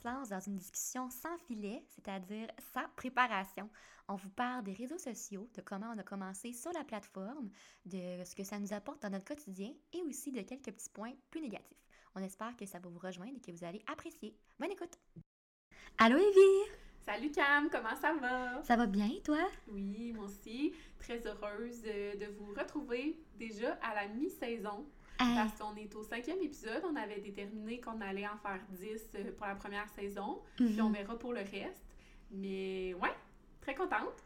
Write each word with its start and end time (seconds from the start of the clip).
se 0.00 0.08
lance 0.08 0.28
dans 0.28 0.40
une 0.40 0.56
discussion 0.56 1.10
sans 1.10 1.36
filet, 1.46 1.82
c'est-à-dire 1.88 2.48
sans 2.72 2.88
préparation. 2.96 3.68
On 4.08 4.14
vous 4.14 4.30
parle 4.30 4.64
des 4.64 4.72
réseaux 4.72 4.98
sociaux, 4.98 5.48
de 5.54 5.60
comment 5.60 5.92
on 5.94 5.98
a 5.98 6.02
commencé 6.02 6.52
sur 6.52 6.72
la 6.72 6.84
plateforme, 6.84 7.50
de 7.84 8.24
ce 8.24 8.34
que 8.34 8.44
ça 8.44 8.58
nous 8.58 8.72
apporte 8.72 9.02
dans 9.02 9.10
notre 9.10 9.26
quotidien 9.26 9.72
et 9.92 10.02
aussi 10.02 10.32
de 10.32 10.40
quelques 10.42 10.72
petits 10.72 10.90
points 10.90 11.12
plus 11.30 11.40
négatifs. 11.40 11.78
On 12.14 12.22
espère 12.22 12.56
que 12.56 12.66
ça 12.66 12.78
va 12.78 12.88
vous 12.88 12.98
rejoindre 12.98 13.36
et 13.36 13.40
que 13.40 13.52
vous 13.52 13.64
allez 13.64 13.82
apprécier. 13.86 14.34
Bonne 14.58 14.72
écoute! 14.72 14.98
Allô 15.98 16.16
Evie! 16.16 16.70
Salut 17.04 17.30
Cam, 17.30 17.68
comment 17.70 17.96
ça 18.00 18.14
va? 18.14 18.62
Ça 18.62 18.76
va 18.76 18.86
bien, 18.86 19.10
toi? 19.24 19.48
Oui, 19.68 20.12
moi 20.12 20.24
aussi. 20.24 20.74
Très 20.98 21.26
heureuse 21.26 21.82
de, 21.82 22.18
de 22.18 22.26
vous 22.32 22.52
retrouver 22.54 23.18
déjà 23.36 23.74
à 23.82 23.94
la 23.94 24.08
mi-saison. 24.08 24.86
Parce 25.34 25.58
qu'on 25.58 25.76
est 25.76 25.94
au 25.94 26.02
cinquième 26.02 26.40
épisode, 26.40 26.82
on 26.90 26.96
avait 26.96 27.20
déterminé 27.20 27.80
qu'on 27.80 28.00
allait 28.00 28.26
en 28.26 28.36
faire 28.38 28.60
10 28.70 29.00
euh, 29.16 29.32
pour 29.36 29.46
la 29.46 29.54
première 29.54 29.88
saison, 29.90 30.40
puis 30.56 30.80
on 30.80 30.88
Mhm. 30.88 30.94
verra 30.94 31.18
pour 31.18 31.32
le 31.32 31.40
reste. 31.40 31.84
Mais 32.32 32.94
ouais, 32.94 33.14
très 33.60 33.74
contente, 33.74 34.24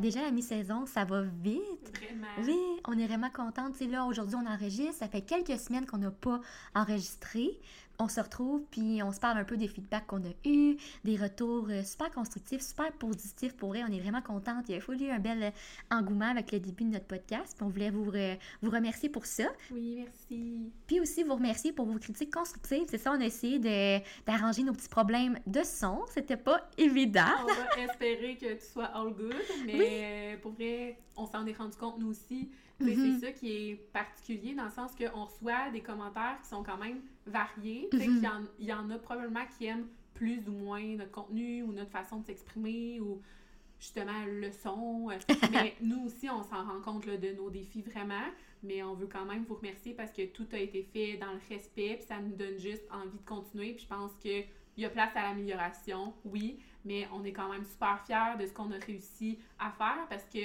déjà 0.00 0.22
la 0.22 0.30
mi-saison, 0.30 0.86
ça 0.86 1.04
va 1.04 1.22
vite. 1.22 1.60
vraiment. 1.98 2.26
Oui, 2.46 2.58
on 2.88 2.98
est 2.98 3.06
vraiment 3.06 3.30
contente. 3.30 3.78
Là, 3.80 4.04
aujourd'hui, 4.06 4.34
on 4.36 4.46
enregistre. 4.46 4.94
Ça 4.94 5.08
fait 5.08 5.20
quelques 5.22 5.58
semaines 5.58 5.84
qu'on 5.86 5.98
n'a 5.98 6.10
pas 6.10 6.40
enregistré. 6.74 7.58
On 8.00 8.08
se 8.08 8.20
retrouve, 8.20 8.62
puis 8.72 9.02
on 9.04 9.12
se 9.12 9.20
parle 9.20 9.38
un 9.38 9.44
peu 9.44 9.56
des 9.56 9.68
feedbacks 9.68 10.06
qu'on 10.08 10.22
a 10.24 10.32
eus, 10.44 10.76
des 11.04 11.16
retours 11.16 11.68
euh, 11.70 11.82
super 11.84 12.10
constructifs, 12.10 12.60
super 12.60 12.90
positifs. 12.92 13.54
Pour 13.56 13.68
vrai, 13.68 13.82
on 13.88 13.92
est 13.92 14.00
vraiment 14.00 14.20
contente. 14.20 14.64
Il 14.68 14.74
y 14.74 14.78
a 14.78 14.80
eu 14.80 15.10
un 15.10 15.20
bel 15.20 15.52
engouement 15.92 16.28
avec 16.28 16.50
le 16.50 16.58
début 16.58 16.84
de 16.84 16.90
notre 16.90 17.06
podcast. 17.06 17.54
Puis 17.56 17.64
on 17.64 17.68
voulait 17.68 17.90
vous, 17.90 18.10
re- 18.10 18.36
vous 18.62 18.70
remercier 18.70 19.08
pour 19.08 19.26
ça. 19.26 19.44
Oui, 19.70 19.94
merci. 20.04 20.72
Puis 20.88 20.98
aussi 21.00 21.22
vous 21.22 21.34
remercier 21.34 21.72
pour 21.72 21.86
vos 21.86 21.98
critiques 21.98 22.34
constructives. 22.34 22.84
C'est 22.88 22.98
ça, 22.98 23.12
on 23.12 23.20
a 23.20 23.24
essayé 23.26 23.58
de- 23.60 24.02
d'arranger 24.26 24.64
nos 24.64 24.72
petits 24.72 24.88
problèmes 24.88 25.38
de 25.46 25.62
son. 25.62 26.00
C'était 26.12 26.36
pas 26.36 26.68
évident. 26.76 27.22
On 27.42 27.46
va 27.46 27.82
espérer 27.92 28.36
que 28.36 28.54
tu 28.54 28.64
sois 28.72 28.86
all 28.86 29.12
good, 29.14 29.34
mais 29.66 30.36
pour 30.42 30.50
vrai, 30.52 30.98
on 31.16 31.26
s'en 31.26 31.46
est 31.46 31.52
rendu 31.56 31.76
compte 31.76 31.98
nous 32.00 32.08
aussi. 32.10 32.50
Mhm. 32.80 33.20
C'est 33.20 33.26
ça 33.26 33.32
qui 33.32 33.52
est 33.70 33.74
particulier 33.92 34.54
dans 34.54 34.64
le 34.64 34.70
sens 34.70 34.90
qu'on 34.96 35.24
reçoit 35.26 35.70
des 35.72 35.80
commentaires 35.80 36.38
qui 36.42 36.48
sont 36.48 36.64
quand 36.64 36.76
même 36.76 37.00
variés. 37.26 37.88
Mhm. 37.92 38.22
y 38.22 38.26
en- 38.28 38.44
Il 38.58 38.66
y, 38.66 38.72
en 38.72 38.90
a 38.90 38.98
probablement 38.98 39.44
qui 39.56 39.66
aiment 39.66 39.86
plus 40.14 40.46
ou 40.48 40.52
moins 40.52 40.82
notre 40.96 41.10
contenu 41.10 41.62
ou 41.62 41.72
notre 41.72 41.90
façon 41.90 42.20
de 42.20 42.26
s'exprimer 42.26 43.00
ou 43.00 43.20
justement 43.78 44.24
le 44.26 44.50
son. 44.52 45.10
Euh, 45.10 45.18
mais 45.52 45.74
nous 45.80 46.04
aussi, 46.06 46.30
on 46.30 46.42
s'en 46.42 46.64
rend 46.64 46.80
compte 46.80 47.06
là, 47.06 47.16
de 47.16 47.32
nos 47.32 47.50
défis 47.50 47.82
vraiment. 47.82 48.24
Mais 48.62 48.82
on 48.82 48.94
veut 48.94 49.08
quand 49.08 49.24
même 49.26 49.44
vous 49.44 49.54
remercier 49.56 49.92
parce 49.92 50.10
que 50.12 50.24
tout 50.26 50.46
a 50.52 50.58
été 50.58 50.82
fait 50.82 51.16
dans 51.18 51.32
le 51.32 51.40
respect, 51.50 51.96
puis 51.98 52.06
ça 52.06 52.18
nous 52.20 52.34
donne 52.34 52.58
juste 52.58 52.84
envie 52.90 53.18
de 53.18 53.24
continuer. 53.26 53.72
Puis 53.74 53.82
je 53.84 53.88
pense 53.88 54.12
qu'il 54.20 54.46
y 54.78 54.84
a 54.86 54.88
place 54.90 55.14
à 55.16 55.22
l'amélioration, 55.22 56.14
oui, 56.24 56.58
mais 56.84 57.06
on 57.12 57.24
est 57.24 57.32
quand 57.32 57.50
même 57.52 57.64
super 57.64 58.00
fiers 58.06 58.38
de 58.40 58.46
ce 58.46 58.52
qu'on 58.54 58.70
a 58.72 58.78
réussi 58.78 59.38
à 59.58 59.70
faire 59.70 60.06
parce 60.08 60.24
que 60.24 60.38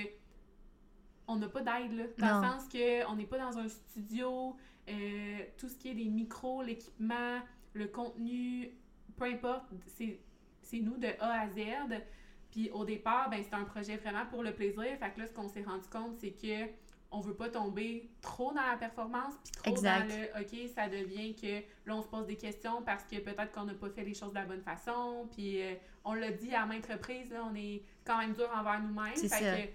on 1.28 1.36
n'a 1.36 1.48
pas 1.48 1.62
d'aide, 1.62 1.94
là. 1.94 2.04
Dans 2.18 2.42
Non. 2.42 2.42
le 2.42 2.48
sens 2.60 2.68
qu'on 2.70 3.16
n'est 3.16 3.26
pas 3.26 3.38
dans 3.38 3.58
un 3.60 3.68
studio, 3.68 4.56
euh, 4.90 5.40
tout 5.58 5.70
ce 5.70 5.76
qui 5.76 5.90
est 5.90 5.96
des 5.96 6.10
micros, 6.10 6.62
l'équipement, 6.64 7.40
le 7.74 7.88
contenu, 7.88 8.72
peu 9.18 9.26
importe, 9.26 9.66
c'est 9.88 10.80
nous 10.80 10.98
de 10.98 11.08
A 11.20 11.42
à 11.42 11.50
Z. 11.50 11.60
Puis 12.52 12.70
au 12.72 12.84
départ, 12.84 13.30
ben, 13.30 13.44
c'était 13.44 13.56
un 13.56 13.64
projet 13.64 13.98
vraiment 13.98 14.26
pour 14.26 14.44
le 14.44 14.54
plaisir. 14.54 14.86
Fait 15.00 15.12
que 15.12 15.20
là, 15.20 15.28
ce 15.28 15.34
qu'on 15.34 15.48
s'est 15.48 15.64
rendu 15.64 15.88
compte, 15.90 16.16
c'est 16.18 16.32
que 16.32 16.72
on 17.12 17.22
veut 17.22 17.34
pas 17.34 17.50
tomber 17.50 18.08
trop 18.22 18.54
dans 18.54 18.62
la 18.62 18.78
performance, 18.78 19.34
puis 19.44 19.52
trop 19.52 19.72
Exact. 19.72 20.08
dans 20.08 20.16
le 20.16 20.42
OK, 20.42 20.70
ça 20.76 20.88
devient 20.88 21.34
que 21.34 21.62
là, 21.88 21.96
on 21.96 22.02
se 22.04 22.08
pose 22.08 22.28
des 22.28 22.36
questions 22.36 22.84
parce 22.84 23.04
que 23.04 23.16
peut-être 23.18 23.52
qu'on 23.52 23.64
n'a 23.66 23.74
pas 23.74 23.90
fait 23.90 24.04
les 24.04 24.14
choses 24.14 24.30
de 24.30 24.36
la 24.36 24.46
bonne 24.46 24.62
façon. 24.62 25.28
Puis 25.32 25.62
euh, 25.62 25.74
on 26.06 26.14
l'a 26.14 26.32
dit 26.32 26.54
à 26.54 26.66
maintes 26.68 26.86
reprises, 26.86 27.32
là, 27.32 27.44
on 27.50 27.56
est 27.56 27.82
quand 28.06 28.20
même 28.20 28.34
dur 28.34 28.50
envers 28.56 28.80
nous-mêmes. 28.82 29.16
C'est 29.16 29.28
Fait 29.28 29.44
ça. 29.44 29.58
que 29.58 29.70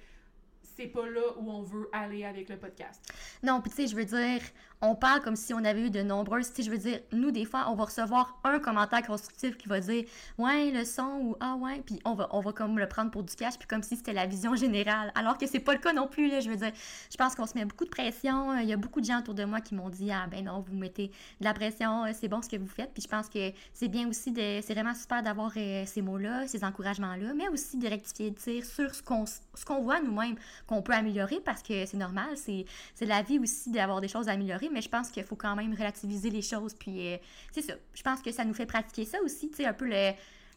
c'est 0.77 0.87
pas 0.87 1.07
là 1.07 1.23
où 1.39 1.51
on 1.51 1.63
veut 1.63 1.89
aller 1.93 2.25
avec 2.25 2.49
le 2.49 2.57
podcast. 2.57 3.01
Non, 3.43 3.61
puis 3.61 3.71
tu 3.71 3.77
sais, 3.77 3.87
je 3.87 3.97
veux 3.97 4.05
dire, 4.05 4.41
on 4.81 4.95
parle 4.95 5.21
comme 5.23 5.37
si 5.37 5.55
on 5.55 5.65
avait 5.65 5.87
eu 5.87 5.91
de 5.91 6.03
nombreuses. 6.03 6.49
Tu 6.49 6.57
sais, 6.57 6.63
je 6.65 6.71
veux 6.71 6.79
dire, 6.79 7.01
nous, 7.13 7.31
des 7.31 7.45
fois, 7.45 7.67
on 7.69 7.75
va 7.75 7.85
recevoir 7.85 8.39
un 8.45 8.59
commentaire 8.59 9.03
constructif 9.03 9.57
qui 9.57 9.69
va 9.69 9.81
dire 9.81 10.05
Ouais, 10.37 10.71
le 10.71 10.85
son 10.85 11.21
ou 11.23 11.37
Ah, 11.41 11.55
ouais, 11.57 11.83
puis 11.85 12.01
on 12.05 12.15
va, 12.15 12.29
on 12.33 12.41
va 12.41 12.53
comme 12.53 12.79
le 12.79 12.89
prendre 12.89 13.11
pour 13.11 13.23
du 13.23 13.35
cash, 13.35 13.57
puis 13.59 13.69
comme 13.69 13.83
si 13.83 13.97
c'était 13.97 14.13
la 14.13 14.27
vision 14.27 14.55
générale. 14.57 15.13
Alors 15.15 15.39
que 15.39 15.47
c'est 15.47 15.61
pas 15.61 15.73
le 15.73 15.79
cas 15.79 15.93
non 15.93 16.09
plus, 16.09 16.29
là. 16.29 16.41
Je 16.41 16.51
veux 16.51 16.57
dire, 16.57 16.73
je 17.11 17.17
pense 17.17 17.35
qu'on 17.35 17.47
se 17.47 17.55
met 17.55 17.65
beaucoup 17.65 17.85
de 17.85 17.91
pression. 17.91 18.59
Il 18.59 18.69
y 18.69 18.73
a 18.73 18.77
beaucoup 18.77 19.01
de 19.01 19.07
gens 19.07 19.21
autour 19.21 19.35
de 19.35 19.45
moi 19.45 19.61
qui 19.61 19.75
m'ont 19.75 19.91
dit 19.91 20.11
Ah, 20.11 20.27
ben 20.31 20.45
non, 20.45 20.61
vous 20.61 20.77
mettez 20.77 21.09
de 21.41 21.45
la 21.45 21.55
pression, 21.55 22.05
c'est 22.13 22.29
bon 22.29 22.43
ce 22.43 22.49
que 22.49 22.57
vous 22.57 22.67
faites. 22.67 22.93
Puis 22.93 23.03
je 23.03 23.09
pense 23.09 23.29
que 23.29 23.53
c'est 23.73 23.89
bien 23.89 24.09
aussi 24.09 24.33
de. 24.33 24.61
C'est 24.63 24.75
vraiment 24.75 24.95
super 24.95 25.23
d'avoir 25.23 25.53
euh, 25.57 25.85
ces 25.87 26.03
mots-là, 26.03 26.47
ces 26.47 26.65
encouragements-là, 26.65 27.33
mais 27.35 27.49
aussi 27.49 27.79
de 27.79 27.89
rectifier 27.89 28.31
le 28.31 28.37
tir 28.37 28.65
sur 28.65 28.95
ce 28.95 29.03
qu'on 29.03 29.25
ce 29.55 29.65
qu'on 29.65 29.83
voit 29.83 30.01
nous-mêmes 30.01 30.37
qu'on 30.67 30.83
peut 30.83 30.93
améliorer 30.93 31.41
parce 31.41 31.63
que 31.63 31.87
c'est 31.87 31.97
normal, 31.97 32.37
c'est 32.37 32.67
la 33.01 33.23
vie 33.23 33.39
aussi 33.39 33.71
d'avoir 33.71 34.01
des 34.01 34.09
choses 34.09 34.29
à 34.29 34.33
améliorer, 34.33 34.69
mais 34.71 34.83
je 34.83 34.89
pense 34.89 35.11
qu'il 35.11 35.25
faut 35.25 35.37
quand 35.37 35.57
même 35.57 35.73
relativiser 35.73 36.31
les 36.31 36.43
choses. 36.43 36.75
Puis 36.75 37.13
euh, 37.13 37.17
c'est 37.53 37.63
ça. 37.63 37.75
Je 37.95 38.03
pense 38.03 38.21
que 38.21 38.33
ça 38.33 38.45
nous 38.45 38.55
fait 38.55 38.67
pratiquer 38.67 39.05
ça 39.05 39.21
aussi, 39.23 39.51
tu 39.51 39.57
sais, 39.57 39.67
un 39.67 39.73
peu 39.73 39.87
le, 39.87 40.13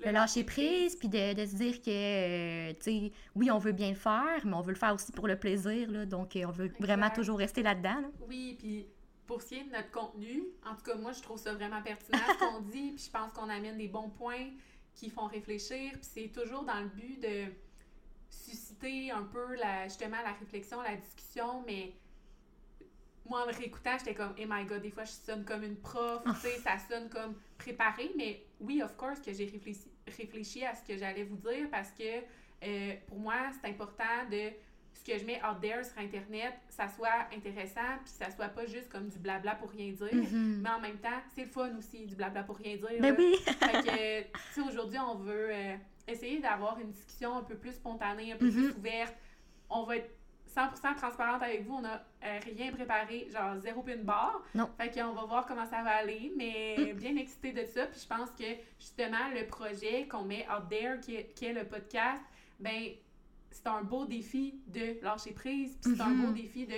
le 0.06 0.12
lâcher 0.12 0.44
prise, 0.44 0.96
puis 0.96 1.10
de, 1.10 1.34
de 1.34 1.46
se 1.46 1.56
dire 1.56 1.82
que, 1.82 1.90
euh, 1.90 2.74
tu 2.74 2.84
sais, 2.84 3.12
oui, 3.36 3.50
on 3.52 3.58
veut 3.58 3.72
bien 3.72 3.90
le 3.90 3.96
faire, 3.96 4.46
mais 4.46 4.54
on 4.54 4.62
veut 4.62 4.74
le 4.74 4.80
faire 4.80 4.94
aussi 4.94 5.12
pour 5.12 5.28
le 5.28 5.38
plaisir, 5.38 5.90
là. 5.92 6.06
Donc, 6.06 6.36
euh, 6.36 6.46
on 6.48 6.52
veut 6.52 6.72
vraiment 6.80 7.10
toujours 7.10 7.40
rester 7.40 7.64
là-dedans, 7.64 8.02
là. 8.02 8.08
Oui, 8.28 8.56
puis 8.60 8.88
pour 9.26 9.42
ce 9.42 9.48
qui 9.48 9.56
est 9.56 9.64
de 9.64 9.72
notre 9.72 9.92
contenu, 9.92 10.44
en 10.66 10.76
tout 10.76 10.84
cas, 10.84 10.96
moi, 10.96 11.12
je 11.12 11.22
trouve 11.22 11.38
ça 11.38 11.54
vraiment 11.54 11.82
pertinent 11.82 12.20
ce 12.28 12.40
qu'on 12.40 12.62
dit, 12.72 12.92
puis 12.92 13.06
je 13.06 13.12
pense 13.12 13.32
qu'on 13.34 13.50
amène 13.50 13.78
des 13.78 13.88
bons 13.88 14.10
points 14.10 14.48
qui 14.94 15.10
font 15.10 15.28
réfléchir, 15.28 15.92
puis 15.92 16.02
c'est 16.02 16.32
toujours 16.32 16.64
dans 16.64 16.80
le 16.80 16.88
but 16.88 17.20
de 17.22 17.52
susciter 18.30 19.12
un 19.12 19.24
peu 19.24 19.56
la, 19.56 19.86
justement 19.86 20.22
la 20.24 20.34
réflexion, 20.34 20.82
la 20.82 20.96
discussion, 20.96 21.64
mais 21.66 21.94
moi, 23.30 23.44
en 23.44 23.46
le 23.46 23.52
réécoutant, 23.52 23.98
j'étais 23.98 24.14
comme, 24.14 24.34
oh 24.40 24.46
my 24.48 24.66
god, 24.66 24.82
des 24.82 24.92
fois, 24.92 25.04
je 25.04 25.12
sonne 25.12 25.44
comme 25.44 25.64
une 25.64 25.76
prof, 25.76 26.24
tu 26.24 26.34
sais, 26.36 26.58
ça 26.60 26.78
sonne 26.78 27.10
comme 27.10 27.36
préparé, 27.58 28.12
mais 28.16 28.44
oui, 28.60 28.82
of 28.82 28.96
course, 28.96 29.20
que 29.20 29.34
j'ai 29.34 29.46
réfléchi, 29.46 29.92
réfléchi 30.08 30.66
à 30.66 30.76
ce 30.76 30.84
que 30.84 30.98
j'allais 30.98 31.24
vous 31.24 31.36
dire 31.36 31.70
parce 31.70 31.92
que 31.92 32.24
euh, 32.64 32.96
pour 33.08 33.20
moi, 33.20 33.50
c'est 33.62 33.70
important 33.70 34.26
de 34.32 34.52
ce 34.94 35.04
que 35.04 35.18
je 35.18 35.26
mets 35.26 35.40
out 35.44 35.62
there 35.62 35.84
sur 35.84 35.98
Internet, 36.00 36.54
ça 36.70 36.88
soit 36.88 37.28
intéressant, 37.36 38.00
puis 38.04 38.14
ça 38.14 38.32
soit 38.32 38.50
pas 38.50 38.66
juste 38.66 38.90
comme 38.90 39.10
du 39.10 39.20
blabla 39.20 39.56
pour 39.56 39.70
rien 39.70 39.92
dire. 39.92 40.14
Mhm. 40.14 40.62
Mais 40.62 40.70
en 40.70 40.80
même 40.80 40.98
temps, 40.98 41.22
c'est 41.36 41.44
le 41.44 41.50
fun 41.50 41.70
aussi, 41.78 42.06
du 42.06 42.16
blabla 42.16 42.44
pour 42.44 42.58
rien 42.58 42.76
dire. 42.78 42.90
Ben 43.00 43.14
là. 43.14 43.16
oui! 43.18 43.36
Fait 43.46 43.84
que, 43.84 44.22
tu 44.54 44.54
sais, 44.54 44.62
aujourd'hui, 44.62 44.98
on 45.00 45.16
veut 45.16 45.50
euh, 45.52 45.76
essayer 46.08 46.40
d'avoir 46.40 46.80
une 46.80 46.90
discussion 46.92 47.36
un 47.38 47.44
peu 47.44 47.56
plus 47.56 47.74
spontanée, 47.74 48.32
un 48.34 48.38
peu 48.38 48.50
plus 48.50 48.70
Mhm. 48.72 48.78
ouverte. 48.78 49.16
On 49.70 49.84
va 49.84 49.98
être 49.98 50.10
100% 50.48 50.96
transparente 50.96 51.44
avec 51.44 51.66
vous. 51.66 51.76
On 51.76 51.82
n'a 51.82 52.04
euh, 52.24 52.40
rien 52.56 52.72
préparé, 52.72 53.28
genre 53.32 53.58
zéro 53.60 53.84
pin 53.84 53.98
barre. 53.98 54.42
Non. 54.56 54.70
Fait 54.78 54.90
qu'on 54.90 55.14
va 55.14 55.26
voir 55.26 55.46
comment 55.46 55.66
ça 55.66 55.84
va 55.84 55.92
aller, 55.92 56.32
mais 56.38 56.94
bien 56.94 57.16
excitée 57.18 57.52
de 57.52 57.66
ça. 57.66 57.86
Puis 57.88 58.00
je 58.02 58.08
pense 58.08 58.32
que, 58.32 58.46
justement, 58.80 59.30
le 59.36 59.46
projet 59.46 60.08
qu'on 60.08 60.24
met 60.24 60.48
out 60.50 60.70
there, 60.70 61.00
qui 61.02 61.16
est, 61.16 61.34
qui 61.36 61.46
est 61.46 61.54
le 61.54 61.66
podcast, 61.66 62.24
ben 62.60 62.92
c'est 63.52 63.68
un 63.68 63.84
beau 63.84 64.06
défi 64.06 64.60
de 64.68 65.04
lâcher 65.04 65.32
prise. 65.34 65.78
Puis 65.82 65.96
c'est 65.96 66.02
un 66.02 66.10
Mhm. 66.10 66.26
beau 66.26 66.32
défi 66.32 66.66
de 66.66 66.76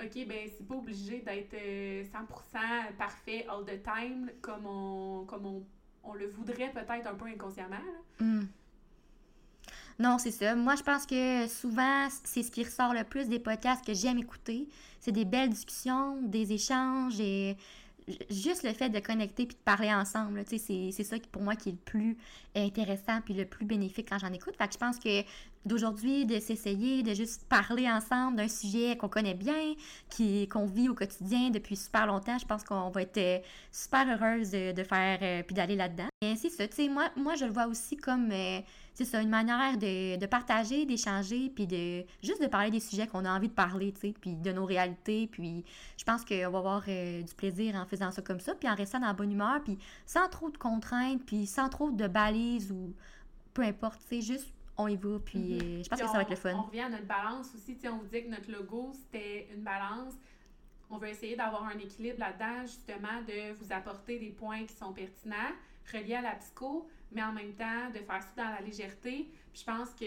OK, 0.00 0.26
ben 0.28 0.48
c'est 0.56 0.66
pas 0.66 0.76
obligé 0.76 1.18
d'être 1.20 1.54
euh, 1.54 2.04
100% 2.04 2.92
parfait 2.96 3.46
all 3.48 3.64
the 3.64 3.82
time 3.82 4.30
comme 4.40 4.64
on, 4.66 5.24
comme 5.26 5.44
on, 5.46 5.66
on 6.04 6.14
le 6.14 6.26
voudrait 6.28 6.70
peut-être 6.70 7.06
un 7.06 7.14
peu 7.14 7.26
inconsciemment. 7.26 7.76
là. 7.76 8.24
Mm. 8.24 8.46
Non, 9.98 10.18
c'est 10.18 10.30
ça. 10.30 10.54
Moi, 10.54 10.76
je 10.76 10.82
pense 10.82 11.06
que 11.06 11.48
souvent, 11.48 12.06
c'est 12.24 12.44
ce 12.44 12.50
qui 12.52 12.62
ressort 12.62 12.94
le 12.94 13.02
plus 13.02 13.28
des 13.28 13.40
podcasts 13.40 13.84
que 13.84 13.94
j'aime 13.94 14.18
écouter. 14.18 14.68
C'est 15.00 15.10
des 15.10 15.24
belles 15.24 15.50
discussions, 15.50 16.22
des 16.22 16.52
échanges 16.52 17.18
et 17.18 17.56
juste 18.30 18.62
le 18.62 18.72
fait 18.72 18.88
de 18.88 18.98
connecter 18.98 19.46
puis 19.46 19.56
de 19.56 19.62
parler 19.62 19.92
ensemble. 19.92 20.44
c'est 20.46 20.90
ça 20.90 21.18
qui, 21.18 21.28
pour 21.28 21.42
moi 21.42 21.56
qui 21.56 21.70
est 21.70 21.72
le 21.72 21.78
plus 21.78 22.16
intéressant 22.56 23.20
puis 23.24 23.34
le 23.34 23.44
plus 23.44 23.64
bénéfique 23.64 24.08
quand 24.08 24.18
j'en 24.18 24.32
écoute. 24.32 24.56
Fait 24.56 24.72
je 24.72 24.78
pense 24.78 24.98
que 24.98 25.22
d'aujourd'hui, 25.64 26.24
de 26.24 26.38
s'essayer, 26.38 27.02
de 27.02 27.14
juste 27.14 27.44
parler 27.48 27.88
ensemble 27.88 28.36
d'un 28.36 28.48
sujet 28.48 28.96
qu'on 28.96 29.08
connaît 29.08 29.34
bien, 29.34 29.74
qui 30.08 30.48
qu'on 30.48 30.66
vit 30.66 30.88
au 30.88 30.94
quotidien 30.94 31.50
depuis 31.50 31.76
super 31.76 32.06
longtemps, 32.06 32.38
je 32.38 32.46
pense 32.46 32.64
qu'on 32.64 32.90
va 32.90 33.02
être 33.02 33.18
euh, 33.18 33.38
super 33.70 34.06
heureuse 34.08 34.50
de, 34.50 34.82
faire 34.82 35.18
euh, 35.22 35.42
puis 35.42 35.54
d'aller 35.54 35.76
là-dedans. 35.76 36.08
Et 36.22 36.34
c'est 36.36 36.88
moi, 36.88 37.34
je 37.38 37.44
le 37.44 37.52
vois 37.52 37.66
aussi 37.66 37.96
comme, 37.96 38.30
euh, 38.32 38.60
c'est 38.98 39.04
ça, 39.04 39.22
une 39.22 39.28
manière 39.28 39.78
de, 39.78 40.16
de 40.18 40.26
partager, 40.26 40.84
d'échanger, 40.84 41.50
puis 41.54 41.68
de 41.68 42.04
juste 42.20 42.42
de 42.42 42.48
parler 42.48 42.72
des 42.72 42.80
sujets 42.80 43.06
qu'on 43.06 43.24
a 43.24 43.30
envie 43.30 43.46
de 43.46 43.52
parler, 43.54 43.92
tu 43.92 44.00
sais, 44.00 44.14
puis 44.20 44.34
de 44.34 44.50
nos 44.50 44.64
réalités, 44.64 45.28
puis 45.28 45.64
je 45.96 46.02
pense 46.02 46.24
qu'on 46.24 46.50
va 46.50 46.58
avoir 46.58 46.82
euh, 46.88 47.22
du 47.22 47.32
plaisir 47.36 47.76
en 47.76 47.86
faisant 47.86 48.10
ça 48.10 48.22
comme 48.22 48.40
ça, 48.40 48.56
puis 48.56 48.68
en 48.68 48.74
restant 48.74 48.98
dans 48.98 49.06
la 49.06 49.12
bonne 49.12 49.30
humeur, 49.30 49.62
puis 49.62 49.78
sans 50.04 50.28
trop 50.28 50.50
de 50.50 50.58
contraintes, 50.58 51.24
puis 51.24 51.46
sans 51.46 51.68
trop 51.68 51.92
de 51.92 52.08
balises 52.08 52.72
ou 52.72 52.92
peu 53.54 53.62
importe, 53.62 54.00
tu 54.08 54.20
sais, 54.20 54.32
juste 54.34 54.52
on 54.76 54.88
y 54.88 54.96
va, 54.96 55.20
puis 55.24 55.38
Mhm. 55.38 55.52
euh, 55.52 55.82
je 55.84 55.88
pense 55.88 55.98
Puis 56.00 56.06
que 56.06 56.12
ça 56.12 56.16
va 56.16 56.22
être 56.22 56.30
le 56.30 56.36
fun. 56.36 56.54
On 56.56 56.62
revient 56.62 56.80
à 56.80 56.88
notre 56.88 57.06
balance 57.06 57.54
aussi. 57.54 57.76
Tu 57.76 57.82
sais, 57.82 57.88
on 57.88 57.98
vous 57.98 58.06
dit 58.06 58.24
que 58.24 58.28
notre 58.30 58.50
logo, 58.50 58.90
c'était 58.94 59.48
une 59.54 59.62
balance. 59.62 60.14
On 60.90 60.98
veut 60.98 61.08
essayer 61.08 61.36
d'avoir 61.36 61.64
un 61.66 61.78
équilibre 61.78 62.18
là-dedans, 62.18 62.62
justement, 62.62 63.22
de 63.28 63.52
vous 63.52 63.72
apporter 63.72 64.18
des 64.18 64.30
points 64.30 64.64
qui 64.66 64.74
sont 64.74 64.92
pertinents, 64.92 65.52
relié 65.92 66.14
à 66.14 66.22
la 66.22 66.32
psycho, 66.32 66.88
mais 67.12 67.22
en 67.22 67.32
même 67.32 67.54
temps 67.54 67.90
de 67.90 67.98
faire 67.98 68.22
ça 68.22 68.30
dans 68.36 68.50
la 68.50 68.60
légèreté. 68.60 69.30
Puis 69.52 69.60
je 69.60 69.64
pense 69.64 69.90
que 69.94 70.04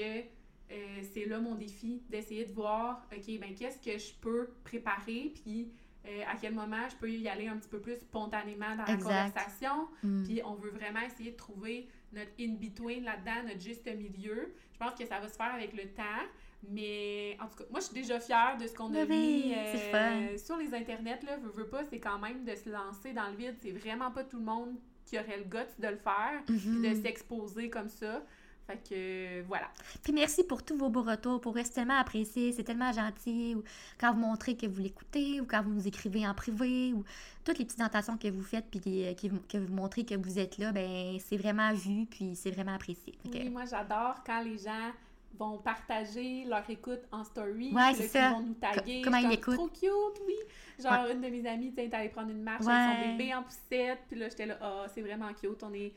euh, 0.72 1.02
c'est 1.14 1.26
là 1.26 1.40
mon 1.40 1.56
défi, 1.56 2.02
d'essayer 2.10 2.46
de 2.46 2.54
voir, 2.54 3.06
OK, 3.12 3.40
ben 3.40 3.54
qu'est-ce 3.56 3.80
que 3.80 3.98
je 3.98 4.14
peux 4.22 4.50
préparer, 4.64 5.34
puis 5.44 5.72
euh, 6.08 6.24
à 6.28 6.36
quel 6.36 6.54
moment 6.54 6.90
je 6.90 6.96
peux 6.96 7.12
y 7.12 7.28
aller 7.28 7.48
un 7.48 7.58
petit 7.58 7.70
peu 7.70 7.80
plus 7.80 7.98
spontanément 7.98 8.76
dans 8.76 8.86
la 8.86 8.98
conversation. 8.98 9.88
Mm. 10.02 10.24
Puis 10.24 10.42
on 10.44 10.56
veut 10.56 10.72
vraiment 10.72 11.02
essayer 11.02 11.32
de 11.32 11.36
trouver 11.36 11.88
notre 12.14 12.32
in-between 12.40 13.04
là-dedans, 13.04 13.48
notre 13.48 13.62
juste 13.62 13.86
milieu. 13.86 14.54
Je 14.74 14.80
pense 14.80 14.96
que 14.96 15.06
ça 15.06 15.20
va 15.20 15.28
se 15.28 15.36
faire 15.36 15.54
avec 15.54 15.74
le 15.74 15.90
temps. 15.90 16.26
Mais 16.70 17.38
en 17.42 17.48
tout 17.48 17.58
cas, 17.58 17.64
moi, 17.72 17.80
je 17.80 17.86
suis 17.86 17.96
déjà 17.96 18.20
fière 18.20 18.56
de 18.60 18.68
ce 18.68 18.74
qu'on 18.74 18.94
a 18.94 19.04
Oui, 19.04 19.48
mis 19.48 19.54
euh, 19.56 20.38
sur 20.38 20.58
les 20.58 20.74
internets. 20.74 21.20
Là, 21.24 21.38
veux, 21.38 21.50
veux 21.50 21.68
pas, 21.68 21.84
c'est 21.84 22.00
quand 22.00 22.20
même 22.20 22.46
de 22.46 22.56
se 22.56 22.70
lancer 22.70 23.14
dans 23.14 23.28
le 23.30 23.36
vide. 23.36 23.56
C'est 23.60 23.72
vraiment 23.72 24.12
pas 24.12 24.24
tout 24.24 24.38
le 24.38 24.46
monde 24.46 24.76
qui 25.12 25.20
aurait 25.20 25.38
le 25.38 25.44
guts 25.44 25.58
de 25.78 25.88
le 25.90 25.98
faire, 25.98 26.42
puis 26.46 26.56
de 26.58 26.88
Mhm. 26.90 27.02
s'exposer 27.04 27.70
comme 27.70 27.90
ça. 27.90 28.24
Fait 28.68 28.78
que 28.90 29.42
voilà. 29.48 29.70
Puis 30.04 30.14
merci 30.14 30.44
pour 30.46 30.64
tous 30.64 30.78
vos 30.78 30.90
beaux 30.90 31.02
retours. 31.02 31.42
Pour 31.42 31.58
c'est 31.58 31.64
tellement 31.74 31.98
apprécié, 32.00 32.54
c'est 32.54 32.64
tellement 32.64 32.94
gentil. 32.94 33.56
Ou 33.56 33.64
quand 34.00 34.14
vous 34.14 34.20
montrez 34.22 34.56
que 34.56 34.68
vous 34.68 34.80
l'écoutez, 34.80 35.42
ou 35.42 35.46
quand 35.46 35.62
vous 35.64 35.72
nous 35.74 35.86
écrivez 35.88 36.26
en 36.26 36.34
privé, 36.34 36.94
ou 36.94 37.04
toutes 37.44 37.58
les 37.58 37.66
petites 37.66 37.82
intentions 37.82 38.18
que 38.18 38.30
vous 38.30 38.44
faites, 38.44 38.66
puis 38.72 38.80
que 38.80 39.58
vous 39.58 39.74
montrez 39.74 40.06
que 40.06 40.16
vous 40.16 40.40
êtes 40.40 40.58
là, 40.60 40.72
ben 40.72 41.18
c'est 41.20 41.38
vraiment 41.38 41.74
vu, 41.74 42.06
puis 42.06 42.34
c'est 42.36 42.52
vraiment 42.52 42.76
apprécié. 42.76 43.14
Que- 43.26 43.40
Oui, 43.40 43.50
moi 43.50 43.66
j'adore 43.66 44.24
quand 44.26 44.42
les 44.44 44.58
gens 44.60 44.92
vont 45.38 45.58
partager 45.58 46.44
leur 46.46 46.70
écoute 46.70 47.02
en 47.12 47.24
story. 47.24 47.74
Ouais, 47.74 47.94
c'est 47.96 48.08
ça. 48.08 48.28
qu'ils 48.28 48.38
vont 48.38 48.42
nous 48.44 48.54
taguer. 48.56 49.02
Co- 49.02 49.06
comment 49.06 49.18
ils 49.18 49.22
comme, 49.24 49.32
l'écoutent. 49.32 49.56
Trop 49.56 49.68
cute, 49.68 50.22
oui. 50.28 50.36
Genre, 50.82 51.08
une 51.12 51.22
de 51.22 51.28
mes 51.30 51.48
amies, 51.48 51.70
tu 51.70 51.76
sais, 51.76 51.86
est 51.86 51.94
allée 51.94 52.10
prendre 52.10 52.30
une 52.32 52.42
marche 52.44 52.66
avec 52.68 52.98
Ouais. 53.00 53.06
son 53.06 53.12
bébé 53.18 53.34
en 53.36 53.44
poussette. 53.44 54.00
Puis 54.10 54.20
là, 54.20 54.30
j'étais 54.30 54.46
là, 54.46 54.58
ah, 54.62 54.86
c'est 54.94 55.02
vraiment 55.02 55.32
cute. 55.34 55.64
On 55.64 55.74
est 55.74 55.94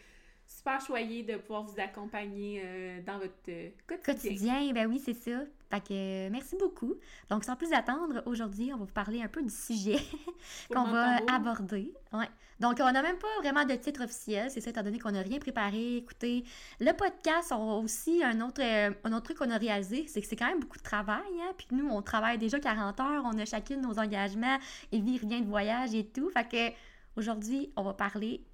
super 0.54 0.80
choyés 0.80 1.22
de 1.22 1.36
pouvoir 1.36 1.64
vous 1.64 1.80
accompagner 1.80 2.62
euh, 2.64 3.00
dans 3.04 3.18
votre 3.18 3.32
euh, 3.48 3.70
quotidien. 3.86 4.14
quotidien, 4.14 4.72
ben 4.72 4.86
oui, 4.86 5.00
c'est 5.04 5.14
ça. 5.14 5.40
Fait 5.70 5.80
que 5.80 5.92
euh, 5.92 6.28
merci 6.30 6.56
beaucoup. 6.56 6.94
Donc, 7.28 7.44
sans 7.44 7.56
plus 7.56 7.72
attendre, 7.72 8.22
aujourd'hui, 8.26 8.70
on 8.72 8.78
va 8.78 8.84
vous 8.84 8.92
parler 8.92 9.20
un 9.20 9.28
peu 9.28 9.42
du 9.42 9.50
sujet 9.50 9.98
qu'on 10.72 10.84
va 10.84 11.16
aborder. 11.32 11.92
Ouais. 12.12 12.28
Donc, 12.60 12.78
on 12.80 12.92
n'a 12.92 13.02
même 13.02 13.18
pas 13.18 13.40
vraiment 13.40 13.64
de 13.64 13.74
titre 13.74 14.04
officiel, 14.04 14.48
c'est 14.50 14.60
ça, 14.60 14.70
étant 14.70 14.84
donné 14.84 15.00
qu'on 15.00 15.10
n'a 15.10 15.22
rien 15.22 15.40
préparé. 15.40 15.96
Écoutez, 15.96 16.44
le 16.78 16.92
podcast, 16.92 17.50
on 17.50 17.72
a 17.72 17.82
aussi 17.82 18.22
un 18.22 18.40
autre, 18.40 18.62
un 18.62 19.12
autre 19.12 19.24
truc 19.24 19.38
qu'on 19.38 19.50
a 19.50 19.58
réalisé, 19.58 20.06
c'est 20.06 20.20
que 20.20 20.26
c'est 20.26 20.36
quand 20.36 20.48
même 20.48 20.60
beaucoup 20.60 20.78
de 20.78 20.84
travail. 20.84 21.24
Hein? 21.40 21.52
Puis 21.58 21.66
nous, 21.72 21.88
on 21.88 22.00
travaille 22.00 22.38
déjà 22.38 22.60
40 22.60 23.00
heures, 23.00 23.24
on 23.24 23.36
a 23.38 23.44
chacune 23.44 23.80
nos 23.80 23.98
engagements, 23.98 24.58
et 24.92 25.00
vit 25.00 25.18
rien 25.18 25.40
de 25.40 25.46
voyage 25.46 25.94
et 25.94 26.06
tout. 26.06 26.30
Fait 26.30 26.48
que 26.48 26.74
aujourd'hui, 27.16 27.72
on 27.76 27.82
va 27.82 27.92
parler, 27.92 28.44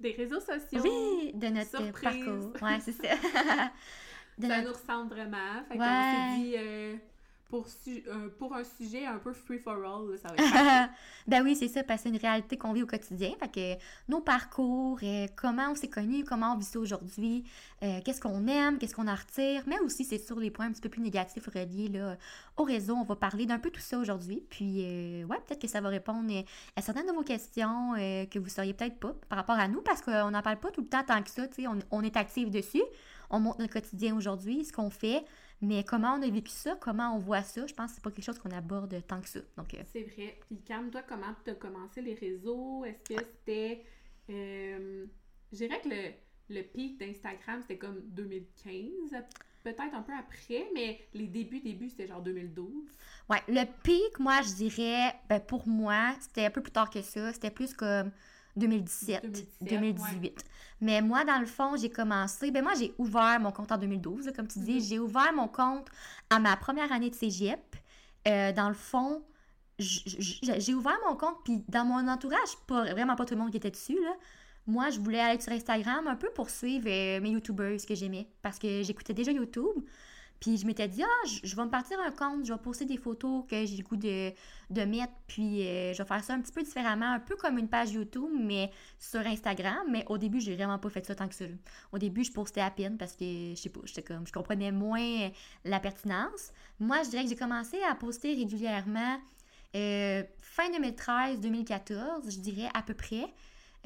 Des 0.00 0.12
réseaux 0.12 0.40
sociaux. 0.40 0.80
oui, 0.82 1.32
de 1.34 1.48
notre 1.48 1.70
Surprise. 1.70 2.02
parcours. 2.24 2.52
Ouais, 2.62 2.78
c'est 2.80 2.92
ça. 2.92 3.02
De 4.38 4.46
Ça 4.46 4.56
notre- 4.62 4.68
nous 4.68 4.72
ressemble 4.72 5.10
vraiment. 5.10 5.62
Fait 5.68 5.76
Ouais. 5.78 5.84
qu'on 5.86 6.36
s'est 6.36 6.42
dit, 6.42 6.54
euh, 6.56 6.96
pour, 7.50 7.68
su- 7.68 8.04
euh, 8.08 8.28
pour 8.38 8.54
un 8.54 8.62
sujet 8.64 9.04
un 9.06 9.18
peu 9.18 9.32
free 9.32 9.58
for 9.58 9.74
all, 9.74 10.10
là, 10.10 10.16
ça 10.16 10.28
va 10.28 10.34
être 10.86 10.90
ben 11.26 11.42
oui, 11.42 11.56
c'est 11.56 11.68
ça, 11.68 11.82
parce 11.82 12.02
que 12.02 12.08
c'est 12.08 12.14
une 12.14 12.20
réalité 12.20 12.56
qu'on 12.56 12.72
vit 12.72 12.82
au 12.82 12.86
quotidien. 12.86 13.32
Fait 13.40 13.48
que 13.50 13.82
nos 14.08 14.20
parcours, 14.20 14.98
euh, 15.02 15.26
comment 15.36 15.70
on 15.70 15.74
s'est 15.74 15.88
connus, 15.88 16.24
comment 16.24 16.54
on 16.54 16.56
vit 16.58 16.64
ça 16.64 16.78
aujourd'hui, 16.78 17.44
euh, 17.82 18.00
qu'est-ce 18.04 18.20
qu'on 18.20 18.46
aime, 18.46 18.78
qu'est-ce 18.78 18.94
qu'on 18.94 19.08
en 19.08 19.14
retire, 19.14 19.62
mais 19.66 19.78
aussi, 19.80 20.04
c'est 20.04 20.18
sur 20.18 20.38
les 20.38 20.50
points 20.50 20.66
un 20.66 20.72
petit 20.72 20.80
peu 20.80 20.88
plus 20.88 21.02
négatifs 21.02 21.46
reliés 21.46 21.88
là, 21.88 22.16
au 22.56 22.62
réseau. 22.62 22.94
On 22.94 23.04
va 23.04 23.16
parler 23.16 23.46
d'un 23.46 23.58
peu 23.58 23.70
tout 23.70 23.80
ça 23.80 23.98
aujourd'hui. 23.98 24.42
Puis, 24.48 25.24
ouais, 25.24 25.36
peut-être 25.46 25.60
que 25.60 25.68
ça 25.68 25.80
va 25.80 25.88
répondre 25.88 26.32
à 26.76 26.82
certaines 26.82 27.06
de 27.06 27.12
vos 27.12 27.22
questions 27.22 27.94
que 27.94 28.38
vous 28.38 28.44
ne 28.46 28.50
sauriez 28.50 28.74
peut-être 28.74 28.98
pas 28.98 29.14
par 29.28 29.38
rapport 29.38 29.58
à 29.58 29.68
nous, 29.68 29.80
parce 29.82 30.00
qu'on 30.02 30.30
n'en 30.30 30.42
parle 30.42 30.58
pas 30.60 30.70
tout 30.70 30.82
le 30.82 30.88
temps 30.88 31.02
tant 31.06 31.22
que 31.22 31.30
ça. 31.30 31.42
On, 31.66 31.78
on 31.90 32.02
est 32.02 32.16
actif 32.16 32.50
dessus, 32.50 32.82
on 33.30 33.40
montre 33.40 33.60
notre 33.60 33.72
quotidien 33.72 34.14
aujourd'hui, 34.16 34.64
ce 34.64 34.72
qu'on 34.72 34.90
fait. 34.90 35.24
Mais 35.62 35.84
comment 35.84 36.14
on 36.14 36.22
a 36.22 36.30
vécu 36.30 36.50
ça, 36.50 36.76
comment 36.80 37.14
on 37.14 37.18
voit 37.18 37.42
ça, 37.42 37.66
je 37.66 37.74
pense 37.74 37.90
que 37.90 37.94
c'est 37.96 38.02
pas 38.02 38.10
quelque 38.10 38.24
chose 38.24 38.38
qu'on 38.38 38.50
aborde 38.50 38.94
tant 39.06 39.20
que 39.20 39.28
ça. 39.28 39.40
Donc, 39.56 39.74
euh, 39.74 39.82
C'est 39.92 40.04
vrai. 40.04 40.38
Puis 40.46 40.60
Cam, 40.62 40.90
toi, 40.90 41.02
comment 41.06 41.34
tu 41.44 41.50
as 41.50 41.54
commencé 41.54 42.00
les 42.00 42.14
réseaux? 42.14 42.84
Est-ce 42.84 43.14
que 43.14 43.20
c'était... 43.22 43.84
euh, 44.30 45.06
je 45.52 45.56
dirais 45.56 45.80
que 45.82 45.88
le, 45.88 46.12
le 46.56 46.62
pic 46.62 46.98
d'Instagram, 46.98 47.60
c'était 47.62 47.76
comme 47.78 48.00
2015, 48.08 49.22
peut-être 49.62 49.94
un 49.94 50.02
peu 50.02 50.12
après, 50.14 50.66
mais 50.74 51.00
les 51.12 51.26
débuts, 51.26 51.60
débuts, 51.60 51.90
c'était 51.90 52.06
genre 52.06 52.22
2012. 52.22 52.72
Ouais, 53.28 53.42
le 53.48 53.64
pic, 53.82 54.18
moi, 54.18 54.40
je 54.42 54.54
dirais, 54.54 55.14
ben, 55.28 55.40
pour 55.40 55.68
moi, 55.68 56.14
c'était 56.20 56.46
un 56.46 56.50
peu 56.50 56.62
plus 56.62 56.72
tard 56.72 56.88
que 56.88 57.02
ça. 57.02 57.32
C'était 57.34 57.50
plus 57.50 57.74
comme 57.74 58.10
2017, 58.56 59.22
2017, 59.22 59.68
2018. 59.68 60.44
Mais 60.80 61.02
moi, 61.02 61.24
dans 61.24 61.38
le 61.38 61.46
fond, 61.46 61.76
j'ai 61.76 61.90
commencé. 61.90 62.50
Ben, 62.50 62.62
moi, 62.62 62.72
j'ai 62.78 62.94
ouvert 62.98 63.38
mon 63.40 63.52
compte 63.52 63.70
en 63.72 63.78
2012, 63.78 64.26
là, 64.26 64.32
comme 64.32 64.48
tu 64.48 64.58
dis. 64.60 64.74
Mhm. 64.74 64.80
J'ai 64.80 64.98
ouvert 64.98 65.32
mon 65.34 65.48
compte 65.48 65.88
à 66.30 66.38
ma 66.38 66.56
première 66.56 66.90
année 66.92 67.10
de 67.10 67.14
cégep. 67.14 67.76
Euh, 68.28 68.52
dans 68.52 68.68
le 68.68 68.74
fond, 68.74 69.22
j'ai 69.78 70.74
ouvert 70.74 70.98
mon 71.08 71.16
compte, 71.16 71.36
puis 71.44 71.64
dans 71.68 71.84
mon 71.84 72.06
entourage, 72.06 72.56
pas, 72.66 72.84
vraiment 72.92 73.16
pas 73.16 73.24
tout 73.24 73.34
le 73.34 73.40
monde 73.40 73.50
qui 73.50 73.56
était 73.56 73.70
dessus, 73.70 73.98
là. 74.02 74.12
Moi, 74.66 74.90
je 74.90 75.00
voulais 75.00 75.20
aller 75.20 75.40
sur 75.40 75.52
Instagram 75.52 76.06
un 76.06 76.16
peu 76.16 76.30
pour 76.30 76.50
suivre 76.50 76.86
euh, 76.86 77.20
mes 77.20 77.30
YouTubers 77.30 77.78
que 77.86 77.94
j'aimais. 77.94 78.28
Parce 78.42 78.58
que 78.58 78.82
j'écoutais 78.82 79.14
déjà 79.14 79.32
YouTube. 79.32 79.82
Puis 80.40 80.56
je 80.56 80.66
m'étais 80.66 80.88
dit, 80.88 81.02
ah, 81.02 81.28
je 81.44 81.54
vais 81.54 81.64
me 81.64 81.70
partir 81.70 81.98
un 82.00 82.10
compte, 82.10 82.46
je 82.46 82.52
vais 82.52 82.58
poster 82.58 82.86
des 82.86 82.96
photos 82.96 83.44
que 83.46 83.64
j'ai 83.66 83.76
le 83.76 83.82
goût 83.82 83.96
de, 83.96 84.32
de 84.70 84.82
mettre, 84.82 85.12
puis 85.26 85.66
euh, 85.66 85.92
je 85.92 86.02
vais 86.02 86.08
faire 86.08 86.24
ça 86.24 86.34
un 86.34 86.40
petit 86.40 86.52
peu 86.52 86.62
différemment, 86.62 87.12
un 87.12 87.20
peu 87.20 87.36
comme 87.36 87.58
une 87.58 87.68
page 87.68 87.92
YouTube, 87.92 88.30
mais 88.34 88.70
sur 88.98 89.20
Instagram. 89.20 89.86
Mais 89.90 90.04
au 90.08 90.18
début, 90.18 90.40
j'ai 90.40 90.56
vraiment 90.56 90.78
pas 90.78 90.88
fait 90.88 91.04
ça 91.04 91.14
tant 91.14 91.28
que 91.28 91.34
ça. 91.34 91.44
Au 91.92 91.98
début, 91.98 92.24
je 92.24 92.32
postais 92.32 92.62
à 92.62 92.70
peine 92.70 92.96
parce 92.96 93.14
que, 93.14 93.24
je 93.24 93.54
sais 93.54 93.68
pas, 93.68 93.80
j'étais 93.84 94.02
comme, 94.02 94.26
je 94.26 94.32
comprenais 94.32 94.72
moins 94.72 95.30
la 95.64 95.78
pertinence. 95.78 96.52
Moi, 96.78 97.02
je 97.04 97.10
dirais 97.10 97.24
que 97.24 97.28
j'ai 97.28 97.36
commencé 97.36 97.76
à 97.82 97.94
poster 97.94 98.34
régulièrement 98.34 99.18
euh, 99.76 100.22
fin 100.40 100.68
2013-2014, 100.70 102.30
je 102.30 102.38
dirais 102.38 102.68
à 102.74 102.82
peu 102.82 102.94
près, 102.94 103.32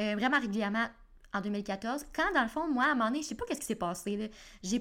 Euh, 0.00 0.16
vraiment 0.16 0.40
régulièrement 0.40 0.86
en 1.32 1.40
2014. 1.40 2.06
Quand, 2.12 2.32
dans 2.34 2.42
le 2.42 2.48
fond, 2.48 2.66
moi, 2.66 2.84
à 2.84 2.86
un 2.88 2.94
moment 2.94 3.10
donné, 3.10 3.22
je 3.22 3.28
sais 3.28 3.36
pas 3.36 3.44
qu'est-ce 3.46 3.60
qui 3.60 3.66
s'est 3.66 3.76
passé. 3.76 4.28
j'ai 4.62 4.80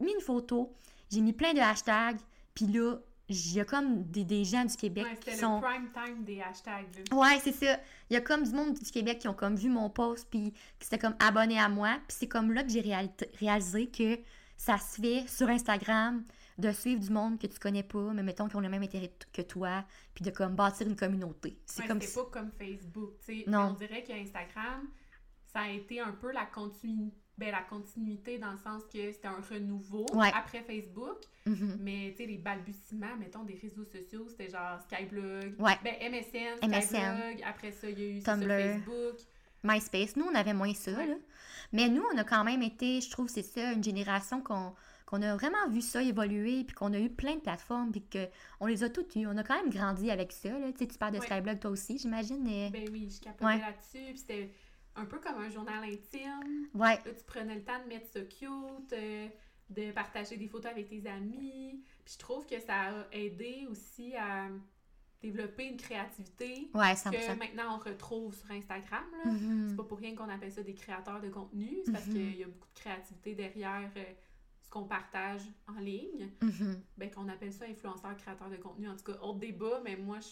mis 0.00 0.12
une 0.12 0.22
photo, 0.22 0.72
j'ai 1.14 1.20
mis 1.20 1.32
plein 1.32 1.54
de 1.54 1.60
hashtags, 1.60 2.18
puis 2.54 2.66
là, 2.66 2.96
il 3.28 3.52
y 3.54 3.60
a 3.60 3.64
comme 3.64 4.04
des, 4.10 4.22
des 4.24 4.44
gens 4.44 4.64
du 4.66 4.76
Québec 4.76 5.04
Ouais, 5.04 5.16
qui 5.16 5.30
c'était 5.30 5.36
sont... 5.38 5.56
le 5.60 5.66
prime 5.66 5.88
time 5.92 6.24
des 6.24 6.42
hashtags. 6.42 6.86
là. 7.10 7.16
Ouais, 7.16 7.40
c'est 7.42 7.52
ça. 7.52 7.78
Il 8.10 8.14
y 8.14 8.16
a 8.16 8.20
comme 8.20 8.42
du 8.44 8.50
monde 8.52 8.74
du 8.74 8.90
Québec 8.90 9.18
qui 9.20 9.28
ont 9.28 9.34
comme 9.34 9.56
vu 9.56 9.70
mon 9.70 9.88
post 9.88 10.28
puis 10.30 10.52
qui 10.78 10.86
s'étaient 10.86 10.98
comme 10.98 11.16
abonnés 11.18 11.58
à 11.58 11.70
moi. 11.70 11.98
Puis 12.06 12.18
c'est 12.20 12.28
comme 12.28 12.52
là 12.52 12.62
que 12.62 12.68
j'ai 12.68 12.82
réali- 12.82 13.10
réalisé 13.40 13.88
que 13.88 14.18
ça 14.58 14.76
se 14.76 15.00
fait 15.00 15.26
sur 15.26 15.48
Instagram 15.48 16.22
de 16.58 16.70
suivre 16.70 17.00
du 17.00 17.10
monde 17.10 17.38
que 17.38 17.46
tu 17.46 17.58
connais 17.58 17.82
pas, 17.82 18.12
mais 18.12 18.22
mettons 18.22 18.46
qui 18.46 18.56
ont 18.56 18.60
le 18.60 18.68
même 18.68 18.82
intérêt 18.82 19.12
que 19.32 19.42
toi, 19.42 19.84
puis 20.14 20.22
de 20.22 20.30
comme 20.30 20.54
bâtir 20.54 20.86
une 20.86 20.94
communauté. 20.94 21.58
C'est 21.64 21.82
Ouais, 21.82 21.88
comme 21.88 21.98
pas 22.00 22.24
comme 22.30 22.50
Facebook, 22.52 23.14
tu 23.24 23.40
sais. 23.40 23.44
Non. 23.50 23.70
On 23.70 23.72
dirait 23.72 24.04
qu'Instagram, 24.04 24.86
ça 25.52 25.60
a 25.62 25.70
été 25.70 25.98
un 25.98 26.12
peu 26.12 26.30
la, 26.30 26.44
continu... 26.44 27.10
ben, 27.36 27.50
la 27.50 27.62
continuité 27.62 28.38
dans 28.38 28.52
le 28.52 28.58
sens 28.58 28.82
que 28.92 29.10
c'était 29.12 29.28
un 29.28 29.40
renouveau 29.50 30.06
Ouais. 30.14 30.30
après 30.34 30.62
Facebook. 30.62 31.18
Mhm. 31.46 31.78
Mais 31.80 32.10
tu 32.12 32.18
sais, 32.18 32.26
les 32.26 32.38
balbutiements, 32.38 33.16
mettons, 33.18 33.42
des 33.44 33.54
réseaux 33.60 33.84
sociaux, 33.84 34.26
c'était 34.28 34.48
genre 34.50 34.78
Skyblog, 34.82 35.54
Ouais. 35.58 35.78
ben 35.82 35.94
MSN, 36.00 36.58
MSN. 36.62 36.82
Skyblog, 36.82 37.42
après 37.44 37.72
ça, 37.72 37.90
il 37.90 37.98
y 37.98 38.02
a 38.02 38.06
eu 38.18 38.20
Tumblr. 38.22 38.48
Facebook. 38.48 39.16
MySpace, 39.64 40.16
nous, 40.16 40.24
on 40.30 40.34
avait 40.34 40.52
moins 40.54 40.74
ça, 40.74 40.92
Ouais. 40.92 41.06
là. 41.06 41.14
Mais 41.72 41.88
nous, 41.88 42.04
on 42.14 42.18
a 42.18 42.24
quand 42.24 42.44
même 42.44 42.62
été, 42.62 43.00
je 43.00 43.10
trouve, 43.10 43.28
c'est 43.28 43.42
ça, 43.42 43.72
une 43.72 43.82
génération 43.84 44.40
qu'on 44.40 44.72
qu'on 45.06 45.20
a 45.20 45.36
vraiment 45.36 45.68
vu 45.68 45.82
ça 45.82 46.02
évoluer, 46.02 46.64
puis 46.64 46.74
qu'on 46.74 46.92
a 46.94 46.98
eu 46.98 47.10
plein 47.10 47.34
de 47.34 47.40
plateformes, 47.40 47.92
puis 47.92 48.02
qu'on 48.58 48.66
les 48.66 48.82
a 48.82 48.88
toutes 48.88 49.14
eues. 49.16 49.26
On 49.26 49.36
a 49.36 49.44
quand 49.44 49.54
même 49.62 49.70
grandi 49.70 50.10
avec 50.10 50.32
ça, 50.32 50.48
là. 50.58 50.72
Tu 50.72 50.78
sais, 50.78 50.86
tu 50.88 50.98
parles 50.98 51.14
de. 51.14 51.20
Skyblog, 51.20 51.60
toi 51.60 51.70
aussi, 51.70 51.98
j'imagine. 51.98 52.42
mais- 52.42 52.70
Ben 52.70 52.88
oui, 52.90 53.10
je 53.14 53.20
capotais 53.22 53.44
Ouais. 53.44 53.58
là-dessus. 53.58 54.08
Puis 54.12 54.18
c'était 54.18 54.50
un 54.96 55.04
peu 55.06 55.18
comme 55.18 55.36
un 55.38 55.50
journal 55.50 55.82
intime. 55.84 56.68
Ouais, 56.74 56.96
Là, 57.04 57.12
tu 57.16 57.24
prenais 57.26 57.54
le 57.56 57.64
temps 57.64 57.82
de 57.82 57.88
mettre 57.88 58.06
ça 58.12 58.20
cute, 58.22 58.92
euh, 58.92 59.28
de 59.70 59.92
partager 59.92 60.36
des 60.36 60.46
photos 60.48 60.70
avec 60.72 60.88
tes 60.88 61.06
amis. 61.08 61.82
Puis 62.04 62.14
je 62.14 62.18
trouve 62.18 62.46
que 62.46 62.60
ça 62.60 62.74
a 62.90 63.06
aidé 63.12 63.66
aussi 63.70 64.14
à 64.14 64.48
développer 65.22 65.66
une 65.68 65.76
créativité 65.78 66.70
ouais, 66.74 66.92
que 66.92 66.98
100%. 66.98 67.38
maintenant 67.38 67.76
on 67.76 67.78
retrouve 67.78 68.34
sur 68.34 68.50
Instagram. 68.50 69.04
Mhm. 69.24 69.68
C'est 69.70 69.76
pas 69.76 69.84
pour 69.84 69.98
rien 69.98 70.14
qu'on 70.14 70.28
appelle 70.28 70.52
ça 70.52 70.62
des 70.62 70.74
créateurs 70.74 71.20
de 71.20 71.30
contenu. 71.30 71.78
C'est 71.84 71.92
parce 71.92 72.06
Mhm. 72.06 72.12
qu'il 72.12 72.36
y 72.36 72.42
a 72.44 72.46
beaucoup 72.46 72.68
de 72.68 72.78
créativité 72.78 73.34
derrière 73.34 73.90
euh, 73.96 74.04
ce 74.62 74.68
qu'on 74.68 74.84
partage 74.84 75.42
en 75.66 75.80
ligne. 75.80 76.30
Mhm. 76.42 76.78
Ben, 76.98 77.10
qu'on 77.10 77.28
appelle 77.28 77.52
ça 77.54 77.64
influenceur, 77.64 78.14
créateur 78.18 78.50
de 78.50 78.56
contenu. 78.56 78.88
En 78.88 78.96
tout 78.96 79.04
cas, 79.04 79.18
autre 79.22 79.38
débat, 79.38 79.80
mais 79.82 79.96
moi, 79.96 80.18
je. 80.20 80.28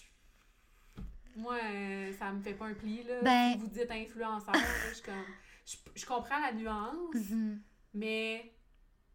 Moi, 1.36 1.54
euh, 1.62 2.12
ça 2.18 2.30
me 2.32 2.42
fait 2.42 2.54
pas 2.54 2.66
un 2.66 2.74
pli, 2.74 3.02
là. 3.04 3.14
Ben- 3.22 3.52
Si 3.52 3.58
vous 3.58 3.68
dites 3.68 3.90
influenceur, 3.90 4.52
là, 4.54 4.60
je 4.96 5.02
comme. 5.02 5.24
Je, 5.66 5.76
je 5.94 6.04
comprends 6.06 6.38
la 6.40 6.52
nuance, 6.52 7.14
Mhm. 7.14 7.60
mais 7.94 8.52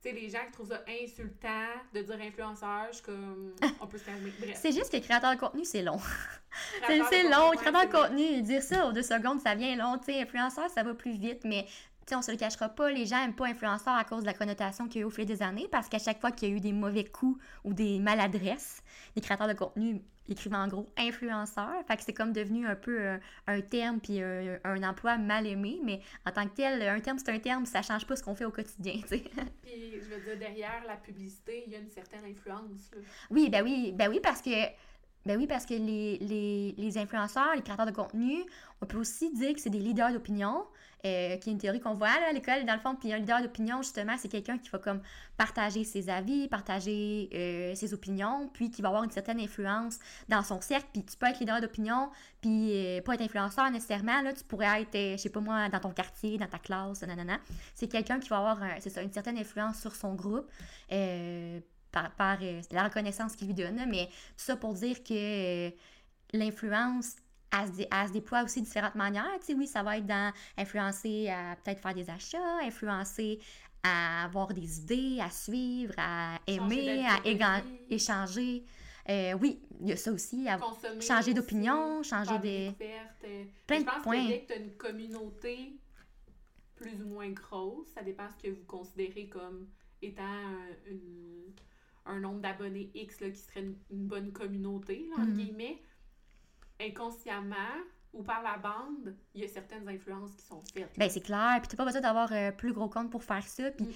Tu 0.04 0.10
sais, 0.10 0.16
les 0.16 0.30
gens 0.30 0.46
qui 0.46 0.52
trouvent 0.52 0.70
ça 0.70 0.84
insultant 0.88 1.66
de 1.94 2.02
dire 2.04 2.20
influenceur, 2.22 2.86
je 2.94 3.02
comme. 3.02 3.56
On 3.82 3.88
peut 3.88 3.98
se 3.98 4.06
calmer. 4.06 4.32
Bref. 4.40 4.58
C'est 4.62 4.72
juste 4.72 4.92
que 4.92 4.98
créateur 4.98 5.34
de 5.34 5.40
contenu, 5.40 5.66
c'est 5.66 5.82
long. 5.82 6.00
C'est 6.88 7.00
contenu, 7.00 7.30
long. 7.30 7.52
Créateur 7.52 7.86
de 7.88 7.92
contenu, 7.92 8.42
dire 8.44 8.62
ça 8.64 8.88
aux 8.88 8.92
deux 8.92 9.02
secondes, 9.04 9.42
ça 9.42 9.56
vient 9.56 9.76
long. 9.76 9.98
Tu 9.98 10.06
sais, 10.14 10.22
influenceur, 10.22 10.70
ça 10.70 10.84
va 10.84 10.94
plus 10.94 11.18
vite, 11.18 11.42
mais 11.44 11.66
on 12.16 12.22
se 12.22 12.32
le 12.32 12.38
cachera 12.38 12.70
pas, 12.70 12.92
les 12.92 13.06
gens 13.06 13.24
aiment 13.24 13.36
pas 13.36 13.48
influenceur 13.48 13.94
à 13.94 14.04
cause 14.04 14.22
de 14.22 14.28
la 14.28 14.34
connotation 14.34 14.88
qu'il 14.88 14.98
y 14.98 15.00
a 15.00 15.02
eu 15.02 15.06
au 15.06 15.10
fil 15.10 15.26
des 15.26 15.42
années, 15.42 15.68
parce 15.72 15.90
qu'à 15.90 16.00
chaque 16.00 16.20
fois 16.20 16.32
qu'il 16.32 16.50
y 16.50 16.52
a 16.52 16.56
eu 16.56 16.60
des 16.60 16.74
mauvais 16.74 17.06
coups 17.06 17.42
ou 17.64 17.74
des 17.74 18.00
maladresses, 18.00 18.82
les 19.16 19.22
créateurs 19.22 19.48
de 19.48 19.54
contenu 19.54 20.02
écrivent 20.30 20.54
en 20.54 20.68
gros 20.68 20.86
influenceur. 20.98 21.74
Fait 21.88 21.96
que 21.96 22.04
c'est 22.04 22.14
comme 22.14 22.34
devenu 22.34 22.68
un 22.68 22.76
peu 22.76 23.00
euh, 23.00 23.18
un 23.48 23.62
terme 23.62 24.00
puis 24.00 24.22
un, 24.22 24.60
un 24.64 24.84
emploi 24.84 25.18
mal 25.18 25.48
aimé, 25.48 25.80
mais 25.84 26.02
en 26.26 26.32
tant 26.32 26.48
que 26.48 26.56
tel, 26.56 26.82
un 26.82 27.00
terme 27.00 27.18
c'est 27.18 27.32
un 27.32 27.40
terme, 27.40 27.66
ça 27.66 27.82
change 27.82 28.06
pas 28.06 28.16
ce 28.16 28.24
qu'on 28.24 28.36
fait 28.36 28.46
au 28.46 28.52
quotidien, 28.52 28.96
tu. 29.08 29.20
Puis, 29.20 30.02
je 30.02 30.10
veux 30.10 30.22
dire, 30.22 30.38
derrière 30.38 30.84
la 30.86 30.98
publicité, 30.98 31.64
il 31.66 31.74
y 31.74 31.76
a 31.76 31.80
une 31.80 31.90
certaine 31.90 32.26
influence. 32.26 32.92
là. 32.94 33.02
Oui, 33.30 33.50
ben 33.50 33.64
oui, 33.64 33.94
ben 33.94 34.10
oui, 34.10 34.20
parce 34.22 34.42
que 34.42 34.50
ben 35.26 35.38
oui, 35.38 35.48
parce 35.48 35.66
que 35.66 35.74
les, 35.74 36.18
les, 36.20 36.74
les 36.78 36.98
influenceurs, 36.98 37.54
les 37.56 37.62
créateurs 37.62 37.86
de 37.86 37.92
contenu, 37.92 38.46
on 38.82 38.86
peut 38.86 38.98
aussi 38.98 39.34
dire 39.34 39.54
que 39.54 39.60
c'est 39.60 39.70
des 39.70 39.80
leaders 39.80 40.14
d'opinion, 40.14 40.64
euh, 41.06 41.38
qui 41.38 41.50
est 41.50 41.54
une 41.54 41.60
théorie 41.60 41.80
qu'on 41.80 41.94
voit 41.94 42.08
là, 42.08 42.30
à 42.30 42.34
l'école, 42.34 42.66
dans 42.66 42.74
le 42.74 42.80
fond. 42.80 42.96
Puis 42.96 43.14
un 43.14 43.18
leader 43.18 43.42
d'opinion, 43.42 43.82
justement, 43.82 44.16
c'est 44.18 44.30
quelqu'un 44.30 44.58
qui 44.58 44.70
va 44.70 44.80
comme 44.80 45.02
partager 45.36 45.84
ses 45.84 46.10
avis, 46.10 46.48
partager 46.48 47.30
euh, 47.34 47.76
ses 47.76 47.94
opinions, 47.94 48.50
puis 48.54 48.72
qui 48.72 48.82
va 48.82 48.88
avoir 48.88 49.04
une 49.04 49.12
certaine 49.12 49.40
influence 49.40 50.00
dans 50.28 50.44
son 50.44 50.60
cercle. 50.62 50.88
Puis 50.94 51.04
tu 51.04 51.18
peux 51.18 51.28
être 51.28 51.40
leader 51.40 51.62
d'opinion, 51.62 52.10
puis 52.42 52.72
euh, 52.74 53.02
pas 53.02 53.14
être 53.14 53.22
influenceur 53.22 53.70
nécessairement. 53.70 54.22
Là, 54.22 54.34
tu 54.34 54.44
pourrais 54.44 54.82
être, 54.82 55.18
je 55.18 55.18
sais 55.18 55.30
pas 55.30 55.40
moi, 55.40 55.70
dans 55.70 55.80
ton 55.80 55.92
quartier, 55.92 56.38
dans 56.38 56.48
ta 56.48 56.60
classe, 56.60 57.02
nanana. 57.02 57.38
C'est 57.76 57.88
quelqu'un 57.88 58.20
qui 58.20 58.30
va 58.30 58.38
avoir, 58.38 58.60
c'est 58.80 58.90
ça, 58.90 59.02
une 59.02 59.14
certaine 59.14 59.38
influence 59.38 59.80
sur 59.80 59.96
son 59.96 60.16
groupe. 60.16 60.50
Par, 62.02 62.12
par 62.16 62.38
euh, 62.42 62.62
la 62.72 62.84
reconnaissance 62.84 63.36
qu'il 63.36 63.48
lui 63.48 63.54
donne, 63.54 63.76
là, 63.78 63.86
mais 63.86 64.08
tout 64.08 64.14
ça 64.38 64.56
pour 64.56 64.74
dire 64.74 65.04
que 65.04 65.14
euh, 65.68 65.72
l'influence, 66.34 67.16
elle, 67.52 67.68
se 67.68 67.72
dé- 67.74 67.88
elle 67.92 68.08
se 68.08 68.14
déploie 68.14 68.44
aussi 68.44 68.62
de 68.62 68.66
différentes 68.66 68.96
manières. 68.96 69.26
Tu 69.40 69.48
sais, 69.48 69.54
oui, 69.54 69.68
ça 69.68 69.84
va 69.84 69.98
être 69.98 70.06
dans 70.06 70.34
influencer 70.58 71.30
à 71.30 71.56
peut-être 71.56 71.82
faire 71.82 71.94
des 71.94 72.10
achats, 72.10 72.60
influencer 72.64 73.40
à 73.84 74.26
avoir 74.26 74.48
des 74.54 74.80
idées, 74.80 75.20
à 75.22 75.30
suivre, 75.30 75.94
à 75.98 76.38
aimer, 76.48 77.06
à 77.08 77.62
échanger. 77.90 78.64
Euh, 79.10 79.34
oui, 79.42 79.62
il 79.80 79.88
y 79.88 79.92
a 79.94 79.96
ça 79.98 80.12
aussi. 80.12 80.48
à- 80.50 80.58
Consommer 80.58 81.00
Changer 81.02 81.34
d'opinion, 81.34 82.04
changer 82.04 82.38
des- 82.40 82.68
découvertes, 82.70 83.24
euh, 83.24 83.44
Plein 83.66 83.78
je 83.78 83.82
de 83.84 83.90
pense 83.90 84.04
points. 84.04 84.24
que 84.24 84.28
dès 84.28 84.40
que 84.42 84.48
tu 84.48 84.54
as 84.54 84.58
une 84.58 84.72
communauté 84.76 85.74
plus 86.76 87.02
ou 87.02 87.08
moins 87.08 87.30
grosse, 87.30 87.88
ça 87.96 88.02
dépend 88.04 88.28
ce 88.30 88.44
que 88.48 88.52
vous 88.54 88.66
considérez 88.66 89.28
comme 89.30 89.68
étant 90.02 90.24
un, 90.24 90.68
une- 90.92 91.54
un 92.08 92.20
nombre 92.20 92.40
d'abonnés 92.42 92.90
X 92.94 93.20
là, 93.20 93.30
qui 93.30 93.40
serait 93.40 93.62
une, 93.62 93.76
une 93.92 94.08
bonne 94.08 94.32
communauté, 94.32 95.08
là, 95.10 95.22
entre 95.22 95.32
Mhm. 95.32 95.38
guillemets, 95.38 95.82
inconsciemment 96.80 97.56
ou 98.14 98.24
par 98.24 98.42
la 98.42 98.58
bande, 98.58 99.16
il 99.36 99.42
y 99.42 99.44
a 99.44 99.48
certaines 99.48 99.88
influences 99.88 100.32
qui 100.36 100.46
sont 100.46 100.64
faites. 100.74 100.90
Ben, 100.98 101.10
c'est 101.10 101.22
clair. 101.22 101.58
Puis, 101.60 101.68
t'as 101.70 101.78
pas 101.78 101.86
besoin 101.86 102.02
d'avoir 102.02 102.32
un 102.32 102.52
plus 102.52 102.74
gros 102.74 102.90
compte 102.90 103.12
pour 103.12 103.24
faire 103.24 103.44
ça. 103.46 103.70
Puis, 103.72 103.86
Mm. 103.86 103.92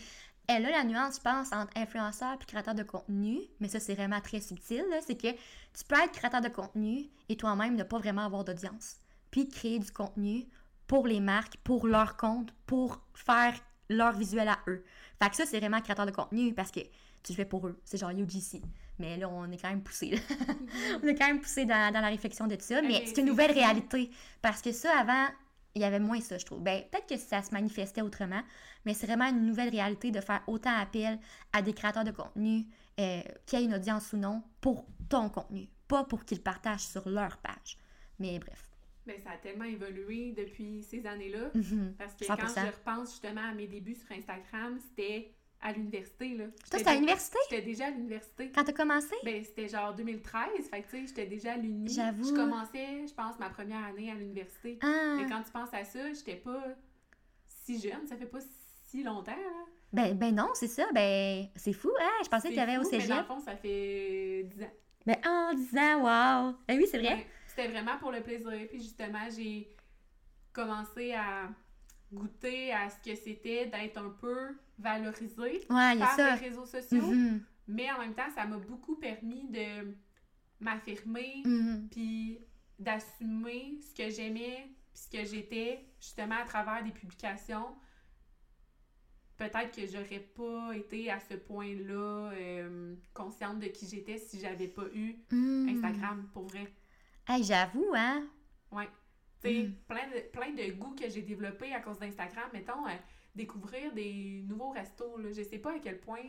elle 0.47 0.65
a 0.65 0.71
la 0.71 0.83
nuance, 0.83 1.15
je 1.17 1.21
pense, 1.21 1.51
entre 1.53 1.71
influenceur 1.75 2.33
et 2.39 2.45
créateur 2.45 2.75
de 2.75 2.83
contenu. 2.83 3.39
Mais 3.59 3.67
ça, 3.69 3.79
c'est 3.79 3.95
vraiment 3.95 4.19
très 4.21 4.41
subtil. 4.41 4.83
C'est 5.05 5.15
que 5.15 5.31
tu 5.31 5.83
peux 5.87 5.95
être 5.95 6.11
créateur 6.11 6.41
de 6.41 6.49
contenu 6.49 7.05
et 7.29 7.37
toi-même 7.37 7.75
ne 7.75 7.83
pas 7.83 7.97
vraiment 7.97 8.25
avoir 8.25 8.43
d'audience. 8.43 8.97
Puis, 9.31 9.47
créer 9.47 9.79
du 9.79 9.91
contenu 9.91 10.45
pour 10.87 11.07
les 11.07 11.21
marques, 11.21 11.57
pour 11.63 11.87
leur 11.87 12.17
compte, 12.17 12.53
pour 12.67 13.01
faire 13.13 13.53
leur 13.89 14.11
visuel 14.13 14.49
à 14.49 14.59
eux. 14.67 14.83
Fait 15.21 15.29
que 15.29 15.35
ça, 15.35 15.45
c'est 15.45 15.59
vraiment 15.59 15.79
créateur 15.81 16.05
de 16.05 16.11
contenu 16.11 16.53
parce 16.53 16.71
que 16.71 16.81
tu 17.23 17.31
le 17.31 17.35
fais 17.35 17.45
pour 17.45 17.67
eux. 17.67 17.79
C'est 17.83 17.97
genre 17.97 18.11
UGC. 18.11 18.61
Mais 18.99 19.17
là, 19.17 19.29
on 19.29 19.49
est 19.51 19.57
quand 19.57 19.69
même 19.69 19.81
poussé. 19.81 20.19
on 21.03 21.07
est 21.07 21.15
quand 21.15 21.27
même 21.27 21.39
poussé 21.39 21.65
dans, 21.65 21.93
dans 21.93 22.01
la 22.01 22.09
réflexion 22.09 22.47
de 22.47 22.55
ça. 22.59 22.81
Mais 22.81 23.03
c'est 23.05 23.21
une 23.21 23.27
nouvelle 23.27 23.51
réalité. 23.51 24.11
Parce 24.41 24.61
que 24.61 24.71
ça, 24.71 24.91
avant, 24.99 25.27
il 25.75 25.81
y 25.81 25.85
avait 25.85 25.99
moins 25.99 26.19
ça, 26.19 26.37
je 26.37 26.45
trouve. 26.45 26.61
Ben, 26.61 26.83
peut-être 26.91 27.07
que 27.07 27.17
ça 27.17 27.41
se 27.41 27.51
manifestait 27.51 28.01
autrement, 28.01 28.41
mais 28.85 28.93
c'est 28.93 29.07
vraiment 29.07 29.29
une 29.29 29.45
nouvelle 29.45 29.69
réalité 29.69 30.11
de 30.11 30.19
faire 30.19 30.43
autant 30.47 30.75
appel 30.77 31.19
à 31.53 31.61
des 31.61 31.73
créateurs 31.73 32.03
de 32.03 32.11
contenu 32.11 32.65
euh, 32.99 33.21
qui 33.45 33.55
aient 33.55 33.63
une 33.63 33.73
audience 33.73 34.11
ou 34.13 34.17
non 34.17 34.43
pour 34.59 34.85
ton 35.09 35.29
contenu, 35.29 35.69
pas 35.87 36.03
pour 36.03 36.25
qu'ils 36.25 36.41
partagent 36.41 36.85
sur 36.85 37.07
leur 37.07 37.37
page. 37.37 37.77
Mais 38.19 38.37
bref. 38.39 38.69
Mais 39.07 39.17
ça 39.17 39.31
a 39.31 39.37
tellement 39.37 39.65
évolué 39.65 40.33
depuis 40.33 40.83
ces 40.83 41.05
années-là. 41.07 41.49
Mhm. 41.55 41.95
Parce 41.97 42.13
que 42.13 42.25
100%. 42.25 42.37
quand 42.37 42.47
je 42.47 42.67
repense 42.67 43.11
justement 43.11 43.49
à 43.49 43.53
mes 43.53 43.67
débuts 43.67 43.95
sur 43.95 44.11
Instagram, 44.11 44.77
c'était 44.79 45.31
à 45.61 45.71
l'université. 45.73 46.35
Là. 46.35 46.45
Toi, 46.69 46.79
c'était 46.79 46.89
à 46.89 46.93
l'université? 46.95 47.37
J'étais 47.49 47.61
déjà 47.61 47.85
à 47.87 47.89
l'université. 47.91 48.51
quand 48.53 48.63
t'as 48.63 48.73
commencé? 48.73 49.15
Ben, 49.23 49.43
c'était 49.43 49.67
genre 49.67 49.93
2013. 49.93 50.69
Fait 50.69 50.81
que, 50.81 50.89
tu 50.89 50.97
sais, 51.01 51.07
j'étais 51.07 51.25
déjà 51.27 51.53
à 51.53 51.57
l'uni. 51.57 51.89
J'avoue. 51.93 52.23
Je 52.23 52.33
commençais, 52.33 53.07
je 53.07 53.13
pense, 53.13 53.37
ma 53.39 53.49
première 53.49 53.83
année 53.85 54.11
à 54.11 54.15
l'université. 54.15 54.79
Ah, 54.81 55.15
Mais 55.17 55.27
quand 55.27 55.41
tu 55.43 55.51
penses 55.51 55.73
à 55.73 55.83
ça, 55.83 56.11
j'étais 56.13 56.35
pas 56.35 56.63
si 57.47 57.79
jeune. 57.79 58.07
Ça 58.07 58.15
fait 58.17 58.25
pas 58.25 58.39
si 58.87 59.03
longtemps, 59.03 59.31
là. 59.31 59.65
ben, 59.93 60.17
ben 60.17 60.35
non, 60.35 60.49
c'est 60.53 60.67
ça. 60.67 60.85
Ben, 60.93 61.47
c'est 61.55 61.73
fou, 61.73 61.91
hein? 62.01 62.09
Je 62.23 62.29
pensais 62.29 62.49
que 62.49 62.55
t'avais 62.55 62.77
au 62.77 62.81
Mais 62.81 62.85
dans 62.85 62.89
cégep. 62.99 63.17
le 63.17 63.23
fond, 63.23 63.39
ça 63.39 63.55
fait 63.55 64.43
10 64.55 64.63
ans. 64.63 64.71
Ben, 65.05 65.15
en 65.25 65.53
disant, 65.53 65.97
wow! 65.99 66.55
Ben 66.67 66.77
oui, 66.77 66.85
c'est 66.89 66.99
vrai. 66.99 67.25
C'était 67.47 67.67
vraiment 67.67 67.97
pour 67.99 68.11
le 68.11 68.21
plaisir. 68.21 68.51
Puis 68.69 68.79
justement, 68.81 69.27
j'ai 69.35 69.67
commencé 70.53 71.13
à 71.13 71.49
goûter 72.11 72.71
à 72.73 72.89
ce 72.89 72.97
que 73.09 73.15
c'était 73.15 73.67
d'être 73.67 73.97
un 73.97 74.09
peu 74.09 74.57
valorisé 74.81 75.35
Ouais, 75.41 75.93
il 75.93 75.99
y 75.99 76.01
a 76.01 76.05
par 76.07 76.15
ça. 76.15 76.35
les 76.35 76.47
réseaux 76.49 76.65
sociaux. 76.65 77.07
Mhm, 77.11 77.43
Mais 77.67 77.91
en 77.91 77.99
même 77.99 78.13
temps, 78.13 78.29
ça 78.35 78.45
m'a 78.45 78.57
beaucoup 78.57 78.95
permis 78.95 79.47
de 79.49 79.95
m'affirmer 80.59 81.41
mhm. 81.45 81.87
puis 81.91 82.39
d'assumer 82.79 83.79
ce 83.81 83.93
que 83.95 84.09
j'aimais 84.09 84.67
puis 84.93 85.01
ce 85.03 85.09
que 85.09 85.23
j'étais 85.23 85.85
justement 85.99 86.35
à 86.35 86.45
travers 86.45 86.83
des 86.83 86.91
publications. 86.91 87.75
Peut-être 89.37 89.75
que 89.75 89.87
j'aurais 89.87 90.19
pas 90.19 90.71
été 90.75 91.09
à 91.09 91.19
ce 91.19 91.33
point-là 91.33 92.31
euh, 92.33 92.95
consciente 93.13 93.59
de 93.59 93.67
qui 93.67 93.87
j'étais 93.87 94.17
si 94.19 94.39
j'avais 94.39 94.67
pas 94.67 94.85
eu 94.93 95.15
Mhm. 95.31 95.69
Instagram 95.69 96.29
pour 96.33 96.43
vrai. 96.47 96.71
Hey, 97.27 97.43
j'avoue, 97.43 97.91
hein? 97.95 98.27
Ouais. 98.71 98.87
Tu 99.43 99.47
sais, 99.49 99.63
Mm. 99.63 99.73
plein, 99.87 100.07
de, 100.09 100.19
plein 100.31 100.51
de 100.51 100.71
goûts 100.73 100.93
que 100.93 101.09
j'ai 101.09 101.23
développés 101.23 101.73
à 101.73 101.79
cause 101.79 101.97
d'Instagram. 101.97 102.49
Mettons, 102.53 102.85
euh, 102.87 102.91
découvrir 103.35 103.93
des 103.93 104.43
nouveaux 104.47 104.71
restos. 104.71 105.17
Là. 105.17 105.29
Je 105.35 105.41
sais 105.43 105.57
pas 105.59 105.71
à 105.75 105.79
quel 105.79 105.99
point 105.99 106.19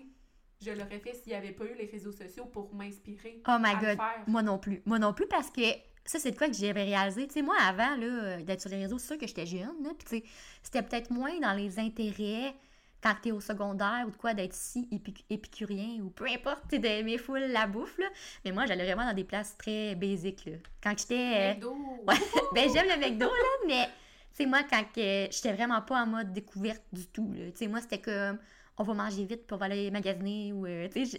je 0.64 0.70
l'aurais 0.70 1.00
fait 1.00 1.14
s'il 1.14 1.32
n'y 1.32 1.34
avait 1.38 1.52
pas 1.52 1.64
eu 1.64 1.74
les 1.76 1.86
réseaux 1.86 2.12
sociaux 2.12 2.44
pour 2.46 2.72
m'inspirer 2.74 3.42
Oh 3.48 3.56
my 3.60 3.70
à 3.70 3.74
le 3.74 3.80
god. 3.80 3.96
faire. 3.96 4.24
Moi 4.26 4.42
non 4.42 4.58
plus. 4.58 4.82
Moi 4.86 4.98
non 4.98 5.12
plus 5.12 5.26
parce 5.26 5.50
que 5.50 5.62
ça, 6.04 6.18
c'est 6.18 6.32
de 6.32 6.36
quoi 6.38 6.48
que 6.48 6.54
j'avais 6.54 6.82
réalisé. 6.84 7.28
Tu 7.28 7.34
sais, 7.34 7.42
moi, 7.42 7.54
avant 7.60 7.94
là, 7.96 8.42
d'être 8.42 8.60
sur 8.60 8.70
les 8.70 8.78
réseaux, 8.82 8.98
c'est 8.98 9.06
sûr 9.06 9.18
que 9.18 9.26
j'étais 9.26 9.46
jeune. 9.46 9.72
Là, 9.84 9.90
puis 9.96 10.04
tu 10.08 10.16
sais, 10.16 10.24
c'était 10.60 10.82
peut-être 10.82 11.10
moins 11.10 11.38
dans 11.38 11.52
les 11.52 11.78
intérêts 11.78 12.54
quand 13.00 13.14
t'es 13.22 13.30
au 13.30 13.40
secondaire 13.40 14.04
ou 14.06 14.10
de 14.10 14.16
quoi 14.16 14.34
d'être 14.34 14.52
si 14.54 14.88
épic- 14.92 15.24
épicurien 15.30 16.00
ou 16.02 16.10
peu 16.10 16.26
importe, 16.28 16.62
sais, 16.70 16.78
d'aimer 16.80 17.18
full 17.18 17.40
la 17.40 17.66
bouffe. 17.68 17.98
Là. 17.98 18.06
Mais 18.44 18.50
moi, 18.52 18.66
j'allais 18.66 18.84
vraiment 18.84 19.04
dans 19.06 19.14
des 19.14 19.22
places 19.24 19.56
très 19.56 19.94
basiques. 19.94 20.44
Là. 20.46 20.56
Quand 20.82 20.98
j'étais. 20.98 21.14
euh, 21.36 21.54
McDo. 21.54 21.76
Ouais. 22.08 22.14
ben, 22.54 22.68
j'aime 22.72 22.88
le 22.88 22.96
McDo, 23.06 23.26
là, 23.26 23.66
mais, 23.68 23.88
sais, 24.34 24.46
moi, 24.46 24.62
quand 24.68 24.84
que 24.94 25.28
j'étais 25.30 25.52
vraiment 25.52 25.80
pas 25.82 26.02
en 26.02 26.06
mode 26.06 26.32
découverte 26.32 26.82
du 26.92 27.06
tout. 27.06 27.32
Tu 27.34 27.52
sais, 27.54 27.66
moi, 27.66 27.80
c'était 27.80 28.00
comme, 28.00 28.38
on 28.78 28.84
va 28.84 28.94
manger 28.94 29.24
vite 29.24 29.46
pour 29.46 29.62
aller 29.62 29.90
magasiner, 29.90 30.52
ou, 30.52 30.66
euh, 30.66 30.88
tu 30.88 31.06
sais, 31.06 31.18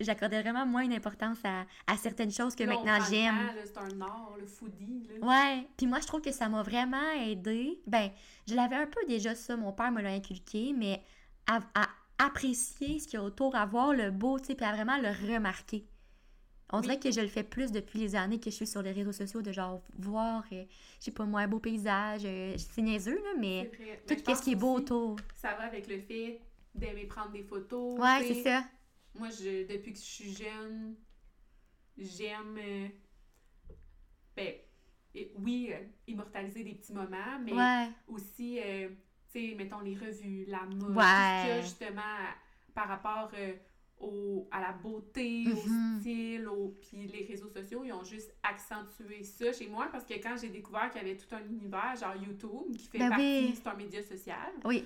j'accordais 0.00 0.40
vraiment 0.40 0.66
moins 0.66 0.86
d'importance 0.88 1.38
à, 1.44 1.66
à 1.86 1.96
certaines 1.96 2.32
choses 2.32 2.54
que 2.54 2.64
Là, 2.64 2.74
maintenant 2.74 2.98
j'aime. 3.08 3.50
C'est 3.64 3.78
un 3.78 4.00
art, 4.00 4.34
le 4.38 4.46
foodie. 4.46 5.06
Là. 5.20 5.26
Ouais, 5.26 5.66
puis 5.76 5.86
moi, 5.86 6.00
je 6.00 6.06
trouve 6.06 6.22
que 6.22 6.32
ça 6.32 6.48
m'a 6.48 6.62
vraiment 6.62 7.10
aidé. 7.20 7.80
Ben, 7.86 8.10
je 8.48 8.54
l'avais 8.54 8.76
un 8.76 8.86
peu 8.86 9.00
déjà, 9.06 9.34
ça, 9.34 9.56
mon 9.56 9.72
père 9.72 9.92
me 9.92 10.00
l'a 10.00 10.10
inculqué, 10.10 10.72
mais 10.76 11.02
à, 11.46 11.60
à 11.74 11.88
apprécier 12.18 12.98
ce 12.98 13.06
qu'il 13.06 13.18
y 13.18 13.22
a 13.22 13.24
autour, 13.24 13.54
à 13.54 13.66
voir 13.66 13.92
le 13.92 14.10
beau, 14.10 14.38
tu 14.38 14.46
sais, 14.46 14.54
puis 14.54 14.64
à 14.64 14.72
vraiment 14.72 14.96
le 14.98 15.08
remarquer. 15.08 15.86
On 16.72 16.80
dirait 16.80 16.98
que 16.98 17.10
je 17.12 17.20
le 17.20 17.28
fais 17.28 17.44
plus 17.44 17.70
depuis 17.72 17.98
les 18.00 18.16
années 18.16 18.40
que 18.40 18.50
je 18.50 18.56
suis 18.56 18.66
sur 18.66 18.82
les 18.82 18.92
réseaux 18.92 19.12
sociaux, 19.12 19.42
de 19.42 19.52
genre 19.52 19.82
voir, 19.98 20.44
euh, 20.52 20.64
je 20.98 21.04
sais 21.04 21.10
pas 21.12 21.24
moi, 21.24 21.42
un 21.42 21.48
beau 21.48 21.60
paysage. 21.60 22.22
euh, 22.24 22.54
c'est 22.58 22.82
niaiseux, 22.82 23.16
là, 23.16 23.30
mais 23.38 23.70
tout 24.08 24.14
Mais 24.26 24.34
ce 24.34 24.42
qui 24.42 24.52
est 24.52 24.56
beau 24.56 24.74
autour. 24.74 25.16
Ça 25.36 25.54
va 25.54 25.64
avec 25.64 25.86
le 25.86 25.98
fait 26.00 26.40
d'aimer 26.74 27.04
prendre 27.06 27.30
des 27.32 27.42
photos. 27.44 27.98
Ouais, 28.00 28.24
c'est 28.26 28.42
ça. 28.42 28.64
Moi, 29.14 29.28
je, 29.30 29.66
depuis 29.72 29.92
que 29.92 29.98
je 29.98 30.04
suis 30.04 30.34
jeune, 30.34 30.96
j'aime. 31.96 32.58
euh, 32.58 32.88
ben, 34.36 34.54
oui, 35.36 35.70
euh, 35.72 35.78
immortaliser 36.08 36.64
des 36.64 36.74
petits 36.74 36.92
moments, 36.92 37.38
mais 37.44 37.52
Ouais. 37.52 37.88
aussi, 38.08 38.58
euh, 38.60 38.88
tu 39.32 39.50
sais, 39.50 39.54
mettons 39.54 39.78
les 39.80 39.94
revues, 39.94 40.44
la 40.48 40.62
mode, 40.64 40.94
tout 40.94 41.00
ce 41.00 41.40
qu'il 41.42 41.48
y 41.50 41.52
a 41.52 41.60
justement 41.62 42.02
par 42.74 42.88
rapport 42.88 43.30
au, 44.00 44.46
à 44.50 44.60
la 44.60 44.72
beauté, 44.72 45.44
au 45.52 45.68
Mhm. 45.68 46.00
style, 46.00 46.48
au, 46.48 46.74
puis 46.80 47.06
les 47.06 47.24
réseaux 47.24 47.48
sociaux, 47.48 47.82
ils 47.84 47.92
ont 47.92 48.04
juste 48.04 48.34
accentué 48.42 49.22
ça 49.22 49.52
chez 49.52 49.66
moi 49.68 49.88
parce 49.90 50.04
que 50.04 50.14
quand 50.14 50.36
j'ai 50.40 50.48
découvert 50.50 50.90
qu'il 50.90 51.00
y 51.02 51.04
avait 51.04 51.16
tout 51.16 51.32
un 51.34 51.44
univers, 51.44 51.94
genre 51.96 52.16
YouTube, 52.16 52.76
qui 52.76 52.88
fait 52.88 52.98
Ben 52.98 53.08
partie, 53.10 53.46
oui. 53.48 53.54
c'est 53.54 53.68
un 53.68 53.74
média 53.74 54.02
social, 54.02 54.52
Oui. 54.64 54.84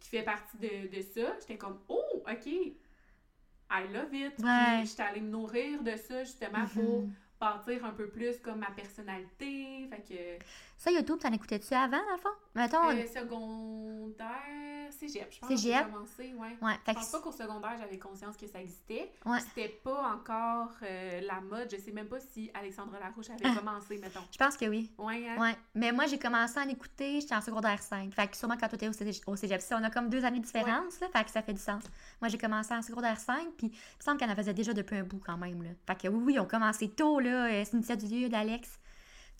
qui 0.00 0.08
fait 0.08 0.22
partie 0.24 0.56
de, 0.58 0.94
de 0.94 1.00
ça, 1.02 1.36
j'étais 1.40 1.56
comme, 1.56 1.78
oh, 1.88 2.02
OK, 2.30 2.46
I 2.46 3.86
love 3.92 4.12
it. 4.12 4.32
Ouais. 4.40 4.78
Puis 4.80 4.86
j'étais 4.88 5.02
allée 5.02 5.20
me 5.20 5.30
nourrir 5.30 5.82
de 5.82 5.94
ça 5.96 6.24
justement 6.24 6.66
pour 6.74 7.02
Mhm. 7.02 7.12
bâtir 7.40 7.84
un 7.84 7.92
peu 7.92 8.08
plus 8.08 8.38
comme 8.40 8.58
ma 8.58 8.70
personnalité. 8.72 9.88
Fait 9.88 10.02
que 10.08 10.44
Ça, 10.82 10.90
YouTube, 10.90 11.18
t'en 11.20 11.30
écoutais-tu 11.30 11.74
avant, 11.74 11.98
dans 11.98 12.12
le 12.12 12.16
fond? 12.16 12.30
Mettons. 12.54 12.88
euh, 12.88 13.06
secondaire, 13.06 14.90
cégep, 14.90 15.28
je 15.30 15.38
pense 15.38 15.48
Cégep. 15.50 15.86
que 15.86 15.92
commencé, 15.92 16.34
ouais. 16.34 16.56
ouais, 16.62 16.72
Je 16.86 16.92
que. 16.92 16.96
pense 16.96 17.10
pas 17.10 17.20
qu'au 17.20 17.32
secondaire, 17.32 17.76
j'avais 17.78 17.98
conscience 17.98 18.34
que 18.36 18.46
ça 18.46 18.60
existait. 18.60 19.12
Ouais. 19.26 19.38
C'était 19.40 19.68
pas 19.84 20.14
encore 20.14 20.70
euh, 20.82 21.20
la 21.20 21.40
mode. 21.42 21.68
Je 21.70 21.76
sais 21.76 21.92
même 21.92 22.08
pas 22.08 22.18
si 22.18 22.50
Alexandre 22.54 22.96
Larouche 22.98 23.28
avait 23.30 23.44
Ah. 23.44 23.54
commencé, 23.58 23.98
mettons. 23.98 24.22
Je 24.32 24.38
pense 24.38 24.56
que 24.56 24.64
oui. 24.66 24.90
Ouais, 24.98 25.28
hein? 25.28 25.40
Ouais. 25.40 25.54
Mais 25.74 25.92
moi, 25.92 26.06
j'ai 26.06 26.18
commencé 26.18 26.58
à 26.58 26.62
en 26.62 26.68
écouter, 26.68 27.20
j'étais 27.20 27.34
en 27.34 27.42
secondaire 27.42 27.82
5. 27.82 28.14
Fait 28.14 28.28
que 28.28 28.36
sûrement 28.36 28.54
quand 28.54 28.68
toi 28.68 28.78
t'étais 28.78 28.88
au 28.88 28.92
cégep, 28.92 29.22
au 29.26 29.36
cégep, 29.36 29.60
on 29.72 29.84
a 29.84 29.90
comme 29.90 30.08
deux 30.08 30.24
années 30.24 30.40
de 30.40 30.44
différence, 30.46 30.98
là. 31.00 31.08
Fait 31.12 31.24
que 31.24 31.30
ça 31.30 31.42
fait 31.42 31.52
du 31.54 31.60
sens. 31.60 31.82
Moi, 32.22 32.28
j'ai 32.28 32.38
commencé 32.38 32.72
en 32.72 32.80
secondaire 32.82 33.18
5, 33.20 33.48
puis 33.58 33.66
il 33.66 33.70
me 33.70 34.02
semble 34.02 34.18
qu'elle 34.18 34.30
en 34.30 34.36
faisait 34.36 34.54
déjà 34.54 34.72
depuis 34.72 34.96
un 34.96 35.04
bout 35.04 35.20
quand 35.24 35.36
même, 35.36 35.62
là. 35.62 35.70
Fait 35.86 36.00
que 36.00 36.08
oui, 36.08 36.22
oui, 36.24 36.38
on 36.38 36.46
commençait 36.46 36.88
tôt, 36.88 37.20
là. 37.20 37.46
euh, 37.50 37.64
Cynthia 37.64 37.96
Dulieu, 37.96 38.28
d'Alex, 38.28 38.78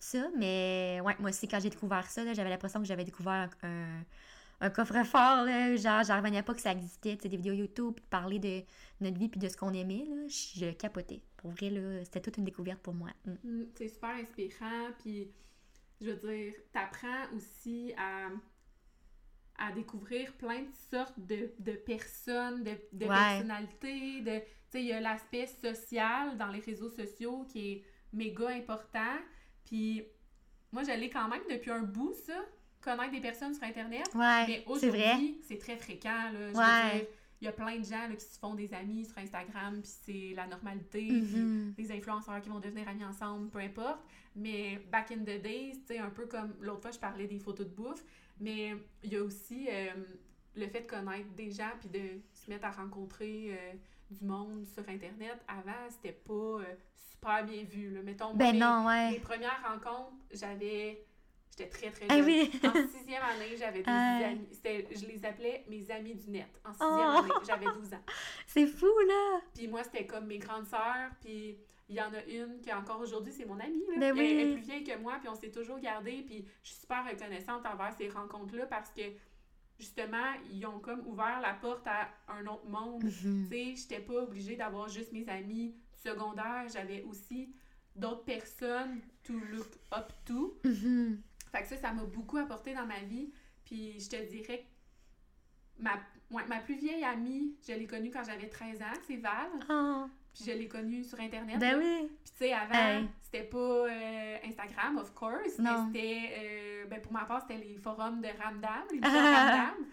ça. 0.03 0.29
Mais 0.37 0.99
ouais, 1.03 1.15
moi 1.19 1.29
aussi, 1.29 1.47
quand 1.47 1.59
j'ai 1.59 1.69
découvert 1.69 2.09
ça, 2.09 2.23
là, 2.23 2.33
j'avais 2.33 2.49
l'impression 2.49 2.79
que 2.81 2.85
j'avais 2.87 3.05
découvert 3.05 3.49
un, 3.63 4.03
un 4.61 4.69
coffre-fort, 4.69 5.45
là. 5.45 5.75
Genre, 5.75 6.03
j'en 6.03 6.17
revenais 6.17 6.43
pas 6.43 6.53
que 6.53 6.61
ça 6.61 6.71
existait, 6.71 7.15
tu 7.17 7.23
sais, 7.23 7.29
des 7.29 7.37
vidéos 7.37 7.53
YouTube, 7.53 7.93
puis 7.95 8.05
parler 8.09 8.39
de 8.39 8.61
notre 9.01 9.17
vie, 9.19 9.29
puis 9.29 9.39
de 9.39 9.49
ce 9.49 9.57
qu'on 9.57 9.73
aimait, 9.73 10.05
là. 10.07 10.27
Je 10.27 10.71
capotais. 10.73 11.21
Pour 11.37 11.51
vrai, 11.51 11.69
là, 11.69 12.03
c'était 12.05 12.21
toute 12.21 12.37
une 12.37 12.45
découverte 12.45 12.79
pour 12.81 12.93
moi. 12.93 13.09
Mm. 13.25 13.31
Mm, 13.43 13.65
C'est 13.75 13.87
super 13.89 14.11
inspirant, 14.11 14.91
puis 14.99 15.31
je 16.01 16.09
veux 16.11 16.15
dire, 16.17 16.53
t'apprends 16.73 17.25
aussi 17.35 17.93
à, 17.97 18.29
à 19.57 19.71
découvrir 19.71 20.33
plein 20.33 20.61
de 20.63 20.71
sortes 20.89 21.19
de, 21.19 21.51
de 21.59 21.73
personnes, 21.73 22.63
de, 22.63 22.71
de 22.93 23.05
Ouais. 23.05 23.07
personnalités, 23.07 24.21
de, 24.21 24.39
tu 24.39 24.45
sais, 24.71 24.81
il 24.81 24.85
y 24.87 24.93
a 24.93 24.99
l'aspect 24.99 25.47
social 25.47 26.37
dans 26.37 26.47
les 26.47 26.59
réseaux 26.59 26.89
sociaux 26.89 27.45
qui 27.49 27.71
est 27.73 27.83
méga 28.13 28.49
important, 28.49 29.15
puis 29.65 30.03
moi, 30.71 30.83
je 30.83 30.91
l'ai 30.91 31.09
quand 31.09 31.27
même 31.27 31.41
depuis 31.49 31.71
un 31.71 31.81
bout, 31.83 32.13
ça, 32.25 32.33
connaître 32.81 33.11
des 33.11 33.21
personnes 33.21 33.53
sur 33.53 33.63
Internet, 33.63 34.07
Ouais, 34.15 34.47
mais 34.47 34.63
aujourd'hui, 34.67 35.39
c'est 35.47 35.57
très 35.57 35.77
fréquent, 35.77 36.31
là, 36.31 36.31
je 36.33 36.53
veux 36.53 36.57
Ouais. 36.57 36.99
dire, 36.99 37.07
il 37.41 37.45
y 37.45 37.47
a 37.47 37.51
plein 37.51 37.77
de 37.79 37.83
gens 37.83 38.07
là, 38.07 38.15
qui 38.15 38.25
se 38.25 38.37
font 38.39 38.53
des 38.55 38.71
amis 38.73 39.05
sur 39.05 39.17
Instagram, 39.17 39.81
puis 39.81 39.91
c'est 40.05 40.33
la 40.35 40.45
normalité, 40.47 41.09
Mhm. 41.11 41.73
des 41.75 41.91
influenceurs 41.91 42.39
qui 42.41 42.49
vont 42.49 42.59
devenir 42.59 42.87
amis 42.87 43.03
ensemble, 43.03 43.49
peu 43.49 43.59
importe. 43.59 43.99
Mais 44.35 44.79
back 44.91 45.11
in 45.11 45.19
the 45.23 45.41
days, 45.41 45.79
tu 45.81 45.87
sais, 45.87 45.97
un 45.97 46.09
peu 46.11 46.25
comme 46.27 46.53
l'autre 46.61 46.81
fois, 46.83 46.91
je 46.91 46.99
parlais 46.99 47.27
des 47.27 47.39
photos 47.39 47.67
de 47.67 47.73
bouffe, 47.73 48.03
mais 48.39 48.75
il 49.03 49.11
y 49.11 49.15
a 49.17 49.23
aussi 49.23 49.67
euh, 49.69 49.89
le 50.55 50.67
fait 50.67 50.81
de 50.81 50.87
connaître 50.87 51.29
des 51.35 51.51
gens 51.51 51.71
puis 51.79 51.89
de 51.89 52.21
se 52.33 52.49
mettre 52.49 52.65
à 52.65 52.71
rencontrer 52.71 53.47
euh, 53.57 53.73
du 54.11 54.25
monde 54.25 54.65
sur 54.65 54.83
Internet. 54.87 55.37
Avant, 55.47 55.89
c'était 55.89 56.11
pas 56.11 56.33
euh, 56.33 56.63
super 57.11 57.43
bien 57.45 57.63
vu. 57.63 57.91
Là. 57.91 58.01
Mettons, 58.03 58.27
moi, 58.27 58.35
Ben 58.35 58.53
mes- 58.53 58.59
non, 58.59 58.85
ouais. 58.87 59.11
mes 59.11 59.19
premières 59.19 59.61
rencontres, 59.67 60.13
j'avais. 60.31 61.05
J'étais 61.57 61.69
très, 61.69 61.91
très 61.91 62.05
Ah 62.09 62.17
jeune. 62.17 62.25
oui. 62.25 62.51
En 62.63 62.87
sixième 62.87 63.21
année, 63.23 63.57
j'avais 63.57 63.79
des 63.79 63.85
Ah. 63.87 64.21
amis. 64.27 64.47
Je 64.63 65.05
les 65.05 65.25
appelais 65.25 65.65
mes 65.69 65.89
amis 65.91 66.15
du 66.15 66.29
net. 66.29 66.47
En 66.65 66.71
sixième 66.71 66.89
Oh. 66.91 67.19
année, 67.19 67.31
j'avais 67.45 67.65
12 67.65 67.93
ans. 67.93 68.03
C'est 68.47 68.67
fou, 68.67 68.87
là! 69.07 69.41
Puis 69.53 69.67
moi, 69.67 69.83
c'était 69.83 70.05
comme 70.05 70.27
mes 70.27 70.37
grandes 70.37 70.65
sœurs. 70.67 71.11
Puis 71.19 71.57
il 71.89 71.95
y 71.95 72.01
en 72.01 72.13
a 72.13 72.23
une 72.23 72.61
qui, 72.61 72.71
encore 72.71 73.01
aujourd'hui, 73.01 73.33
c'est 73.33 73.43
mon 73.45 73.59
amie. 73.59 73.83
Là. 73.89 73.97
Ben 73.99 74.17
Elle- 74.17 74.25
Elle, 74.39 74.39
est 74.49 74.53
plus 74.53 74.61
vieille 74.61 74.83
que 74.85 74.97
moi, 74.97 75.17
puis 75.19 75.27
on 75.27 75.35
s'est 75.35 75.51
toujours 75.51 75.77
gardés. 75.79 76.23
Puis 76.25 76.45
je 76.63 76.69
suis 76.69 76.79
super 76.79 77.05
reconnaissante 77.05 77.65
envers 77.65 77.93
ces 77.97 78.07
rencontres-là 78.07 78.65
parce 78.67 78.89
que, 78.91 79.01
justement, 79.81 80.33
ils 80.51 80.65
ont 80.65 80.79
comme 80.79 81.05
ouvert 81.07 81.41
la 81.41 81.53
porte 81.55 81.85
à 81.87 82.07
un 82.29 82.45
autre 82.47 82.67
monde. 82.69 83.03
Mhm. 83.03 83.47
Tu 83.49 83.55
sais, 83.55 83.75
j'étais 83.75 83.99
pas 84.01 84.23
obligée 84.23 84.55
d'avoir 84.55 84.87
juste 84.87 85.11
mes 85.11 85.27
amis 85.27 85.75
secondaires. 85.95 86.65
J'avais 86.71 87.01
aussi 87.03 87.53
d'autres 87.95 88.23
personnes 88.23 89.01
to 89.23 89.33
look 89.33 89.67
up 89.93 90.11
to. 90.25 90.57
Mhm. 90.63 91.21
Fait 91.51 91.61
que 91.63 91.67
ça, 91.67 91.77
ça 91.77 91.91
m'a 91.93 92.03
beaucoup 92.05 92.37
apporté 92.37 92.73
dans 92.73 92.85
ma 92.85 92.99
vie. 92.99 93.33
Puis 93.65 93.99
je 93.99 94.09
te 94.09 94.29
dirais 94.29 94.65
que 95.77 95.83
ma, 95.83 95.93
ouais, 96.31 96.45
ma 96.47 96.59
plus 96.59 96.75
vieille 96.75 97.03
amie, 97.03 97.55
je 97.67 97.73
l'ai 97.73 97.87
connue 97.87 98.09
quand 98.11 98.23
j'avais 98.23 98.47
13 98.49 98.81
ans, 98.81 98.99
c'est 99.07 99.17
Val. 99.17 99.49
Oh, 99.69 100.05
Puis 100.33 100.45
je 100.45 100.51
l'ai 100.51 100.67
connue 100.67 101.03
sur 101.03 101.19
Internet. 101.19 101.59
ben 101.59 101.77
oui! 101.77 102.07
Puis 102.23 102.31
tu 102.33 102.37
sais, 102.45 102.53
avant, 102.53 102.73
Hey. 102.73 103.07
C'était 103.31 103.45
pas 103.47 103.57
euh, 103.57 104.37
Instagram, 104.45 104.97
of 104.97 105.13
course, 105.13 105.57
Non. 105.59 105.87
mais 105.91 105.99
c'était, 105.99 106.29
euh, 106.37 106.85
ben 106.87 107.01
pour 107.01 107.13
ma 107.13 107.23
part, 107.25 107.41
c'était 107.47 107.63
les 107.63 107.77
forums 107.77 108.21
de 108.21 108.27
Ramdam, 108.27 108.83
les 108.91 108.99
Ramdam. 109.07 109.85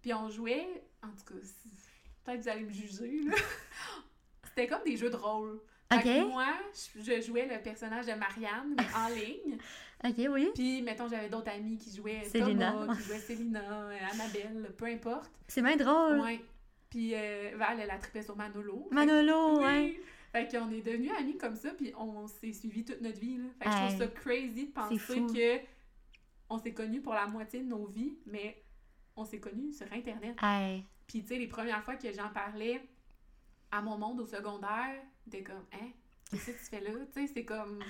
Puis 0.00 0.14
on 0.14 0.28
jouait, 0.30 0.82
en 1.02 1.08
tout 1.08 1.34
cas, 1.34 1.40
peut-être 2.24 2.38
que 2.38 2.42
vous 2.42 2.48
allez 2.48 2.64
me 2.64 2.72
juger, 2.72 3.20
là. 3.26 3.34
C'était 4.44 4.66
comme 4.66 4.82
des 4.84 4.96
jeux 4.96 5.10
de 5.10 5.16
rôle. 5.16 5.60
Moi, 5.92 6.46
je 6.96 7.20
jouais 7.20 7.46
le 7.52 7.60
personnage 7.62 8.06
de 8.06 8.12
Marianne, 8.14 8.74
mais 8.76 8.84
en 8.96 9.08
ligne. 9.14 9.58
Ok, 10.04 10.14
oui. 10.30 10.50
Puis, 10.54 10.82
mettons, 10.82 11.08
j'avais 11.08 11.28
d'autres 11.28 11.50
amis 11.50 11.76
qui 11.76 11.94
jouaient 11.94 12.24
Célina. 12.24 12.72
Thomas, 12.72 12.96
qui 12.96 13.02
jouaient 13.02 13.18
Célina, 13.18 13.60
euh, 13.60 13.96
Annabelle, 14.12 14.72
peu 14.76 14.86
importe. 14.86 15.30
C'est 15.48 15.62
bien 15.62 15.76
drôle. 15.76 16.20
Ouais. 16.20 16.40
Puis, 16.88 17.12
euh, 17.14 17.50
Val, 17.56 17.78
elle 17.80 17.90
a 17.90 17.98
trippé 17.98 18.22
sur 18.22 18.36
Manolo. 18.36 18.86
Fait 18.88 18.94
Manolo, 18.94 19.58
oui. 19.58 19.64
ouais. 19.64 20.00
Fait 20.32 20.48
qu'on 20.50 20.70
est 20.70 20.82
devenus 20.82 21.10
amis 21.18 21.36
comme 21.36 21.56
ça, 21.56 21.70
puis 21.70 21.92
on 21.98 22.26
s'est 22.28 22.52
suivis 22.52 22.84
toute 22.84 23.00
notre 23.00 23.18
vie. 23.18 23.36
Là. 23.38 23.44
Fait 23.58 23.64
que 23.64 23.70
je 23.70 23.76
trouve 23.86 23.98
ça 23.98 24.06
crazy 24.20 24.66
de 24.66 24.72
penser 24.72 24.96
que 25.34 25.60
on 26.48 26.58
s'est 26.58 26.72
connus 26.74 27.00
pour 27.00 27.14
la 27.14 27.26
moitié 27.26 27.60
de 27.60 27.66
nos 27.66 27.86
vies, 27.86 28.16
mais 28.26 28.62
on 29.16 29.24
s'est 29.24 29.40
connus 29.40 29.72
sur 29.72 29.92
Internet. 29.92 30.36
Hey. 30.42 30.84
Puis, 31.06 31.22
tu 31.22 31.28
sais, 31.28 31.38
les 31.38 31.48
premières 31.48 31.82
fois 31.84 31.96
que 31.96 32.12
j'en 32.12 32.28
parlais 32.30 32.80
à 33.72 33.82
mon 33.82 33.98
monde 33.98 34.20
au 34.20 34.26
secondaire, 34.26 35.00
c'était 35.24 35.42
comme, 35.42 35.64
hein, 35.72 35.88
qu'est-ce 36.30 36.46
que 36.46 36.58
tu 36.58 36.64
fais 36.64 36.80
là? 36.80 36.90
Tu 37.12 37.26
sais, 37.26 37.32
c'est 37.34 37.44
comme, 37.44 37.80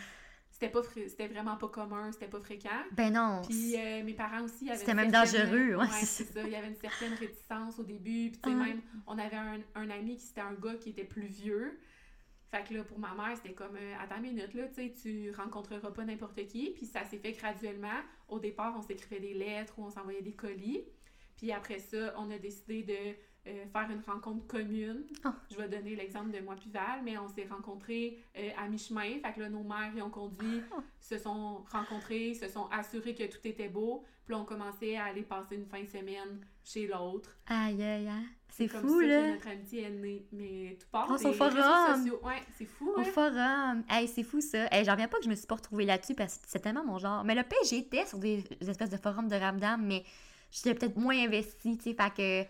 c'était 0.51 0.69
pas 0.71 0.81
c'était 0.83 1.29
vraiment 1.29 1.57
pas 1.57 1.69
commun, 1.69 2.11
c'était 2.13 2.29
pas 2.29 2.41
fréquent. 2.41 2.69
Ben 2.93 3.13
non. 3.13 3.43
Puis 3.47 3.77
euh, 3.77 4.03
mes 4.05 4.15
parents 4.15 4.43
aussi 4.43 4.69
avaient 4.69 4.79
C'était 4.79 4.95
même 4.95 5.11
certaine- 5.11 5.43
dangereux, 5.47 5.69
ouais, 5.77 5.77
ouais, 5.77 5.87
c'est 6.01 6.25
c'est 6.25 6.33
ça. 6.33 6.43
Il 6.43 6.51
y 6.51 6.55
avait 6.57 6.69
une 6.69 6.77
certaine 6.77 7.15
réticence 7.15 7.79
au 7.79 7.85
début. 7.85 8.31
Puis 8.31 8.41
tu 8.43 8.51
sais, 8.51 8.57
Ah. 8.59 8.65
même, 8.65 8.81
on 9.07 9.17
avait 9.19 9.37
un, 9.37 9.61
un 9.75 9.91
ami 9.91 10.17
qui 10.17 10.27
c'était 10.27 10.41
un 10.43 10.55
gars 10.55 10.75
qui 10.75 10.91
était 10.91 11.05
plus 11.05 11.27
vieux. 11.27 11.79
Fait 12.51 12.65
que 12.65 12.75
là, 12.75 12.83
pour 12.83 12.99
ma 12.99 13.15
mère, 13.15 13.37
c'était 13.37 13.55
comme, 13.55 13.77
euh, 13.77 13.95
attends 14.01 14.21
minute, 14.21 14.55
là, 14.55 14.67
tu 14.69 14.75
sais, 14.75 14.93
tu 14.93 15.31
rencontreras 15.33 15.93
pas 15.93 16.05
n'importe 16.05 16.47
qui. 16.47 16.71
Puis 16.71 16.87
ça 16.87 17.05
s'est 17.05 17.19
fait 17.19 17.33
graduellement. 17.33 18.01
Au 18.29 18.41
départ, 18.41 18.75
on 18.77 18.83
s'écrivait 18.83 19.21
des 19.21 19.35
lettres 19.35 19.79
ou 19.79 19.85
on 19.85 19.91
s'envoyait 19.91 20.23
des 20.23 20.33
colis. 20.33 20.83
Puis 21.37 21.53
après 21.53 21.79
ça, 21.79 22.13
on 22.19 22.29
a 22.31 22.39
décidé 22.39 22.83
de 22.83 23.17
euh, 23.47 23.65
faire 23.73 23.89
une 23.91 24.03
rencontre 24.07 24.47
commune. 24.47 25.05
Oh. 25.25 25.29
Je 25.51 25.57
vais 25.57 25.69
donner 25.69 25.97
l'exemple 25.97 26.31
de 26.31 26.41
moi 26.41 26.55
puis 26.57 26.71
Val, 26.71 27.01
mais 27.05 27.17
on 27.19 27.29
s'est 27.29 27.47
rencontrés 27.51 28.19
euh, 28.37 28.51
à 28.59 28.69
mi-chemin. 28.69 29.19
Fait 29.23 29.33
que 29.35 29.41
là, 29.41 29.49
nos 29.49 29.63
mères 29.63 29.93
y 29.97 30.03
ont 30.03 30.11
conduit, 30.11 30.63
Oh. 30.77 30.81
se 31.01 31.17
sont 31.19 31.65
rencontrés, 31.71 32.35
se 32.35 32.49
sont 32.49 32.67
assurés 32.71 33.15
que 33.15 33.25
tout 33.25 33.41
était 33.45 33.69
beau. 33.69 34.05
Puis 34.25 34.35
là, 34.35 34.41
on 34.41 34.45
commençait 34.45 34.97
à 34.97 35.05
aller 35.07 35.23
passer 35.23 35.57
une 35.57 35.67
fin 35.67 35.81
de 35.83 35.89
semaine 35.89 36.45
chez 36.63 36.87
l'autre. 36.87 37.37
Aïe, 37.47 37.83
aïe, 37.83 38.07
aïe. 38.09 38.27
C'est 38.53 38.69
fou, 38.69 39.01
ça 39.01 39.07
là. 39.07 39.23
que 39.23 39.31
notre 39.33 39.49
amitié 39.49 39.83
est 39.85 39.91
née. 39.91 40.27
Mais 40.33 40.77
tout 40.79 40.87
part 40.93 41.07
Grâce 41.07 41.23
des 41.23 41.29
au 41.29 41.31
réseaux 41.31 41.97
sociaux. 41.97 42.21
Ouais, 42.23 42.43
c'est 42.59 42.65
fou, 42.67 42.91
Au 42.95 43.01
hein? 43.01 43.05
forum. 43.05 43.85
Hey, 43.89 44.07
c'est 44.09 44.23
fou 44.23 44.41
ça. 44.41 44.67
Hey, 44.71 44.85
j'en 44.85 44.93
reviens 44.93 45.09
pas 45.09 45.19
que 45.19 45.25
je 45.25 45.31
me 45.31 45.35
suis 45.35 45.47
pas 45.47 45.55
retrouvée 45.55 45.85
là-dessus 45.87 46.15
parce 46.15 46.37
que 46.37 46.45
c'est 46.47 46.59
tellement 46.59 46.85
mon 46.85 46.99
genre. 46.99 47.25
Mais 47.25 47.35
le 47.35 47.43
j'étais 47.65 48.05
sur 48.07 48.19
des 48.19 48.45
espèces 48.61 48.91
de 48.91 48.97
forums 48.97 49.29
de 49.29 49.37
Ramdam, 49.37 49.81
mais 49.85 50.05
j'étais 50.51 50.75
peut-être 50.75 50.97
moins 50.97 51.17
investie, 51.17 51.79
tu 51.79 51.85
sais, 51.85 51.95
fait 51.95 52.13
que 52.45 52.49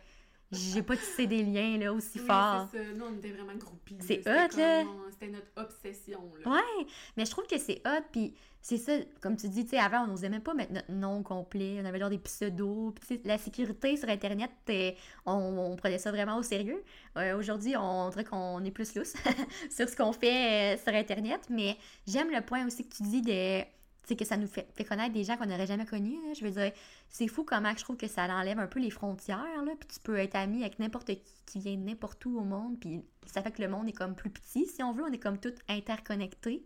j'ai 0.53 0.83
pas 0.83 0.97
tissé 0.97 1.27
des 1.27 1.43
liens 1.45 1.79
là 1.79 1.93
aussi 1.93 2.19
Oui, 2.21 2.27
forts. 2.27 2.69
c'est 2.73 2.79
ça. 2.79 2.85
Nous, 2.95 3.05
on 3.05 3.15
était 3.17 3.31
vraiment 3.31 3.55
groupies. 3.57 3.97
C'est 4.01 4.21
hot, 4.21 4.57
là. 4.59 4.85
C'était 5.13 5.29
notre 5.29 5.47
obsession, 5.57 6.21
là. 6.45 6.51
Ouais, 6.51 6.87
mais 7.17 7.25
je 7.25 7.31
trouve 7.31 7.47
que 7.47 7.59
c'est 7.59 7.81
hot, 7.87 8.03
puis 8.11 8.35
c'est 8.63 8.77
ça, 8.77 8.93
comme 9.21 9.37
tu 9.37 9.49
dis, 9.49 9.65
tu 9.65 9.71
sais, 9.71 9.79
avant, 9.79 10.05
on 10.05 10.09
n'osait 10.09 10.29
même 10.29 10.43
pas 10.43 10.53
mettre 10.53 10.73
notre 10.73 10.91
nom 10.93 11.23
complet, 11.23 11.79
on 11.81 11.85
avait 11.87 11.99
genre 11.99 12.11
des 12.11 12.19
pseudos, 12.19 12.93
puis 12.93 13.21
la 13.25 13.39
sécurité 13.39 13.97
sur 13.97 14.09
Internet, 14.09 14.51
euh, 14.69 14.91
on, 15.25 15.33
on 15.73 15.77
prenait 15.77 15.99
ça 15.99 16.11
vraiment 16.11 16.37
au 16.37 16.43
sérieux. 16.43 16.83
Euh, 17.17 17.39
Aujourd'hui, 17.39 17.77
on 17.77 18.09
dirait 18.11 18.25
qu'on 18.25 18.63
est 18.65 18.71
plus 18.71 18.95
lousse 18.95 19.15
sur 19.71 19.89
ce 19.89 19.97
qu'on 19.97 20.13
fait 20.13 20.75
euh, 20.75 20.79
sur 20.83 20.93
Internet, 20.95 21.41
mais 21.49 21.77
j'aime 22.07 22.31
le 22.31 22.41
point 22.43 22.67
aussi 22.67 22.87
que 22.89 22.95
tu 22.97 23.03
dis 23.05 23.23
de, 23.23 23.63
sais, 24.09 24.17
que 24.17 24.25
ça 24.25 24.37
nous 24.37 24.47
fait, 24.47 24.67
fait 24.75 24.85
connaître 24.85 25.13
des 25.13 25.25
gens 25.25 25.37
qu'on 25.37 25.47
n'aurait 25.47 25.67
jamais 25.67 25.87
connus, 25.87 26.19
là. 26.27 26.35
je 26.35 26.45
veux 26.45 26.51
dire, 26.51 26.73
c'est 27.09 27.29
fou 27.29 27.45
comment 27.45 27.73
je 27.77 27.83
trouve 27.83 27.97
que 27.97 28.09
ça 28.09 28.25
enlève 28.25 28.59
un 28.59 28.67
peu 28.67 28.81
les 28.81 28.91
frontières, 28.91 29.65
là, 29.65 29.73
puis 29.79 29.89
tu 29.89 30.01
peux 30.01 30.17
être 30.19 30.35
ami 30.35 30.63
avec 30.63 30.79
n'importe 30.79 31.07
qui 31.07 31.41
qui 31.51 31.59
vient 31.59 31.77
de 31.77 31.83
n'importe 31.83 32.25
où 32.27 32.39
au 32.39 32.45
monde, 32.45 32.79
puis 32.79 33.03
ça 33.27 33.43
fait 33.43 33.51
que 33.51 33.61
le 33.61 33.69
monde 33.69 33.89
est 33.89 33.93
comme 33.93 34.15
plus 34.15 34.31
petit, 34.31 34.67
si 34.67 34.83
on 34.83 34.93
veut, 34.93 35.03
on 35.03 35.13
est 35.13 35.19
comme 35.19 35.39
tout 35.39 35.55
interconnectés. 35.69 36.65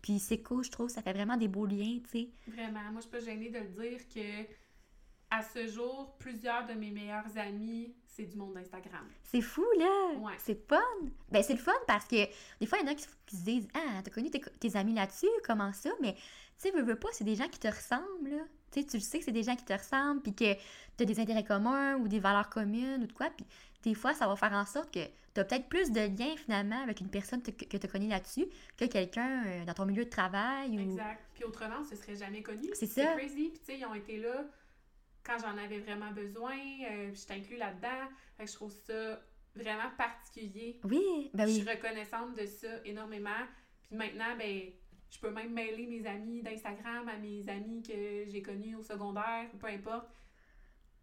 Puis 0.00 0.18
c'est 0.18 0.42
cool, 0.42 0.64
je 0.64 0.70
trouve, 0.70 0.88
ça 0.88 1.02
fait 1.02 1.12
vraiment 1.12 1.36
des 1.36 1.48
beaux 1.48 1.66
liens, 1.66 1.98
tu 2.04 2.10
sais. 2.10 2.28
Vraiment. 2.48 2.80
Moi, 2.90 2.96
je 2.96 3.00
suis 3.02 3.10
pas 3.10 3.20
gênée 3.20 3.50
de 3.50 3.58
le 3.58 3.68
dire 3.68 4.00
que 4.08 4.46
à 5.30 5.42
ce 5.42 5.66
jour, 5.66 6.14
plusieurs 6.18 6.66
de 6.66 6.74
mes 6.74 6.90
meilleurs 6.90 7.36
amis, 7.36 7.94
c'est 8.06 8.24
du 8.24 8.36
monde 8.36 8.54
d'Instagram. 8.54 9.06
C'est 9.22 9.40
fou, 9.40 9.64
là! 9.78 10.18
Ouais. 10.18 10.34
C'est 10.38 10.68
fun! 10.68 10.76
Ben, 11.30 11.42
c'est 11.42 11.54
le 11.54 11.58
fun 11.58 11.72
parce 11.86 12.06
que 12.06 12.26
des 12.60 12.66
fois, 12.66 12.78
il 12.78 12.86
y 12.86 12.88
en 12.88 12.92
a 12.92 12.94
qui, 12.94 13.06
qui 13.24 13.36
se 13.36 13.44
disent 13.44 13.68
Ah, 13.74 14.02
t'as 14.02 14.10
connu 14.10 14.30
tes, 14.30 14.40
tes 14.40 14.76
amis 14.76 14.94
là-dessus, 14.94 15.30
comment 15.44 15.72
ça? 15.72 15.90
Mais, 16.00 16.16
tu 16.62 16.68
sais, 16.68 16.74
veux, 16.74 16.82
veux 16.82 16.98
pas, 16.98 17.08
c'est 17.12 17.24
des 17.24 17.34
gens 17.34 17.48
qui 17.48 17.58
te 17.58 17.68
ressemblent, 17.68 18.30
là. 18.30 18.42
Tu 18.70 18.80
sais, 18.80 18.86
tu 18.86 18.96
le 18.96 19.02
sais 19.02 19.18
que 19.18 19.24
c'est 19.24 19.32
des 19.32 19.42
gens 19.42 19.56
qui 19.56 19.64
te 19.64 19.72
ressemblent, 19.72 20.22
puis 20.22 20.34
que 20.34 20.54
t'as 20.96 21.04
des 21.04 21.20
intérêts 21.20 21.44
communs 21.44 21.96
ou 21.96 22.08
des 22.08 22.20
valeurs 22.20 22.48
communes 22.48 23.02
ou 23.02 23.06
de 23.06 23.12
quoi. 23.12 23.28
Puis 23.30 23.44
des 23.82 23.94
fois, 23.94 24.14
ça 24.14 24.26
va 24.26 24.36
faire 24.36 24.52
en 24.52 24.64
sorte 24.64 24.92
que 24.92 25.04
tu 25.34 25.40
as 25.40 25.44
peut-être 25.44 25.68
plus 25.68 25.90
de 25.90 26.00
liens 26.00 26.36
finalement 26.36 26.82
avec 26.82 27.00
une 27.00 27.10
personne 27.10 27.42
que, 27.42 27.50
que 27.50 27.76
tu 27.76 27.88
connais 27.88 28.08
là-dessus 28.08 28.46
que 28.76 28.84
quelqu'un 28.86 29.44
euh, 29.46 29.64
dans 29.64 29.74
ton 29.74 29.86
milieu 29.86 30.04
de 30.04 30.10
travail. 30.10 30.78
Ou... 30.78 30.80
Exact. 30.80 31.22
Puis 31.34 31.44
autrement, 31.44 31.84
ce 31.84 31.96
serait 31.96 32.16
jamais 32.16 32.42
connu. 32.42 32.68
C'est 32.74 32.86
ça. 32.86 33.14
C'est 33.14 33.18
crazy. 33.18 33.48
Puis 33.50 33.58
tu 33.58 33.64
sais, 33.64 33.78
ils 33.78 33.84
ont 33.84 33.94
été 33.94 34.18
là 34.18 34.44
quand 35.24 35.36
j'en 35.38 35.56
avais 35.58 35.80
vraiment 35.80 36.12
besoin. 36.12 36.56
Euh, 36.56 37.10
puis 37.10 37.20
je 37.20 37.26
t'inclus 37.26 37.56
là-dedans. 37.56 38.08
Fait 38.36 38.44
que 38.44 38.50
je 38.50 38.54
trouve 38.54 38.72
ça 38.72 39.20
vraiment 39.54 39.90
particulier. 39.98 40.80
Oui, 40.84 41.30
ben 41.34 41.46
Je 41.46 41.52
oui. 41.52 41.60
suis 41.60 41.68
reconnaissante 41.70 42.36
de 42.38 42.46
ça 42.46 42.68
énormément. 42.84 43.30
Puis 43.82 43.96
maintenant, 43.96 44.36
ben, 44.38 44.70
je 45.12 45.18
peux 45.20 45.30
même 45.30 45.52
mêler 45.52 45.86
mes 45.86 46.06
amis 46.06 46.42
d'Instagram 46.42 47.06
à 47.08 47.16
mes 47.18 47.46
amis 47.48 47.82
que 47.82 48.24
j'ai 48.28 48.42
connus 48.42 48.76
au 48.76 48.82
secondaire, 48.82 49.46
peu 49.60 49.66
importe. 49.66 50.08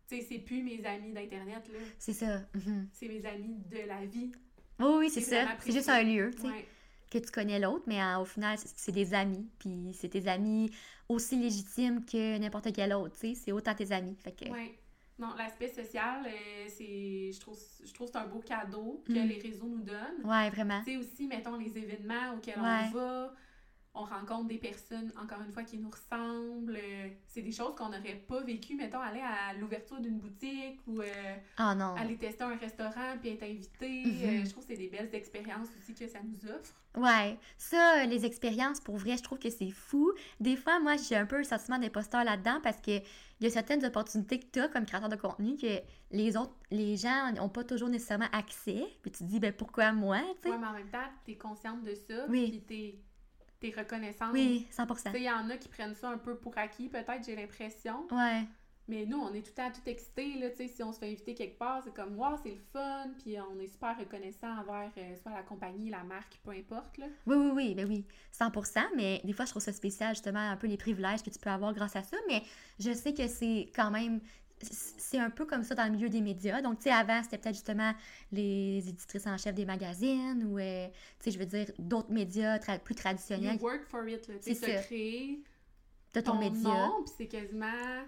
Tu 0.07 0.17
sais, 0.17 0.25
c'est 0.27 0.39
plus 0.39 0.63
mes 0.63 0.83
amis 0.85 1.13
d'Internet, 1.13 1.69
là. 1.71 1.79
C'est 1.99 2.13
ça. 2.13 2.39
mhm. 2.55 2.89
C'est 2.91 3.07
mes 3.07 3.23
amis 3.25 3.57
de 3.69 3.87
la 3.87 4.05
vie. 4.05 4.31
Oui, 4.79 4.91
oui, 4.97 5.09
c'est 5.11 5.21
ça. 5.21 5.45
C'est 5.59 5.71
juste 5.71 5.89
un 5.89 6.01
lieu, 6.01 6.31
tu 6.33 6.41
sais, 6.41 6.47
Ouais. 6.47 6.65
que 7.11 7.19
tu 7.19 7.29
connais 7.31 7.59
l'autre, 7.59 7.83
mais 7.85 8.01
euh, 8.01 8.17
au 8.19 8.25
final, 8.25 8.57
c'est- 8.57 8.91
des 8.91 9.13
amis. 9.13 9.47
Puis 9.59 9.91
c'est 9.93 10.09
tes 10.09 10.27
amis 10.27 10.71
aussi 11.07 11.35
légitimes 11.39 12.03
que 12.05 12.37
n'importe 12.39 12.73
quel 12.73 12.93
autre, 12.93 13.13
tu 13.19 13.27
sais. 13.29 13.35
C'est 13.35 13.51
autant 13.51 13.75
tes 13.75 13.91
amis. 13.91 14.15
Fait 14.23 14.31
que, 14.31 14.49
Ouais. 14.49 14.73
Non, 15.19 15.35
l'aspect 15.37 15.67
social, 15.67 16.25
euh, 16.25 16.65
c'est, 16.69 17.31
je 17.33 17.39
trouve, 17.41 17.59
je 17.85 17.93
trouve 17.93 18.07
que 18.07 18.13
c'est 18.13 18.19
un 18.19 18.27
beau 18.27 18.39
cadeau 18.39 19.03
que 19.05 19.11
Mm. 19.11 19.27
les 19.27 19.37
réseaux 19.39 19.67
nous 19.67 19.81
donnent. 19.83 20.23
ouais, 20.23 20.49
vraiment. 20.49 20.79
Tu 20.85 20.91
sais 20.93 20.97
aussi, 20.97 21.27
mettons, 21.27 21.57
les 21.57 21.77
événements 21.77 22.35
auxquels 22.37 22.57
Ouais. 22.57 22.85
on 22.87 22.91
va, 22.91 23.33
on 23.95 24.03
rencontre 24.03 24.47
des 24.47 24.59
personnes, 24.59 25.11
encore 25.21 25.41
une 25.41 25.51
fois, 25.51 25.63
qui 25.63 25.77
nous 25.77 25.89
ressemblent. 25.89 26.77
euh, 26.77 27.09
C'est 27.27 27.41
des 27.41 27.51
choses 27.51 27.75
qu'on 27.75 27.89
n'aurait 27.89 28.23
pas 28.27 28.41
vécues, 28.41 28.75
mettons, 28.75 28.99
aller 28.99 29.19
à 29.21 29.53
l'ouverture 29.55 29.99
d'une 29.99 30.19
boutique 30.19 30.79
ou 30.87 31.01
euh, 31.01 31.35
Ah 31.57 31.73
non. 31.75 31.95
aller 31.95 32.15
tester 32.17 32.43
un 32.43 32.55
restaurant 32.55 33.17
puis 33.19 33.29
être 33.31 33.43
invité. 33.43 34.03
Mhm. 34.05 34.23
Euh, 34.23 34.45
je 34.45 34.49
trouve 34.51 34.63
que 34.65 34.73
c'est 34.73 34.79
des 34.79 34.89
belles 34.89 35.09
expériences 35.13 35.67
aussi 35.77 35.93
que 35.95 36.07
ça 36.07 36.19
nous 36.23 36.49
offre. 36.49 36.73
Ouais, 36.97 37.37
ça, 37.57 38.05
les 38.05 38.25
expériences, 38.25 38.79
pour 38.79 38.97
vrai, 38.97 39.17
je 39.17 39.23
trouve 39.23 39.39
que 39.39 39.49
c'est 39.49 39.71
fou. 39.71 40.11
Des 40.39 40.55
fois, 40.55 40.79
moi, 40.79 40.95
j'ai 40.97 41.15
un 41.15 41.25
peu 41.25 41.37
le 41.37 41.43
sentiment 41.43 41.77
d'imposteur 41.79 42.23
là-dedans 42.23 42.59
parce 42.63 42.77
que 42.81 42.91
il 43.41 43.43
y 43.43 43.47
a 43.47 43.49
certaines 43.49 43.83
opportunités 43.85 44.39
que 44.39 44.45
tu 44.51 44.59
as 44.59 44.67
comme 44.67 44.85
créateur 44.85 45.07
de 45.09 45.15
contenu 45.15 45.55
que 45.55 45.79
les 46.11 46.35
autres, 46.35 46.53
les 46.71 46.97
gens 46.97 47.31
n'ont 47.31 47.47
pas 47.49 47.63
toujours 47.63 47.87
nécessairement 47.89 48.27
accès. 48.33 48.85
Puis 49.01 49.11
tu 49.11 49.19
te 49.19 49.23
dis, 49.23 49.39
ben 49.39 49.53
pourquoi 49.53 49.93
moi, 49.93 50.19
tu 50.41 50.49
sais? 50.49 50.49
Ouais, 50.51 50.57
mais 50.57 50.67
en 50.67 50.73
même 50.73 50.89
temps, 50.89 51.07
t'es 51.25 51.35
consciente 51.37 51.83
de 51.83 51.93
ça, 51.95 52.25
Oui. 52.27 52.61
puis 52.67 52.99
t'es, 53.59 53.73
reconnaissante. 53.77 54.31
Oui, 54.33 54.67
Tu 54.69 54.81
100%. 54.81 55.11
sais, 55.11 55.19
il 55.19 55.23
y 55.23 55.29
en 55.31 55.49
a 55.49 55.57
qui 55.57 55.69
prennent 55.69 55.95
ça 55.95 56.09
un 56.09 56.17
peu 56.17 56.37
pour 56.37 56.57
acquis, 56.57 56.89
peut-être, 56.89 57.23
j'ai 57.25 57.35
l'impression. 57.35 58.07
Ouais, 58.11 58.43
Mais 58.87 59.05
nous, 59.05 59.19
on 59.19 59.33
est 59.33 59.41
tout 59.41 59.51
le 59.55 59.63
temps 59.63 59.71
tout 59.71 59.87
excités, 59.87 60.33
là, 60.39 60.49
tu 60.49 60.57
sais, 60.57 60.67
si 60.67 60.81
on 60.81 60.91
se 60.91 60.97
fait 60.99 61.07
inviter 61.11 61.35
quelque 61.35 61.59
part, 61.59 61.81
c'est 61.83 61.93
comme, 61.93 62.17
wow, 62.17 62.37
c'est 62.41 62.49
le 62.51 62.61
fun, 62.73 63.07
puis 63.23 63.37
on 63.39 63.59
est 63.59 63.67
super 63.67 63.95
reconnaissant 63.97 64.49
envers 64.57 64.91
euh, 64.97 65.15
soit 65.21 65.31
la 65.31 65.43
compagnie, 65.43 65.89
la 65.91 66.03
marque, 66.03 66.39
peu 66.43 66.51
importe, 66.51 66.97
là. 66.97 67.05
oui, 67.27 67.35
oui, 67.35 67.51
oui, 67.53 67.75
ben 67.75 67.87
oui, 67.87 68.05
100%. 68.33 68.79
Mais 68.95 69.21
des 69.23 69.33
fois, 69.33 69.45
je 69.45 69.51
trouve 69.51 69.61
ça 69.61 69.73
spécial, 69.73 70.15
justement, 70.15 70.39
un 70.39 70.57
peu 70.57 70.65
les 70.67 70.77
privilèges 70.77 71.21
que 71.21 71.29
tu 71.29 71.37
peux 71.39 71.51
avoir 71.51 71.73
grâce 71.73 71.95
à 71.95 72.01
ça. 72.03 72.17
Mais 72.27 72.41
je 72.79 72.91
sais 72.93 73.13
que 73.13 73.27
c'est 73.27 73.71
quand 73.75 73.91
même. 73.91 74.21
C'est 74.61 75.17
un 75.19 75.29
peu 75.29 75.45
comme 75.45 75.63
ça 75.63 75.75
dans 75.75 75.85
le 75.85 75.91
milieu 75.91 76.09
des 76.09 76.21
médias. 76.21 76.61
Donc, 76.61 76.77
tu 76.79 76.83
sais, 76.83 76.91
avant, 76.91 77.21
c'était 77.23 77.37
peut-être 77.37 77.55
justement 77.55 77.93
les 78.31 78.83
éditrices 78.87 79.25
en 79.27 79.37
chef 79.37 79.55
des 79.55 79.65
magazines 79.65 80.43
ou, 80.45 80.59
euh, 80.59 80.87
tu 81.19 81.25
sais, 81.25 81.31
je 81.31 81.39
veux 81.39 81.45
dire, 81.45 81.71
d'autres 81.79 82.11
médias 82.11 82.57
tra- 82.57 82.79
plus 82.79 82.93
You 82.93 82.99
traditionnels. 83.01 83.59
work 83.61 83.85
for 83.85 84.07
it, 84.07 84.21
tu 84.43 84.53
sais, 84.55 84.75
créer 84.83 85.43
de 86.13 86.21
ton, 86.21 86.33
ton 86.33 86.39
média. 86.39 86.87
nom, 86.87 87.03
puis 87.03 87.13
c'est 87.17 87.27
quasiment... 87.27 88.03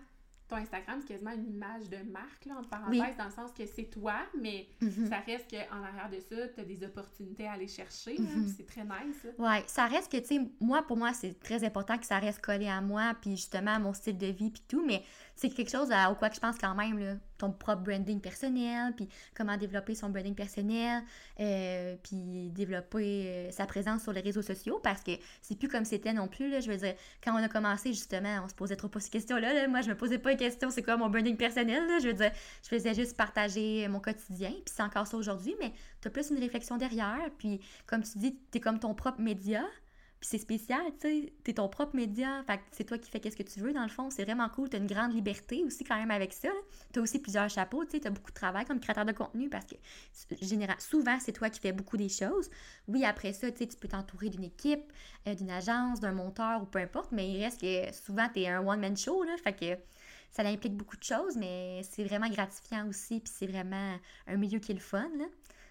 Ton 0.48 0.58
Instagram, 0.58 1.00
c'est 1.00 1.14
quasiment 1.14 1.32
une 1.32 1.48
image 1.50 1.88
de 1.90 2.00
marque, 2.12 2.44
là, 2.46 2.56
entre 2.60 2.68
parenthèses, 2.68 3.00
Oui. 3.00 3.08
dans 3.18 3.24
le 3.24 3.32
sens 3.32 3.52
que 3.54 3.66
c'est 3.66 3.86
toi, 3.86 4.16
mais 4.38 4.68
Mhm. 4.82 5.08
ça 5.08 5.20
reste 5.20 5.50
qu'en 5.50 5.82
arrière 5.82 6.10
de 6.10 6.20
ça, 6.20 6.46
t'as 6.54 6.66
des 6.66 6.84
opportunités 6.84 7.48
à 7.48 7.54
aller 7.54 7.70
chercher, 7.70 8.20
Mhm. 8.20 8.28
puis 8.44 8.54
c'est 8.58 8.66
très 8.68 8.84
nice. 8.84 9.26
Ouais, 9.38 9.64
ça 9.68 9.86
reste 9.86 10.12
que, 10.12 10.18
tu 10.18 10.26
sais, 10.26 10.42
moi, 10.60 10.82
pour 10.86 10.98
moi, 10.98 11.14
c'est 11.14 11.40
très 11.40 11.64
important 11.64 11.98
que 11.98 12.06
ça 12.06 12.20
reste 12.20 12.42
collé 12.42 12.68
à 12.68 12.82
moi, 12.82 13.14
puis 13.22 13.32
justement 13.38 13.72
à 13.76 13.80
mon 13.80 13.94
style 13.94 14.18
de 14.18 14.28
vie, 14.28 14.50
puis 14.50 14.62
tout, 14.68 14.84
mais 14.86 15.04
c'est 15.42 15.50
quelque 15.50 15.72
chose 15.72 15.92
à- 15.92 16.12
au 16.12 16.16
quoi 16.16 16.30
que 16.30 16.36
je 16.36 16.40
pense 16.40 16.58
quand 16.60 16.76
même, 16.76 17.00
là, 17.00 17.16
ton 17.40 17.52
propre 17.52 17.82
branding 17.82 18.22
personnel, 18.22 18.94
puis 18.96 19.10
comment 19.36 19.58
développer 19.58 19.96
son 19.96 20.10
branding 20.10 20.36
personnel, 20.36 21.02
euh, 21.40 21.96
puis 22.04 22.52
développer 22.52 23.26
euh, 23.28 23.52
sa 23.52 23.66
présence 23.66 24.04
sur 24.04 24.14
les 24.14 24.22
réseaux 24.22 24.44
sociaux, 24.44 24.80
parce 24.84 25.02
que 25.02 25.12
c'est 25.42 25.58
plus 25.58 25.68
comme 25.68 25.84
c'était 25.84 26.14
non 26.14 26.28
plus, 26.28 26.52
là, 26.52 26.60
je 26.60 26.70
veux 26.70 26.78
dire, 26.78 26.94
quand 27.24 27.34
on 27.34 27.44
a 27.44 27.48
commencé, 27.50 27.92
justement, 27.92 28.42
on 28.46 28.48
se 28.48 28.54
posait 28.54 28.76
trop 28.76 28.88
pas 28.88 29.00
ces 29.00 29.10
questions-là, 29.10 29.54
là. 29.54 29.68
moi, 29.68 29.82
je 29.82 29.90
me 29.90 29.96
posais 29.96 30.20
pas 30.20 30.30
les 30.30 30.38
questions, 30.38 30.70
c'est 30.70 30.84
quoi 30.84 30.96
mon 30.98 31.10
branding 31.10 31.36
personnel, 31.36 31.88
là, 31.88 31.98
je 32.00 32.08
veux 32.10 32.14
dire, 32.14 32.32
je 32.62 32.68
faisais 32.68 32.94
juste 32.94 33.18
partager 33.18 33.88
mon 33.88 34.00
quotidien, 34.00 34.52
puis 34.52 34.74
c'est 34.76 34.84
encore 34.84 35.08
ça 35.08 35.18
aujourd'hui, 35.18 35.56
mais 35.60 35.74
t'as 36.02 36.12
plus 36.12 36.30
une 36.30 36.40
réflexion 36.40 36.78
derrière, 36.78 37.30
puis 37.40 37.60
comme 37.88 38.04
tu 38.04 38.20
dis, 38.20 38.36
t'es 38.52 38.60
comme 38.60 38.78
ton 38.78 38.94
propre 38.94 39.22
média, 39.22 39.64
puis 40.22 40.30
c'est 40.30 40.38
spécial, 40.38 40.82
tu 41.00 41.08
sais, 41.08 41.34
t'es 41.44 41.54
ton 41.54 41.68
propre 41.68 41.96
média, 41.96 42.44
fait 42.46 42.60
c'est 42.72 42.84
toi 42.84 43.00
qui 43.00 43.10
fais 43.10 43.20
qu'est-ce 43.20 43.36
que 43.36 43.42
tu 43.42 43.60
veux, 43.60 43.74
dans 43.74 43.82
le 43.82 43.90
fond, 43.90 44.12
c'est 44.12 44.24
vraiment 44.24 44.48
cool, 44.50 44.70
t'as 44.70 44.78
une 44.78 44.86
grande 44.86 45.14
liberté 45.16 45.64
aussi 45.64 45.84
quand 45.84 45.98
même 45.98 46.12
avec 46.12 46.32
ça, 46.32 46.50
t'as 46.94 47.02
aussi 47.02 47.18
plusieurs 47.18 47.50
chapeaux, 47.50 47.84
tu 47.86 47.92
sais, 47.92 48.02
t'as 48.02 48.12
beaucoup 48.12 48.30
de 48.30 48.36
travail 48.36 48.64
comme 48.66 48.80
créateur 48.80 49.04
de 49.04 49.14
contenu, 49.14 49.50
parce 49.50 49.66
que 49.66 49.76
souvent, 50.78 51.18
c'est 51.20 51.32
toi 51.32 51.50
qui 51.50 51.60
fais 51.60 51.72
beaucoup 51.72 51.98
des 51.98 52.08
choses. 52.08 52.52
Oui, 52.88 53.04
après 53.04 53.34
ça, 53.34 53.52
tu 53.52 53.58
sais, 53.58 53.68
tu 53.68 53.76
peux 53.78 53.88
t'entourer 53.88 54.30
d'une 54.30 54.44
équipe, 54.44 54.94
euh, 55.28 55.34
d'une 55.34 55.50
agence, 55.50 56.00
d'un 56.00 56.14
monteur, 56.14 56.62
ou 56.62 56.66
peu 56.68 56.78
importe, 56.78 57.12
mais 57.12 57.28
il 57.28 57.44
reste 57.44 57.60
que 57.60 57.92
souvent, 57.92 58.30
t'es 58.32 58.48
un 58.48 58.64
one-man 58.64 58.96
show, 58.96 59.24
là, 59.24 59.36
fait 59.44 59.54
que 59.54 59.82
ça 60.30 60.44
implique 60.44 60.78
beaucoup 60.78 60.98
de 60.98 61.04
choses, 61.04 61.36
mais 61.36 61.82
c'est 61.90 62.04
vraiment 62.04 62.30
gratifiant 62.30 62.88
aussi, 62.88 63.22
puis 63.22 63.34
c'est 63.36 63.48
vraiment 63.48 63.98
un 64.28 64.38
milieu 64.38 64.60
qui 64.60 64.72
est 64.72 64.76
le 64.76 64.82
fun, 64.82 65.10
là. 65.18 65.26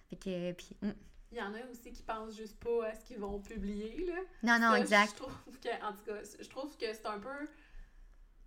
Fait 0.08 0.16
que, 0.16 0.52
puis, 0.52 0.76
hum. 0.82 0.92
Il 1.32 1.38
y 1.38 1.42
en 1.42 1.54
a 1.54 1.58
aussi 1.70 1.92
qui 1.92 2.02
pensent 2.02 2.36
juste 2.36 2.58
pas 2.58 2.86
à 2.88 2.94
ce 2.94 3.04
qu'ils 3.04 3.18
vont 3.18 3.38
publier, 3.40 4.04
là. 4.06 4.20
non, 4.42 4.58
non, 4.66 4.72
Ça, 4.72 4.80
exact. 4.80 5.10
Je 5.12 5.16
trouve 5.22 5.60
que, 5.60 5.84
en 5.84 5.92
tout 5.92 6.02
cas, 6.04 6.20
je 6.40 6.48
trouve 6.48 6.76
que 6.76 6.92
c'est 6.92 7.06
un 7.06 7.20
peu 7.20 7.48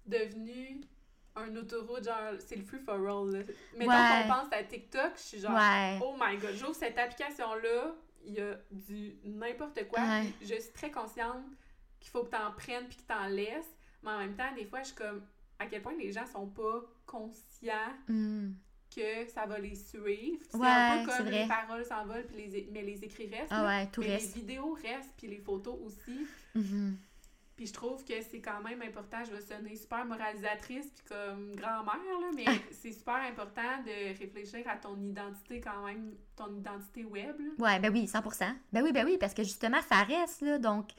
devenu 0.05 0.81
un 1.35 1.55
autoroute, 1.55 2.03
genre, 2.03 2.33
c'est 2.39 2.55
le 2.57 2.63
free 2.63 2.79
for 2.79 2.95
all, 2.95 3.31
là. 3.31 3.39
Mettons 3.77 3.91
Ouais. 3.91 4.23
qu'on 4.23 4.33
pense 4.33 4.53
à 4.53 4.63
TikTok, 4.63 5.13
je 5.15 5.21
suis 5.21 5.39
genre, 5.39 5.55
Ouais. 5.55 5.99
oh 6.03 6.15
my 6.19 6.37
god, 6.37 6.55
j'ouvre 6.55 6.75
cette 6.75 6.97
application-là, 6.97 7.95
il 8.25 8.33
y 8.33 8.41
a 8.41 8.57
du 8.71 9.15
n'importe 9.23 9.87
quoi, 9.87 9.99
Ouais. 10.01 10.33
je 10.41 10.55
suis 10.59 10.73
très 10.73 10.91
consciente 10.91 11.43
qu'il 11.99 12.11
faut 12.11 12.23
que 12.23 12.29
t'en 12.31 12.51
prennes 12.51 12.87
puis 12.87 12.97
que 12.97 13.03
t'en 13.03 13.27
laisses, 13.27 13.73
mais 14.03 14.11
en 14.11 14.17
même 14.19 14.35
temps, 14.35 14.53
des 14.55 14.65
fois, 14.65 14.81
je 14.81 14.87
suis 14.87 14.95
comme, 14.95 15.25
à 15.57 15.65
quel 15.67 15.81
point 15.81 15.95
les 15.97 16.11
gens 16.11 16.25
sont 16.27 16.47
pas 16.47 16.81
conscients 17.05 17.93
Hum. 18.09 18.55
Que 18.95 19.27
ça 19.33 19.45
va 19.45 19.57
les 19.59 19.75
suivre. 19.75 20.37
C'est 20.49 20.57
Ouais, 20.57 20.67
un 20.67 21.05
peu 21.05 21.11
comme 21.11 21.27
les 21.27 21.47
paroles 21.47 21.85
s'envolent, 21.85 22.25
puis 22.27 22.47
les, 22.47 22.69
mais 22.71 22.81
les 22.81 23.03
écrits 23.03 23.27
restent. 23.27 23.47
Ah 23.51 23.65
ouais, 23.65 23.87
tout 23.87 24.01
mais 24.01 24.07
reste. 24.15 24.35
les 24.35 24.41
vidéos 24.41 24.73
restent, 24.81 25.13
puis 25.17 25.27
les 25.27 25.39
photos 25.39 25.77
aussi. 25.85 26.27
Mhm. 26.55 26.97
Puis 27.55 27.67
je 27.67 27.73
trouve 27.73 28.03
que 28.03 28.13
c'est 28.31 28.39
quand 28.41 28.61
même 28.63 28.81
important, 28.81 29.23
je 29.23 29.31
vais 29.31 29.41
sonner 29.41 29.75
super 29.75 30.03
moralisatrice 30.05 30.87
puis 30.87 31.03
comme 31.07 31.55
grand-mère, 31.55 32.19
là, 32.19 32.31
mais 32.35 32.45
c'est 32.71 32.91
super 32.91 33.13
important 33.15 33.77
de 33.85 34.17
réfléchir 34.17 34.67
à 34.67 34.75
ton 34.77 34.99
identité 34.99 35.61
quand 35.61 35.85
même, 35.85 36.15
ton 36.35 36.51
identité 36.57 37.05
web. 37.05 37.35
là. 37.39 37.51
Ouais, 37.59 37.79
ben 37.79 37.93
oui, 37.93 38.05
100%. 38.05 38.55
Ben 38.71 38.81
oui, 38.83 38.91
ben 38.91 39.05
oui, 39.05 39.17
parce 39.19 39.35
que 39.35 39.43
justement, 39.43 39.77
ça 39.87 39.97
reste, 40.03 40.41
là, 40.41 40.57
donc, 40.57 40.89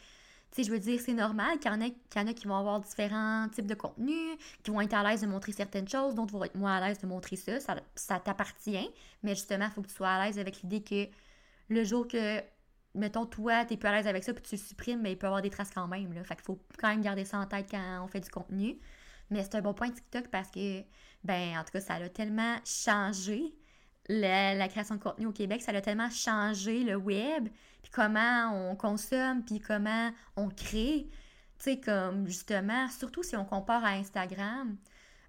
tu 0.54 0.62
je 0.62 0.70
veux 0.70 0.78
dire, 0.78 1.00
c'est 1.00 1.14
normal 1.14 1.58
qu'il 1.58 1.72
y, 1.72 1.92
qu'il 2.08 2.22
y 2.22 2.24
en 2.24 2.28
a 2.28 2.32
qui 2.32 2.46
vont 2.46 2.56
avoir 2.56 2.80
différents 2.80 3.48
types 3.48 3.66
de 3.66 3.74
contenus, 3.74 4.38
qui 4.62 4.70
vont 4.70 4.80
être 4.80 4.94
à 4.94 5.02
l'aise 5.02 5.22
de 5.22 5.26
montrer 5.26 5.52
certaines 5.52 5.88
choses, 5.88 6.14
d'autres 6.14 6.32
vont 6.32 6.44
être 6.44 6.54
moins 6.54 6.76
à 6.76 6.88
l'aise 6.88 6.98
de 6.98 7.06
montrer 7.06 7.36
ça, 7.36 7.58
ça, 7.96 8.20
t'appartient, 8.20 8.90
mais 9.22 9.34
justement, 9.34 9.66
il 9.66 9.70
faut 9.72 9.82
que 9.82 9.88
tu 9.88 9.94
sois 9.94 10.10
à 10.10 10.24
l'aise 10.24 10.38
avec 10.38 10.62
l'idée 10.62 10.82
que 10.82 11.08
le 11.68 11.84
jour 11.84 12.06
que, 12.06 12.40
mettons, 12.94 13.26
toi, 13.26 13.64
t'es 13.64 13.76
plus 13.76 13.88
à 13.88 13.92
l'aise 13.92 14.06
avec 14.06 14.22
ça, 14.22 14.32
puis 14.32 14.44
tu 14.44 14.54
le 14.54 14.60
supprimes, 14.60 15.00
mais 15.02 15.12
il 15.12 15.18
peut 15.18 15.26
y 15.26 15.28
avoir 15.28 15.42
des 15.42 15.50
traces 15.50 15.72
quand 15.74 15.88
même, 15.88 16.12
là, 16.12 16.22
fait 16.22 16.36
qu'il 16.36 16.44
faut 16.44 16.60
quand 16.78 16.88
même 16.88 17.02
garder 17.02 17.24
ça 17.24 17.38
en 17.38 17.46
tête 17.46 17.66
quand 17.68 18.04
on 18.04 18.06
fait 18.06 18.20
du 18.20 18.30
contenu. 18.30 18.78
Mais 19.30 19.42
c'est 19.42 19.56
un 19.56 19.62
bon 19.62 19.74
point 19.74 19.90
TikTok 19.90 20.28
parce 20.28 20.50
que, 20.50 20.82
ben, 21.24 21.58
en 21.58 21.64
tout 21.64 21.72
cas, 21.72 21.80
ça 21.80 21.94
a 21.94 22.08
tellement 22.08 22.56
changé 22.64 23.54
la, 24.08 24.68
création 24.68 24.96
de 24.96 25.00
contenu 25.00 25.26
au 25.26 25.32
Québec, 25.32 25.62
ça 25.62 25.72
a 25.72 25.80
tellement 25.80 26.10
changé 26.10 26.84
le 26.84 26.96
web, 26.96 27.48
puis 27.82 27.90
comment 27.92 28.52
on 28.52 28.76
consomme, 28.76 29.44
puis 29.44 29.60
comment 29.60 30.10
on 30.36 30.48
crée. 30.48 31.08
Tu 31.58 31.64
sais, 31.64 31.80
comme 31.80 32.26
justement, 32.26 32.88
surtout 32.88 33.22
si 33.22 33.36
on 33.36 33.44
compare 33.44 33.84
à 33.84 33.90
Instagram. 33.90 34.76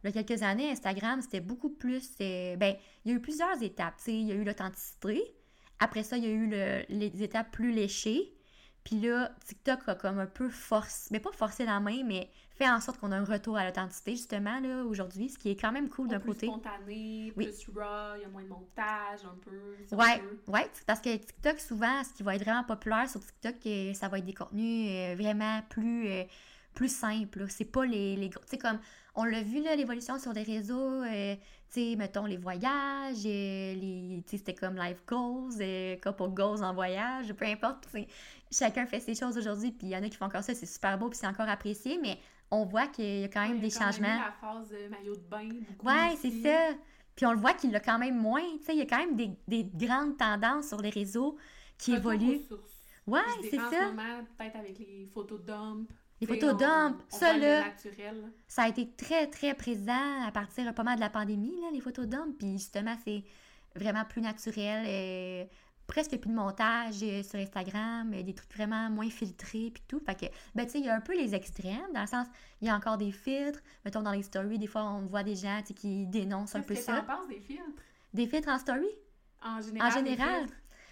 Il 0.03 0.13
y 0.13 0.19
a 0.19 0.23
quelques 0.23 0.43
années, 0.43 0.69
Instagram, 0.71 1.21
c'était 1.21 1.39
beaucoup 1.39 1.69
plus. 1.69 2.11
euh, 2.21 2.55
ben, 2.57 2.75
il 3.03 3.11
y 3.11 3.13
a 3.13 3.17
eu 3.17 3.21
plusieurs 3.21 3.61
étapes. 3.63 3.95
Tu 3.97 4.03
sais, 4.03 4.13
il 4.13 4.27
y 4.27 4.31
a 4.31 4.35
eu 4.35 4.43
l'authenticité. 4.43 5.23
Après 5.79 6.03
ça, 6.03 6.17
il 6.17 6.23
y 6.23 6.27
a 6.27 6.29
eu 6.29 6.47
le- 6.47 6.85
les 6.89 7.23
étapes 7.23 7.51
plus 7.51 7.71
léchées. 7.71 8.34
Puis 8.85 9.01
là, 9.01 9.31
TikTok 9.45 9.79
a 9.87 9.95
comme 9.95 10.19
un 10.19 10.27
peu 10.27 10.47
forcé, 10.47 11.09
mais 11.11 11.19
pas 11.19 11.31
forcé 11.31 11.65
la 11.65 11.79
main, 11.79 12.03
mais 12.05 12.29
fait 12.55 12.69
en 12.69 12.79
sorte 12.79 12.99
qu'on 12.99 13.11
a 13.11 13.17
un 13.17 13.25
retour 13.25 13.57
à 13.57 13.65
l'authenticité, 13.65 14.11
justement, 14.11 14.59
là, 14.59 14.83
aujourd'hui, 14.85 15.27
ce 15.27 15.39
qui 15.39 15.49
est 15.49 15.59
quand 15.59 15.71
même 15.71 15.89
cool 15.89 16.07
d'un 16.07 16.19
plus 16.19 16.33
côté. 16.33 16.45
spontané, 16.45 17.33
Oui. 17.35 17.47
plus 17.47 17.71
raw, 17.75 18.15
il 18.15 18.21
y 18.21 18.25
a 18.25 18.29
moins 18.29 18.43
de 18.43 18.47
montage 18.47 19.25
un 19.25 19.35
peu. 19.43 19.75
si 19.87 19.95
Ouais, 19.95 20.21
ouais, 20.47 20.69
parce 20.85 21.01
que 21.01 21.15
TikTok, 21.17 21.59
souvent, 21.59 22.03
ce 22.03 22.13
qui 22.13 22.21
va 22.21 22.35
être 22.35 22.43
vraiment 22.43 22.63
populaire 22.63 23.09
sur 23.09 23.19
TikTok, 23.25 23.55
euh, 23.65 23.93
ça 23.95 24.07
va 24.07 24.19
être 24.19 24.25
des 24.25 24.33
contenus 24.35 24.87
euh, 24.91 25.15
vraiment 25.15 25.61
plus, 25.67 26.07
euh, 26.07 26.23
plus 26.75 26.93
simple. 26.93 27.45
C'est 27.49 27.65
pas 27.71 27.85
les, 27.85 28.15
les 28.15 28.29
gros. 28.29 28.41
Tu 28.43 28.49
sais, 28.51 28.57
comme 28.57 28.79
on 29.15 29.23
l'a 29.23 29.41
vu, 29.41 29.61
là, 29.63 29.75
l'évolution 29.75 30.19
sur 30.19 30.33
les 30.33 30.43
réseaux. 30.43 31.01
euh, 31.03 31.35
tu 31.73 31.81
sais, 31.91 31.95
mettons 31.97 32.25
les 32.25 32.37
voyages, 32.37 33.25
euh, 33.25 33.73
les, 33.73 34.21
tu 34.25 34.31
sais, 34.31 34.37
c'était 34.37 34.53
comme 34.53 34.75
life 34.77 35.03
goals, 35.07 35.53
euh, 35.61 35.95
couple 36.03 36.29
goals 36.29 36.63
en 36.63 36.73
voyage, 36.73 37.33
peu 37.33 37.45
importe. 37.45 37.85
tu 37.91 38.01
sais. 38.01 38.07
Chacun 38.51 38.85
fait 38.85 38.99
ses 38.99 39.15
choses 39.15 39.37
aujourd'hui, 39.37 39.71
puis 39.71 39.87
il 39.87 39.89
y 39.91 39.97
en 39.97 40.03
a 40.03 40.09
qui 40.09 40.15
font 40.17 40.25
encore 40.25 40.43
ça, 40.43 40.53
c'est 40.53 40.65
super 40.67 40.97
beau, 40.97 41.09
puis 41.09 41.17
c'est 41.17 41.27
encore 41.27 41.49
apprécié, 41.49 41.97
mais 42.01 42.17
on 42.51 42.63
voit 42.65 42.87
qu'il 42.87 43.21
y 43.21 43.23
a 43.23 43.27
quand 43.27 43.41
même 43.41 43.53
Ouais, 43.53 43.59
des 43.59 43.71
quand 43.71 43.79
même 43.85 43.93
changements. 43.93 44.15
la 44.25 44.31
phase 44.39 44.71
euh, 44.73 44.89
maillot 44.89 45.15
de 45.15 45.21
bain. 45.21 45.49
Ouais, 45.83 46.15
c'est 46.21 46.31
ça. 46.43 46.75
Puis 47.15 47.25
on 47.25 47.31
le 47.31 47.39
voit 47.39 47.53
qu'il 47.53 47.71
l'a 47.71 47.79
quand 47.79 47.97
même 47.97 48.17
moins. 48.17 48.43
Tu 48.59 48.65
sais, 48.65 48.73
il 48.73 48.79
y 48.79 48.81
a 48.81 48.85
quand 48.85 48.99
même 48.99 49.15
des, 49.15 49.31
des 49.47 49.63
grandes 49.87 50.17
tendances 50.17 50.67
sur 50.67 50.79
les 50.81 50.89
réseaux 50.91 51.37
qui 51.77 51.93
évoluent. 51.93 52.41
Ouais, 53.07 53.21
c'est 53.49 53.57
ça. 53.57 53.69
peut-être 54.37 54.55
avec 54.55 54.77
les 54.79 55.09
photos 55.13 55.41
dump. 55.43 55.89
Les 56.27 56.39
photos 56.39 56.57
dump, 56.57 57.01
ça, 57.09 57.37
là. 57.37 57.63
Ça 58.47 58.63
a 58.63 58.67
été 58.69 58.89
très, 58.91 59.27
très 59.27 59.53
présent 59.53 60.23
à 60.25 60.31
partir 60.31 60.73
pas 60.73 60.83
mal 60.83 60.95
de 60.95 61.01
la 61.01 61.09
pandémie, 61.09 61.59
là, 61.61 61.67
les 61.71 61.81
photos 61.81 62.07
d'hommes. 62.07 62.33
Puis 62.37 62.53
justement, 62.53 62.95
c'est 63.03 63.23
vraiment 63.75 64.05
plus 64.05 64.21
naturel. 64.21 64.85
euh, 64.87 65.45
presque 65.87 66.17
plus 66.17 66.29
de 66.29 66.35
montage 66.35 67.03
euh, 67.03 67.21
sur 67.21 67.39
Instagram, 67.39 68.11
euh, 68.13 68.23
des 68.23 68.33
trucs 68.33 68.51
vraiment 68.55 68.89
moins 68.89 69.09
filtrés, 69.09 69.69
puis 69.71 69.83
tout. 69.87 69.99
Fait 69.99 70.15
que, 70.15 70.25
ben, 70.55 70.65
tu 70.65 70.71
sais, 70.71 70.79
il 70.79 70.85
y 70.85 70.89
a 70.89 70.95
un 70.95 71.01
peu 71.01 71.15
les 71.15 71.35
extrêmes, 71.35 71.93
dans 71.93 72.01
le 72.01 72.07
sens, 72.07 72.27
il 72.61 72.67
y 72.67 72.71
a 72.71 72.75
encore 72.75 72.97
des 72.97 73.11
filtres. 73.11 73.59
Mettons, 73.83 74.01
dans 74.01 74.11
les 74.11 74.23
stories, 74.23 74.57
des 74.57 74.67
fois, 74.67 74.83
on 74.83 75.01
voit 75.05 75.23
des 75.23 75.35
gens, 75.35 75.61
qui 75.75 76.07
dénoncent 76.07 76.55
un 76.55 76.61
Qu'est-ce 76.61 76.67
peu 76.67 76.75
que 76.75 76.81
ça. 76.81 77.01
t'en 77.01 77.17
penses 77.17 77.27
des 77.27 77.39
filtres? 77.39 77.63
Des 78.13 78.25
filtres 78.27 78.49
en 78.49 78.57
story? 78.57 78.87
En 79.43 79.61
général. 79.61 79.91
En 79.91 79.95
général, 79.95 80.45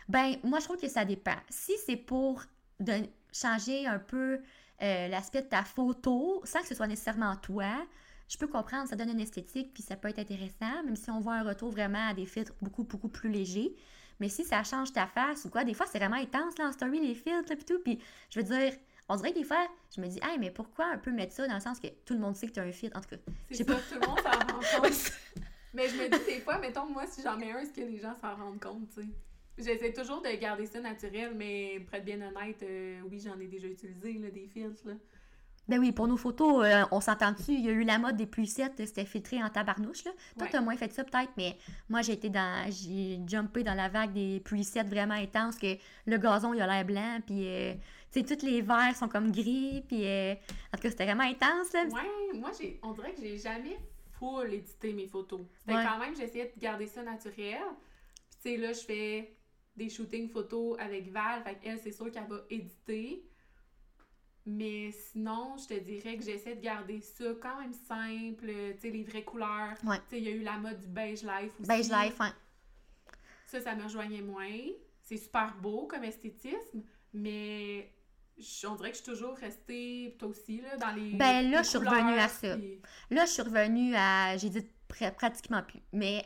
ben 0.09 0.35
moi 0.43 0.59
je 0.59 0.65
trouve 0.65 0.77
que 0.77 0.89
ça 0.89 1.05
dépend. 1.05 1.37
Si 1.49 1.71
c'est 1.85 1.95
pour 1.95 2.43
de 2.79 2.93
changer 3.31 3.87
un 3.87 3.97
peu 3.97 4.41
euh, 4.83 5.07
l'aspect 5.07 5.41
de 5.41 5.47
ta 5.47 5.63
photo, 5.63 6.41
sans 6.45 6.61
que 6.61 6.67
ce 6.67 6.75
soit 6.75 6.87
nécessairement 6.87 7.35
toi, 7.37 7.85
je 8.27 8.37
peux 8.37 8.47
comprendre, 8.47 8.87
ça 8.87 8.95
donne 8.95 9.09
une 9.09 9.19
esthétique, 9.19 9.73
puis 9.73 9.83
ça 9.83 9.95
peut 9.95 10.09
être 10.09 10.19
intéressant, 10.19 10.83
même 10.83 10.95
si 10.95 11.09
on 11.09 11.19
voit 11.19 11.35
un 11.35 11.43
retour 11.43 11.71
vraiment 11.71 12.09
à 12.09 12.13
des 12.13 12.25
filtres 12.25 12.53
beaucoup, 12.61 12.83
beaucoup 12.83 13.09
plus 13.09 13.29
légers. 13.29 13.75
Mais 14.19 14.29
si 14.29 14.43
ça 14.43 14.63
change 14.63 14.93
ta 14.93 15.07
face 15.07 15.45
ou 15.45 15.49
quoi, 15.49 15.63
des 15.63 15.73
fois 15.73 15.85
c'est 15.85 15.99
vraiment 15.99 16.15
intense 16.15 16.57
là 16.57 16.67
en 16.67 16.71
story, 16.71 16.99
les 16.99 17.15
filtres, 17.15 17.49
là, 17.49 17.55
puis 17.55 17.65
tout. 17.65 17.79
Puis 17.83 17.99
je 18.29 18.39
veux 18.39 18.45
dire, 18.45 18.73
on 19.09 19.15
dirait 19.17 19.31
que 19.31 19.39
des 19.39 19.43
fois, 19.43 19.67
je 19.95 20.01
me 20.01 20.07
dis, 20.07 20.19
hey, 20.23 20.39
mais 20.39 20.51
pourquoi 20.51 20.85
un 20.85 20.97
peu 20.97 21.11
mettre 21.11 21.33
ça 21.33 21.47
dans 21.47 21.55
le 21.55 21.59
sens 21.59 21.79
que 21.79 21.87
tout 22.05 22.13
le 22.13 22.19
monde 22.19 22.35
sait 22.35 22.47
que 22.47 22.53
tu 22.53 22.59
as 22.59 22.63
un 22.63 22.71
filtre, 22.71 22.97
en 22.97 23.01
tout 23.01 23.09
cas. 23.09 23.17
C'est 23.49 23.57
sais 23.57 23.63
ça, 23.65 23.75
tout 23.75 23.99
le 24.01 24.07
monde 24.07 24.19
s'en 24.19 24.31
rend 24.31 24.81
compte. 24.81 25.11
Mais 25.73 25.89
je 25.89 25.95
me 25.95 26.09
dis 26.09 26.25
des 26.25 26.39
fois, 26.39 26.59
mettons, 26.59 26.85
moi, 26.85 27.05
si 27.07 27.21
j'en 27.21 27.37
mets 27.37 27.51
un, 27.51 27.59
est-ce 27.59 27.73
que 27.73 27.81
les 27.81 27.99
gens 27.99 28.15
s'en 28.19 28.35
rendent 28.35 28.61
compte, 28.61 28.89
tu 28.89 29.01
sais? 29.01 29.07
J'essaie 29.57 29.93
toujours 29.93 30.21
de 30.21 30.29
garder 30.39 30.65
ça 30.65 30.79
naturel, 30.79 31.33
mais 31.35 31.79
pour 31.85 31.93
être 31.95 32.05
bien 32.05 32.19
honnête, 32.21 32.61
euh, 32.63 32.99
oui, 33.09 33.19
j'en 33.19 33.39
ai 33.39 33.47
déjà 33.47 33.67
utilisé, 33.67 34.13
là, 34.13 34.29
des 34.31 34.47
filtres, 34.47 34.87
là. 34.87 34.93
Ben 35.69 35.79
oui, 35.79 35.93
pour 35.93 36.07
nos 36.09 36.17
photos, 36.17 36.65
euh, 36.65 36.83
on 36.91 36.99
s'entend 36.99 37.31
dessus. 37.31 37.53
Il 37.53 37.61
y 37.63 37.69
a 37.69 37.71
eu 37.71 37.83
la 37.85 37.97
mode 37.97 38.17
des 38.17 38.25
euh, 38.25 38.85
c'était 38.85 39.05
filtré 39.05 39.41
en 39.41 39.47
tabarnouche. 39.49 40.03
Là. 40.03 40.11
Toi, 40.37 40.43
Ouais. 40.43 40.49
t'as 40.51 40.59
moins 40.59 40.75
fait 40.75 40.91
ça 40.91 41.05
peut-être, 41.05 41.31
mais 41.37 41.55
moi, 41.87 42.01
j'ai 42.01 42.13
été 42.13 42.29
dans. 42.29 42.69
J'ai 42.69 43.17
jumpé 43.25 43.63
dans 43.63 43.73
la 43.73 43.87
vague 43.87 44.11
des 44.11 44.41
presets 44.43 44.83
vraiment 44.83 45.13
intenses, 45.13 45.57
que 45.57 45.77
le 46.05 46.17
gazon, 46.17 46.53
il 46.53 46.61
a 46.61 46.67
l'air 46.67 46.83
blanc, 46.85 47.19
puis. 47.25 47.47
euh, 47.47 47.73
tu 48.11 48.19
sais, 48.19 48.35
tous 48.35 48.45
les 48.45 48.61
verres 48.61 48.95
sont 48.95 49.07
comme 49.07 49.31
gris, 49.31 49.83
puis. 49.87 50.05
euh, 50.05 50.33
en 50.33 50.75
tout 50.77 50.83
cas, 50.83 50.89
c'était 50.89 51.05
vraiment 51.05 51.23
intense, 51.23 51.71
là. 51.71 51.85
Ouais, 51.85 52.37
moi, 52.39 52.51
j'ai, 52.59 52.77
on 52.83 52.91
dirait 52.91 53.13
que 53.13 53.21
j'ai 53.21 53.37
jamais 53.37 53.77
full 54.19 54.53
édité 54.53 54.91
mes 54.91 55.07
photos. 55.07 55.41
C'était 55.59 55.75
Ouais. 55.75 55.85
quand 55.85 55.97
même, 55.97 56.13
j'essayais 56.13 56.51
de 56.53 56.59
garder 56.59 56.87
ça 56.87 57.03
naturel. 57.03 57.61
Puis, 58.29 58.37
tu 58.43 58.49
sais, 58.49 58.57
là, 58.57 58.73
je 58.73 58.81
fais 58.81 59.33
des 59.75 59.89
shootings 59.89 60.29
photos 60.29 60.77
avec 60.79 61.11
Val. 61.11 61.43
Fait 61.43 61.55
qu'elle, 61.55 61.79
c'est 61.79 61.91
sûr 61.91 62.11
qu'elle 62.11 62.27
va 62.27 62.41
éditer. 62.49 63.23
Mais 64.45 64.91
sinon, 64.91 65.55
je 65.57 65.67
te 65.73 65.79
dirais 65.79 66.17
que 66.17 66.23
j'essaie 66.23 66.55
de 66.55 66.61
garder 66.61 66.99
ça 66.99 67.23
quand 67.41 67.59
même 67.61 67.71
simple. 67.73 68.47
Tu 68.75 68.79
sais, 68.81 68.89
les 68.89 69.03
vraies 69.03 69.23
couleurs. 69.23 69.75
Ouais. 69.85 69.97
Tu 69.99 70.03
sais, 70.09 70.17
il 70.17 70.23
y 70.25 70.27
a 70.27 70.31
eu 70.31 70.43
la 70.43 70.57
mode 70.57 70.79
du 70.79 70.87
beige 70.87 71.23
life 71.23 71.53
aussi. 71.59 71.67
Beige 71.67 71.89
life, 71.89 72.19
hein. 72.19 72.33
Ça, 73.45 73.61
ça 73.61 73.73
me 73.75 73.83
rejoignait 73.83 74.21
moins. 74.21 74.49
C'est 75.01 75.17
super 75.17 75.55
beau 75.61 75.87
comme 75.87 76.03
esthétisme, 76.03 76.81
mais 77.13 77.89
je- 78.37 78.67
on 78.67 78.75
dirait 78.75 78.91
que 78.91 78.97
je 78.97 79.03
suis 79.03 79.11
toujours 79.11 79.35
restée, 79.37 80.15
toi 80.19 80.27
aussi, 80.29 80.59
là, 80.59 80.75
dans 80.77 80.91
les. 80.91 81.13
Ben 81.13 81.49
là, 81.49 81.57
les 81.59 81.63
je 81.63 81.69
suis 81.69 81.77
revenue 81.77 82.17
à 82.19 82.27
ça. 82.27 82.57
puis- 82.57 82.81
Là, 83.11 83.25
je 83.25 83.31
suis 83.31 83.41
revenue 83.43 83.93
à. 83.95 84.35
J'ai 84.37 84.49
dit 84.49 84.67
pr- 84.89 85.13
pratiquement 85.15 85.61
plus. 85.63 85.79
Mais 85.93 86.25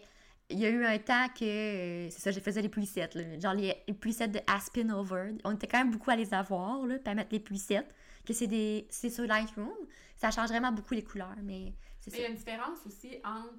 il 0.50 0.60
y 0.60 0.66
a 0.66 0.70
eu 0.70 0.86
un 0.86 0.98
temps 1.00 1.28
que. 1.30 1.44
euh, 1.44 2.10
c'est 2.10 2.20
ça, 2.20 2.32
je 2.32 2.40
faisais 2.40 2.62
les. 2.62 2.70
Là, 2.70 3.40
genre 3.40 3.54
les, 3.54 3.76
les 3.88 3.94
presets 3.94 4.28
de 4.28 4.40
Aspen 4.48 4.92
Over. 4.92 5.34
On 5.44 5.52
était 5.52 5.68
quand 5.68 5.80
même 5.80 5.92
beaucoup 5.92 6.10
à 6.10 6.16
les 6.16 6.34
avoir, 6.34 6.86
là, 6.86 6.98
puis 7.00 7.12
à 7.12 7.16
mettre 7.16 7.32
les 7.34 7.40
presets. 7.40 7.88
Que 8.26 8.34
c'est 8.34 8.48
des. 8.48 8.88
C'est 8.90 9.10
sur 9.10 9.26
Lightroom. 9.26 9.74
Ça 10.16 10.32
change 10.32 10.50
vraiment 10.50 10.72
beaucoup 10.72 10.94
les 10.94 11.04
couleurs, 11.04 11.36
mais 11.44 11.74
c'est 12.00 12.12
ça. 12.12 12.18
il 12.18 12.24
y 12.24 12.26
a 12.26 12.30
une 12.30 12.36
différence 12.36 12.80
aussi 12.86 13.20
entre 13.24 13.54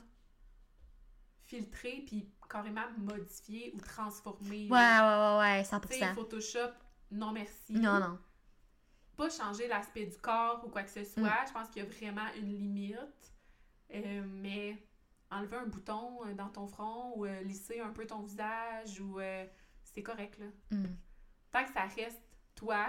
filtrer 1.44 2.04
puis 2.06 2.28
carrément 2.48 2.84
modifier 2.98 3.72
ou 3.74 3.80
transformer. 3.80 4.68
Ouais, 4.68 4.78
ouais, 4.78 5.00
ouais, 5.00 5.38
ouais, 5.38 5.62
Tu 5.62 5.98
sais, 5.98 6.04
100%. 6.04 6.14
Photoshop, 6.14 6.72
non 7.10 7.32
merci. 7.32 7.72
Non, 7.72 8.00
non. 8.00 8.18
Pas 9.16 9.30
changer 9.30 9.66
l'aspect 9.68 10.06
du 10.06 10.16
corps 10.18 10.62
ou 10.66 10.70
quoi 10.70 10.82
que 10.82 10.90
ce 10.90 11.04
soit. 11.04 11.22
Mm. 11.22 11.46
Je 11.48 11.52
pense 11.52 11.68
qu'il 11.68 11.82
y 11.82 11.86
a 11.86 11.88
vraiment 11.88 12.28
une 12.36 12.56
limite. 12.56 12.98
Euh, 13.94 14.22
mais 14.26 14.76
enlever 15.30 15.56
un 15.56 15.66
bouton 15.66 16.20
euh, 16.26 16.34
dans 16.34 16.48
ton 16.48 16.66
front 16.66 17.12
ou 17.16 17.26
euh, 17.26 17.40
lisser 17.42 17.80
un 17.80 17.90
peu 17.90 18.06
ton 18.06 18.20
visage 18.20 19.00
ou 19.00 19.20
euh, 19.20 19.44
c'est 19.84 20.02
correct 20.02 20.38
là. 20.38 20.46
Mm. 20.70 20.86
Tant 21.50 21.64
que 21.64 21.72
ça 21.72 21.82
reste 21.82 22.22
toi, 22.54 22.86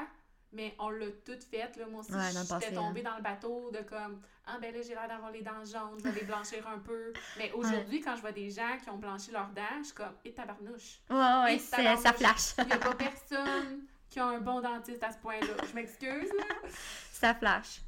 mais 0.52 0.76
on 0.80 0.90
l'a 0.90 1.08
tout 1.26 1.40
fait 1.50 1.76
là. 1.78 1.86
Moi 1.88 2.02
aussi, 2.02 2.14
Ouais, 2.14 2.32
j'étais 2.32 2.74
tombée 2.74 3.02
dans 3.02 3.16
le 3.16 3.22
bateau 3.22 3.72
de 3.72 3.80
comme 3.80 4.22
ah 4.46 4.58
ben 4.60 4.74
là 4.74 4.82
j'ai 4.82 4.96
l'air 4.96 5.08
d'avoir 5.08 5.32
les 5.32 5.42
dents 5.42 5.64
jaunes, 5.64 6.00
je 6.00 6.10
vais 6.10 6.20
les 6.20 6.26
blanchir 6.26 6.68
un 6.68 6.80
peu. 6.80 7.14
Mais 7.38 7.52
aujourd'hui, 7.52 8.02
quand 8.02 8.16
je 8.16 8.22
vois 8.22 8.32
des 8.32 8.50
gens 8.50 8.78
qui 8.82 8.90
ont 8.90 8.98
blanchi 8.98 9.32
leurs 9.32 9.50
dents, 9.50 9.80
je 9.80 9.86
suis 9.86 9.96
comme 9.96 10.16
et 10.26 10.34
tabarnouche. 10.34 11.02
Ouais, 11.10 11.16
ouais, 11.18 11.56
Et 11.56 11.60
tabarnouche. 11.60 12.04
ça 12.04 12.14
flash. 12.14 12.54
Il 12.58 12.66
n'y 12.66 12.74
a 12.74 12.78
pas 12.78 12.96
personne 12.96 13.86
qui 14.10 14.20
a 14.20 14.26
un 14.26 14.40
bon 14.40 14.60
dentiste 14.60 15.04
à 15.04 15.12
ce 15.12 15.18
point-là. 15.20 15.54
Je 15.70 15.76
m'excuse 15.76 16.30
là. 16.38 16.70
ça 17.12 17.36
flash. 17.36 17.82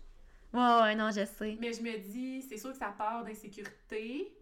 Ouais, 0.53 0.81
ouais, 0.81 0.95
non, 0.95 1.09
je 1.11 1.25
sais. 1.25 1.57
Mais 1.59 1.73
je 1.73 1.81
me 1.81 1.97
dis, 1.97 2.41
c'est 2.41 2.57
sûr 2.57 2.71
que 2.71 2.77
ça 2.77 2.93
part 2.97 3.23
d'insécurité. 3.23 4.37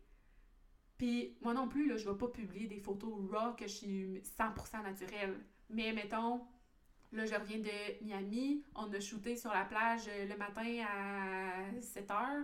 Puis 0.99 1.35
moi 1.41 1.53
non 1.55 1.67
plus, 1.67 1.87
là, 1.87 1.97
je 1.97 2.07
vais 2.07 2.15
pas 2.17 2.27
publier 2.27 2.67
des 2.67 2.79
photos 2.79 3.11
raw 3.31 3.53
que 3.55 3.65
je 3.65 3.73
suis 3.73 4.19
100% 4.37 4.83
naturelle. 4.83 5.39
Mais 5.71 5.91
mettons, 5.93 6.41
là, 7.13 7.25
je 7.25 7.33
reviens 7.33 7.59
de 7.59 8.03
Miami. 8.05 8.63
On 8.75 8.91
a 8.93 8.99
shooté 8.99 9.35
sur 9.35 9.51
la 9.51 9.63
plage 9.65 10.01
euh, 10.09 10.27
le 10.27 10.35
matin 10.37 10.85
à 10.87 11.81
7 11.81 12.11
heures. 12.11 12.43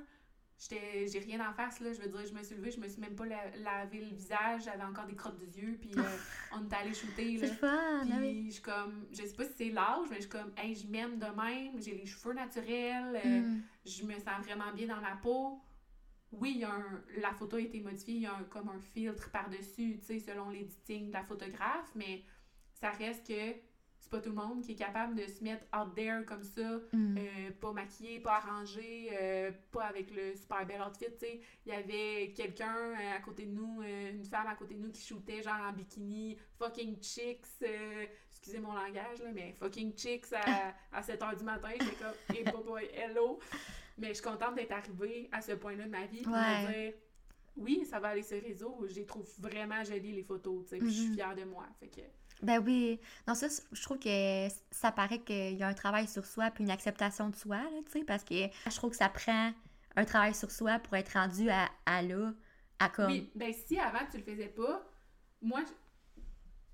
J'ai 0.57 1.19
rien 1.19 1.45
en 1.49 1.51
face, 1.51 1.81
là. 1.81 1.91
Je 1.91 1.99
veux 1.99 2.07
dire, 2.07 2.25
je 2.25 2.33
me 2.33 2.41
suis 2.41 2.55
levée, 2.55 2.71
je 2.71 2.79
me 2.79 2.87
suis 2.87 3.01
même 3.01 3.13
pas 3.13 3.25
la- 3.25 3.57
lavé 3.57 3.99
le 3.99 4.15
visage. 4.15 4.63
J'avais 4.63 4.83
encore 4.83 5.05
des 5.05 5.15
crottes 5.15 5.37
des 5.37 5.59
yeux. 5.59 5.77
Puis 5.81 5.91
euh, 5.97 6.01
on 6.55 6.63
est 6.65 6.73
allé 6.73 6.93
shooter, 6.93 7.35
là. 7.37 7.47
le 7.47 7.53
fun, 7.53 8.03
oui. 8.05 8.09
Puis 8.19 8.45
je 8.47 8.51
suis 8.53 8.61
comme, 8.61 9.05
je 9.11 9.17
sais 9.25 9.35
pas 9.35 9.43
si 9.43 9.51
c'est 9.57 9.69
l'âge, 9.71 10.07
mais 10.09 10.15
je 10.15 10.21
suis 10.21 10.29
comme, 10.29 10.53
hey, 10.55 10.73
je 10.73 10.87
m'aime 10.87 11.19
de 11.19 11.25
même, 11.25 11.81
j'ai 11.81 11.93
les 11.93 12.05
cheveux 12.05 12.33
naturels, 12.33 13.19
euh, 13.25 13.41
Mm. 13.41 13.61
je 13.85 14.03
me 14.05 14.13
sens 14.13 14.45
vraiment 14.45 14.71
bien 14.73 14.87
dans 14.87 15.01
ma 15.01 15.17
peau. 15.17 15.59
Oui, 16.39 16.51
il 16.55 16.61
y 16.61 16.63
a 16.63 16.71
un, 16.73 17.03
la 17.17 17.31
photo 17.33 17.55
a 17.57 17.61
été 17.61 17.79
modifiée, 17.81 18.15
il 18.15 18.21
y 18.21 18.25
a 18.25 18.35
un, 18.35 18.43
comme 18.43 18.69
un 18.69 18.79
filtre 18.79 19.31
par-dessus, 19.31 19.97
tu 19.99 20.05
sais, 20.05 20.19
selon 20.19 20.49
l'editing 20.49 21.07
de 21.07 21.13
la 21.13 21.23
photographe, 21.23 21.91
mais 21.95 22.23
ça 22.73 22.89
reste 22.91 23.25
que 23.27 23.33
c'est 23.99 24.11
pas 24.11 24.19
tout 24.19 24.29
le 24.29 24.35
monde 24.35 24.61
qui 24.61 24.73
est 24.73 24.75
capable 24.75 25.15
de 25.15 25.25
se 25.25 25.43
mettre 25.43 25.65
out 25.75 25.95
there 25.95 26.23
comme 26.25 26.43
ça, 26.43 26.79
Mm. 26.93 27.17
euh, 27.17 27.51
pas 27.59 27.71
maquillé, 27.71 28.19
pas 28.19 28.35
arrangé, 28.35 29.09
euh, 29.13 29.51
pas 29.71 29.85
avec 29.85 30.13
le 30.13 30.35
super 30.35 30.63
bel 30.65 30.79
outfit, 30.81 31.05
tu 31.13 31.25
sais. 31.25 31.41
Il 31.65 31.71
y 31.71 31.75
avait 31.75 32.31
quelqu'un 32.35 32.75
euh, 32.75 33.15
à 33.17 33.19
côté 33.21 33.45
de 33.45 33.51
nous, 33.51 33.81
une 33.81 34.23
femme 34.25 34.45
à 34.47 34.55
côté 34.55 34.75
de 34.75 34.81
nous 34.81 34.91
qui 34.91 35.01
shootait 35.01 35.41
genre 35.41 35.59
en 35.59 35.73
bikini, 35.73 36.37
fucking 36.59 37.01
chicks, 37.01 37.45
euh, 37.63 38.05
excusez 38.29 38.59
mon 38.59 38.73
langage 38.73 39.23
là, 39.23 39.31
mais 39.33 39.53
fucking 39.57 39.95
chicks 39.97 40.31
à, 40.33 40.75
à 40.91 41.01
7h 41.01 41.37
du 41.37 41.43
matin, 41.43 41.69
j'étais 41.71 41.95
comme, 41.95 42.35
hey 42.35 42.43
boy, 42.63 42.87
hello! 42.93 43.39
Mais 43.97 44.09
je 44.09 44.13
suis 44.15 44.23
contente 44.23 44.55
d'être 44.55 44.71
arrivée 44.73 45.29
à 45.31 45.41
ce 45.41 45.53
point-là 45.53 45.85
de 45.85 45.89
ma 45.89 46.05
vie, 46.05 46.25
me 46.25 46.31
Ouais. 46.33 46.83
dire, 46.83 46.93
oui, 47.57 47.85
ça 47.85 47.99
va 47.99 48.09
aller 48.09 48.23
sur 48.23 48.35
les 48.35 48.47
réseaux, 48.47 48.85
je 48.87 48.95
les 48.95 49.05
trouve 49.05 49.25
vraiment 49.39 49.83
jolies 49.83 50.11
les 50.11 50.23
photos, 50.23 50.63
tu 50.65 50.69
sais, 50.71 50.77
puis 50.79 50.89
je 50.91 50.99
suis 50.99 51.09
Mhm. 51.09 51.15
fière 51.15 51.35
de 51.35 51.43
moi, 51.45 51.65
fait 51.79 51.87
que... 51.87 52.01
Ben 52.41 52.59
oui. 52.59 52.99
Non, 53.27 53.33
ça, 53.33 53.47
je 53.71 53.81
trouve 53.81 53.97
que 53.97 54.47
ça 54.69 54.91
paraît 54.91 55.19
qu'il 55.19 55.53
y 55.57 55.63
a 55.63 55.67
un 55.69 55.73
travail 55.73 56.05
sur 56.07 56.25
soi 56.25 56.51
puis 56.51 56.65
une 56.65 56.69
acceptation 56.71 57.29
de 57.29 57.35
soi, 57.35 57.57
là, 57.57 57.79
tu 57.85 57.91
sais, 57.99 58.03
parce 58.03 58.25
que 58.25 58.35
je 58.69 58.75
trouve 58.75 58.89
que 58.91 58.97
ça 58.97 59.07
prend 59.07 59.53
un 59.95 60.03
travail 60.05 60.35
sur 60.35 60.51
soi 60.51 60.79
pour 60.79 60.95
être 60.97 61.13
rendu 61.13 61.49
à, 61.49 61.69
à 61.85 62.01
là, 62.01 62.33
à 62.79 62.89
comme... 62.89 63.11
Oui, 63.11 63.31
ben 63.35 63.53
si 63.53 63.79
avant 63.79 64.05
tu 64.11 64.17
le 64.17 64.23
faisais 64.23 64.49
pas, 64.49 64.85
moi 65.41 65.61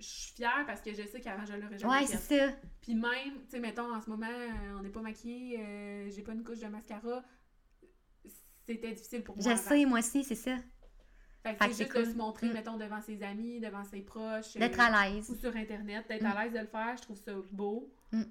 je- 0.01 0.07
suis 0.07 0.33
fière 0.35 0.63
parce 0.65 0.81
que 0.81 0.91
je 0.93 1.03
sais 1.07 1.21
qu'avant 1.21 1.45
je 1.45 1.53
l'aurais 1.53 1.77
jamais 1.77 1.93
ouais, 1.93 2.05
fait. 2.07 2.17
c'est 2.17 2.37
ça. 2.39 2.53
Puis 2.81 2.95
même, 2.95 3.43
tu 3.45 3.51
sais, 3.51 3.59
mettons 3.59 3.93
en 3.93 4.01
ce 4.01 4.09
moment, 4.09 4.27
euh, 4.27 4.77
on 4.77 4.81
n'est 4.83 4.89
pas 4.89 5.01
maquillé, 5.01 5.59
euh, 5.59 6.09
j'ai 6.09 6.21
pas 6.23 6.33
une 6.33 6.43
couche 6.43 6.59
de 6.59 6.67
mascara, 6.67 7.23
c'était 8.65 8.91
difficile 8.93 9.23
pour 9.23 9.35
moi. 9.35 9.43
Je 9.43 9.49
avant. 9.49 9.61
sais, 9.61 9.85
moi 9.85 9.99
aussi, 9.99 10.23
c'est 10.23 10.35
ça. 10.35 10.55
Fait 11.43 11.55
que 11.55 11.63
Fait 11.65 11.73
c'est 11.73 11.87
que 11.87 11.95
juste 11.97 12.07
de 12.07 12.13
se 12.13 12.17
montrer, 12.17 12.49
Mm. 12.49 12.53
mettons, 12.53 12.77
devant 12.77 13.01
ses 13.01 13.23
amis, 13.23 13.59
devant 13.59 13.83
ses 13.83 14.01
proches. 14.01 14.53
D'être 14.53 14.79
euh, 14.79 14.83
à 14.83 15.09
l'aise. 15.09 15.29
ou 15.29 15.35
sur 15.35 15.55
Internet, 15.55 16.07
d'être 16.07 16.21
Mm. 16.23 16.25
à 16.27 16.43
l'aise 16.43 16.53
de 16.53 16.59
le 16.59 16.67
faire, 16.67 16.95
je 16.97 17.01
trouve 17.01 17.17
ça 17.17 17.33
beau. 17.51 17.91
Mm. 18.11 18.23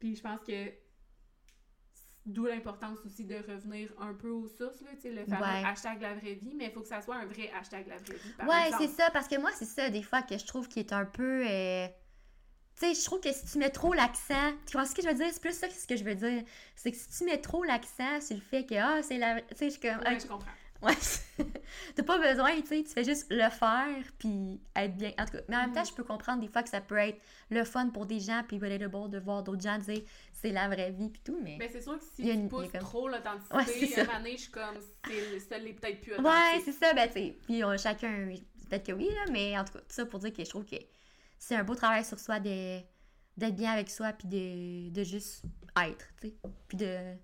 Puis 0.00 0.16
je 0.16 0.22
pense 0.22 0.40
que 0.40 0.70
D'où 2.26 2.46
l'importance 2.46 2.98
aussi 3.06 3.24
de 3.24 3.36
revenir 3.36 3.92
un 4.00 4.12
peu 4.12 4.30
aux 4.30 4.48
sources, 4.48 4.80
là, 4.80 4.90
le 5.04 5.24
fameux 5.24 5.42
Ouais. 5.42 5.64
hashtag 5.64 6.00
la 6.02 6.14
vraie 6.14 6.34
vie, 6.34 6.54
mais 6.56 6.66
il 6.66 6.70
faut 6.72 6.80
que 6.80 6.88
ça 6.88 7.00
soit 7.00 7.16
un 7.16 7.26
vrai 7.26 7.50
hashtag 7.58 7.86
la 7.86 7.96
vraie 7.98 8.14
vie. 8.14 8.32
par 8.36 8.48
Ouais, 8.48 8.70
c'est 8.76 8.88
ça, 8.88 9.10
parce 9.12 9.28
que 9.28 9.38
moi, 9.38 9.50
c'est 9.54 9.64
ça, 9.64 9.88
des 9.90 10.02
fois, 10.02 10.22
que 10.22 10.36
je 10.36 10.44
trouve 10.44 10.66
qui 10.68 10.80
est 10.80 10.92
un 10.92 11.04
peu. 11.04 11.44
euh, 11.48 11.86
Tu 12.78 12.86
sais, 12.86 12.94
je 12.94 13.04
trouve 13.04 13.20
que 13.20 13.32
si 13.32 13.46
tu 13.46 13.58
mets 13.58 13.70
trop 13.70 13.92
l'accent. 13.94 14.52
Tu 14.66 14.72
vois 14.72 14.84
ce 14.84 14.94
que 14.94 15.02
je 15.02 15.08
veux 15.08 15.14
dire? 15.14 15.28
C'est 15.32 15.40
plus 15.40 15.56
ça 15.56 15.66
que 15.68 15.74
ce 15.74 15.86
que 15.86 15.96
je 15.96 16.04
veux 16.04 16.14
dire. 16.14 16.42
C'est 16.74 16.90
que 16.90 16.96
si 16.98 17.08
tu 17.08 17.24
mets 17.24 17.40
trop 17.40 17.62
l'accent 17.64 18.20
sur 18.20 18.36
le 18.36 18.42
fait 18.42 18.66
que, 18.66 18.74
ah, 18.74 19.02
c'est 19.02 19.18
la. 19.18 19.40
Tu 19.40 19.54
sais, 19.56 19.66
je 19.66 19.70
suis 19.70 19.80
comme. 19.80 19.98
Ouais, 20.04 20.14
ok, 20.16 20.20
je 20.22 20.26
comprends. 20.26 20.50
Ouais. 20.82 20.94
T'as 21.94 22.02
pas 22.02 22.18
besoin, 22.18 22.54
tu 22.60 22.66
sais, 22.66 22.82
tu 22.82 22.90
fais 22.90 23.04
juste 23.04 23.26
le 23.30 23.48
faire 23.50 23.88
puis 24.18 24.60
être 24.74 24.96
bien. 24.96 25.12
En 25.18 25.24
tout 25.24 25.32
cas, 25.32 25.40
mais 25.48 25.56
en 25.56 25.60
même 25.60 25.72
temps, 25.72 25.80
Mhm. 25.80 25.86
je 25.86 25.92
peux 25.94 26.04
comprendre 26.04 26.40
des 26.40 26.48
fois 26.48 26.62
que 26.62 26.68
ça 26.68 26.80
peut 26.80 26.96
être 26.98 27.18
le 27.50 27.64
fun 27.64 27.88
pour 27.90 28.06
des 28.06 28.20
gens 28.20 28.42
puis 28.46 28.58
relatable 28.58 29.10
de 29.10 29.18
voir 29.18 29.42
d'autres 29.42 29.62
gens 29.62 29.78
dire 29.78 30.02
c'est 30.32 30.50
la 30.52 30.68
vraie 30.68 30.90
vie 30.92 31.08
puis 31.08 31.22
tout, 31.24 31.38
mais. 31.42 31.56
Mais 31.58 31.68
c'est 31.72 31.80
sûr 31.80 31.98
que 31.98 32.04
si 32.04 32.10
Il 32.22 32.26
y 32.26 32.30
a 32.30 32.34
tu 32.34 32.40
une- 32.40 32.48
pousses 32.48 32.70
comme- 32.70 32.80
trop 32.80 33.08
l'authenticité, 33.08 33.56
Ouais, 33.56 33.64
c'est 33.66 33.84
à 33.98 34.02
un 34.02 34.04
ça. 34.04 34.04
moment 34.12 34.18
donné, 34.24 34.36
je 34.36 34.42
suis 34.42 34.50
comme, 34.52 34.74
ça 35.48 35.58
l'est 35.58 35.72
peut-être 35.72 36.00
plus 36.00 36.12
Ouais, 36.12 36.18
authentique. 36.20 36.62
c'est 36.64 36.72
ça, 36.72 36.92
ben 36.94 37.06
tu 37.08 37.12
sais. 37.14 37.36
Puis 37.46 37.64
on- 37.64 37.76
chacun, 37.78 38.34
peut-être 38.68 38.86
que 38.86 38.92
oui, 38.92 39.08
là, 39.14 39.24
mais 39.32 39.58
en 39.58 39.64
tout 39.64 39.72
cas, 39.74 39.80
tout 39.80 39.86
ça 39.88 40.04
pour 40.06 40.18
dire 40.20 40.32
que 40.32 40.44
je 40.44 40.50
trouve 40.50 40.64
que 40.64 40.76
c'est 41.38 41.56
un 41.56 41.64
beau 41.64 41.74
travail 41.74 42.04
sur 42.04 42.18
soi 42.18 42.38
d'être 42.40 43.54
bien 43.54 43.72
avec 43.72 43.88
soi 43.90 44.12
puis 44.12 44.28
de, 44.28 44.90
de 44.90 45.04
juste 45.04 45.42
être, 45.82 46.06
tu 46.20 46.28
sais. 46.28 46.34
Puis 46.68 46.76
de. 46.76 47.14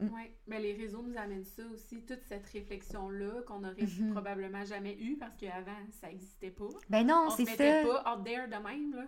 Oui, 0.00 0.30
mais 0.48 0.58
les 0.60 0.74
réseaux 0.74 1.02
nous 1.02 1.16
amènent 1.16 1.44
ça 1.44 1.62
aussi, 1.72 2.02
toute 2.04 2.22
cette 2.24 2.46
réflexion-là 2.46 3.42
qu'on 3.46 3.62
aurait 3.64 3.82
Mhm. 3.82 4.10
probablement 4.12 4.64
jamais 4.64 4.96
eue 4.98 5.16
parce 5.16 5.36
qu'avant, 5.36 5.76
ça 6.00 6.08
n'existait 6.08 6.50
pas. 6.50 6.68
Ben 6.90 7.06
non, 7.06 7.26
On 7.26 7.30
se 7.30 7.36
c'est 7.38 7.44
mettait 7.44 7.82
ça. 7.84 7.88
pas 8.02 8.14
out 8.16 8.24
there 8.24 8.46
de 8.48 8.56
même, 8.68 8.94
là. 8.94 9.04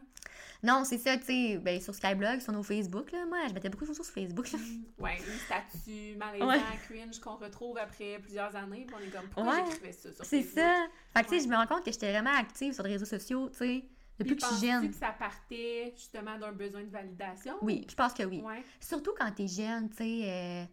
Non, 0.63 0.85
c'est 0.85 0.99
ça, 0.99 1.17
tu 1.19 1.25
sais. 1.25 1.59
Ben 1.59 1.81
sur 1.81 1.95
Skyblog, 1.95 2.41
sur 2.41 2.53
nos 2.53 2.63
Facebook, 2.63 3.11
là. 3.13 3.27
Moi, 3.27 3.39
je 3.49 3.55
mettais 3.55 3.69
beaucoup 3.69 3.85
de 3.85 3.89
photos 3.91 4.07
sur 4.07 4.15
Facebook. 4.15 4.51
là. 4.53 4.59
Ouais, 4.99 5.17
une 5.19 5.39
statue 5.39 6.17
malaisant, 6.17 6.49
Ouais. 6.49 6.61
cringe 6.89 7.19
qu'on 7.21 7.37
retrouve 7.37 7.77
après 7.79 8.19
plusieurs 8.21 8.55
années, 8.57 8.85
puis 8.87 8.97
on 8.99 9.05
est 9.05 9.11
comme, 9.11 9.29
pourquoi 9.29 9.55
Ouais, 9.55 9.65
j'écrivais 9.71 9.93
ça 9.93 10.13
sur 10.13 10.25
C'est 10.25 10.43
Facebook? 10.43 10.63
ça. 10.65 10.87
Fait 11.15 11.23
que, 11.25 11.29
tu 11.29 11.29
sais, 11.31 11.35
Ouais. 11.37 11.43
je 11.45 11.49
me 11.49 11.57
rends 11.57 11.67
compte 11.67 11.85
que 11.85 11.93
j'étais 11.93 12.11
vraiment 12.13 12.35
active 12.35 12.73
sur 12.73 12.85
les 12.85 12.93
réseaux 12.93 13.05
sociaux, 13.07 13.49
tu 13.51 13.59
sais, 13.59 13.85
depuis 14.19 14.35
Puis 14.35 14.37
que 14.37 14.51
je 14.51 14.55
suis 14.59 14.67
jeune. 14.69 14.89
que 14.91 14.95
ça 14.95 15.11
partait 15.13 15.93
justement 15.97 16.39
d'un 16.39 16.53
besoin 16.53 16.83
de 16.83 16.91
validation? 16.91 17.55
Oui, 17.63 17.87
je 17.89 17.95
pense 17.95 18.13
que 18.15 18.23
oui. 18.25 18.41
Ouais. 18.41 18.63
Surtout 18.81 19.13
quand 19.19 19.31
t'es 19.33 19.47
jeune, 19.49 19.91
tu 19.91 19.97
sais, 19.97 20.21
euh, 20.25 20.65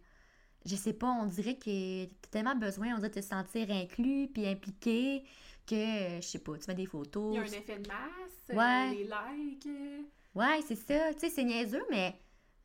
je 0.66 0.76
sais 0.76 0.92
pas, 0.94 1.08
on 1.08 1.26
dirait 1.26 1.56
que 1.56 2.04
t'as 2.06 2.28
tellement 2.30 2.54
besoin, 2.56 2.92
on 2.94 2.96
dirait 2.96 3.10
de 3.10 3.14
te 3.14 3.24
sentir 3.24 3.70
inclus 3.70 4.28
puis 4.32 4.46
impliqué 4.46 5.24
que, 5.66 5.74
euh, 5.74 6.20
je 6.20 6.26
sais 6.26 6.38
pas, 6.38 6.56
tu 6.58 6.64
mets 6.68 6.74
des 6.74 6.86
photos. 6.86 7.34
Il 7.34 7.36
y 7.36 7.38
a 7.38 7.42
un 7.42 7.44
effet 7.44 7.78
de 7.78 7.88
masse, 7.88 8.50
euh, 8.50 8.54
Ouais. 8.54 8.94
les 8.94 9.04
likes. 9.04 9.68
Ouais, 10.34 10.60
c'est 10.66 10.76
ça. 10.76 11.12
Tu 11.14 11.20
sais, 11.20 11.30
c'est 11.30 11.44
niaiseux, 11.44 11.84
mais 11.90 12.14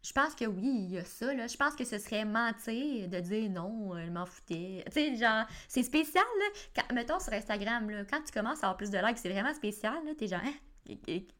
je 0.01 0.11
pense 0.13 0.33
que 0.33 0.45
oui, 0.45 0.63
il 0.85 0.91
y 0.91 0.97
a 0.97 1.03
ça, 1.05 1.33
là. 1.33 1.45
Je 1.47 1.55
pense 1.57 1.75
que 1.75 1.83
ce 1.85 1.97
serait 1.97 2.25
mentir 2.25 3.07
de 3.09 3.19
dire 3.19 3.49
non, 3.49 3.91
je 4.03 4.09
m'en 4.09 4.25
foutais. 4.25 4.83
Tu 4.87 4.91
sais, 4.93 5.15
genre, 5.17 5.45
c'est 5.67 5.83
spécial, 5.83 6.23
là. 6.39 6.45
Quand, 6.75 6.93
mettons 6.95 7.19
sur 7.19 7.31
Instagram, 7.33 7.89
là, 7.89 8.03
quand 8.05 8.21
tu 8.23 8.31
commences 8.31 8.63
à 8.63 8.67
avoir 8.67 8.77
plus 8.77 8.89
de 8.89 8.97
likes, 8.97 9.17
c'est 9.17 9.29
vraiment 9.29 9.53
spécial, 9.53 9.93
là. 10.05 10.11
T'es 10.17 10.27
genre, 10.27 10.39
Hein? 10.43 10.53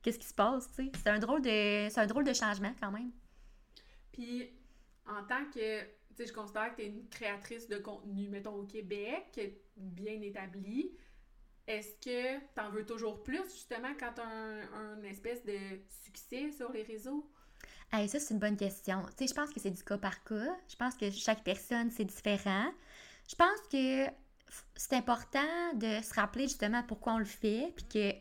Qu'est-ce 0.02 0.20
qui 0.20 0.28
se 0.28 0.34
passe, 0.34 0.68
tu 0.70 0.86
sais? 0.86 0.92
C'est 0.96 1.10
un 1.10 1.20
drôle 1.20 1.42
de, 1.42 1.88
c'est 1.90 2.00
un 2.00 2.08
drôle 2.08 2.24
de 2.24 2.34
changement, 2.34 2.74
quand 2.80 2.92
même. 2.92 3.12
Puis, 4.12 4.50
en 5.08 5.24
tant 5.24 5.46
que, 5.46 5.82
tu 5.82 5.88
sais, 6.16 6.28
je 6.28 6.34
considère 6.34 6.72
que 6.72 6.82
tu 6.82 6.88
es 6.88 6.88
une 6.88 7.08
créatrice 7.10 7.68
de 7.68 7.78
contenu, 7.78 8.30
mettons, 8.30 8.56
au 8.56 8.66
Québec, 8.66 9.40
bien 9.76 10.22
établie. 10.22 10.92
Est-ce 11.68 11.96
que 11.98 12.40
tu 12.40 12.62
en 12.62 12.72
veux 12.72 12.86
toujours 12.86 13.22
plus, 13.22 13.44
justement, 13.44 13.94
quand 14.00 14.14
tu 14.16 14.22
as 14.22 14.28
un, 14.28 14.74
un 14.74 15.04
espèce 15.04 15.44
de 15.46 15.58
succès 16.04 16.52
sur 16.52 16.72
les 16.72 16.84
réseaux? 16.84 17.30
Hey, 17.92 18.08
ça, 18.08 18.20
c'est 18.20 18.34
une 18.34 18.40
bonne 18.40 18.58
question. 18.58 19.02
Tu 19.18 19.26
sais, 19.26 19.28
je 19.28 19.34
pense 19.34 19.52
que 19.52 19.60
c'est 19.60 19.72
du 19.72 19.84
cas 19.84 19.98
par 19.98 20.24
cas. 20.24 20.56
Je 20.68 20.76
pense 20.76 20.96
que 20.96 21.10
chaque 21.12 21.44
personne, 21.44 21.90
c'est 21.92 22.06
différent. 22.06 22.72
Je 23.28 23.36
pense 23.36 23.60
que 23.72 24.06
c'est 24.76 24.96
important 24.96 25.74
de 25.76 26.02
se 26.02 26.14
rappeler 26.14 26.44
justement 26.44 26.84
pourquoi 26.84 27.14
on 27.14 27.20
le 27.20 27.26
fait, 27.26 27.72
puis 27.76 27.86
que 27.86 28.16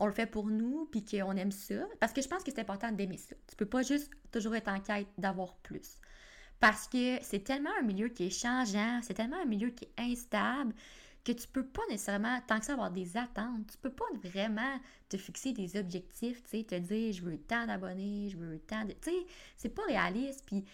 on 0.00 0.06
le 0.06 0.12
fait 0.12 0.26
pour 0.26 0.46
nous, 0.46 0.88
puis 0.90 1.04
qu'on 1.04 1.36
aime 1.36 1.52
ça. 1.52 1.86
Parce 2.00 2.12
que 2.12 2.22
je 2.22 2.28
pense 2.28 2.42
que 2.42 2.50
c'est 2.50 2.60
important 2.60 2.90
d'aimer 2.90 3.18
ça. 3.18 3.36
Tu 3.46 3.54
peux 3.54 3.66
pas 3.66 3.82
juste 3.82 4.10
toujours 4.32 4.56
être 4.56 4.68
en 4.68 4.80
quête 4.80 5.08
d'avoir 5.18 5.54
plus. 5.56 5.98
Parce 6.58 6.88
que 6.88 7.18
c'est 7.22 7.44
tellement 7.44 7.70
un 7.78 7.82
milieu 7.82 8.08
qui 8.08 8.26
est 8.26 8.30
changeant, 8.30 9.00
c'est 9.02 9.14
tellement 9.14 9.40
un 9.40 9.46
milieu 9.46 9.70
qui 9.70 9.84
est 9.84 10.02
instable, 10.02 10.74
que 11.22 11.32
tu 11.32 11.46
peux 11.48 11.66
pas 11.66 11.82
nécessairement, 11.90 12.40
tant 12.46 12.58
que 12.58 12.64
ça, 12.64 12.72
avoir 12.72 12.90
des 12.90 13.16
attentes. 13.16 13.66
Tu 13.70 13.78
peux 13.78 13.92
pas 13.92 14.06
vraiment 14.24 14.80
te 15.08 15.18
fixer 15.18 15.52
des 15.52 15.78
objectifs, 15.78 16.42
tu 16.44 16.58
sais, 16.58 16.64
te 16.64 16.74
dire 16.74 17.12
je 17.12 17.22
veux 17.22 17.38
tant 17.38 17.66
d'abonnés, 17.66 18.30
je 18.30 18.38
veux 18.38 18.58
tant 18.58 18.84
de. 18.84 18.92
Tu 18.92 19.10
sais, 19.10 19.26
c'est 19.56 19.74
pas 19.74 19.82
réaliste. 19.84 20.44
Puis 20.46 20.64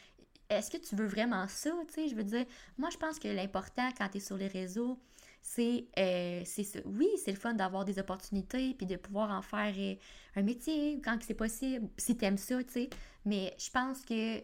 est-ce 0.49 0.71
que 0.71 0.77
tu 0.77 0.95
veux 0.95 1.07
vraiment 1.07 1.49
ça, 1.49 1.73
tu 1.89 1.95
sais? 1.95 2.09
Je 2.09 2.15
veux 2.15 2.25
dire, 2.25 2.47
moi, 2.79 2.91
je 2.91 2.97
pense 2.97 3.19
que 3.19 3.29
l'important 3.29 3.89
quand 3.99 4.09
tu 4.09 4.19
es 4.19 4.21
sur 4.21 4.37
les 4.37 4.47
réseaux, 4.47 5.01
c'est 5.49 5.87
euh, 5.97 6.43
c'est 6.45 6.65
ça. 6.65 6.81
Oui, 6.85 7.09
c'est 7.25 7.31
le 7.31 7.39
fun 7.39 7.55
d'avoir 7.55 7.85
des 7.85 8.01
opportunités 8.01 8.75
puis 8.75 8.85
de 8.85 8.97
pouvoir 8.97 9.31
en 9.31 9.43
faire 9.43 9.73
euh, 9.79 9.95
un 10.35 10.43
métier 10.43 11.01
quand 11.05 11.17
c'est 11.23 11.35
possible, 11.35 11.89
si 11.97 12.17
tu 12.17 12.25
aimes 12.25 12.37
ça, 12.37 12.63
tu 12.65 12.73
sais. 12.73 12.91
Mais 13.25 13.55
je 13.57 13.71
pense 13.71 14.05
que 14.05 14.41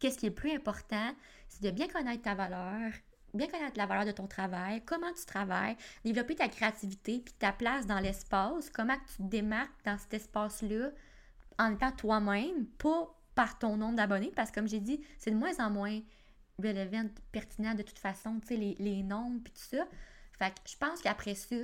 qu'est-ce 0.00 0.18
qui 0.18 0.26
est 0.26 0.30
le 0.30 0.34
plus 0.34 0.50
important, 0.50 1.14
c'est 1.48 1.62
de 1.62 1.70
bien 1.70 1.86
connaître 1.86 2.22
ta 2.22 2.34
valeur, 2.34 2.90
bien 3.32 3.46
connaître 3.46 3.78
la 3.78 3.86
valeur 3.86 4.06
de 4.06 4.10
ton 4.10 4.26
travail, 4.26 4.82
comment 4.84 5.12
tu 5.12 5.24
travailles, 5.24 5.76
développer 6.04 6.34
ta 6.34 6.48
créativité 6.48 7.20
puis 7.24 7.34
ta 7.38 7.52
place 7.52 7.86
dans 7.86 8.00
l'espace, 8.00 8.70
comment 8.70 8.96
tu 9.06 9.22
te 9.22 9.28
démarques 9.28 9.84
dans 9.84 9.98
cet 9.98 10.14
espace-là 10.14 10.90
en 11.60 11.74
étant 11.74 11.92
toi-même, 11.92 12.66
pas 12.78 13.14
par 13.36 13.56
ton 13.60 13.76
nombre 13.76 13.94
d'abonnés, 13.94 14.32
parce 14.34 14.50
que 14.50 14.56
comme 14.56 14.68
j'ai 14.68 14.80
dit, 14.80 15.00
c'est 15.16 15.30
de 15.30 15.36
moins 15.36 15.56
en 15.60 15.70
moins 15.70 16.00
relevant, 16.62 17.08
pertinent 17.32 17.74
de 17.74 17.82
toute 17.82 17.98
façon, 17.98 18.40
tu 18.40 18.48
sais, 18.48 18.56
les, 18.56 18.76
les 18.78 19.02
nombres 19.02 19.40
puis 19.42 19.52
tout 19.52 19.76
ça. 19.76 19.86
Fait 20.38 20.50
que 20.50 20.70
je 20.70 20.76
pense 20.76 21.00
qu'après 21.00 21.34
ça, 21.34 21.56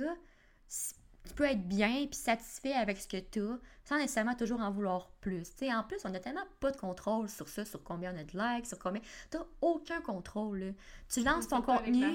tu 1.27 1.33
peux 1.33 1.45
être 1.45 1.67
bien 1.67 2.05
puis 2.05 2.19
satisfait 2.19 2.73
avec 2.73 2.97
ce 2.97 3.07
que 3.07 3.17
tu 3.17 3.39
as, 3.41 3.57
sans 3.83 3.97
nécessairement 3.97 4.35
toujours 4.35 4.61
en 4.61 4.71
vouloir 4.71 5.09
plus. 5.21 5.43
Tu 5.51 5.65
sais, 5.65 5.73
en 5.73 5.83
plus, 5.83 5.97
on 6.05 6.13
a 6.13 6.19
tellement 6.19 6.45
pas 6.59 6.71
de 6.71 6.77
contrôle 6.77 7.29
sur 7.29 7.47
ça, 7.47 7.65
sur 7.65 7.83
combien 7.83 8.13
on 8.13 8.19
a 8.19 8.23
de 8.23 8.37
likes, 8.37 8.67
sur 8.67 8.79
combien... 8.79 9.01
T'as 9.29 9.45
aucun 9.61 10.01
contrôle, 10.01 10.59
là. 10.59 10.71
Tu 11.09 11.23
lances 11.23 11.47
ton 11.47 11.61
contenu... 11.61 12.05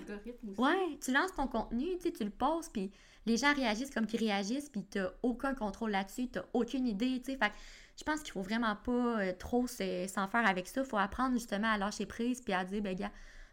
Ouais, 0.58 0.98
tu 1.02 1.12
lances 1.12 1.34
ton 1.34 1.46
contenu, 1.46 1.98
tu 1.98 2.12
tu 2.12 2.24
le 2.24 2.30
postes, 2.30 2.72
puis 2.72 2.92
les 3.26 3.36
gens 3.36 3.52
réagissent 3.54 3.90
comme 3.90 4.06
qu'ils 4.06 4.20
réagissent, 4.20 4.68
puis 4.68 4.84
t'as 4.84 5.10
aucun 5.22 5.54
contrôle 5.54 5.90
là-dessus, 5.90 6.28
t'as 6.28 6.44
aucune 6.52 6.86
idée, 6.86 7.20
tu 7.24 7.32
sais. 7.32 7.38
Fait 7.38 7.50
que 7.50 7.54
je 8.00 8.04
pense 8.04 8.22
qu'il 8.22 8.32
faut 8.32 8.42
vraiment 8.42 8.74
pas 8.76 9.20
euh, 9.20 9.32
trop 9.38 9.66
se- 9.66 10.06
s'en 10.08 10.26
faire 10.26 10.46
avec 10.48 10.66
ça. 10.68 10.82
faut 10.84 10.96
apprendre 10.96 11.34
justement 11.34 11.70
à 11.70 11.78
lâcher 11.78 12.06
prise, 12.06 12.40
puis 12.40 12.54
à 12.54 12.64
dire, 12.64 12.82
ben 12.82 12.96
gars, 12.96 13.12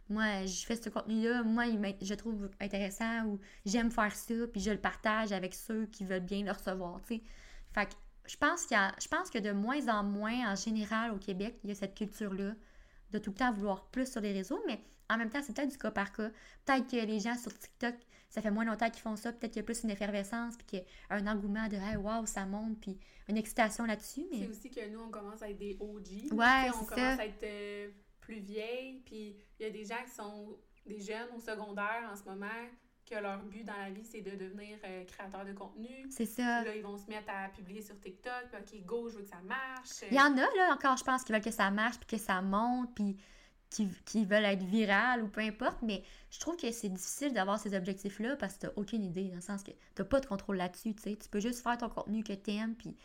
moi, 0.10 0.46
je 0.46 0.66
fais 0.66 0.76
ce 0.78 0.90
contenu-là, 0.90 1.44
moi, 1.44 1.66
il 1.68 1.80
je 2.02 2.14
trouve 2.14 2.50
intéressant, 2.62 3.26
ou 3.26 3.40
j'aime 3.66 3.92
faire 3.92 4.16
ça, 4.16 4.34
puis 4.52 4.62
je 4.62 4.72
le 4.72 4.78
partage 4.80 5.34
avec 5.34 5.54
ceux 5.54 5.86
qui 5.88 6.06
veulent 6.06 6.22
bien 6.22 6.44
le 6.46 6.52
recevoir, 6.52 7.02
tu 7.02 7.16
sais. 7.18 7.24
Fait 7.74 7.88
que 7.88 7.94
je 8.26 8.38
pense, 8.38 8.66
qu'il 8.66 8.78
je 9.02 9.08
pense 9.08 9.30
que 9.30 9.40
de 9.40 9.52
moins 9.52 9.88
en 9.90 10.04
moins, 10.04 10.52
en 10.52 10.56
général, 10.56 11.12
au 11.12 11.18
Québec, 11.18 11.60
il 11.64 11.70
y 11.70 11.72
a 11.74 11.76
cette 11.76 11.96
culture-là 11.96 12.54
de 13.12 13.18
tout 13.20 13.32
le 13.32 13.36
temps 13.36 13.52
vouloir 13.54 13.86
plus 13.88 14.10
sur 14.12 14.22
les 14.22 14.34
réseaux, 14.34 14.62
mais 14.68 14.82
en 15.10 15.18
même 15.18 15.30
temps, 15.30 15.40
c'est 15.44 15.54
peut-être 15.56 15.72
du 15.72 15.78
cas 15.78 15.92
par 15.92 16.12
cas. 16.12 16.30
Peut-être 16.66 16.90
que 16.90 17.06
les 17.06 17.20
gens 17.20 17.36
sur 17.36 17.58
TikTok, 17.58 17.96
ça 18.30 18.42
fait 18.42 18.52
moins 18.52 18.66
longtemps 18.66 18.90
qu'ils 18.90 19.02
font 19.02 19.16
ça, 19.16 19.32
peut-être 19.32 19.52
qu'il 19.54 19.62
y 19.62 19.64
a 19.64 19.66
plus 19.66 19.84
une 19.84 19.90
effervescence, 19.90 20.58
puis 20.58 20.66
qu'il 20.68 20.80
y 20.80 20.84
a 21.10 21.16
un 21.16 21.28
engouement 21.28 21.68
de 21.68 21.76
hey, 21.76 21.96
wow, 21.96 22.26
ça 22.26 22.46
monte, 22.46 22.80
puis 22.82 22.98
une 23.30 23.38
excitation 23.38 23.86
là-dessus, 23.86 24.26
C'est 24.32 24.38
mais 24.40 24.48
aussi 24.50 24.70
que 24.70 24.88
nous, 24.90 25.00
on 25.00 25.10
commence 25.10 25.42
à 25.42 25.50
être 25.50 25.58
des 25.58 25.78
OG. 25.80 26.32
Ouais, 26.34 26.70
On 26.70 26.80
c'est 26.80 26.86
commence 26.86 26.90
ça. 26.90 27.22
à 27.22 27.26
être 27.26 27.44
euh, 27.44 27.90
plus 28.22 28.40
vieilles. 28.40 29.02
Puis 29.06 29.36
il 29.60 29.64
y 29.66 29.66
a 29.66 29.72
des 29.72 29.86
gens 29.86 30.02
qui 30.06 30.12
sont 30.12 30.58
des 30.86 31.00
jeunes 31.00 31.28
au 31.36 31.40
secondaire 31.40 32.10
en 32.12 32.16
ce 32.16 32.24
moment, 32.24 32.48
que 33.10 33.16
leur 33.16 33.42
but 33.44 33.64
dans 33.64 33.78
la 33.78 33.90
vie, 33.90 34.04
c'est 34.04 34.20
de 34.22 34.32
devenir 34.32 34.78
euh, 34.84 35.06
créateur 35.06 35.46
de 35.46 35.54
contenu. 35.54 36.08
c'est 36.10 36.26
Puis 36.26 36.34
ça. 36.34 36.64
là, 36.64 36.76
ils 36.76 36.84
vont 36.84 36.98
se 36.98 37.08
mettre 37.08 37.30
à 37.30 37.48
publier 37.50 37.82
sur 37.82 37.98
TikTok. 38.00 38.50
Puis, 38.66 38.80
OK, 38.82 38.86
go, 38.86 39.10
je 39.10 39.16
veux 39.18 39.24
que 39.24 39.30
ça 39.30 39.42
marche. 39.42 40.04
Il 40.12 40.16
y 40.18 40.20
en 40.20 40.34
a, 40.38 40.42
là, 40.42 40.74
encore, 40.74 40.98
je 40.98 41.04
pense, 41.06 41.24
qui 41.24 41.32
veulent 41.32 41.42
que 41.42 41.52
ça 41.52 41.72
marche, 41.72 41.98
puis 42.00 42.18
que 42.18 42.22
ça 42.22 42.42
monte, 42.42 42.94
puis 42.96 43.16
qui, 43.70 44.26
veulent 44.26 44.46
être 44.46 44.64
viral 44.64 45.24
ou 45.24 45.28
peu 45.28 45.42
importe, 45.42 45.78
mais 45.82 46.04
je 46.32 46.40
trouve 46.40 46.56
que 46.58 46.72
c'est 46.72 46.90
difficile 46.90 47.34
d'avoir 47.34 47.60
ces 47.60 47.76
objectifs-là 47.76 48.36
parce 48.38 48.56
que 48.56 48.68
t'as 48.68 48.72
aucune 48.76 49.04
idée, 49.04 49.30
dans 49.30 49.36
le 49.36 49.42
sens 49.42 49.64
que 49.64 49.72
t'as 49.96 50.04
pas 50.04 50.20
de 50.20 50.26
contrôle 50.26 50.58
là-dessus, 50.58 50.94
tu 50.96 51.04
sais. 51.04 51.16
Tu 51.16 51.30
peux 51.30 51.40
juste 51.40 51.62
faire 51.62 51.78
ton 51.78 51.90
contenu 51.90 52.24
que 52.24 52.34
t'aimes, 52.34 52.76
puis 52.76 52.96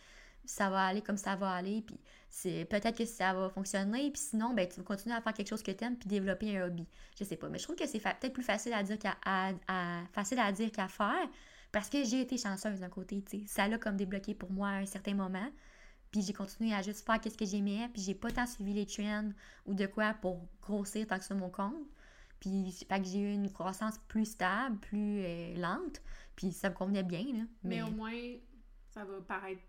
ça 0.45 0.71
va 0.71 0.87
aller 0.87 1.03
comme 1.03 1.17
ça 1.17 1.37
va 1.37 1.51
aller, 1.51 1.83
puis 1.83 1.99
c'est 2.31 2.65
peut-être 2.67 2.97
que 2.97 3.05
ça 3.05 3.33
va 3.35 3.49
fonctionner, 3.49 4.11
puis 4.11 4.21
sinon, 4.21 4.55
ben, 4.55 4.69
tu 4.69 4.77
vas 4.81 4.85
continuer 4.85 5.15
à 5.15 5.21
faire 5.21 5.35
quelque 5.35 5.49
chose 5.49 5.63
que 5.63 5.71
t'aimes, 5.71 5.97
puis 5.97 6.09
développer 6.09 6.57
un 6.57 6.67
hobby. 6.67 6.87
Je 7.19 7.25
sais 7.25 7.37
pas, 7.37 7.49
mais 7.49 7.59
je 7.59 7.65
trouve 7.65 7.77
que 7.77 7.87
c'est 7.87 8.01
peut-être 8.01 8.33
plus 8.33 8.43
facile 8.43 8.73
à 8.73 8.83
dire 8.83 8.99
qu'à 8.99 9.17
à- 9.25 10.03
facile 10.13 10.39
à 10.39 10.51
dire 10.53 10.71
qu'à 10.73 10.89
faire, 10.89 11.29
parce 11.71 11.89
que 11.89 12.05
j'ai 12.05 12.21
été 12.21 12.37
chanceuse 12.39 12.81
d'un 12.81 12.89
côté, 12.89 13.23
tu 13.23 13.41
sais. 13.41 13.47
Ça 13.47 13.69
l'a 13.69 13.79
comme 13.79 13.97
débloqué 13.97 14.35
pour 14.35 14.51
moi 14.51 14.69
à 14.69 14.73
un 14.77 14.87
certain 14.87 15.15
moment. 15.15 15.49
Puis 16.13 16.23
j'ai 16.23 16.33
continué 16.35 16.73
à 16.75 16.83
juste 16.83 17.05
faire 17.05 17.21
qu'est-ce 17.21 17.37
que 17.39 17.45
j'aimais. 17.47 17.89
Puis 17.93 18.03
j'ai 18.03 18.15
pas 18.15 18.31
tant 18.31 18.47
suivi 18.47 18.73
les 18.75 18.87
trends 18.87 19.31
ou 19.67 19.75
de 19.75 19.87
quoi 19.87 20.15
pour 20.15 20.47
grossir 20.61 21.07
tant 21.07 21.19
que 21.19 21.25
ça 21.25 21.35
mon 21.35 21.51
compte. 21.51 21.89
Puis 22.39 22.71
fait 22.89 23.01
que 23.01 23.07
j'ai 23.07 23.19
eu 23.21 23.33
une 23.33 23.51
croissance 23.51 23.99
plus 24.09 24.27
stable, 24.27 24.79
plus 24.79 25.23
euh, 25.25 25.55
lente. 25.57 26.03
Puis 26.37 26.53
ça 26.53 26.71
me 26.71 26.75
convenait 26.75 27.03
bien, 27.03 27.23
là. 27.25 27.45
Mais 27.65 27.77
Mais, 27.77 27.83
au 27.83 27.91
moins, 27.91 28.13
ça 28.91 29.05
va 29.05 29.21
paraître 29.23 29.63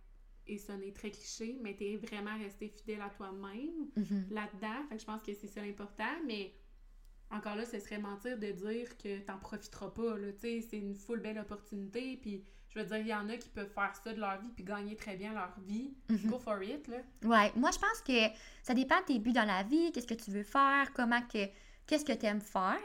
et 0.46 0.58
sonner 0.58 0.92
très 0.92 1.10
cliché, 1.12 1.58
mais 1.62 1.74
t'es 1.76 1.96
vraiment 1.96 2.38
resté 2.38 2.68
fidèle 2.68 3.02
à 3.02 3.10
toi-même 3.10 3.88
Mhm. 3.96 4.28
là-dedans. 4.32 4.84
Fait 4.90 4.96
que 4.96 5.02
je 5.02 5.06
pense 5.06 5.22
que 5.24 5.34
c'est 5.34 5.48
ça 5.48 5.62
l'important, 5.62 6.04
mais 6.26 6.54
encore 7.32 7.56
là, 7.56 7.66
ce 7.66 7.80
serait 7.80 8.00
mentir 8.00 8.38
de 8.38 8.52
dire 8.52 8.98
que 8.98 9.20
t'en 9.20 9.38
profiteras 9.38 9.92
pas, 9.92 10.18
là. 10.18 10.34
Tu 10.34 10.40
sais, 10.40 10.62
c'est 10.70 10.78
une 10.80 10.96
full 10.96 11.22
belle 11.22 11.40
opportunité, 11.40 12.18
puis 12.18 12.44
je 12.74 12.80
veux 12.80 12.86
dire, 12.86 12.98
il 12.98 13.08
y 13.08 13.14
en 13.14 13.30
a 13.30 13.38
qui 13.38 13.50
peuvent 13.50 13.72
faire 13.74 13.94
ça 14.04 14.14
de 14.14 14.20
leur 14.20 14.40
vie 14.42 14.50
puis 14.56 14.64
gagner 14.64 14.96
très 14.96 15.16
bien 15.16 15.34
leur 15.34 15.54
vie. 15.68 15.94
Mhm. 16.10 16.30
Go 16.30 16.40
for 16.40 16.62
it, 16.64 16.88
là. 16.88 16.98
Ouais, 17.24 17.52
moi 17.56 17.72
je 17.72 17.80
pense 17.80 18.02
que 18.06 18.34
ça 18.64 18.74
dépend 18.74 19.00
de 19.02 19.06
tes 19.06 19.20
buts 19.20 19.34
dans 19.34 19.46
la 19.46 19.64
vie, 19.64 19.92
qu'est-ce 19.92 20.08
que 20.08 20.14
tu 20.14 20.32
veux 20.32 20.44
faire, 20.44 20.92
comment 20.94 21.22
que 21.22 21.46
qu'est-ce 21.88 22.06
que 22.06 22.14
tu 22.14 22.26
aimes 22.26 22.42
faire. 22.42 22.78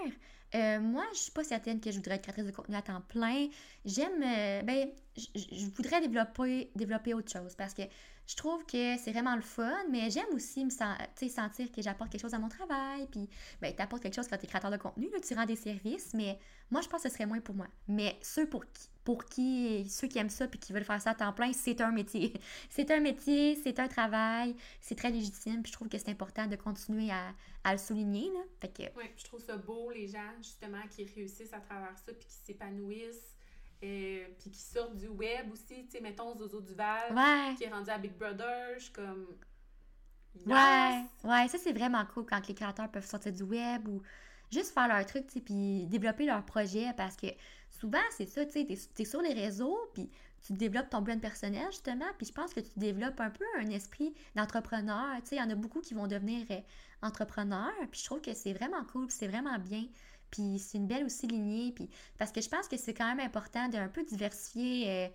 Euh, 0.55 0.81
moi, 0.81 1.05
je 1.13 1.19
suis 1.19 1.31
pas 1.31 1.45
certaine 1.45 1.79
que 1.79 1.91
je 1.91 1.97
voudrais 1.97 2.15
être 2.15 2.23
créatrice 2.23 2.47
de 2.47 2.51
contenu 2.53 2.75
à 2.75 2.81
temps 2.81 3.03
plein. 3.03 3.49
J'aime 3.85 4.23
euh, 4.23 4.63
ben 4.63 4.89
je 5.17 5.67
voudrais 5.77 6.01
développer 6.01 6.71
développer 6.75 7.13
autre 7.13 7.31
chose 7.31 7.55
parce 7.55 7.75
que 7.75 7.83
je 8.27 8.35
trouve 8.37 8.65
que 8.67 8.97
c'est 8.99 9.13
vraiment 9.13 9.37
le 9.37 9.43
fun, 9.43 9.75
mais 9.91 10.11
j'aime 10.11 10.29
aussi 10.33 10.65
me 10.65 10.71
sen- 10.71 10.97
sentir 11.29 11.71
que 11.73 11.81
j'apporte 11.83 12.11
quelque 12.11 12.21
chose 12.23 12.35
à 12.35 12.39
mon 12.39 12.49
travail, 12.49 13.07
puis 13.11 13.29
ben 13.61 13.75
tu 13.75 13.83
apportes 13.83 14.03
quelque 14.03 14.15
chose 14.15 14.29
quand 14.29 14.37
tu 14.39 14.45
es 14.45 14.49
créateur 14.49 14.71
de 14.71 14.77
contenu, 14.77 15.09
là, 15.11 15.19
tu 15.21 15.35
rends 15.35 15.47
des 15.47 15.57
services, 15.57 16.13
mais 16.15 16.39
moi 16.71 16.81
je 16.83 16.89
pense 16.89 17.03
que 17.03 17.09
ce 17.09 17.15
serait 17.15 17.27
moins 17.27 17.41
pour 17.41 17.55
moi. 17.55 17.67
Mais 17.87 18.19
ceux 18.23 18.47
pour 18.49 18.65
qui? 18.73 18.89
Pour 19.09 19.25
qui 19.25 19.89
ceux 19.89 20.07
qui 20.07 20.19
aiment 20.19 20.29
ça 20.29 20.47
puis 20.47 20.59
qui 20.59 20.75
veulent 20.75 20.85
faire 20.85 21.01
ça 21.01 21.13
à 21.13 21.15
temps 21.15 21.33
plein, 21.33 21.51
c'est 21.55 21.81
un 21.81 21.91
métier. 21.91 22.35
C'est 22.69 22.91
un 22.91 23.01
métier, 23.01 23.57
c'est 23.57 23.81
un 23.81 23.89
travail, 23.89 24.55
c'est 24.83 24.97
très 24.97 25.11
légitime, 25.11 25.63
puis 25.63 25.73
je 25.73 25.77
trouve 25.79 25.89
que 25.89 25.97
c'est 25.97 26.11
important 26.11 26.47
de 26.47 26.57
continuer 26.57 27.11
à, 27.11 27.33
à 27.65 27.73
le 27.73 27.79
souligner. 27.79 28.31
Là. 28.35 28.41
Fait 28.61 28.69
que, 28.69 28.83
Ouais, 28.99 29.11
je 29.17 29.25
trouve 29.25 29.41
ça 29.41 29.57
beau, 29.57 29.91
les 29.91 30.09
gens, 30.09 30.31
justement, 30.43 30.83
qui 30.91 31.05
réussissent 31.05 31.55
à 31.55 31.61
travers 31.61 31.97
ça, 31.97 32.13
puis 32.13 32.27
qui 32.27 32.35
s'épanouissent, 32.35 33.35
euh, 33.83 34.27
puis 34.39 34.51
qui 34.51 34.61
sortent 34.61 34.97
du 34.97 35.09
web 35.09 35.51
aussi. 35.51 35.87
Tu 35.87 35.93
sais, 35.93 36.01
mettons 36.03 36.37
Zozo 36.37 36.61
Duval, 36.61 37.15
ouais, 37.15 37.55
qui 37.57 37.65
est 37.65 37.71
rendu 37.71 37.89
à 37.89 37.97
Big 37.97 38.13
Brother, 38.13 38.75
je 38.77 38.85
suis 38.85 38.93
comme. 38.93 39.27
ouais, 40.45 41.05
ouais, 41.25 41.49
ça 41.49 41.57
c'est 41.57 41.73
vraiment 41.73 42.05
cool 42.13 42.27
quand 42.27 42.47
les 42.47 42.55
créateurs 42.55 42.91
peuvent 42.91 43.07
sortir 43.07 43.33
du 43.33 43.45
web 43.45 43.89
ou 43.89 44.03
juste 44.53 44.75
faire 44.75 44.89
leur 44.89 45.05
truc, 45.07 45.27
tu 45.29 45.35
sais, 45.35 45.41
puis 45.41 45.87
développer 45.87 46.27
leur 46.27 46.45
projet 46.45 46.93
parce 46.97 47.17
que 47.17 47.29
souvent 47.81 47.99
c'est 48.11 48.27
ça, 48.27 48.45
tu 48.45 48.53
sais, 48.53 48.65
t'es, 48.65 48.79
t'es 48.95 49.05
sur 49.05 49.21
les 49.23 49.33
réseaux, 49.33 49.79
puis 49.95 50.11
tu 50.47 50.53
développes 50.53 50.91
ton 50.91 51.03
brand 51.03 51.21
personnel 51.21 51.67
justement, 51.71 52.07
puis 52.17 52.27
je 52.27 52.33
pense 52.33 52.55
que 52.55 52.61
tu 52.61 52.71
développes 52.77 53.21
un 53.21 53.31
peu 53.31 53.45
un 53.59 53.69
esprit 53.71 54.15
d'entrepreneur, 54.35 55.17
tu 55.23 55.29
sais, 55.29 55.37
il 55.37 55.39
y 55.39 55.43
en 55.43 55.51
a 55.51 55.55
beaucoup 55.55 55.81
qui 55.81 55.95
vont 55.95 56.07
devenir 56.07 56.47
euh, 56.51 56.61
entrepreneurs, 57.03 57.73
puis 57.91 58.01
je 58.01 58.05
trouve 58.07 58.21
que 58.21 58.35
c'est 58.35 58.53
vraiment 58.53 58.85
cool, 58.93 59.07
c'est 59.11 59.29
vraiment 59.29 59.59
bien. 59.59 59.85
Puis 60.31 60.59
c'est 60.59 60.77
une 60.77 60.87
belle 60.87 61.05
aussi 61.05 61.27
lignée, 61.27 61.73
puis 61.73 61.89
parce 62.19 62.33
que 62.33 62.41
je 62.41 62.49
pense 62.49 62.69
que 62.69 62.77
c'est 62.77 62.95
quand 62.95 63.07
même 63.07 63.25
important 63.25 63.69
d'un 63.69 63.89
peu 63.89 64.05
diversifier 64.05 64.91
euh, 64.91 65.09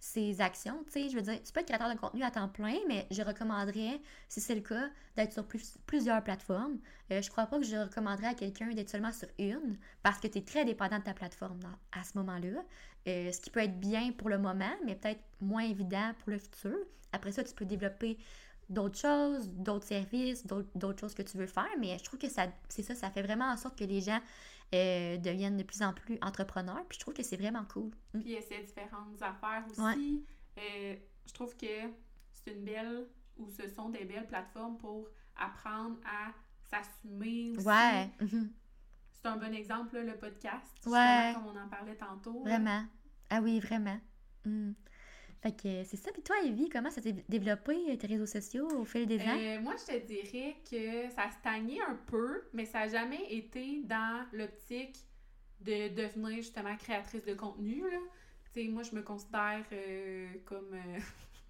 ses 0.00 0.40
actions, 0.40 0.82
tu 0.86 0.92
sais, 0.92 1.08
je 1.10 1.16
veux 1.16 1.22
dire, 1.22 1.40
tu 1.42 1.52
peux 1.52 1.60
être 1.60 1.66
créateur 1.66 1.92
de 1.94 1.98
contenu 1.98 2.22
à 2.22 2.30
temps 2.30 2.48
plein, 2.48 2.78
mais 2.88 3.06
je 3.10 3.22
recommanderais, 3.22 4.00
si 4.28 4.40
c'est 4.40 4.54
le 4.54 4.62
cas, 4.62 4.88
d'être 5.14 5.32
sur 5.32 5.46
plus- 5.46 5.76
plusieurs 5.86 6.24
plateformes. 6.24 6.78
Euh, 7.12 7.20
je 7.20 7.30
crois 7.30 7.46
pas 7.46 7.58
que 7.58 7.66
je 7.66 7.76
recommanderais 7.76 8.28
à 8.28 8.34
quelqu'un 8.34 8.70
d'être 8.70 8.88
seulement 8.88 9.12
sur 9.12 9.28
une, 9.38 9.76
parce 10.02 10.18
que 10.18 10.26
tu 10.26 10.38
es 10.38 10.42
très 10.42 10.64
dépendant 10.64 10.98
de 10.98 11.04
ta 11.04 11.14
plateforme 11.14 11.60
à 11.92 12.02
ce 12.02 12.18
moment-là, 12.18 12.64
Euh, 13.08 13.32
ce 13.32 13.40
qui 13.40 13.48
peut 13.48 13.60
être 13.60 13.80
bien 13.80 14.12
pour 14.12 14.28
le 14.28 14.36
moment, 14.38 14.74
mais 14.84 14.94
peut-être 14.94 15.22
moins 15.40 15.62
évident 15.62 16.12
pour 16.18 16.30
le 16.32 16.38
futur. 16.38 16.76
Après 17.12 17.32
ça, 17.32 17.42
tu 17.42 17.54
peux 17.54 17.64
développer 17.64 18.18
d'autres 18.68 18.98
choses, 18.98 19.48
d'autres 19.48 19.86
services, 19.86 20.46
d'autres 20.46 20.68
d'autres 20.74 21.00
choses 21.00 21.14
que 21.14 21.22
tu 21.22 21.38
veux 21.38 21.46
faire, 21.46 21.70
mais 21.78 21.96
je 21.98 22.04
trouve 22.04 22.18
que 22.18 22.28
ça, 22.28 22.48
c'est 22.68 22.82
ça, 22.82 22.94
ça 22.94 23.10
fait 23.10 23.22
vraiment 23.22 23.46
en 23.50 23.56
sorte 23.56 23.78
que 23.78 23.84
les 23.84 24.02
gens 24.02 24.20
euh, 24.74 25.16
deviennent 25.18 25.56
de 25.56 25.62
plus 25.62 25.82
en 25.82 25.92
plus 25.92 26.18
entrepreneurs, 26.22 26.84
puis 26.88 26.96
je 26.96 27.00
trouve 27.00 27.14
que 27.14 27.22
c'est 27.22 27.36
vraiment 27.36 27.64
cool. 27.64 27.90
Mm. 28.14 28.20
Puis 28.20 28.32
essayer 28.34 28.62
différentes 28.62 29.20
affaires 29.20 29.64
aussi. 29.70 29.80
Ouais. 29.80 30.22
Euh, 30.58 30.96
je 31.26 31.32
trouve 31.32 31.56
que 31.56 31.66
c'est 32.32 32.52
une 32.52 32.64
belle, 32.64 33.06
ou 33.36 33.48
ce 33.50 33.68
sont 33.68 33.88
des 33.88 34.04
belles 34.04 34.26
plateformes 34.26 34.78
pour 34.78 35.08
apprendre 35.36 35.98
à 36.04 36.32
s'assumer 36.70 37.52
aussi. 37.56 37.66
Ouais, 37.66 38.10
mhm, 38.20 38.52
C'est 39.12 39.26
un 39.26 39.36
bon 39.36 39.52
exemple, 39.54 39.96
là, 39.96 40.04
le 40.04 40.16
podcast. 40.16 40.86
Ouais. 40.86 41.32
Comme 41.34 41.46
on 41.46 41.58
en 41.58 41.68
parlait 41.68 41.96
tantôt. 41.96 42.44
là. 42.44 42.50
vraiment. 42.50 42.84
Ah 43.30 43.40
oui, 43.40 43.60
vraiment. 43.60 43.98
Mm. 44.44 44.72
Fait 45.42 45.52
que 45.52 45.84
c'est 45.84 45.96
ça. 45.96 46.10
Puis 46.12 46.22
toi, 46.22 46.36
Evie, 46.44 46.68
comment 46.68 46.90
ça 46.90 47.00
s'est 47.00 47.14
développé, 47.28 47.74
euh, 47.88 47.96
tes 47.96 48.06
réseaux 48.06 48.26
sociaux, 48.26 48.68
au 48.78 48.84
fil 48.84 49.06
des 49.06 49.18
ans? 49.20 49.38
Euh, 49.38 49.60
moi, 49.60 49.74
je 49.78 49.94
te 49.94 50.06
dirais 50.06 50.56
que 50.70 51.10
ça 51.14 51.22
a 51.22 51.30
stagné 51.30 51.80
un 51.80 51.94
peu, 52.06 52.42
mais 52.52 52.66
ça 52.66 52.80
n'a 52.80 52.88
jamais 52.88 53.24
été 53.32 53.80
dans 53.84 54.26
l'optique 54.32 54.98
de 55.60 55.88
devenir 55.94 56.36
justement 56.36 56.76
créatrice 56.76 57.24
de 57.24 57.34
contenu. 57.34 57.80
Là. 57.90 57.98
Tu 58.52 58.62
sais, 58.64 58.68
moi, 58.68 58.82
je 58.82 58.94
me 58.94 59.02
considère 59.02 59.64
euh, 59.72 60.28
comme. 60.44 60.74
euh, 60.74 60.98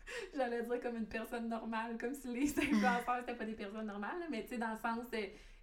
J'allais 0.37 0.63
dire 0.63 0.81
comme 0.81 0.97
une 0.97 1.07
personne 1.07 1.49
normale, 1.49 1.97
comme 1.99 2.15
si 2.15 2.29
les 2.29 2.49
influenceurs 2.59 3.19
c'était 3.21 3.35
pas 3.37 3.45
des 3.45 3.55
personnes 3.55 3.87
normales, 3.87 4.19
là, 4.21 4.27
mais 4.31 4.43
tu 4.45 4.51
sais, 4.51 4.59
dans 4.59 4.73
le 4.73 4.79
sens, 4.79 5.07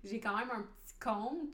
j'ai 0.03 0.19
quand 0.19 0.38
même 0.38 0.51
un 0.51 0.61
petit 0.63 0.99
compte. 0.99 1.53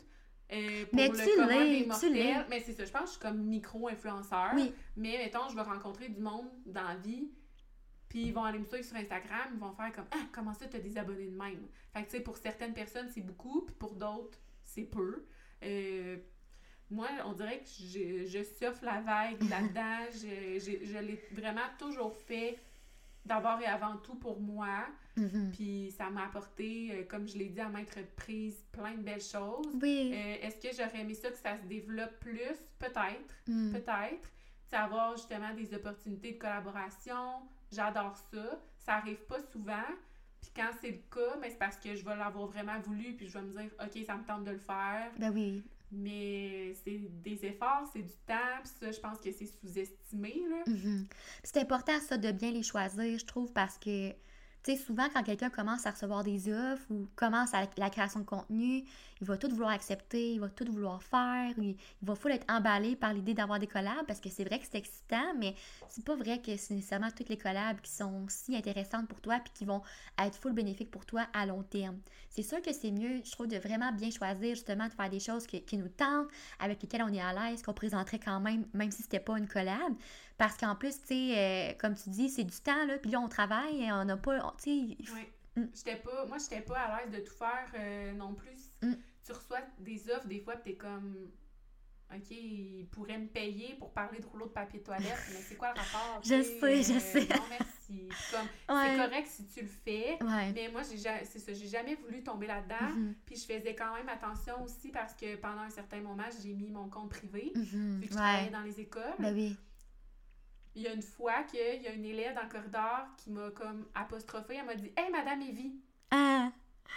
Euh, 0.54 0.86
pour 0.86 0.95
Mais 0.95 1.08
le 1.10 1.16
tu 1.18 1.36
commun 1.36 1.64
l'es, 1.64 1.84
des 1.86 1.89
tu 1.99 2.14
l'es. 2.14 2.36
Mais 2.49 2.60
c'est 2.60 2.74
ça, 2.74 2.86
je 2.86 2.91
pense 2.91 3.01
que 3.01 3.08
je 3.08 3.12
suis 3.14 3.22
comme 3.22 3.43
micro-influenceur. 3.43 4.51
Oui. 4.56 4.74
Mais 4.95 5.18
mettons, 5.18 5.49
je 5.49 5.56
vais 5.56 5.62
rencontrer 5.62 6.10
du 6.10 6.20
monde 6.22 6.49
dans 6.66 6.84
la 6.84 6.95
vie, 6.95 7.30
puis 8.10 8.24
ils 8.26 8.34
vont 8.34 8.43
aller 8.43 8.60
me 8.60 8.66
suivre 8.66 8.84
sur 8.86 8.95
Instagram, 8.97 9.49
ils 9.54 9.60
vont 9.60 9.74
faire 9.74 9.91
comme 9.91 10.06
Ah, 10.12 10.26
comment 10.32 10.54
ça, 10.54 10.68
t'as 10.68 10.80
des 10.80 10.97
abonnés 10.97 11.28
de 11.28 11.36
même? 11.38 11.68
Fait 11.93 12.01
que, 12.04 12.10
tu 12.12 12.18
sais, 12.18 12.22
pour 12.22 12.38
certaines 12.38 12.74
personnes, 12.74 13.10
c'est 13.10 13.22
beaucoup, 13.22 13.62
puis 13.66 13.76
pour 13.76 13.95
d'autres, 13.95 14.38
c'est 14.64 14.84
peu. 14.84 15.26
Euh, 15.64 16.18
moi, 16.91 17.08
on 17.26 17.34
dirait 17.34 17.60
que 17.60 17.66
je, 17.68 18.26
je 18.26 18.43
surfe 18.43 18.82
la 18.84 19.01
vague 19.01 19.41
là-dedans. 19.49 20.06
je 20.14 20.60
je- 20.60 20.86
je 20.86 20.97
l'ai 20.99 21.20
vraiment 21.32 21.62
toujours 21.80 22.16
fait 22.16 22.60
d'abord 23.26 23.59
et 23.61 23.65
avant 23.65 23.97
tout 23.97 24.15
pour 24.15 24.39
moi. 24.39 24.86
Mhm. 25.15 25.51
Puis 25.53 25.91
ça 25.95 26.09
m'a 26.09 26.26
apporté, 26.26 26.89
euh, 26.91 27.03
comme 27.07 27.28
je 27.28 27.38
l'ai 27.38 27.49
dit 27.49 27.59
à 27.61 27.69
maintes 27.69 27.93
reprises, 27.95 28.65
plein 28.71 28.93
de 28.95 29.03
belles 29.03 29.21
choses. 29.21 29.67
Oui. 29.82 30.11
Euh, 30.13 30.36
Est-ce 30.41 30.57
que 30.57 30.76
j'aurais 30.76 31.01
aimé 31.01 31.13
ça 31.13 31.30
que 31.30 31.38
ça 31.38 31.55
se 31.57 31.63
développe 31.67 32.19
plus? 32.19 32.55
Peut-être 32.80 33.34
Mm. 33.47 33.71
peut-être. 33.71 34.30
Avoir 34.76 35.15
justement 35.15 35.53
des 35.53 35.71
opportunités 35.76 36.32
de 36.32 36.39
collaboration. 36.39 37.43
J'adore 37.71 38.17
ça. 38.17 38.59
Ça 38.80 38.95
arrive 38.95 39.24
pas 39.28 39.39
souvent. 39.51 39.86
Puis 40.41 40.49
quand 40.55 40.71
c'est 40.82 40.89
le 40.89 40.97
cas, 41.11 41.38
mais 41.39 41.51
c'est 41.51 41.59
parce 41.59 41.78
que 41.78 41.93
je 41.93 42.03
vais 42.03 42.15
l'avoir 42.15 42.47
vraiment 42.47 42.80
voulu, 42.80 43.13
puis 43.15 43.28
je 43.28 43.34
vais 43.38 43.43
me 43.45 43.51
dire, 43.51 43.69
OK, 43.80 44.03
ça 44.03 44.15
me 44.17 44.24
tente 44.26 44.43
de 44.45 44.51
le 44.51 44.57
faire. 44.57 45.11
Ben 45.19 45.32
oui. 45.32 45.63
Mais 45.95 46.73
c'est 46.83 46.99
des 47.21 47.45
efforts, 47.45 47.87
c'est 47.93 48.01
du 48.01 48.13
temps, 48.25 48.59
puis 48.63 48.71
ça, 48.79 48.91
je 48.91 48.99
pense 48.99 49.19
que 49.19 49.31
c'est 49.31 49.45
sous-estimé, 49.45 50.41
là. 50.49 50.63
Mhm. 50.65 51.07
C'est 51.43 51.57
important, 51.59 51.99
ça, 51.99 52.17
de 52.17 52.31
bien 52.31 52.51
les 52.51 52.63
choisir, 52.63 53.19
je 53.19 53.25
trouve, 53.25 53.53
parce 53.53 53.77
que, 53.77 54.11
tu 54.64 54.78
souvent, 54.78 55.07
quand 55.14 55.24
quelqu'un 55.24 55.49
commence 55.49 55.86
à 55.86 55.91
recevoir 55.91 56.24
des 56.24 56.51
offres 56.51 56.86
ou 56.89 57.07
commence 57.16 57.53
à 57.53 57.66
la, 57.78 57.89
création 57.89 58.22
de 58.22 58.26
contenu, 58.26 58.86
il 59.20 59.28
va 59.28 59.38
tout 59.38 59.49
vouloir 59.49 59.72
accepter, 59.72 60.34
il 60.34 60.39
va 60.39 60.49
tout 60.49 60.66
vouloir 60.72 61.03
faire, 61.03 61.53
il, 61.57 61.76
va 62.01 62.16
full 62.16 62.32
être 62.32 62.45
emballé 62.49 62.95
par 62.95 63.14
l'idée 63.14 63.34
d'avoir 63.34 63.59
des 63.59 63.68
collabs, 63.68 64.05
parce 64.07 64.22
que 64.22 64.30
c'est 64.30 64.45
vrai 64.45 64.59
que 64.59 64.66
c'est 64.70 64.78
excitant, 64.78 65.34
mais 65.38 65.55
c'est 65.89 66.05
pas 66.05 66.16
vrai 66.16 66.41
que 66.41 66.55
c'est 66.55 66.74
nécessairement 66.74 67.11
toutes 67.11 67.30
les 67.30 67.38
collabs 67.38 67.82
qui 67.82 67.91
sont 67.91 68.26
si 68.30 68.55
intéressantes 68.55 69.07
pour 69.07 69.20
toi 69.20 69.39
puis 69.43 69.51
qui 69.53 69.66
vont 69.66 69.82
être 70.18 70.38
full 70.38 70.53
bénéfiques 70.53 70.91
pour 70.91 71.05
toi 71.05 71.28
à 71.34 71.45
long 71.45 71.64
terme. 71.64 71.97
C'est 72.30 72.43
sûr 72.43 72.61
que 72.61 72.72
c'est 72.74 72.91
mieux, 72.91 73.22
je 73.24 73.32
trouve, 73.32 73.47
de 73.47 73.57
vraiment 73.57 73.91
bien 73.91 74.11
choisir, 74.11 74.55
justement, 74.55 74.88
de 74.88 74.93
faire 74.93 75.09
des 75.09 75.20
choses 75.20 75.45
qui 75.45 75.78
nous 75.78 75.89
tentent, 75.89 76.30
avec 76.59 76.82
lesquelles 76.82 77.03
on 77.03 77.14
est 77.14 77.22
à 77.22 77.34
l'aise, 77.34 77.61
qu'on 77.61 77.74
présenterait 77.74 78.20
quand 78.20 78.39
même, 78.39 78.66
même 78.74 78.91
si 78.91 79.03
c'était 79.03 79.20
pas 79.20 79.38
une 79.38 79.47
collab. 79.47 79.93
Parce 80.43 80.57
qu'en 80.57 80.75
plus, 80.75 80.99
tu 80.99 81.07
sais, 81.07 81.37
euh, 81.37 81.73
comme 81.79 81.95
tu 81.95 82.09
dis, 82.09 82.27
c'est 82.29 82.43
du 82.43 82.57
temps, 82.57 82.85
là, 82.85 82.97
puis 82.97 83.09
là, 83.11 83.21
on 83.21 83.29
travaille, 83.29 83.81
et 83.81 83.93
on 83.93 84.03
n'a 84.03 84.17
pas, 84.17 84.53
tu 84.61 84.97
sais, 85.05 85.11
Ouais. 85.13 85.31
Mm. 85.55 85.67
J'étais 85.73 85.95
pas, 85.95 86.25
moi, 86.25 86.37
j'étais 86.37 86.59
pas 86.61 86.77
à 86.79 86.99
l'aise 87.05 87.11
de 87.13 87.19
tout 87.25 87.33
faire 87.33 87.71
euh, 87.79 88.11
non 88.11 88.33
plus. 88.33 88.73
Mm. 88.81 88.91
Tu 89.25 89.31
reçois 89.31 89.59
des 89.79 90.09
offres, 90.09 90.27
des 90.27 90.41
fois, 90.41 90.55
puis 90.57 90.73
t'es 90.73 90.77
comme, 90.77 91.15
OK, 92.13 92.29
ils 92.31 92.87
pourraient 92.91 93.19
me 93.19 93.27
payer 93.27 93.75
pour 93.79 93.93
parler 93.93 94.19
de 94.19 94.25
rouleau 94.25 94.47
de 94.47 94.51
papier 94.51 94.79
de 94.79 94.83
toilette, 94.83 95.05
mais 95.31 95.39
c'est 95.47 95.55
quoi 95.55 95.69
le 95.73 95.79
rapport? 95.79 96.19
Je 96.25 96.35
tu 96.35 96.59
sais, 96.59 96.83
je 96.83 96.97
Euh, 96.97 96.99
sais. 96.99 97.19
Non, 97.33 97.43
merci. 97.49 98.09
Comme, 98.29 98.47
Ouais. 98.75 98.89
C'est 98.89 98.97
correct 98.97 99.27
si 99.29 99.47
tu 99.47 99.61
le 99.61 99.67
fais, 99.67 100.17
Ouais. 100.21 100.51
mais 100.53 100.67
moi, 100.73 100.81
j'ai 100.83 100.97
ja- 100.97 101.23
c'est 101.23 101.39
ça, 101.39 101.53
j'ai 101.53 101.67
jamais 101.69 101.95
voulu 101.95 102.21
tomber 102.21 102.47
là-dedans. 102.47 102.89
Mhm, 102.97 103.15
Puis 103.25 103.37
je 103.37 103.45
faisais 103.45 103.75
quand 103.75 103.95
même 103.95 104.09
attention 104.09 104.61
aussi 104.61 104.89
parce 104.89 105.13
que 105.13 105.37
pendant 105.37 105.61
un 105.61 105.69
certain 105.69 106.01
moment, 106.01 106.23
j'ai 106.41 106.53
mis 106.53 106.69
mon 106.69 106.89
compte 106.89 107.11
privé. 107.11 107.53
Vu 107.55 108.01
que 108.01 108.07
je 108.07 108.13
travaillais 108.13 108.47
Ouais. 108.47 108.49
dans 108.51 108.61
les 108.63 108.81
écoles. 108.81 109.13
Ben 109.19 109.33
oui. 109.33 109.55
Il 110.76 110.82
y 110.82 110.88
a 110.88 110.93
une 110.93 111.01
fois 111.03 111.43
qu'il 111.43 111.59
y 111.82 111.88
a 111.88 111.91
une 111.91 112.05
élève 112.05 112.34
dans 112.36 112.43
le 112.43 112.49
corridor 112.49 113.07
qui 113.17 113.30
m'a 113.30 113.51
comme 113.51 113.86
apostrophée. 113.93 114.55
Elle 114.59 114.65
m'a 114.65 114.76
dit 114.76 114.91
Hey, 114.97 115.11
Madame 115.11 115.41
Evie. 115.41 115.76
Ah, 116.11 116.51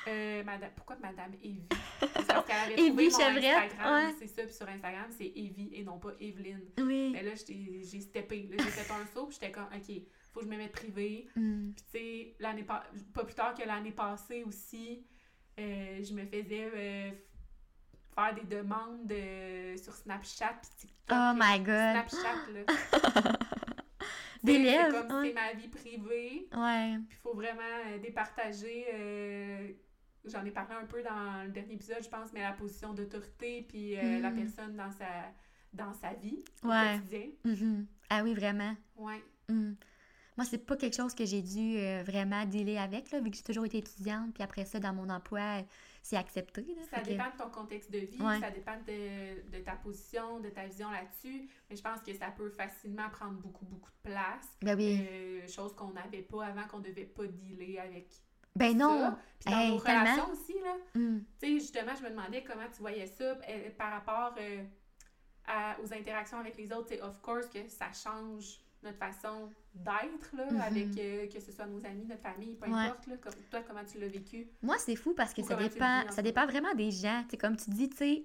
Euh, 0.09 0.43
madame, 0.45 0.71
pourquoi 0.77 0.97
Madame 0.97 1.33
Evie? 1.43 1.67
C'est 2.01 2.27
parce 2.27 2.47
qu'elle 2.47 2.57
avait 2.57 2.75
Evie 2.87 3.09
trouvé 3.09 3.31
mon 3.33 3.37
Instagram, 3.39 4.05
ouais. 4.07 4.15
c'est 4.19 4.27
ça, 4.29 4.43
puis 4.45 4.53
sur 4.55 4.69
Instagram, 4.69 5.07
c'est 5.11 5.27
Evie 5.27 5.71
et 5.75 5.83
non 5.85 5.99
pas 5.99 6.11
Evelyne. 6.21 6.61
oui. 6.79 7.11
Mais 7.13 7.23
là, 7.23 7.33
j'ai 7.47 8.01
steppé, 8.01 8.49
j'ai 8.51 8.59
fait 8.59 8.93
un 8.93 9.07
saut, 9.07 9.29
j'étais 9.31 9.51
comme, 9.51 9.65
OK, 9.75 9.97
faut 10.33 10.41
que 10.41 10.47
je 10.47 10.51
me 10.51 10.57
mette 10.59 10.73
privé. 10.73 11.29
Mm. 11.35 11.71
Puis 11.73 11.85
tu 11.85 11.91
sais, 11.99 12.37
l'année 12.41 12.63
pa- 12.65 12.85
pas 13.15 13.25
plus 13.25 13.35
tard 13.35 13.55
que 13.55 13.63
l'année 13.67 13.93
passée 13.93 14.45
aussi, 14.45 15.05
euh, 15.59 16.03
je 16.05 16.13
me 16.13 16.25
faisais 16.27 16.71
euh, 16.75 17.11
faire 18.15 18.35
des 18.35 18.45
demandes 18.57 19.07
de- 19.07 19.77
sur 19.83 19.95
Snapchat 19.95 20.55
puis 20.63 20.71
TikTok. 20.89 21.17
Oh 21.19 21.33
my 21.35 21.59
god. 21.61 22.05
Snapchat, 22.09 22.37
là. 22.53 23.33
C'est 24.47 24.91
comme 24.91 25.17
ouais. 25.23 25.29
c'est 25.29 25.35
ma 25.35 25.53
vie 25.55 25.69
privée. 25.69 26.49
Ouais. 26.55 26.99
Puis 27.09 27.19
il 27.19 27.23
faut 27.23 27.35
vraiment 27.35 27.63
euh, 27.87 27.99
départager. 27.99 28.87
euh, 28.95 29.69
J'en 30.25 30.45
ai 30.45 30.51
parlé 30.51 30.75
un 30.75 30.87
peu 30.87 31.03
dans 31.05 31.45
le 31.45 31.51
dernier 31.51 31.75
épisode, 31.75 32.03
je 32.03 32.09
pense, 32.09 32.33
mais 32.33 32.41
la 32.41 32.53
position 32.53 32.93
d'autorité, 32.93 33.65
puis 33.69 33.97
euh, 33.97 34.19
la 34.21 34.31
Mhm. 34.31 34.37
personne 34.45 34.77
dans 34.77 34.91
sa, 34.91 35.07
dans 35.73 35.93
sa 35.95 36.15
vie 36.15 36.43
au 36.65 36.69
Ouais. 36.69 36.99
quotidien. 36.99 37.27
Mhm. 37.45 37.87
Ah 38.11 38.23
oui, 38.25 38.35
vraiment. 38.35 38.75
Ouais. 38.97 39.23
Mm. 39.49 39.75
Moi, 40.37 40.45
c'est 40.45 40.67
pas 40.67 40.77
quelque 40.77 40.97
chose 40.97 41.15
que 41.15 41.25
j'ai 41.25 41.43
dû 41.43 41.77
euh, 41.79 42.03
vraiment 42.05 42.45
dealer 42.45 42.77
avec, 42.79 43.11
là, 43.13 43.21
vu 43.21 43.31
que 43.31 43.37
j'ai 43.37 43.43
toujours 43.45 43.67
été 43.67 43.79
étudiante, 43.79 44.35
puis 44.35 44.43
après 44.43 44.65
ça, 44.65 44.81
dans 44.81 44.93
mon 44.93 45.09
emploi, 45.11 45.63
c'est 46.09 46.17
accepté. 46.17 46.63
Là, 46.63 46.83
Ça 46.89 47.01
que- 47.01 47.07
dépend 47.07 47.31
de 47.31 47.37
ton 47.37 47.51
contexte 47.51 47.91
de 47.91 47.99
vie, 47.99 48.21
Ouais. 48.23 48.39
ça 48.39 48.51
dépend 48.51 48.77
de, 48.87 49.51
de 49.51 49.59
ta 49.65 49.73
position, 49.73 50.39
de 50.39 50.51
ta 50.51 50.65
vision 50.67 50.89
là-dessus. 50.91 51.49
Mais 51.69 51.75
je 51.75 51.83
pense 51.83 52.01
que 52.01 52.13
ça 52.15 52.29
peut 52.31 52.49
facilement 52.49 53.09
prendre 53.11 53.41
beaucoup, 53.41 53.65
beaucoup 53.65 53.91
de 53.91 54.11
place. 54.11 54.47
Ben 54.63 54.77
oui. 54.77 55.05
Euh, 55.11 55.49
chose 55.49 55.75
qu'on 55.75 55.91
n'avait 55.91 56.23
pas 56.23 56.47
avant, 56.47 56.65
qu'on 56.69 56.79
devait 56.79 57.07
pas 57.07 57.27
dealer 57.27 57.79
avec 57.81 58.07
ben 58.55 58.77
non. 58.79 59.15
Puis 59.41 59.53
dans 59.53 59.59
Hey, 59.61 59.71
nos 59.73 59.81
tellement. 59.81 60.01
relations 60.03 60.31
aussi, 60.33 60.55
là. 60.63 60.77
Mm. 60.95 61.19
Tu 61.19 61.47
sais, 61.47 61.53
justement, 61.55 61.93
je 61.99 62.05
me 62.05 62.11
demandais 62.11 62.43
comment 62.45 62.69
tu 62.73 62.79
voyais 62.81 63.07
ça 63.07 63.25
euh, 63.49 63.71
par 63.77 63.91
rapport 63.91 64.35
euh, 64.41 64.63
à- 65.47 65.77
aux 65.83 65.93
interactions 65.93 66.39
avec 66.39 66.57
les 66.57 66.73
autres. 66.73 66.87
C'est 66.89 67.03
of 67.03 67.21
course 67.21 67.49
que 67.49 67.69
ça 67.69 67.93
change 67.93 68.61
notre 68.87 68.99
façon 68.99 69.51
d'être, 69.75 70.35
là, 70.37 70.51
Mhm. 70.51 70.61
avec 70.61 70.99
euh, 70.99 71.27
que 71.29 71.41
ce 71.41 71.53
soit 71.53 71.67
nos 71.67 71.85
amis, 71.85 72.07
notre 72.09 72.23
famille, 72.23 72.55
peu 72.55 72.71
Ouais. 72.71 72.87
importe. 72.87 73.07
Là, 73.09 73.17
comme, 73.21 73.33
toi, 73.51 73.61
comment 73.67 73.85
tu 73.85 73.99
l'as 73.99 74.09
vécu? 74.09 74.49
Moi, 74.63 74.77
c'est 74.79 74.97
fou 74.97 75.13
parce 75.15 75.35
que 75.35 75.43
ça 75.43 75.55
dépend, 75.57 76.03
ça 76.11 76.23
dépend 76.23 76.47
vraiment 76.47 76.75
des 76.75 76.91
gens. 76.91 77.23
Tu 77.25 77.31
sais, 77.33 77.37
comme 77.37 77.57
tu 77.57 77.71
dis, 77.71 77.89
tu 77.91 77.97
sais, 77.97 78.25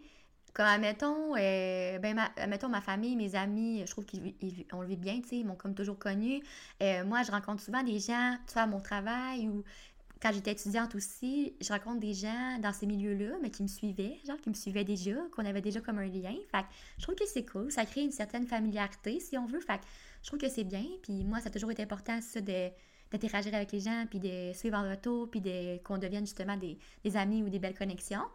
quand, 0.54 0.66
admettons, 0.66 1.36
euh, 1.36 2.00
ben, 2.00 2.16
ma, 2.16 2.32
admettons, 2.38 2.70
ma 2.70 2.82
famille, 2.82 3.16
mes 3.16 3.36
amis, 3.36 3.84
je 3.86 3.92
trouve 3.92 4.06
qu'on 4.06 4.82
le 4.82 4.88
vit 4.88 4.98
bien, 4.98 5.22
tu 5.22 5.28
sais, 5.30 5.38
ils 5.38 5.46
m'ont 5.46 5.56
comme 5.56 5.76
toujours 5.76 5.98
connu. 6.00 6.42
Euh, 6.82 7.04
moi, 7.06 7.24
je 7.24 7.32
rencontre 7.32 7.62
souvent 7.62 7.84
des 7.84 8.00
gens, 8.00 8.38
tu 8.48 8.54
vois, 8.54 8.64
à 8.64 8.68
mon 8.68 8.80
travail 8.80 9.48
ou 9.50 9.64
quand 10.22 10.32
j'étais 10.34 10.52
étudiante 10.52 10.94
aussi, 10.94 11.56
je 11.60 11.74
rencontre 11.74 12.00
des 12.00 12.14
gens 12.14 12.60
dans 12.60 12.72
ces 12.74 12.86
milieux-là, 12.86 13.38
mais 13.42 13.50
qui 13.50 13.64
me 13.64 13.68
suivaient, 13.68 14.20
genre, 14.28 14.38
qui 14.38 14.50
me 14.50 14.54
suivaient 14.54 14.84
déjà, 14.84 15.16
qu'on 15.36 15.46
avait 15.46 15.62
déjà 15.62 15.82
comme 15.82 15.98
un 15.98 16.06
lien. 16.06 16.36
Fait 16.52 16.62
que 16.62 16.68
je 17.00 17.04
trouve 17.04 17.16
que 17.16 17.26
c'est 17.26 17.44
cool. 17.46 17.72
Ça 17.72 17.86
crée 17.86 18.02
une 18.02 18.12
certaine 18.12 18.46
familiarité, 18.46 19.20
si 19.20 19.36
on 19.38 19.48
veut. 19.48 19.62
Fait 19.62 19.80
que 19.80 19.84
je 20.22 20.28
trouve 20.28 20.40
que 20.40 20.50
c'est 20.50 20.64
bien. 20.64 20.86
Puis 21.04 21.24
moi, 21.24 21.40
ça 21.40 21.48
a 21.48 21.52
toujours 21.52 21.72
été 21.72 21.84
important, 21.84 22.20
ça, 22.22 22.42
d'interagir 22.42 23.54
avec 23.54 23.72
les 23.72 23.80
gens, 23.80 24.06
puis 24.10 24.20
de 24.20 24.54
suivre 24.54 24.78
en 24.78 24.90
retour, 24.90 25.30
puis 25.30 25.42
de, 25.42 25.78
qu'on 25.84 25.98
devienne 25.98 26.26
justement 26.26 26.58
des, 26.58 26.78
des 27.04 27.18
amis 27.18 27.44
ou 27.44 27.50
des 27.50 27.60
belles 27.60 27.78
connexions. 27.78 28.26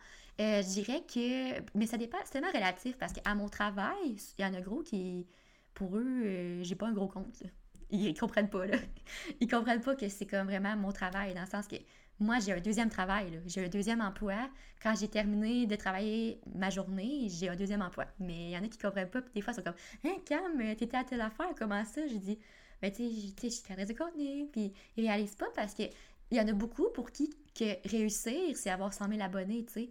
Euh, 0.41 0.63
je 0.63 0.69
dirais 0.69 1.03
que... 1.03 1.61
Mais 1.75 1.87
ça 1.87 1.97
dépend, 1.97 2.19
c'est 2.25 2.33
tellement 2.33 2.53
relatif, 2.53 2.97
parce 2.99 3.13
qu'à 3.13 3.35
mon 3.35 3.49
travail, 3.49 4.17
il 4.39 4.43
y 4.43 4.45
en 4.45 4.55
a 4.55 4.61
gros 4.61 4.83
qui... 4.83 5.27
Pour 5.75 5.97
eux, 5.99 6.23
euh, 6.25 6.63
j'ai 6.63 6.75
pas 6.75 6.89
un 6.89 6.93
gros 6.93 7.09
compte. 7.09 7.43
Ils, 7.91 8.07
ils 8.07 8.19
comprennent 8.19 8.49
pas, 8.49 8.67
là. 8.67 8.79
Ils 9.41 9.49
comprennent 9.49 9.83
pas 9.83 9.95
que 9.95 10.09
c'est 10.09 10.25
comme 10.27 10.47
vraiment 10.47 10.75
mon 10.77 10.91
travail, 10.91 11.35
dans 11.35 11.43
le 11.43 11.47
sens 11.47 11.67
que 11.67 11.77
moi, 12.19 12.39
j'ai 12.41 12.53
un 12.53 12.61
deuxième 12.61 12.89
travail. 12.89 13.41
J'ai 13.47 13.65
un 13.65 13.69
deuxième 13.69 14.01
emploi. 14.01 14.49
Quand 14.83 14.95
j'ai 14.99 15.09
terminé 15.09 15.67
de 15.67 15.77
travailler 15.77 16.41
ma 16.55 16.71
journée, 16.71 17.29
j'ai 17.29 17.49
un 17.49 17.57
deuxième 17.57 17.83
emploi. 17.83 18.07
Mais 18.19 18.47
il 18.47 18.51
y 18.51 18.57
en 18.57 18.65
a 18.65 18.69
qui 18.69 18.79
comprennent 18.79 19.11
pas, 19.11 19.21
puis 19.21 19.33
des 19.35 19.41
fois, 19.43 19.53
ils 19.53 19.57
sont 19.57 19.63
comme 19.63 19.75
«Hein, 20.05 20.17
Cam, 20.25 20.77
t'étais 20.77 20.97
à 20.97 21.05
telle 21.05 21.21
affaire, 21.21 21.51
comment 21.59 21.85
ça?» 21.85 22.07
Je 22.09 22.17
dis 22.17 22.39
«Ben, 22.83 22.91
tu 22.91 23.09
sais, 23.09 23.35
je 23.43 23.49
suis 23.49 23.63
cadre 23.63 23.85
de 23.85 23.93
contenu.» 23.93 24.47
Puis 24.53 24.73
ils 24.97 25.07
réalisent 25.07 25.35
pas 25.35 25.49
parce 25.55 25.75
que 25.75 25.85
il 26.31 26.39
y 26.39 26.41
en 26.41 26.49
a 26.49 26.53
beaucoup 26.53 26.89
pour 26.93 27.13
qui 27.13 27.31
que 27.55 27.89
réussir, 27.89 28.57
c'est 28.57 28.71
avoir 28.71 28.93
100 28.93 29.09
000 29.09 29.21
abonnés, 29.21 29.65
tu 29.65 29.73
sais. 29.73 29.91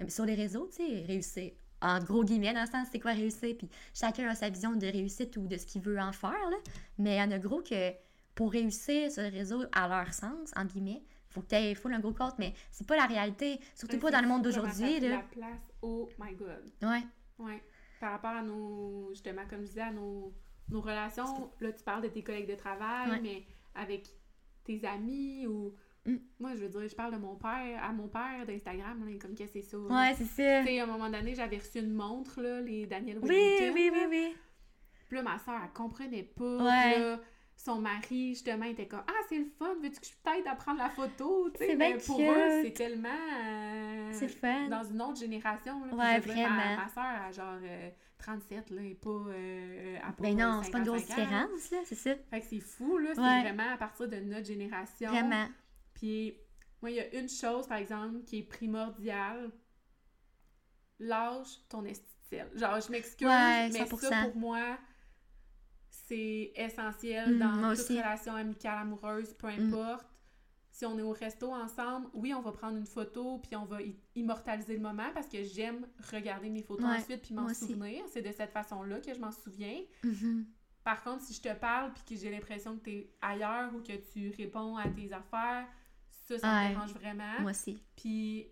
Euh, 0.00 0.08
Sur 0.08 0.24
les 0.24 0.34
réseaux, 0.34 0.68
tu 0.68 0.76
sais, 0.76 1.04
réussir. 1.06 1.52
En 1.82 1.98
gros 2.00 2.24
guillemets, 2.24 2.54
dans 2.54 2.62
le 2.62 2.70
sens, 2.70 2.88
c'est 2.90 2.98
quoi 2.98 3.12
réussir? 3.12 3.54
Puis 3.56 3.68
chacun 3.92 4.28
a 4.28 4.34
sa 4.34 4.48
vision 4.48 4.74
de 4.74 4.86
réussite 4.86 5.36
ou 5.36 5.46
de 5.46 5.56
ce 5.56 5.66
qu'il 5.66 5.82
veut 5.82 6.00
en 6.00 6.12
faire, 6.12 6.30
là. 6.30 6.56
Mais 6.98 7.16
il 7.16 7.18
y 7.18 7.22
en 7.22 7.30
a 7.30 7.38
gros 7.38 7.62
que 7.62 7.92
pour 8.34 8.52
réussir 8.52 9.12
sur 9.12 9.22
les 9.22 9.28
réseaux 9.28 9.62
à 9.72 9.86
leur 9.88 10.12
sens, 10.12 10.50
en 10.56 10.64
guillemets, 10.64 11.02
faut 11.34 11.42
que 11.42 11.70
tu 11.70 11.74
full 11.74 11.92
un 11.92 11.98
gros 12.00 12.12
compte, 12.12 12.38
mais 12.38 12.54
c'est 12.70 12.86
pas 12.86 12.96
la 12.96 13.06
réalité. 13.06 13.58
Surtout 13.74 13.98
pas 13.98 14.10
dans 14.10 14.20
le 14.20 14.28
monde 14.28 14.42
d'aujourd'hui. 14.42 15.00
La 15.00 15.18
place, 15.18 15.60
oh 15.82 16.08
my 16.18 16.34
god. 16.34 16.70
Ouais. 16.82 17.02
Ouais. 17.38 17.62
Par 18.00 18.12
rapport 18.12 18.30
à 18.30 18.42
nos, 18.42 19.08
justement, 19.10 19.42
comme 19.48 19.62
je 19.62 19.66
disais, 19.68 19.80
à 19.80 19.90
nos, 19.92 20.32
nos 20.68 20.80
relations, 20.80 21.50
là, 21.60 21.72
tu 21.72 21.82
parles 21.82 22.02
de 22.02 22.08
tes 22.08 22.22
collègues 22.22 22.48
de 22.48 22.54
travail, 22.54 23.10
Ouais. 23.10 23.20
mais 23.20 23.44
avec 23.74 24.06
tes 24.64 24.84
amis 24.86 25.46
ou. 25.46 25.74
Mm. 26.06 26.16
Moi, 26.38 26.50
je 26.54 26.60
veux 26.60 26.68
dire, 26.68 26.86
je 26.88 26.94
parle 26.94 27.14
de 27.14 27.18
mon 27.18 27.34
père, 27.34 27.82
à 27.82 27.90
mon 27.92 28.08
père 28.08 28.44
d'Instagram, 28.46 29.02
comme 29.20 29.34
que 29.34 29.46
c'est 29.46 29.62
ça. 29.62 29.78
Ouais, 29.78 30.14
c'est 30.16 30.24
ça. 30.26 30.60
Tu 30.60 30.66
sais, 30.68 30.80
à 30.80 30.84
un 30.84 30.86
moment 30.86 31.08
donné, 31.08 31.34
j'avais 31.34 31.56
reçu 31.56 31.78
une 31.78 31.94
montre, 31.94 32.42
là, 32.42 32.60
les 32.60 32.86
Daniel 32.86 33.18
Oui, 33.22 33.28
Wellington, 33.30 33.72
oui, 33.74 33.90
oui, 33.92 34.00
là. 34.00 34.06
oui. 34.10 34.36
Puis 35.08 35.16
là, 35.16 35.22
ma 35.22 35.38
soeur, 35.38 35.60
elle 35.64 35.72
comprenait 35.72 36.22
pas. 36.24 36.56
Ouais. 36.58 36.98
là, 36.98 37.20
son 37.56 37.80
mari, 37.80 38.30
justement, 38.30 38.64
était 38.66 38.86
comme 38.88 39.02
Ah, 39.06 39.12
c'est 39.28 39.38
le 39.38 39.46
fun, 39.58 39.74
veux-tu 39.82 40.00
que 40.00 40.06
je 40.06 40.12
t'aide 40.22 40.46
à 40.46 40.54
prendre 40.54 40.78
la 40.78 40.90
photo? 40.90 41.50
C'est 41.56 41.76
mais 41.76 41.94
bien 41.94 41.98
pour 42.04 42.16
cute. 42.16 42.26
eux, 42.28 42.62
c'est 42.62 42.72
tellement. 42.72 43.08
euh, 43.08 44.10
C'est 44.12 44.26
le 44.26 44.32
fun. 44.32 44.68
Dans 44.68 44.84
une 44.84 45.00
autre 45.02 45.18
génération. 45.18 45.84
Là, 45.86 45.94
Ouais, 45.94 46.20
vraiment. 46.20 46.48
Ma, 46.50 46.76
ma 46.76 46.88
soeur 46.88 47.04
a 47.04 47.32
genre 47.32 47.58
euh, 47.62 47.90
37, 48.18 48.70
là, 48.70 48.82
et 48.82 48.94
pas. 48.94 49.08
Euh, 49.10 49.98
Ben 50.18 50.36
non, 50.36 50.58
euh, 50.58 50.62
c'est 50.62 50.70
pas 50.70 50.78
une 50.78 50.84
grosse 50.84 51.02
55 51.04 51.22
ans. 51.22 51.24
différence, 51.24 51.70
là, 51.70 51.78
c'est 51.84 51.94
ça. 51.94 52.14
Fait 52.30 52.40
que 52.40 52.46
c'est 52.46 52.60
fou, 52.60 52.98
là. 52.98 53.10
C'est 53.14 53.20
Ouais. 53.20 53.40
vraiment 53.42 53.72
à 53.72 53.76
partir 53.76 54.08
de 54.08 54.16
notre 54.16 54.46
génération. 54.46 55.10
Vraiment. 55.10 55.46
Puis, 55.94 56.36
moi, 56.82 56.90
il 56.90 56.96
y 56.96 57.00
a 57.00 57.14
une 57.18 57.28
chose, 57.28 57.66
par 57.66 57.78
exemple, 57.78 58.24
qui 58.24 58.38
est 58.40 58.42
primordiale. 58.42 59.50
L'âge, 60.98 61.48
ton 61.68 61.84
esthétique. 61.84 62.12
Genre, 62.56 62.80
je 62.80 62.90
m'excuse, 62.90 63.26
Ouais, 63.28 63.68
mais 63.70 63.84
100%. 63.84 64.08
ça, 64.08 64.22
pour 64.24 64.36
moi, 64.36 64.78
c'est 66.06 66.52
essentiel 66.56 67.36
Mm, 67.36 67.38
dans 67.38 67.48
moi 67.56 67.70
toute 67.70 67.80
aussi. 67.80 67.96
relation 67.98 68.34
amicale, 68.34 68.78
amoureuse, 68.82 69.32
peu 69.34 69.48
Mm. 69.48 69.72
importe. 69.74 70.06
Si 70.70 70.84
on 70.84 70.98
est 70.98 71.02
au 71.02 71.12
resto 71.12 71.52
ensemble, 71.52 72.08
oui, 72.14 72.34
on 72.34 72.40
va 72.40 72.50
prendre 72.50 72.76
une 72.76 72.86
photo, 72.86 73.38
puis 73.38 73.54
on 73.54 73.64
va 73.64 73.78
immortaliser 74.16 74.74
le 74.74 74.80
moment 74.82 75.08
parce 75.14 75.28
que 75.28 75.42
j'aime 75.44 75.86
regarder 76.10 76.50
mes 76.50 76.62
photos 76.62 76.84
Ouais, 76.86 76.96
ensuite 76.98 77.22
puis 77.22 77.32
m'en 77.34 77.52
souvenir. 77.54 78.02
C'est 78.08 78.22
de 78.22 78.32
cette 78.32 78.50
façon-là 78.50 78.98
que 79.00 79.14
je 79.14 79.20
m'en 79.20 79.30
souviens. 79.30 79.80
Mhm. 80.02 80.46
Par 80.82 81.02
contre, 81.04 81.22
si 81.22 81.32
je 81.32 81.40
te 81.40 81.54
parle 81.54 81.92
puis 81.94 82.02
que 82.16 82.20
j'ai 82.20 82.30
l'impression 82.30 82.76
que 82.76 82.84
tu 82.84 82.90
es 82.90 83.10
ailleurs 83.22 83.72
ou 83.74 83.80
que 83.82 83.92
tu 84.12 84.30
réponds 84.36 84.76
à 84.76 84.88
tes 84.88 85.12
affaires, 85.12 85.66
ça, 86.10 86.38
ça 86.38 86.48
Ouais. 86.52 86.64
me 86.64 86.68
dérange 86.74 86.92
vraiment. 86.94 87.40
Moi 87.40 87.52
aussi. 87.52 87.78
Puis 87.96 88.48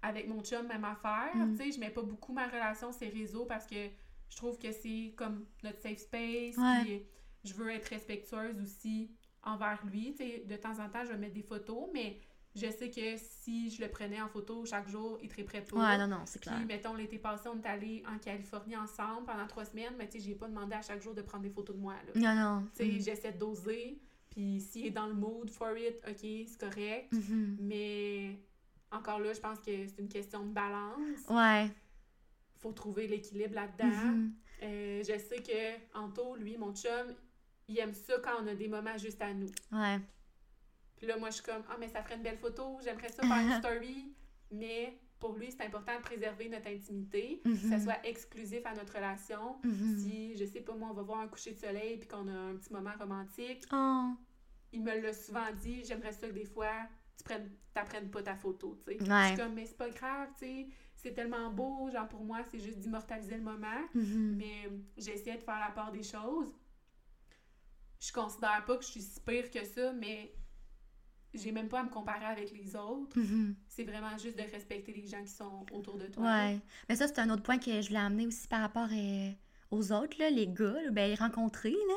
avec 0.00 0.28
mon 0.28 0.42
chum, 0.42 0.66
même 0.66 0.84
affaire. 0.84 1.36
Mm. 1.36 1.56
Tu 1.56 1.64
sais, 1.64 1.72
je 1.72 1.78
mets 1.80 1.90
pas 1.90 2.02
beaucoup 2.02 2.32
ma 2.32 2.46
relation 2.46 2.88
les 3.00 3.08
réseaux 3.10 3.44
parce 3.44 3.66
que 3.66 3.88
je 4.30 4.36
trouve 4.36 4.58
que 4.58 4.72
c'est 4.72 5.14
comme 5.16 5.46
notre 5.62 5.80
safe 5.80 5.98
space. 5.98 6.56
Ouais. 6.56 6.82
Puis 6.84 7.02
je 7.44 7.54
veux 7.54 7.70
être 7.70 7.86
respectueuse 7.88 8.60
aussi 8.60 9.10
envers 9.42 9.84
lui. 9.86 10.14
De 10.46 10.56
temps 10.56 10.78
en 10.80 10.88
temps, 10.88 11.04
je 11.04 11.12
vais 11.12 11.18
mettre 11.18 11.34
des 11.34 11.42
photos, 11.42 11.88
mais 11.92 12.18
je 12.54 12.70
sais 12.70 12.90
que 12.90 13.16
si 13.16 13.70
je 13.70 13.80
le 13.82 13.88
prenais 13.88 14.20
en 14.20 14.28
photo 14.28 14.64
chaque 14.64 14.88
jour, 14.88 15.18
il 15.22 15.28
triperait 15.28 15.64
pas. 15.64 15.76
Ouais, 15.76 15.98
non, 15.98 16.08
non, 16.08 16.22
c'est 16.26 16.40
clair. 16.40 16.56
Puis, 16.56 16.64
mettons, 16.66 16.94
l'été 16.94 17.18
passé, 17.18 17.48
on 17.48 17.60
est 17.60 17.66
allé 17.66 18.02
en 18.12 18.18
Californie 18.18 18.76
ensemble 18.76 19.26
pendant 19.26 19.46
trois 19.46 19.64
semaines, 19.64 19.94
mais 19.96 20.08
tu 20.08 20.18
sais, 20.18 20.24
j'ai 20.26 20.34
pas 20.34 20.48
demandé 20.48 20.74
à 20.74 20.82
chaque 20.82 21.00
jour 21.02 21.14
de 21.14 21.22
prendre 21.22 21.44
des 21.44 21.50
photos 21.50 21.76
de 21.76 21.80
moi. 21.80 21.94
Là. 22.14 22.34
Non, 22.34 22.40
non. 22.60 22.66
Tu 22.76 22.84
sais, 22.84 22.92
Mhm. 22.92 23.00
j'essaie 23.00 23.32
de 23.32 23.38
doser, 23.38 24.00
puis 24.30 24.60
s'il 24.60 24.86
est 24.86 24.90
dans 24.90 25.06
le 25.06 25.14
mood 25.14 25.48
for 25.50 25.76
it, 25.78 25.96
ok, 26.08 26.16
c'est 26.20 26.58
correct. 26.58 27.12
Mhm. 27.12 27.58
Mais 27.60 28.40
encore 28.90 29.20
là, 29.20 29.32
je 29.32 29.40
pense 29.40 29.58
que 29.60 29.86
c'est 29.86 29.98
une 29.98 30.08
question 30.08 30.44
de 30.44 30.52
balance. 30.52 31.20
Ouais. 31.28 31.70
Faut 32.58 32.72
trouver 32.72 33.06
l'équilibre 33.06 33.54
là-dedans. 33.54 33.86
Mhm. 33.86 34.32
Euh, 34.62 34.98
je 35.02 35.18
sais 35.18 35.42
que 35.42 35.96
Anto, 35.98 36.34
lui, 36.36 36.56
mon 36.56 36.74
chum, 36.74 37.14
il 37.68 37.78
aime 37.78 37.94
ça 37.94 38.14
quand 38.22 38.42
on 38.42 38.46
a 38.48 38.54
des 38.54 38.68
moments 38.68 38.96
juste 38.98 39.20
à 39.22 39.32
nous. 39.32 39.50
Ouais. 39.72 39.98
Puis 40.96 41.06
là, 41.06 41.16
moi, 41.16 41.30
je 41.30 41.36
suis 41.36 41.44
comme, 41.44 41.62
ah, 41.70 41.76
mais 41.78 41.88
ça 41.88 42.02
ferait 42.02 42.16
une 42.16 42.22
belle 42.22 42.38
photo, 42.38 42.78
j'aimerais 42.82 43.08
ça 43.10 43.22
faire 43.22 43.36
une 43.38 43.58
story. 43.62 44.12
Mais 44.50 44.98
pour 45.20 45.34
lui, 45.36 45.50
c'est 45.52 45.62
important 45.64 45.96
de 45.96 46.02
préserver 46.02 46.48
notre 46.48 46.66
intimité, 46.68 47.40
que 47.44 47.54
ça 47.56 47.76
Mhm. 47.76 47.84
soit 47.84 48.06
exclusif 48.06 48.64
à 48.66 48.74
notre 48.74 48.94
relation. 48.94 49.56
Mhm. 49.62 49.98
Si, 49.98 50.36
je 50.36 50.44
sais 50.44 50.60
pas, 50.60 50.74
moi, 50.74 50.88
on 50.90 50.94
va 50.94 51.02
voir 51.02 51.20
un 51.20 51.28
coucher 51.28 51.52
de 51.52 51.58
soleil 51.58 51.98
puis 51.98 52.08
qu'on 52.08 52.26
a 52.28 52.32
un 52.32 52.56
petit 52.56 52.72
moment 52.72 52.92
romantique, 52.98 53.64
Oh. 53.72 54.10
il 54.72 54.82
me 54.82 55.00
l'a 55.00 55.12
souvent 55.12 55.52
dit, 55.60 55.84
j'aimerais 55.84 56.12
ça 56.12 56.26
que 56.28 56.32
des 56.32 56.44
fois, 56.44 56.72
tu 57.16 57.22
prennes, 57.24 57.50
t'apprennes 57.74 58.10
pas 58.10 58.22
ta 58.22 58.34
photo, 58.34 58.76
tu 58.86 58.92
sais. 58.96 59.02
Ouais. 59.02 59.22
Je 59.22 59.26
suis 59.28 59.36
comme, 59.36 59.54
mais 59.54 59.66
c'est 59.66 59.76
pas 59.76 59.90
grave, 59.90 60.30
tu 60.38 60.44
sais, 60.46 60.66
c'est 60.98 61.14
tellement 61.14 61.50
beau, 61.50 61.88
genre 61.90 62.08
pour 62.08 62.24
moi, 62.24 62.40
c'est 62.50 62.58
juste 62.58 62.78
d'immortaliser 62.80 63.36
le 63.36 63.42
moment. 63.42 63.80
Mhm. 63.94 64.36
Mais 64.36 64.66
euh, 64.66 64.76
j'essaie 64.96 65.36
de 65.36 65.42
faire 65.42 65.60
la 65.60 65.70
part 65.70 65.92
des 65.92 66.02
choses. 66.02 66.52
Je 68.00 68.12
considère 68.12 68.64
pas 68.64 68.76
que 68.76 68.84
je 68.84 68.90
suis 68.90 69.02
si 69.02 69.20
pire 69.20 69.50
que 69.50 69.64
ça, 69.64 69.92
mais 69.92 70.34
j'ai 71.34 71.52
même 71.52 71.68
pas 71.68 71.80
à 71.80 71.82
me 71.84 71.88
comparer 71.88 72.24
avec 72.24 72.50
les 72.52 72.74
autres. 72.74 73.16
Mhm. 73.16 73.54
C'est 73.68 73.84
vraiment 73.84 74.16
juste 74.18 74.36
de 74.36 74.42
respecter 74.42 74.92
les 74.92 75.06
gens 75.06 75.22
qui 75.22 75.30
sont 75.30 75.64
autour 75.72 75.98
de 75.98 76.06
toi. 76.06 76.24
Ouais. 76.24 76.58
Mais 76.88 76.96
ça, 76.96 77.06
c'est 77.06 77.20
un 77.20 77.30
autre 77.30 77.42
point 77.42 77.58
que 77.58 77.80
je 77.80 77.88
voulais 77.88 78.00
amener 78.00 78.26
aussi 78.26 78.48
par 78.48 78.60
rapport 78.60 78.88
euh, 78.90 79.30
aux 79.70 79.92
autres, 79.92 80.18
là, 80.18 80.30
les 80.30 80.48
gars, 80.48 80.82
là, 80.82 80.90
ben, 80.90 81.08
les 81.08 81.14
rencontrer. 81.14 81.70
Là. 81.70 81.94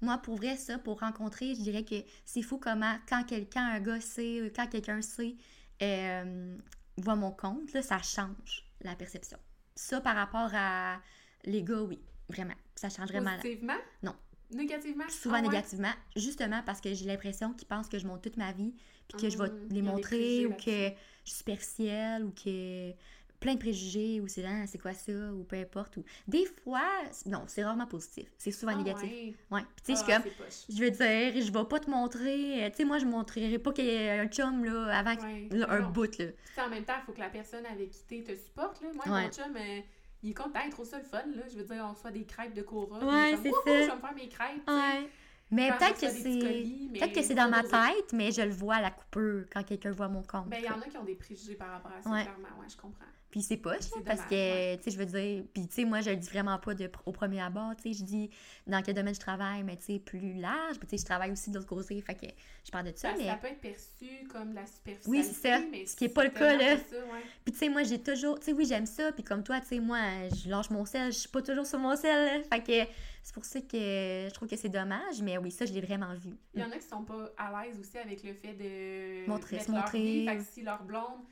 Moi, 0.00 0.18
pour 0.18 0.36
vrai, 0.36 0.56
ça, 0.56 0.78
pour 0.78 1.00
rencontrer, 1.00 1.56
je 1.56 1.60
dirais 1.60 1.84
que 1.84 1.96
c'est 2.24 2.42
fou 2.42 2.58
comment, 2.58 2.96
quand 3.08 3.24
quelqu'un, 3.24 3.66
un 3.66 3.80
gars 3.80 4.00
sait, 4.00 4.40
euh, 4.40 4.50
quand 4.54 4.68
quelqu'un 4.68 5.02
sait, 5.02 5.34
euh, 5.82 6.56
voit 6.98 7.16
mon 7.16 7.32
compte, 7.32 7.72
là, 7.72 7.82
ça 7.82 7.98
change 8.02 8.64
la 8.80 8.94
perception. 8.96 9.38
Ça, 9.74 10.00
par 10.00 10.16
rapport 10.16 10.50
à 10.54 11.00
les 11.44 11.62
gars, 11.62 11.82
oui, 11.82 12.00
vraiment. 12.28 12.54
Ça 12.74 12.88
change 12.90 13.08
vraiment. 13.08 13.38
Positivement? 13.38 13.78
Non. 14.02 14.16
Négativement? 14.50 15.08
souvent 15.08 15.38
Ah 15.38 15.42
ouais? 15.42 15.42
négativement, 15.42 15.92
justement 16.16 16.62
parce 16.64 16.80
que 16.80 16.94
j'ai 16.94 17.06
l'impression 17.06 17.52
qu'ils 17.54 17.68
pensent 17.68 17.88
que 17.88 17.98
je 17.98 18.06
montre 18.06 18.22
toute 18.22 18.36
ma 18.36 18.52
vie, 18.52 18.74
puis 19.08 19.16
que 19.18 19.30
je 19.30 19.38
vais 19.38 19.50
Hum, 19.50 19.68
les 19.70 19.82
montrer, 19.82 20.46
ou 20.46 20.54
que 20.54 20.90
je 21.24 21.30
suis 21.30 21.38
superficielle, 21.38 22.24
ou 22.24 22.30
que 22.32 22.92
plein 23.44 23.54
de 23.54 23.58
préjugés, 23.58 24.20
ou 24.22 24.26
c'est 24.26 24.42
genre, 24.42 24.66
c'est 24.66 24.78
quoi 24.80 24.94
ça, 24.94 25.12
ou 25.12 25.44
peu 25.44 25.56
importe. 25.56 25.98
Ou... 25.98 26.04
Des 26.26 26.46
fois, 26.46 26.80
non, 27.26 27.42
c'est 27.46 27.62
rarement 27.62 27.86
positif, 27.86 28.26
c'est 28.38 28.50
souvent 28.50 28.72
Ah 28.74 28.78
négatif. 28.78 29.02
ouais. 29.10 29.34
Ouais, 29.50 29.60
tu 29.84 29.94
sais, 29.94 30.02
Ah, 30.08 30.20
comme, 30.22 30.30
je 30.70 30.82
veux 30.82 30.90
dire, 30.90 31.44
je 31.46 31.52
vais 31.52 31.64
pas 31.66 31.78
te 31.78 31.90
montrer, 31.90 32.64
euh, 32.64 32.70
tu 32.70 32.76
sais, 32.78 32.84
moi, 32.86 32.96
je 32.98 33.04
montrerai 33.04 33.58
pas 33.58 33.72
qu'il 33.72 33.84
y 33.84 33.88
ait 33.90 34.18
un 34.18 34.26
chum, 34.28 34.64
là, 34.64 34.98
avant 34.98 35.14
que- 35.14 35.22
Ouais. 35.22 35.48
là, 35.52 35.66
un 35.70 35.80
Non. 35.80 35.90
bout, 35.90 36.18
là. 36.18 36.26
Puis, 36.26 36.64
en 36.64 36.68
même 36.70 36.84
temps, 36.84 36.94
il 37.02 37.04
faut 37.04 37.12
que 37.12 37.20
la 37.20 37.28
personne 37.28 37.66
avec 37.66 37.90
qui 37.90 38.02
t'es 38.04 38.22
te 38.22 38.34
supporte. 38.34 38.80
Là. 38.80 38.88
Moi, 38.94 39.04
Ouais. 39.14 39.24
mon 39.26 39.30
chum, 39.30 39.54
euh, 39.56 39.80
il 40.22 40.30
est 40.30 40.34
content, 40.34 40.60
trouve 40.70 40.86
ça 40.86 40.98
le 40.98 41.04
fun. 41.04 41.18
Là. 41.36 41.42
Je 41.52 41.58
veux 41.58 41.64
dire, 41.64 41.84
on 41.86 41.92
reçoit 41.92 42.10
des 42.12 42.24
crêpes 42.24 42.54
de 42.54 42.62
Cora. 42.62 42.98
Ouais, 43.04 43.36
c'est 43.42 43.50
ça. 43.50 43.56
Je 43.66 43.70
vais 43.70 43.94
me 43.94 44.00
faire 44.00 44.14
mes 44.14 44.28
crêpes. 44.28 45.10
Mais 45.50 45.70
peut-être 45.78 46.00
que 46.00 46.08
c'est... 46.08 46.64
mais 46.90 46.98
Peut-être 46.98 47.12
que 47.14 47.22
c'est 47.22 47.34
dans 47.34 47.50
ma 47.50 47.62
tête, 47.62 48.12
mais 48.14 48.32
je 48.32 48.40
le 48.40 48.50
vois 48.50 48.76
à 48.76 48.80
la 48.80 48.90
coupure 48.90 49.44
quand 49.52 49.62
quelqu'un 49.62 49.92
voit 49.92 50.08
mon 50.08 50.22
compte. 50.22 50.48
Ben, 50.48 50.56
il 50.58 50.64
y 50.64 50.68
en 50.70 50.80
a 50.80 50.84
qui 50.86 50.96
ont 50.96 51.04
des 51.04 51.14
préjugés 51.14 51.54
par 51.54 51.68
rapport 51.70 51.92
à 51.92 52.02
ça, 52.02 52.10
Ouais. 52.10 52.22
clairement. 52.22 52.48
Ouais, 52.58 52.66
je 52.68 52.76
comprends. 52.76 53.04
Puis 53.34 53.42
c'est 53.42 53.56
poche, 53.56 53.90
là, 53.96 53.96
parce 54.06 54.20
dommage, 54.20 54.30
que, 54.30 54.34
ouais. 54.34 54.76
tu 54.78 54.84
sais, 54.84 54.90
je 54.92 54.96
veux 54.96 55.06
dire, 55.06 55.42
puis 55.52 55.66
tu 55.66 55.74
sais, 55.74 55.84
moi, 55.84 56.00
je 56.02 56.10
le 56.10 56.14
dis 56.16 56.28
vraiment 56.28 56.56
pas 56.56 56.72
de, 56.72 56.88
au 57.04 57.10
premier 57.10 57.40
abord, 57.40 57.74
tu 57.74 57.92
sais, 57.92 57.98
je 57.98 58.04
dis 58.04 58.30
dans 58.68 58.80
quel 58.80 58.94
domaine 58.94 59.12
je 59.12 59.18
travaille, 59.18 59.64
mais 59.64 59.76
tu 59.76 59.86
sais, 59.86 59.98
plus 59.98 60.34
large, 60.34 60.78
puis 60.78 60.86
tu 60.86 60.96
sais, 60.96 60.98
je 61.02 61.04
travaille 61.04 61.32
aussi 61.32 61.50
de 61.50 61.56
l'autre 61.56 61.66
côté, 61.66 62.00
fait 62.00 62.14
que 62.14 62.26
je 62.64 62.70
parle 62.70 62.84
de 62.92 62.96
ça, 62.96 63.10
Ça, 63.10 63.16
mais... 63.18 63.26
ça 63.26 63.34
peut 63.34 63.48
être 63.48 63.60
perçu 63.60 64.28
comme 64.32 64.50
de 64.50 64.54
la 64.54 64.66
superficialité. 64.66 65.10
Oui, 65.10 65.24
c'est 65.24 65.48
ça. 65.48 65.58
mais 65.68 65.84
Ce 65.84 65.96
qui 65.96 66.04
est 66.04 66.08
pas 66.10 66.22
le 66.22 66.30
cas, 66.30 66.56
là. 66.56 66.76
ça, 66.76 66.94
ouais. 66.94 67.22
Puis 67.44 67.52
tu 67.54 67.58
sais, 67.58 67.68
moi, 67.68 67.82
j'ai 67.82 68.00
toujours, 68.00 68.38
tu 68.38 68.44
sais, 68.46 68.52
oui, 68.52 68.66
j'aime 68.66 68.86
ça, 68.86 69.10
puis 69.10 69.24
comme 69.24 69.42
toi, 69.42 69.60
tu 69.60 69.66
sais, 69.66 69.80
moi, 69.80 69.98
je 70.32 70.48
lâche 70.48 70.70
mon 70.70 70.84
sel, 70.84 71.12
je 71.12 71.18
suis 71.18 71.28
pas 71.28 71.42
toujours 71.42 71.66
sur 71.66 71.80
mon 71.80 71.96
sel, 71.96 72.38
là, 72.38 72.42
fait 72.52 72.62
que 72.62 72.90
c'est 73.24 73.34
pour 73.34 73.44
ça 73.44 73.60
que 73.60 73.76
je 74.28 74.30
trouve 74.32 74.46
que 74.48 74.56
c'est 74.56 74.68
dommage, 74.68 75.20
mais 75.22 75.38
oui, 75.38 75.50
ça, 75.50 75.66
je 75.66 75.72
l'ai 75.72 75.80
vraiment 75.80 76.14
vu. 76.14 76.36
Il 76.54 76.60
y 76.60 76.64
en 76.64 76.70
a 76.70 76.76
qui 76.78 76.86
sont 76.86 77.02
pas 77.02 77.30
à 77.36 77.64
l'aise 77.64 77.80
aussi 77.80 77.98
avec 77.98 78.22
le 78.22 78.32
fait 78.34 78.52
de 78.54 79.28
Montrer- 79.28 79.58
se 79.58 79.72
leur 79.72 79.80
montrer. 79.80 79.98
vie. 79.98 80.24
Fait 80.24 80.36
que 80.36 80.42
si 80.44 80.62
leur 80.62 80.84
blonde 80.84 81.24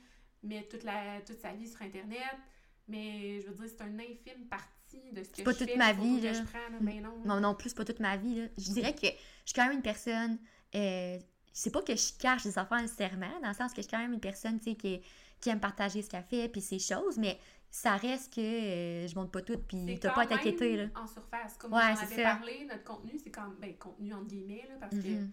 met 0.42 0.62
toute, 0.68 0.82
la, 0.84 1.20
toute 1.26 1.38
sa 1.40 1.52
vie 1.52 1.68
sur 1.68 1.82
Internet, 1.82 2.36
mais 2.88 3.40
je 3.40 3.48
veux 3.48 3.54
dire, 3.66 3.74
c'est 3.78 3.86
une 3.86 4.00
infime 4.00 4.46
partie 4.50 5.10
de 5.12 5.22
ce 5.22 5.30
que 5.30 5.42
pas 5.42 5.52
je 5.52 5.58
toute 5.58 5.70
fais, 5.70 5.76
ma 5.76 5.92
vie, 5.92 6.20
que 6.20 6.26
là. 6.26 6.32
je 6.34 6.42
prends, 6.42 6.58
là, 6.70 6.78
mais 6.80 7.00
non. 7.00 7.18
Non, 7.24 7.40
non 7.40 7.54
plus, 7.54 7.72
pas 7.74 7.84
toute 7.84 8.00
ma 8.00 8.16
vie. 8.16 8.34
Là. 8.42 8.46
Je 8.58 8.72
dirais 8.72 8.94
que 8.94 9.06
je 9.06 9.12
suis 9.46 9.54
quand 9.54 9.64
même 9.66 9.76
une 9.76 9.82
personne. 9.82 10.38
Euh, 10.74 11.18
c'est 11.52 11.70
pas 11.70 11.82
que 11.82 11.94
je 11.94 12.12
cache 12.18 12.44
des 12.44 12.58
affaires 12.58 12.80
nécessairement, 12.80 13.40
dans 13.42 13.48
le 13.48 13.54
sens 13.54 13.72
que 13.72 13.76
je 13.78 13.82
suis 13.82 13.90
quand 13.90 13.98
même 13.98 14.12
une 14.14 14.20
personne 14.20 14.58
qui, 14.58 14.76
qui 14.76 15.48
aime 15.50 15.60
partager 15.60 16.02
ce 16.02 16.08
qu'elle 16.10 16.24
fait 16.24 16.48
puis 16.48 16.60
ses 16.60 16.78
choses, 16.78 17.18
mais 17.18 17.38
ça 17.70 17.96
reste 17.96 18.34
que 18.34 18.40
euh, 18.40 19.06
je 19.08 19.14
montre 19.14 19.30
pas 19.30 19.40
tout 19.42 19.58
puis 19.66 19.98
t'as 19.98 20.12
pas 20.12 20.22
à 20.22 20.26
t'inquiéter. 20.26 20.76
Même 20.76 20.90
en 20.94 21.06
surface. 21.06 21.56
Comme 21.58 21.72
Ouais, 21.72 21.80
on 21.82 21.98
en 21.98 22.02
avait 22.02 22.16
ça. 22.22 22.36
parlé, 22.36 22.64
notre 22.68 22.84
contenu, 22.84 23.18
c'est 23.22 23.30
quand 23.30 23.48
ben, 23.60 23.74
contenu 23.76 24.12
entre 24.12 24.26
guillemets, 24.26 24.66
là, 24.68 24.74
parce 24.80 24.92
que 24.94 24.96
Mhm. 25.08 25.32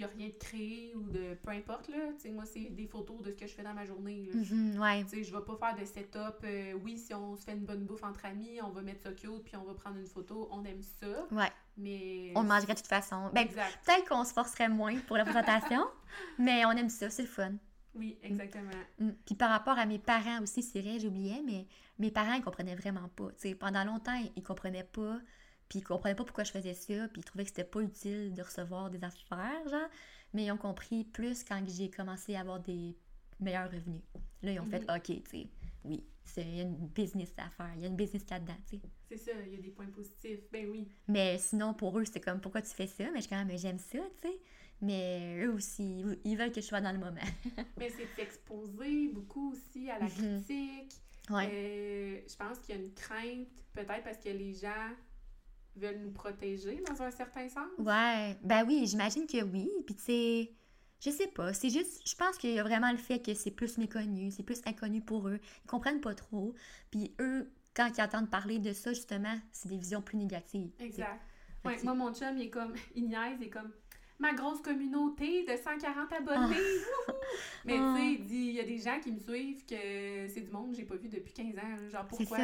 y 0.00 0.04
a 0.04 0.08
rien 0.08 0.28
de 0.28 0.34
créé 0.34 0.94
ou 0.96 1.02
de 1.08 1.34
peu 1.42 1.50
importe. 1.50 1.88
Là. 1.88 1.96
Tu 2.14 2.22
sais, 2.22 2.30
moi, 2.30 2.44
c'est 2.46 2.70
des 2.70 2.86
photos 2.86 3.22
de 3.22 3.30
ce 3.30 3.36
que 3.36 3.46
je 3.46 3.52
fais 3.54 3.62
dans 3.62 3.74
ma 3.74 3.84
journée. 3.84 4.28
là. 4.32 4.40
Mhm, 4.40 4.80
ouais. 4.80 5.04
Sais, 5.06 5.24
je 5.24 5.32
vais 5.32 5.44
pas 5.44 5.56
faire 5.56 5.76
de 5.76 5.84
setup. 5.84 6.44
euh, 6.44 6.72
oui, 6.84 6.98
si 6.98 7.14
on 7.14 7.36
se 7.36 7.44
fait 7.44 7.52
une 7.52 7.64
bonne 7.64 7.84
bouffe 7.84 8.02
entre 8.02 8.24
amis, 8.26 8.60
on 8.62 8.70
va 8.70 8.82
mettre 8.82 9.02
ça 9.02 9.12
cute, 9.12 9.42
puis 9.44 9.56
on 9.56 9.64
va 9.64 9.74
prendre 9.74 9.98
une 9.98 10.06
photo. 10.06 10.48
On 10.50 10.64
aime 10.64 10.82
ça. 10.82 11.26
Ouais. 11.30 11.50
Mais. 11.76 12.32
On 12.34 12.42
le 12.42 12.48
mangerait 12.48 12.74
de 12.74 12.78
toute 12.78 12.86
façon. 12.88 13.30
Ben, 13.32 13.42
exact. 13.42 13.78
peut-être 13.84 14.08
qu'on 14.08 14.24
se 14.24 14.32
forcerait 14.32 14.68
moins 14.68 14.98
pour 15.06 15.16
la 15.16 15.24
présentation, 15.24 15.86
mais 16.38 16.64
on 16.64 16.72
aime 16.72 16.88
ça, 16.90 17.10
c'est 17.10 17.22
le 17.22 17.28
fun. 17.28 17.52
Oui, 17.94 18.18
exactement. 18.22 18.70
Mm. 18.98 19.10
Puis 19.26 19.34
par 19.34 19.50
rapport 19.50 19.78
à 19.78 19.86
mes 19.86 19.98
parents 19.98 20.42
aussi, 20.42 20.62
c'est 20.62 20.80
vrai, 20.80 20.98
j'oubliais, 21.00 21.42
mais 21.44 21.66
mes 21.98 22.10
parents, 22.10 22.34
ils 22.34 22.42
comprenaient 22.42 22.76
vraiment 22.76 23.08
pas. 23.16 23.30
Tu 23.32 23.48
sais, 23.48 23.54
pendant 23.54 23.84
longtemps, 23.84 24.18
ils 24.36 24.42
comprenaient 24.42 24.84
pas, 24.84 25.18
puis 25.70 25.78
ils 25.78 25.82
comprenaient 25.82 26.14
pas 26.14 26.24
pourquoi 26.24 26.44
je 26.44 26.50
faisais 26.50 26.74
ça, 26.74 27.08
puis 27.08 27.22
ils 27.22 27.24
trouvaient 27.24 27.44
que 27.44 27.50
c'était 27.50 27.64
pas 27.64 27.80
utile 27.80 28.34
de 28.34 28.42
recevoir 28.42 28.90
des 28.90 29.02
affaires, 29.02 29.66
genre. 29.68 29.88
Mais 30.34 30.44
ils 30.44 30.52
ont 30.52 30.58
compris 30.58 31.04
plus 31.04 31.42
quand 31.44 31.62
j'ai 31.66 31.88
commencé 31.90 32.34
à 32.34 32.40
avoir 32.40 32.60
des 32.60 32.94
meilleurs 33.40 33.70
revenus. 33.70 34.02
Là, 34.42 34.52
ils 34.52 34.60
ont 34.60 34.66
fait, 34.66 34.80
Mhm. 34.80 34.96
OK, 34.96 35.04
tu 35.04 35.22
sais, 35.30 35.46
oui, 35.84 36.04
c'est- 36.24 36.42
il 36.42 36.56
y 36.56 36.60
a 36.60 36.64
une 36.64 36.88
business 36.88 37.32
à 37.38 37.48
faire, 37.50 37.70
il 37.76 37.82
y 37.82 37.84
a 37.84 37.88
une 37.88 37.96
business 37.96 38.28
là-dedans, 38.28 38.56
tu 38.68 38.76
sais. 38.76 38.82
C'est 39.08 39.16
ça, 39.16 39.32
il 39.46 39.54
y 39.54 39.58
a 39.58 39.60
des 39.60 39.70
points 39.70 39.86
positifs. 39.86 40.40
Ben 40.52 40.68
oui. 40.68 40.88
Mais 41.08 41.38
sinon, 41.38 41.72
pour 41.74 41.98
eux, 41.98 42.04
c'était 42.04 42.20
comme, 42.20 42.40
pourquoi 42.40 42.62
tu 42.62 42.68
fais 42.70 42.86
ça? 42.86 43.04
Mais 43.12 43.20
je 43.22 43.28
quand 43.28 43.42
même, 43.44 43.56
j'aime 43.58 43.78
ça, 43.78 43.98
tu 44.20 44.28
sais. 44.28 44.38
Mais 44.82 45.44
eux 45.44 45.52
aussi, 45.52 46.04
ils 46.24 46.36
veulent 46.36 46.52
que 46.52 46.60
je 46.60 46.66
sois 46.66 46.80
dans 46.80 46.92
le 46.92 46.98
moment. 46.98 47.20
Mais 47.78 47.90
c'est 47.90 48.06
s'exposer 48.16 49.08
beaucoup 49.08 49.52
aussi 49.52 49.88
à 49.90 49.98
la 49.98 50.06
Mhm. 50.06 50.10
critique. 50.42 50.92
Ouais. 51.28 51.48
Euh, 51.52 52.20
je 52.28 52.34
pense 52.36 52.58
qu'il 52.60 52.74
y 52.74 52.78
a 52.78 52.80
une 52.82 52.92
crainte, 52.94 53.48
peut-être 53.72 54.02
parce 54.04 54.18
que 54.18 54.30
les 54.30 54.52
gens 54.54 54.90
veulent 55.76 56.00
nous 56.00 56.10
protéger 56.12 56.82
dans 56.88 57.00
un 57.02 57.10
certain 57.10 57.48
sens? 57.48 57.68
Ouais, 57.78 58.36
ben 58.42 58.64
oui, 58.66 58.86
j'imagine 58.86 59.26
que 59.26 59.42
oui. 59.42 59.70
Puis 59.86 59.94
tu 59.94 60.02
sais, 60.02 60.52
je 61.00 61.10
sais 61.10 61.28
pas, 61.28 61.52
c'est 61.52 61.70
juste, 61.70 62.02
je 62.08 62.14
pense 62.14 62.36
qu'il 62.36 62.50
y 62.52 62.58
a 62.58 62.62
vraiment 62.62 62.90
le 62.90 62.98
fait 62.98 63.20
que 63.24 63.32
c'est 63.34 63.50
plus 63.50 63.78
méconnu, 63.78 64.30
c'est 64.30 64.42
plus 64.42 64.60
inconnu 64.66 65.00
pour 65.00 65.28
eux. 65.28 65.40
Ils 65.64 65.68
comprennent 65.68 66.00
pas 66.00 66.14
trop. 66.14 66.54
Puis 66.90 67.14
eux, 67.20 67.50
quand 67.74 67.88
ils 67.96 68.02
entendent 68.02 68.30
parler 68.30 68.58
de 68.58 68.72
ça, 68.72 68.92
justement, 68.92 69.36
c'est 69.52 69.68
des 69.68 69.78
visions 69.78 70.02
plus 70.02 70.18
négatives. 70.18 70.72
Exact. 70.78 71.20
Ouais, 71.64 71.76
moi, 71.84 71.94
mon 71.94 72.12
chum, 72.12 72.36
il 72.36 72.42
est 72.46 72.50
comme, 72.50 72.74
il 72.94 73.08
niaise, 73.08 73.36
il 73.40 73.46
est 73.46 73.50
comme, 73.50 73.70
ma 74.18 74.32
grosse 74.34 74.60
communauté 74.60 75.44
de 75.44 75.56
140 75.56 76.12
abonnés. 76.12 76.56
wouhou! 76.56 77.14
Mais 77.64 77.76
Ah. 77.78 77.94
tu 77.96 78.00
sais, 78.02 78.12
il 78.12 78.24
dit, 78.26 78.36
il 78.48 78.52
y 78.52 78.60
a 78.60 78.64
des 78.64 78.78
gens 78.78 78.98
qui 79.00 79.12
me 79.12 79.18
suivent 79.18 79.64
que 79.64 80.26
c'est 80.28 80.40
du 80.42 80.50
monde 80.50 80.72
que 80.72 80.76
j'ai 80.78 80.84
pas 80.84 80.96
vu 80.96 81.08
depuis 81.08 81.32
15 81.32 81.56
ans. 81.58 81.88
Genre, 81.90 82.06
pourquoi? 82.06 82.38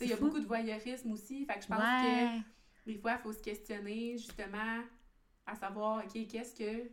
il 0.00 0.08
y 0.08 0.12
a 0.12 0.16
beaucoup 0.16 0.40
de 0.40 0.46
voyeurisme 0.46 1.12
aussi. 1.12 1.44
Fait 1.44 1.54
que 1.54 1.62
je 1.62 1.68
pense 1.68 1.78
Ouais. 1.78 2.28
que 2.40 2.42
des 2.86 2.96
fois, 2.98 3.12
il 3.18 3.22
faut 3.22 3.32
se 3.32 3.42
questionner 3.42 4.16
justement 4.18 4.82
à 5.46 5.54
savoir, 5.54 6.04
OK, 6.04 6.26
qu'est-ce 6.28 6.54
que 6.54 6.90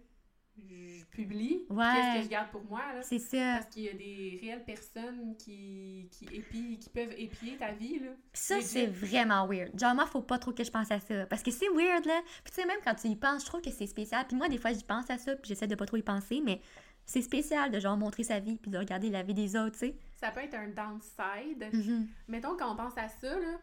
je 0.57 1.05
publie? 1.05 1.65
Ouais. 1.69 1.85
Qu'est-ce 1.95 2.17
que 2.17 2.23
je 2.23 2.29
garde 2.29 2.51
pour 2.51 2.63
moi? 2.65 2.81
C'est 3.01 3.19
ça. 3.19 3.59
Parce 3.59 3.67
qu'il 3.67 3.83
y 3.83 3.89
a 3.89 3.93
des 3.93 4.39
réelles 4.41 4.65
personnes 4.65 5.35
qui, 5.37 6.09
qui, 6.11 6.25
épient- 6.25 6.77
qui 6.77 6.89
peuvent 6.89 7.13
épier 7.17 7.55
ta 7.57 7.71
vie. 7.71 7.99
Là. 7.99 8.11
Ça, 8.33 8.59
c'est 8.61 8.87
vraiment 8.87 9.47
weird. 9.47 9.79
Genre, 9.79 9.95
moi, 9.95 10.05
faut 10.05 10.21
pas 10.21 10.37
trop 10.37 10.51
que 10.51 10.63
je 10.63 10.71
pense 10.71 10.91
à 10.91 10.99
ça. 10.99 11.25
Parce 11.27 11.43
que 11.43 11.51
c'est 11.51 11.69
weird, 11.69 12.05
là. 12.05 12.21
Puis, 12.43 12.53
tu 12.53 12.61
sais, 12.61 12.67
même 12.67 12.79
quand 12.83 12.95
tu 12.95 13.07
y 13.07 13.15
penses, 13.15 13.43
je 13.43 13.47
trouve 13.47 13.61
que 13.61 13.71
c'est 13.71 13.87
spécial. 13.87 14.25
Puis, 14.27 14.35
moi, 14.35 14.49
des 14.49 14.57
fois, 14.57 14.73
j'y 14.73 14.83
pense 14.83 15.09
à 15.09 15.17
ça, 15.17 15.35
puis 15.35 15.47
j'essaie 15.49 15.67
de 15.67 15.75
pas 15.75 15.85
trop 15.85 15.97
y 15.97 16.03
penser, 16.03 16.41
mais 16.43 16.59
c'est 17.05 17.21
spécial 17.21 17.71
de, 17.71 17.79
genre, 17.79 17.95
montrer 17.97 18.23
sa 18.23 18.39
vie, 18.39 18.57
puis 18.57 18.69
de 18.69 18.77
regarder 18.77 19.09
la 19.09 19.23
vie 19.23 19.33
des 19.33 19.55
autres, 19.55 19.73
tu 19.73 19.87
sais. 19.87 19.95
Ça 20.19 20.31
peut 20.31 20.41
être 20.41 20.55
un 20.55 20.67
downside. 20.67 21.69
Mhm. 21.73 22.07
Mettons, 22.27 22.57
quand 22.57 22.73
on 22.73 22.75
pense 22.75 22.97
à 22.97 23.07
ça, 23.07 23.39
là, 23.39 23.59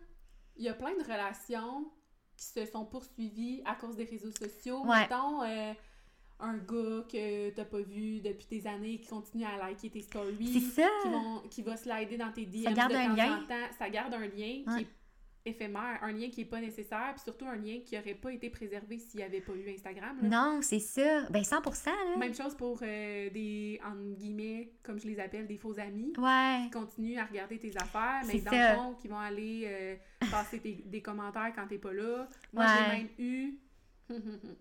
il 0.57 0.65
y 0.65 0.69
a 0.71 0.75
plein 0.75 0.97
de 0.97 1.03
relations 1.03 1.85
qui 2.37 2.45
se 2.47 2.65
sont 2.67 2.85
poursuivies 2.85 3.63
à 3.65 3.75
cause 3.75 3.97
des 3.97 4.05
réseaux 4.05 4.31
sociaux. 4.33 4.85
Ouais. 4.85 5.01
Mettons, 5.01 5.43
euh, 5.43 5.73
un 6.39 6.57
gars 6.59 7.05
que 7.11 7.51
t'as 7.51 7.65
pas 7.65 7.81
vu 7.81 8.21
depuis 8.21 8.47
des 8.51 8.67
années 8.67 8.99
qui 8.99 9.07
continue 9.09 9.45
à 9.45 9.57
liker 9.57 9.89
tes 9.91 10.03
stories. 10.03 10.61
Ça. 10.61 10.87
Qui, 11.03 11.09
vont, 11.09 11.41
qui 11.51 11.63
va 11.63 11.77
slider 11.77 12.19
dans 12.19 12.31
tes 12.33 12.45
DM 12.45 12.65
Ça 12.65 12.73
garde 12.73 12.93
de 12.93 12.97
un 12.97 13.09
temps 13.09 13.15
lien. 13.17 13.39
en 13.39 13.47
temps. 13.47 13.69
Ça 13.79 13.89
garde 13.89 14.13
un 14.15 14.21
lien 14.27 14.63
Ouais. 14.67 14.75
qui 14.77 14.81
est 14.83 14.87
éphémère, 15.47 15.99
un 16.03 16.13
lien 16.13 16.29
qui 16.29 16.43
est 16.43 16.45
pas 16.47 16.61
nécessaire, 16.61 17.13
puis 17.15 17.23
surtout 17.23 17.47
un 17.47 17.57
lien 17.57 17.79
qui 17.85 17.97
aurait 17.99 18.15
pas 18.15 18.33
été 18.33 18.51
préservé 18.51 18.99
s'il 18.99 19.19
n'y 19.21 19.25
avait 19.25 19.41
pas 19.41 19.53
eu 19.55 19.71
Instagram. 19.71 20.19
là. 20.23 20.29
Non, 20.29 20.61
c'est 20.63 20.81
ça. 20.81 21.29
Ben, 21.31 21.43
100%, 21.43 21.87
là. 21.87 22.17
Même 22.19 22.35
chose 22.35 22.55
pour 22.55 22.79
euh, 22.83 23.31
des, 23.31 23.81
entre 23.85 24.17
guillemets, 24.19 24.73
comme 24.83 24.99
je 25.01 25.07
les 25.07 25.19
appelle, 25.21 25.47
des 25.47 25.57
faux 25.57 25.79
amis 25.79 26.13
Ouais. 26.19 26.61
qui 26.65 26.71
continuent 26.71 27.19
à 27.19 27.25
regarder 27.25 27.59
tes 27.59 27.77
affaires, 27.77 28.23
mais 28.27 28.41
dans 28.41 28.51
ça. 28.51 28.73
le 28.73 28.77
fond, 28.79 28.95
qui 28.95 29.09
vont 29.09 29.19
aller 29.19 29.63
euh, 29.67 29.97
passer 30.31 30.61
tes- 30.61 30.83
des 30.85 31.01
commentaires 31.03 31.53
quand 31.55 31.67
t'es 31.67 31.79
pas 31.79 31.93
là. 31.93 32.29
Moi, 32.53 32.65
Ouais. 32.65 32.71
j'ai 32.91 32.97
même 32.99 33.09
eu... 33.19 33.59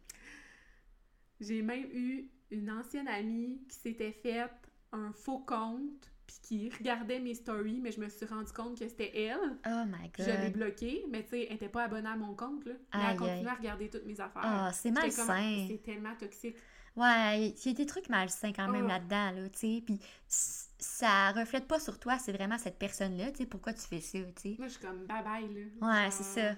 j'ai 1.39 1.61
même 1.61 1.85
eu 1.93 2.29
une 2.51 2.69
ancienne 2.71 3.07
amie 3.07 3.59
qui 3.67 3.75
s'était 3.77 4.11
faite 4.11 4.51
un 4.91 5.11
faux 5.11 5.39
compte 5.39 6.11
puis 6.41 6.69
qui 6.69 6.77
regardait 6.77 7.19
mes 7.19 7.33
stories, 7.33 7.79
mais 7.81 7.91
je 7.91 7.99
me 7.99 8.09
suis 8.09 8.25
rendu 8.25 8.51
compte 8.51 8.77
que 8.79 8.87
c'était 8.87 9.11
elle. 9.17 9.57
Oh 9.67 9.83
my 9.85 10.09
Puis 10.09 10.23
Je 10.23 10.29
l'ai 10.31 10.51
god. 10.51 10.53
bloquée, 10.53 11.05
mais 11.09 11.23
tu 11.23 11.29
sais, 11.31 11.47
elle 11.49 11.55
était 11.55 11.69
pas 11.69 11.83
abonnée 11.85 12.09
à 12.09 12.15
mon 12.15 12.35
compte, 12.35 12.65
là. 12.65 12.73
Mais 12.93 12.99
Aïe, 12.99 13.05
elle 13.11 13.17
continuait 13.17 13.39
aïe. 13.39 13.47
à 13.47 13.53
regarder 13.55 13.89
toutes 13.89 14.05
mes 14.05 14.19
affaires. 14.19 14.41
Ah, 14.43 14.71
c'est 14.73 14.91
malsain. 14.91 15.65
C'est 15.67 15.81
tellement 15.83 16.15
toxique. 16.15 16.55
Ouais, 16.95 17.49
il 17.49 17.67
y 17.67 17.69
a 17.69 17.73
des 17.73 17.85
trucs 17.85 18.07
malsains 18.09 18.53
quand 18.53 18.69
même 18.69 18.85
Ah. 18.89 18.99
là-dedans, 18.99 19.41
là, 19.41 19.49
tu 19.49 19.59
sais. 19.59 19.83
Puis 19.85 19.99
ça 20.27 21.31
reflète 21.31 21.67
pas 21.67 21.79
sur 21.79 21.99
toi, 21.99 22.17
c'est 22.19 22.31
vraiment 22.31 22.57
cette 22.57 22.77
personne-là, 22.79 23.31
tu 23.31 23.39
sais, 23.39 23.45
pourquoi 23.45 23.73
tu 23.73 23.81
fais 23.81 23.99
ça, 24.01 24.19
tu 24.19 24.41
sais? 24.41 24.55
Moi, 24.57 24.67
je 24.67 24.73
suis 24.73 24.81
comme 24.81 25.05
bye-bye, 25.05 25.53
là. 25.81 25.87
Ouais, 26.05 26.11
c'est 26.11 26.23
ça. 26.23 26.55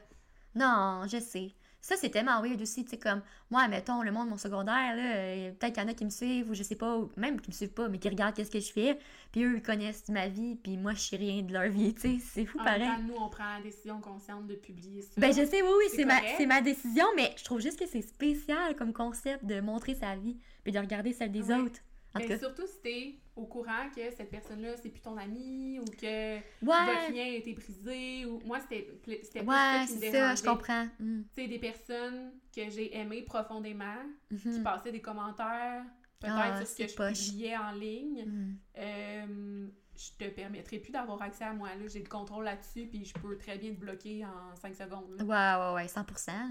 Non, 0.55 1.03
je 1.07 1.19
sais. 1.19 1.51
Ça, 1.87 1.95
c'est 1.95 2.09
tellement 2.09 2.41
weird 2.41 2.61
aussi, 2.61 2.83
tu 2.83 2.89
sais, 2.91 2.97
comme, 2.97 3.21
moi, 3.49 3.65
mettons, 3.69 4.01
le 4.01 4.11
monde 4.11 4.25
de 4.25 4.31
mon 4.31 4.37
secondaire, 4.37 4.93
là, 4.93 5.15
euh, 5.15 5.51
peut-être 5.51 5.73
qu'il 5.75 5.83
y 5.83 5.85
en 5.85 5.89
a 5.89 5.93
qui 5.93 6.03
me 6.03 6.09
suivent, 6.09 6.49
ou 6.49 6.53
je 6.53 6.61
sais 6.61 6.75
pas, 6.75 6.97
ou 6.97 7.09
même 7.15 7.39
qui 7.39 7.49
me 7.49 7.55
suivent 7.55 7.71
pas, 7.71 7.87
mais 7.87 7.97
qui 7.97 8.09
regardent 8.09 8.35
qu'est-ce 8.35 8.51
que 8.51 8.59
je 8.59 8.73
fais, 8.73 8.99
puis 9.31 9.45
eux, 9.45 9.55
ils 9.55 9.61
connaissent 9.61 10.09
ma 10.09 10.27
vie, 10.27 10.57
puis 10.57 10.75
moi, 10.75 10.93
je 10.95 10.99
sais 10.99 11.15
rien 11.15 11.43
de 11.43 11.53
leur 11.53 11.69
vie, 11.69 11.93
tu 11.93 12.01
sais, 12.01 12.17
c'est 12.33 12.45
fou 12.45 12.59
En 12.59 12.65
pareil. 12.65 12.81
même 12.81 12.97
temps, 12.97 13.03
nous, 13.13 13.15
on 13.23 13.29
prend 13.29 13.55
la 13.55 13.61
décision 13.61 14.01
consciente 14.01 14.47
de 14.47 14.55
publier 14.55 15.01
ça. 15.01 15.11
Ben, 15.15 15.29
je 15.31 15.45
sais, 15.45 15.61
oui, 15.61 15.69
oui, 15.77 15.85
C'est 15.95 16.03
ma, 16.03 16.19
ma 16.55 16.59
décision, 16.61 17.05
mais 17.15 17.33
je 17.37 17.45
trouve 17.45 17.61
juste 17.61 17.79
que 17.79 17.87
c'est 17.87 18.01
spécial 18.01 18.75
comme 18.75 18.91
concept 18.91 19.45
de 19.45 19.61
montrer 19.61 19.95
sa 19.95 20.17
vie, 20.17 20.35
puis 20.65 20.73
de 20.73 20.79
regarder 20.79 21.13
celle 21.13 21.31
des 21.31 21.51
autres. 21.51 21.79
Mais 22.17 22.27
cas. 22.27 22.39
surtout 22.39 22.65
si 22.67 22.81
t'es 22.81 23.15
au 23.35 23.45
courant 23.45 23.89
que 23.95 24.09
cette 24.11 24.29
personne-là, 24.29 24.75
c'est 24.77 24.89
plus 24.89 25.01
ton 25.01 25.17
ami 25.17 25.79
ou 25.79 25.85
que 25.85 26.35
Ouais, 26.37 26.41
votre 26.61 27.11
lien 27.13 27.23
a 27.23 27.35
été 27.35 27.53
brisé. 27.53 28.25
Ou... 28.25 28.39
Moi, 28.45 28.59
c'était 28.61 28.81
pl- 29.03 29.19
c'était 29.23 29.39
plus 29.43 29.47
ça 29.53 29.79
ouais, 29.79 29.85
qui 29.87 29.93
me 29.95 29.99
c'est 29.99 30.11
ça, 30.11 30.35
je 30.35 30.43
comprends. 30.43 30.85
Mm, 30.99 31.21
Tu 31.35 31.41
sais, 31.43 31.47
des 31.47 31.59
personnes 31.59 32.31
que 32.55 32.69
j'ai 32.69 32.95
aimées 32.97 33.21
profondément, 33.23 34.03
qui 34.29 34.47
mhm, 34.49 34.63
passaient 34.63 34.91
des 34.91 35.01
commentaires, 35.01 35.83
peut-être 36.19 36.35
Ah, 36.37 36.57
sur 36.57 36.67
ce 36.67 36.77
que 36.83 36.87
je 36.87 36.95
poche. 36.95 37.27
publiais 37.29 37.57
en 37.57 37.71
ligne. 37.71 38.25
mm. 38.25 38.57
Euh, 38.79 39.67
je 39.95 40.11
te 40.25 40.29
permettrai 40.29 40.77
plus 40.79 40.91
d'avoir 40.91 41.21
accès 41.23 41.43
à 41.43 41.53
moi. 41.53 41.69
là. 41.75 41.87
J'ai 41.87 41.99
le 42.03 42.07
contrôle 42.09 42.43
là-dessus, 42.45 42.85
puis 42.87 43.03
je 43.05 43.13
peux 43.13 43.35
très 43.37 43.57
bien 43.57 43.71
te 43.73 43.79
bloquer 43.79 44.23
en 44.25 44.55
5 44.55 44.75
secondes. 44.75 45.15
là. 45.17 45.23
Ouais, 45.23 45.75
ouais, 45.75 45.83
ouais, 45.83 45.87
100%. 45.87 46.31
là. 46.31 46.47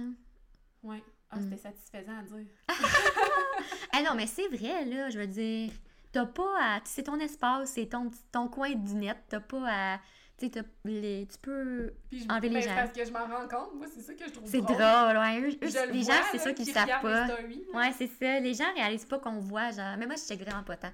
Ouais. 0.83 1.03
Ah, 1.37 1.41
Mm. 1.41 1.45
c'était 1.51 1.62
satisfaisant 1.62 2.18
à 2.18 2.22
dire. 2.22 2.47
Ah 3.93 4.03
non, 4.03 4.11
mais 4.14 4.26
c'est 4.26 4.49
vrai, 4.49 4.84
là, 4.84 5.09
je 5.11 5.18
veux 5.18 5.26
dire, 5.26 5.70
t'as 6.12 6.26
pas 6.26 6.55
à... 6.61 6.80
C'est 6.84 7.05
ton 7.05 7.18
espace, 7.18 7.70
c'est 7.70 7.87
ton, 7.87 8.11
ton 8.30 8.49
coin 8.49 8.70
du 8.74 8.95
net, 8.95 9.16
t'as 9.28 9.41
pas 9.41 9.64
à... 9.95 9.99
Tu 10.39 10.45
sais, 10.47 10.51
t'as 10.51 10.62
les- 10.84 11.26
tu 11.30 11.39
peux... 11.39 11.95
Puis 12.11 12.20
je, 12.20 12.28
Enlever 12.28 12.51
les 12.51 12.61
gens. 12.62 12.74
Parce 12.74 12.93
que 12.93 13.03
je 13.07 13.11
m'en 13.11 13.20
rends 13.20 13.49
compte, 13.49 13.74
moi, 13.74 13.87
c'est 13.93 14.03
ça 14.03 14.12
que 14.12 14.24
je 14.26 14.32
trouve 14.32 14.47
C'est 14.51 14.61
drôle. 14.61 14.76
ouais. 14.76 15.41
Eux- 15.41 15.49
eux, 15.49 15.93
les 15.93 16.03
vois, 16.03 16.14
gens, 16.14 16.22
c'est 16.30 16.39
ça 16.39 16.53
qu'ils 16.53 16.66
qui 16.66 16.72
savent 16.72 17.01
pas. 17.01 17.26
stories. 17.26 17.64
Ouais, 17.72 17.93
c'est 17.97 18.07
ça. 18.09 18.39
Les 18.41 18.53
gens 18.53 18.70
réalisent 18.74 19.07
pas 19.07 19.18
qu'on 19.18 19.39
voit, 19.39 19.70
genre... 19.70 19.97
Mais 19.99 20.05
moi, 20.07 20.16
je 20.16 20.22
check 20.22 20.41
vraiment 20.43 20.62
pas 20.62 20.76
tant. 20.76 20.93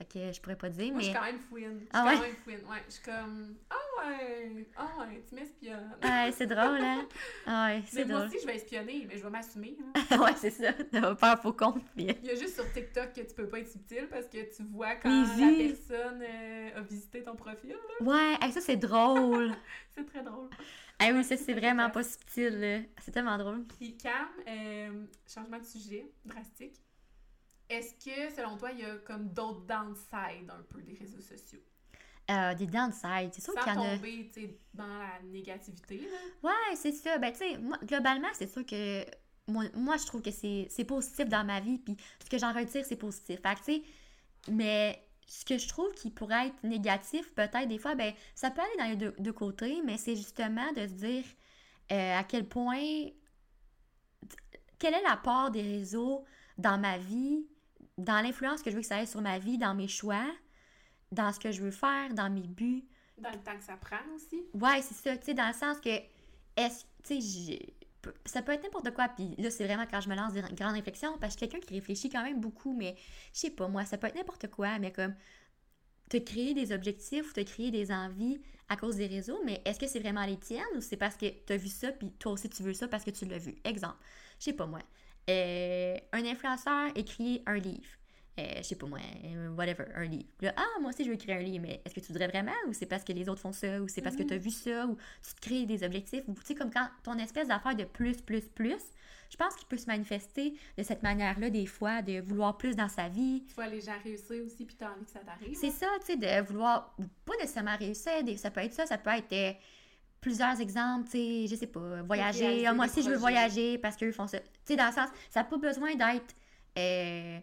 Fait 0.00 0.06
que 0.06 0.32
je 0.32 0.40
pourrais 0.40 0.56
pas 0.56 0.70
dire, 0.70 0.92
Moi, 0.94 1.02
je 1.02 1.08
mais... 1.08 1.12
suis 1.12 1.12
quand 1.12 1.24
même 1.26 1.38
fouine. 1.38 1.74
Je 1.74 1.78
suis 1.80 1.88
Ah 1.92 2.04
quand 2.04 2.08
ouais? 2.22 2.26
même 2.28 2.36
fouine. 2.36 2.60
Ouais, 2.70 2.82
je 2.88 2.92
suis 2.94 3.02
comme. 3.04 3.54
Ah 3.68 3.74
ouais! 4.08 4.66
Ah 4.74 4.88
ouais, 5.00 5.22
tu 5.28 5.34
m'espionnes. 5.34 5.94
Ouais, 6.02 6.32
c'est 6.32 6.46
drôle, 6.46 6.80
hein? 6.80 7.06
Ah 7.46 7.66
Ouais, 7.94 8.04
moi 8.06 8.24
aussi, 8.24 8.38
je 8.40 8.46
vais 8.46 8.56
espionner, 8.56 9.04
mais 9.06 9.18
je 9.18 9.22
vais 9.22 9.28
m'assumer. 9.28 9.76
hein. 9.94 10.18
ouais, 10.22 10.32
c'est 10.36 10.50
ça. 10.52 10.72
T'as 10.72 11.14
pas 11.14 11.14
peur 11.36 11.42
faux 11.42 11.52
compte, 11.52 11.84
puis... 11.94 12.06
Il 12.22 12.28
y 12.28 12.30
a 12.30 12.34
juste 12.34 12.54
sur 12.54 12.72
TikTok 12.72 13.12
que 13.12 13.20
tu 13.20 13.34
peux 13.34 13.46
pas 13.46 13.58
être 13.58 13.68
subtil 13.68 14.08
parce 14.10 14.26
que 14.26 14.38
tu 14.56 14.62
vois 14.62 14.94
quand 14.96 15.10
la 15.10 15.26
personne 15.68 16.22
euh, 16.22 16.78
a 16.78 16.80
visité 16.80 17.22
ton 17.22 17.36
profil. 17.36 17.76
là. 18.00 18.06
Ouais, 18.06 18.38
hey, 18.40 18.52
ça, 18.52 18.62
c'est 18.62 18.76
drôle. 18.76 19.52
C'est 19.94 20.06
très 20.06 20.22
drôle. 20.22 20.48
Ah 20.98 21.08
oui, 21.12 21.22
ça, 21.24 21.36
c'est 21.36 21.52
vraiment 21.52 21.90
pas 21.90 22.04
subtil, 22.04 22.58
là. 22.58 22.78
C'est 23.02 23.10
tellement 23.10 23.36
drôle. 23.36 23.64
Puis 23.78 23.96
Cam, 23.98 24.12
euh, 24.48 25.04
changement 25.28 25.58
de 25.58 25.64
sujet 25.64 26.10
drastique. 26.24 26.76
Est-ce 27.70 27.94
que, 27.94 28.34
selon 28.34 28.56
toi, 28.56 28.72
il 28.72 28.80
y 28.80 28.84
a 28.84 28.96
comme 28.96 29.28
d'autres 29.28 29.60
downsides 29.60 30.50
un 30.50 30.62
peu 30.68 30.82
des 30.82 30.94
réseaux 30.94 31.20
sociaux? 31.20 31.60
Euh, 32.28 32.54
des 32.54 32.66
downsides, 32.66 33.32
c'est 33.32 33.40
sûr 33.40 33.54
qu'il 33.54 33.72
y 33.72 33.74
Sans 33.74 33.80
en 33.80 33.84
a... 33.84 33.96
tomber, 33.96 34.30
tu 34.32 34.40
sais, 34.40 34.58
dans 34.74 34.86
la 34.86 35.22
négativité, 35.24 35.98
là. 35.98 36.50
Ouais, 36.50 36.76
c'est 36.76 36.92
ça. 36.92 37.18
Ben, 37.18 37.32
tu 37.32 37.38
sais, 37.38 37.58
globalement, 37.84 38.28
c'est 38.34 38.52
sûr 38.52 38.66
que 38.66 39.04
moi, 39.46 39.64
moi, 39.74 39.96
je 39.96 40.06
trouve 40.06 40.20
que 40.20 40.30
c'est 40.32 40.84
positif 40.84 41.28
dans 41.28 41.44
ma 41.44 41.60
vie, 41.60 41.78
puis 41.78 41.96
ce 42.22 42.28
que 42.28 42.38
j'en 42.38 42.52
retire, 42.52 42.84
c'est 42.84 42.96
positif. 42.96 43.40
Fait 43.40 43.54
que, 43.54 43.58
tu 43.58 43.64
sais, 43.64 43.82
mais 44.50 45.00
ce 45.26 45.44
que 45.44 45.58
je 45.58 45.68
trouve 45.68 45.92
qui 45.94 46.10
pourrait 46.10 46.48
être 46.48 46.64
négatif, 46.64 47.32
peut-être, 47.34 47.68
des 47.68 47.78
fois, 47.78 47.94
ben, 47.94 48.12
ça 48.34 48.50
peut 48.50 48.62
aller 48.62 48.76
dans 48.78 48.88
les 48.90 48.96
deux, 48.96 49.14
deux 49.18 49.32
côtés, 49.32 49.80
mais 49.84 49.96
c'est 49.96 50.16
justement 50.16 50.72
de 50.72 50.88
se 50.88 50.92
dire 50.94 51.24
euh, 51.92 52.18
à 52.18 52.24
quel 52.24 52.48
point. 52.48 53.06
Quel 54.78 54.94
est 54.94 55.02
l'apport 55.02 55.50
des 55.50 55.62
réseaux 55.62 56.24
dans 56.56 56.78
ma 56.78 56.96
vie, 56.98 57.46
dans 58.00 58.20
l'influence 58.20 58.62
que 58.62 58.70
je 58.70 58.76
veux 58.76 58.82
que 58.82 58.86
ça 58.86 59.02
ait 59.02 59.06
sur 59.06 59.20
ma 59.20 59.38
vie, 59.38 59.58
dans 59.58 59.74
mes 59.74 59.88
choix, 59.88 60.26
dans 61.12 61.32
ce 61.32 61.40
que 61.40 61.52
je 61.52 61.62
veux 61.62 61.70
faire, 61.70 62.12
dans 62.14 62.30
mes 62.30 62.46
buts. 62.46 62.84
Dans 63.18 63.30
le 63.30 63.38
temps 63.38 63.56
que 63.56 63.64
ça 63.64 63.76
prend 63.76 63.98
aussi. 64.14 64.42
Ouais, 64.54 64.82
c'est 64.82 64.94
ça, 64.94 65.16
tu 65.16 65.26
sais, 65.26 65.34
dans 65.34 65.48
le 65.48 65.54
sens 65.54 65.78
que, 65.80 65.90
est-ce, 66.56 66.84
tu 67.02 67.20
sais, 67.20 67.74
ça 68.24 68.42
peut 68.42 68.52
être 68.52 68.62
n'importe 68.62 68.92
quoi, 68.94 69.08
puis 69.08 69.34
là, 69.36 69.50
c'est 69.50 69.64
vraiment 69.64 69.84
quand 69.90 70.00
je 70.00 70.08
me 70.08 70.16
lance 70.16 70.32
des 70.32 70.40
grandes 70.40 70.74
réflexions, 70.74 71.18
parce 71.18 71.34
que 71.34 71.40
je 71.40 71.44
suis 71.44 71.48
quelqu'un 71.48 71.66
qui 71.66 71.74
réfléchit 71.74 72.08
quand 72.08 72.22
même 72.22 72.40
beaucoup, 72.40 72.74
mais 72.74 72.96
je 73.34 73.40
sais 73.40 73.50
pas, 73.50 73.68
moi, 73.68 73.84
ça 73.84 73.98
peut 73.98 74.06
être 74.06 74.16
n'importe 74.16 74.48
quoi, 74.48 74.78
mais 74.78 74.92
comme, 74.92 75.14
te 76.08 76.16
créer 76.16 76.54
des 76.54 76.72
objectifs 76.72 77.30
ou 77.30 77.32
te 77.32 77.40
créer 77.40 77.70
des 77.70 77.92
envies 77.92 78.40
à 78.68 78.76
cause 78.76 78.96
des 78.96 79.06
réseaux, 79.06 79.40
mais 79.44 79.62
est-ce 79.64 79.78
que 79.78 79.86
c'est 79.86 80.00
vraiment 80.00 80.24
les 80.24 80.38
tiennes 80.38 80.64
ou 80.76 80.80
c'est 80.80 80.96
parce 80.96 81.16
que 81.16 81.26
tu 81.26 81.52
as 81.52 81.56
vu 81.56 81.68
ça, 81.68 81.92
puis 81.92 82.10
toi 82.12 82.32
aussi 82.32 82.48
tu 82.48 82.62
veux 82.62 82.74
ça 82.74 82.88
parce 82.88 83.04
que 83.04 83.10
tu 83.10 83.24
l'as 83.26 83.38
vu? 83.38 83.56
Exemple, 83.64 83.98
je 84.38 84.46
sais 84.46 84.52
pas 84.52 84.66
moi, 84.66 84.80
euh, 85.30 85.96
un 86.12 86.24
influenceur 86.24 86.88
écrit 86.94 87.42
un 87.46 87.56
livre. 87.58 87.86
Euh, 88.38 88.44
je 88.58 88.62
sais 88.62 88.76
pas 88.76 88.86
moi, 88.86 89.00
euh, 89.24 89.48
whatever, 89.50 89.84
un 89.94 90.04
livre. 90.04 90.28
Là, 90.40 90.54
ah, 90.56 90.80
moi 90.80 90.90
aussi 90.90 91.04
je 91.04 91.08
veux 91.08 91.14
écrire 91.14 91.36
un 91.36 91.42
livre, 91.42 91.62
mais 91.66 91.82
est-ce 91.84 91.94
que 91.94 92.00
tu 92.00 92.06
voudrais 92.12 92.28
vraiment 92.28 92.52
ou 92.68 92.72
c'est 92.72 92.86
parce 92.86 93.04
que 93.04 93.12
les 93.12 93.28
autres 93.28 93.40
font 93.40 93.52
ça 93.52 93.80
ou 93.80 93.88
c'est 93.88 94.00
parce 94.02 94.16
que 94.16 94.22
Mhm. 94.22 94.28
tu 94.28 94.34
as 94.34 94.38
vu 94.38 94.50
ça 94.50 94.86
ou 94.86 94.96
tu 95.26 95.34
te 95.34 95.40
crées 95.40 95.66
des 95.66 95.82
objectifs 95.84 96.22
ou 96.26 96.34
tu 96.34 96.40
sais, 96.46 96.54
comme 96.54 96.70
quand 96.70 96.88
ton 97.02 97.18
espèce 97.18 97.48
d'affaire 97.48 97.74
de 97.74 97.84
plus, 97.84 98.22
plus, 98.22 98.42
plus, 98.48 98.80
je 99.30 99.36
pense 99.36 99.54
qu'il 99.56 99.66
peut 99.68 99.76
se 99.76 99.86
manifester 99.86 100.54
de 100.78 100.82
cette 100.82 101.02
manière-là 101.02 101.50
des 101.50 101.66
fois, 101.66 102.02
de 102.02 102.20
vouloir 102.20 102.56
plus 102.56 102.76
dans 102.76 102.88
sa 102.88 103.08
vie. 103.08 103.44
Tu 103.48 103.54
vois 103.54 103.66
les 103.68 103.80
gens 103.80 103.98
réussir 104.02 104.42
aussi, 104.46 104.64
puis 104.64 104.74
t'as 104.76 104.90
envie 104.92 105.04
que 105.04 105.10
ça 105.10 105.20
t'arrive. 105.20 105.54
C'est 105.54 105.70
ça, 105.70 105.86
tu 106.00 106.06
sais, 106.06 106.16
de 106.16 106.46
vouloir, 106.46 106.96
pas 107.26 107.34
nécessairement 107.40 107.76
réussir, 107.76 108.12
ça 108.38 108.50
peut 108.50 108.60
être 108.60 108.74
ça, 108.74 108.86
ça 108.86 108.96
peut 108.96 109.10
être 109.10 109.32
euh, 109.32 109.52
plusieurs 110.20 110.60
exemples, 110.60 111.04
tu 111.06 111.12
sais, 111.12 111.46
je 111.48 111.56
sais 111.56 111.66
pas, 111.66 112.02
voyager, 112.02 112.66
ah, 112.66 112.74
moi 112.74 112.86
aussi 112.86 113.02
je 113.02 113.10
veux 113.10 113.16
voyager 113.16 113.78
parce 113.78 113.96
qu'eux 113.96 114.12
font 114.12 114.26
ça. 114.26 114.38
Tu 114.40 114.46
sais, 114.64 114.76
dans 114.76 114.86
le 114.86 114.92
sens, 114.92 115.08
ça 115.30 115.40
n'a 115.40 115.44
pas 115.44 115.58
besoin 115.58 115.94
d'être, 115.94 116.34
euh, 116.78 117.38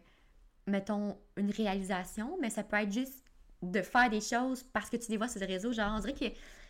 mettons, 0.67 1.17
une 1.37 1.51
réalisation, 1.51 2.37
mais 2.39 2.49
ça 2.49 2.63
peut 2.63 2.77
être 2.77 2.91
juste 2.91 3.23
de 3.61 3.81
faire 3.81 4.09
des 4.09 4.21
choses 4.21 4.63
parce 4.63 4.89
que 4.89 4.97
tu 4.97 5.11
les 5.11 5.17
vois 5.17 5.27
sur 5.27 5.39
les 5.39 5.47
réseaux. 5.47 5.71
Genre, 5.71 5.91
on 5.95 5.99
dirait 5.99 6.13
que 6.13 6.25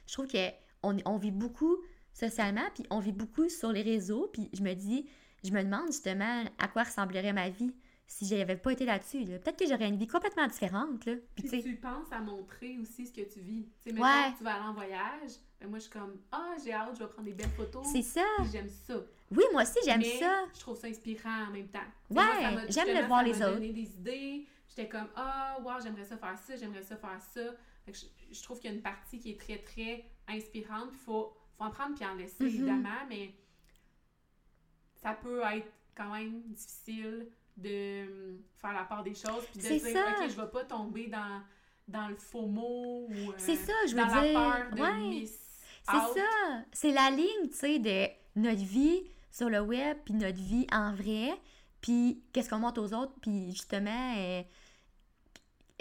je 0.08 0.14
trouve 0.14 0.28
que 0.28 0.50
on, 0.84 1.18
vit 1.18 1.32
beaucoup 1.32 1.78
socialement, 2.14 2.64
puis 2.74 2.86
on 2.90 3.00
vit 3.00 3.12
beaucoup 3.12 3.50
sur 3.50 3.72
les 3.72 3.82
réseaux, 3.82 4.30
puis 4.32 4.50
je 4.54 4.62
me 4.62 4.74
dis, 4.74 5.10
je 5.44 5.52
me 5.52 5.62
demande 5.64 5.88
justement 5.88 6.44
à 6.58 6.68
quoi 6.68 6.84
ressemblerait 6.84 7.34
ma 7.34 7.50
vie 7.50 7.74
si 8.08 8.26
j'avais 8.26 8.56
pas 8.56 8.72
été 8.72 8.86
là-dessus. 8.86 9.26
là. 9.26 9.38
Peut-être 9.40 9.60
que 9.60 9.68
j'aurais 9.68 9.90
une 9.90 9.98
vie 9.98 10.08
complètement 10.08 10.48
différente, 10.48 11.06
là. 11.06 11.16
Puis, 11.36 11.50
Puis 11.50 11.62
tu 11.64 11.76
penses 11.76 12.08
à 12.12 12.22
montrer 12.22 12.78
aussi 12.78 13.06
ce 13.06 13.12
que 13.12 13.22
tu 13.22 13.42
vis. 13.42 13.68
Tu 13.84 13.92
sais, 13.92 14.00
Ouais. 14.00 14.34
tu 14.38 14.46
vas 14.46 14.54
aller 14.54 14.66
en 14.66 14.74
voyage, 14.74 15.32
moi 15.66 15.80
je 15.80 15.84
suis 15.84 15.92
comme 15.92 16.20
Ah, 16.32 16.56
j'ai 16.64 16.72
hâte, 16.74 16.96
je 16.96 17.00
vais 17.04 17.10
prendre 17.10 17.26
des 17.28 17.34
belles 17.34 17.50
photos. 17.50 17.86
c'est 17.92 18.02
ça. 18.04 18.24
J'aime 18.52 18.70
ça. 18.70 18.96
Oui, 19.32 19.44
moi 19.52 19.64
aussi, 19.64 19.80
j'aime 19.84 20.04
ça. 20.04 20.46
Je 20.54 20.60
trouve 20.60 20.78
ça 20.78 20.88
inspirant 20.88 21.48
en 21.48 21.52
même 21.52 21.68
temps. 21.70 21.80
Ouais, 22.10 22.66
j'aime 22.70 22.88
le 22.96 23.08
voir 23.08 23.20
ça 23.22 23.26
les 23.26 23.42
autres. 23.42 23.54
donné 23.56 23.74
des 23.74 23.96
idées. 23.98 24.46
J'étais 24.70 24.88
comme 24.88 25.08
Ah, 25.16 25.58
wow, 25.64 25.82
j'aimerais 25.82 26.06
ça 26.06 26.18
faire 26.18 26.38
ça, 26.38 26.56
j'aimerais 26.56 26.84
ça 26.84 26.96
faire 26.98 27.20
ça. 27.34 27.42
Fait 27.86 27.92
que 27.92 27.98
je, 27.98 28.06
je 28.38 28.44
trouve 28.44 28.60
qu'il 28.60 28.70
y 28.70 28.74
a 28.74 28.76
une 28.76 28.84
partie 28.84 29.18
qui 29.20 29.32
est 29.32 29.40
très, 29.40 29.58
très 29.58 30.06
inspirante. 30.28 30.90
Il 30.92 31.00
faut, 31.00 31.34
faut 31.58 31.64
en 31.64 31.72
prendre 31.72 31.96
puis 31.96 32.06
en 32.06 32.14
laisser, 32.14 32.44
Mhm. 32.44 32.48
évidemment, 32.50 33.06
mais 33.10 33.34
ça 35.02 35.14
peut 35.14 35.42
être 35.56 35.72
quand 35.96 36.14
même 36.14 36.42
difficile 36.48 37.28
de 37.56 38.06
hum, 38.08 38.40
faire 38.56 38.74
la 38.74 38.84
part 38.84 39.04
des 39.04 39.16
choses 39.16 39.46
puis 39.52 39.60
de 39.62 39.68
dire 39.68 39.82
ça. 39.82 40.12
OK, 40.12 40.30
je 40.30 40.36
vais 40.40 40.48
pas 40.48 40.64
tomber 40.66 41.08
dans, 41.08 41.42
dans 41.88 42.08
le 42.08 42.16
faux 42.16 42.46
mot 42.46 43.08
ou 43.10 43.32
euh, 43.32 43.34
C'est 43.38 43.56
ça, 43.56 43.74
je 43.88 43.96
veux 43.96 44.02
dans 44.02 44.08
la 44.16 44.22
dire. 44.22 44.34
peur 44.34 44.72
de 44.76 44.82
ouais. 44.82 45.26
C'est 45.90 46.20
ça. 46.20 46.64
C'est 46.72 46.92
la 46.92 47.10
ligne, 47.10 47.50
tu 47.50 47.56
sais, 47.56 47.80
de 47.80 48.08
notre 48.36 48.64
vie 48.64 49.04
sur 49.32 49.50
le 49.50 49.60
web, 49.62 49.98
puis 50.06 50.14
notre 50.14 50.38
vie 50.42 50.68
en 50.72 50.94
vrai, 50.94 51.30
puis 51.82 52.22
qu'est-ce 52.34 52.50
qu'on 52.50 52.60
montre 52.60 52.82
aux 52.82 52.94
autres, 52.94 53.14
puis 53.22 53.52
justement, 53.52 54.14
euh, 54.18 54.42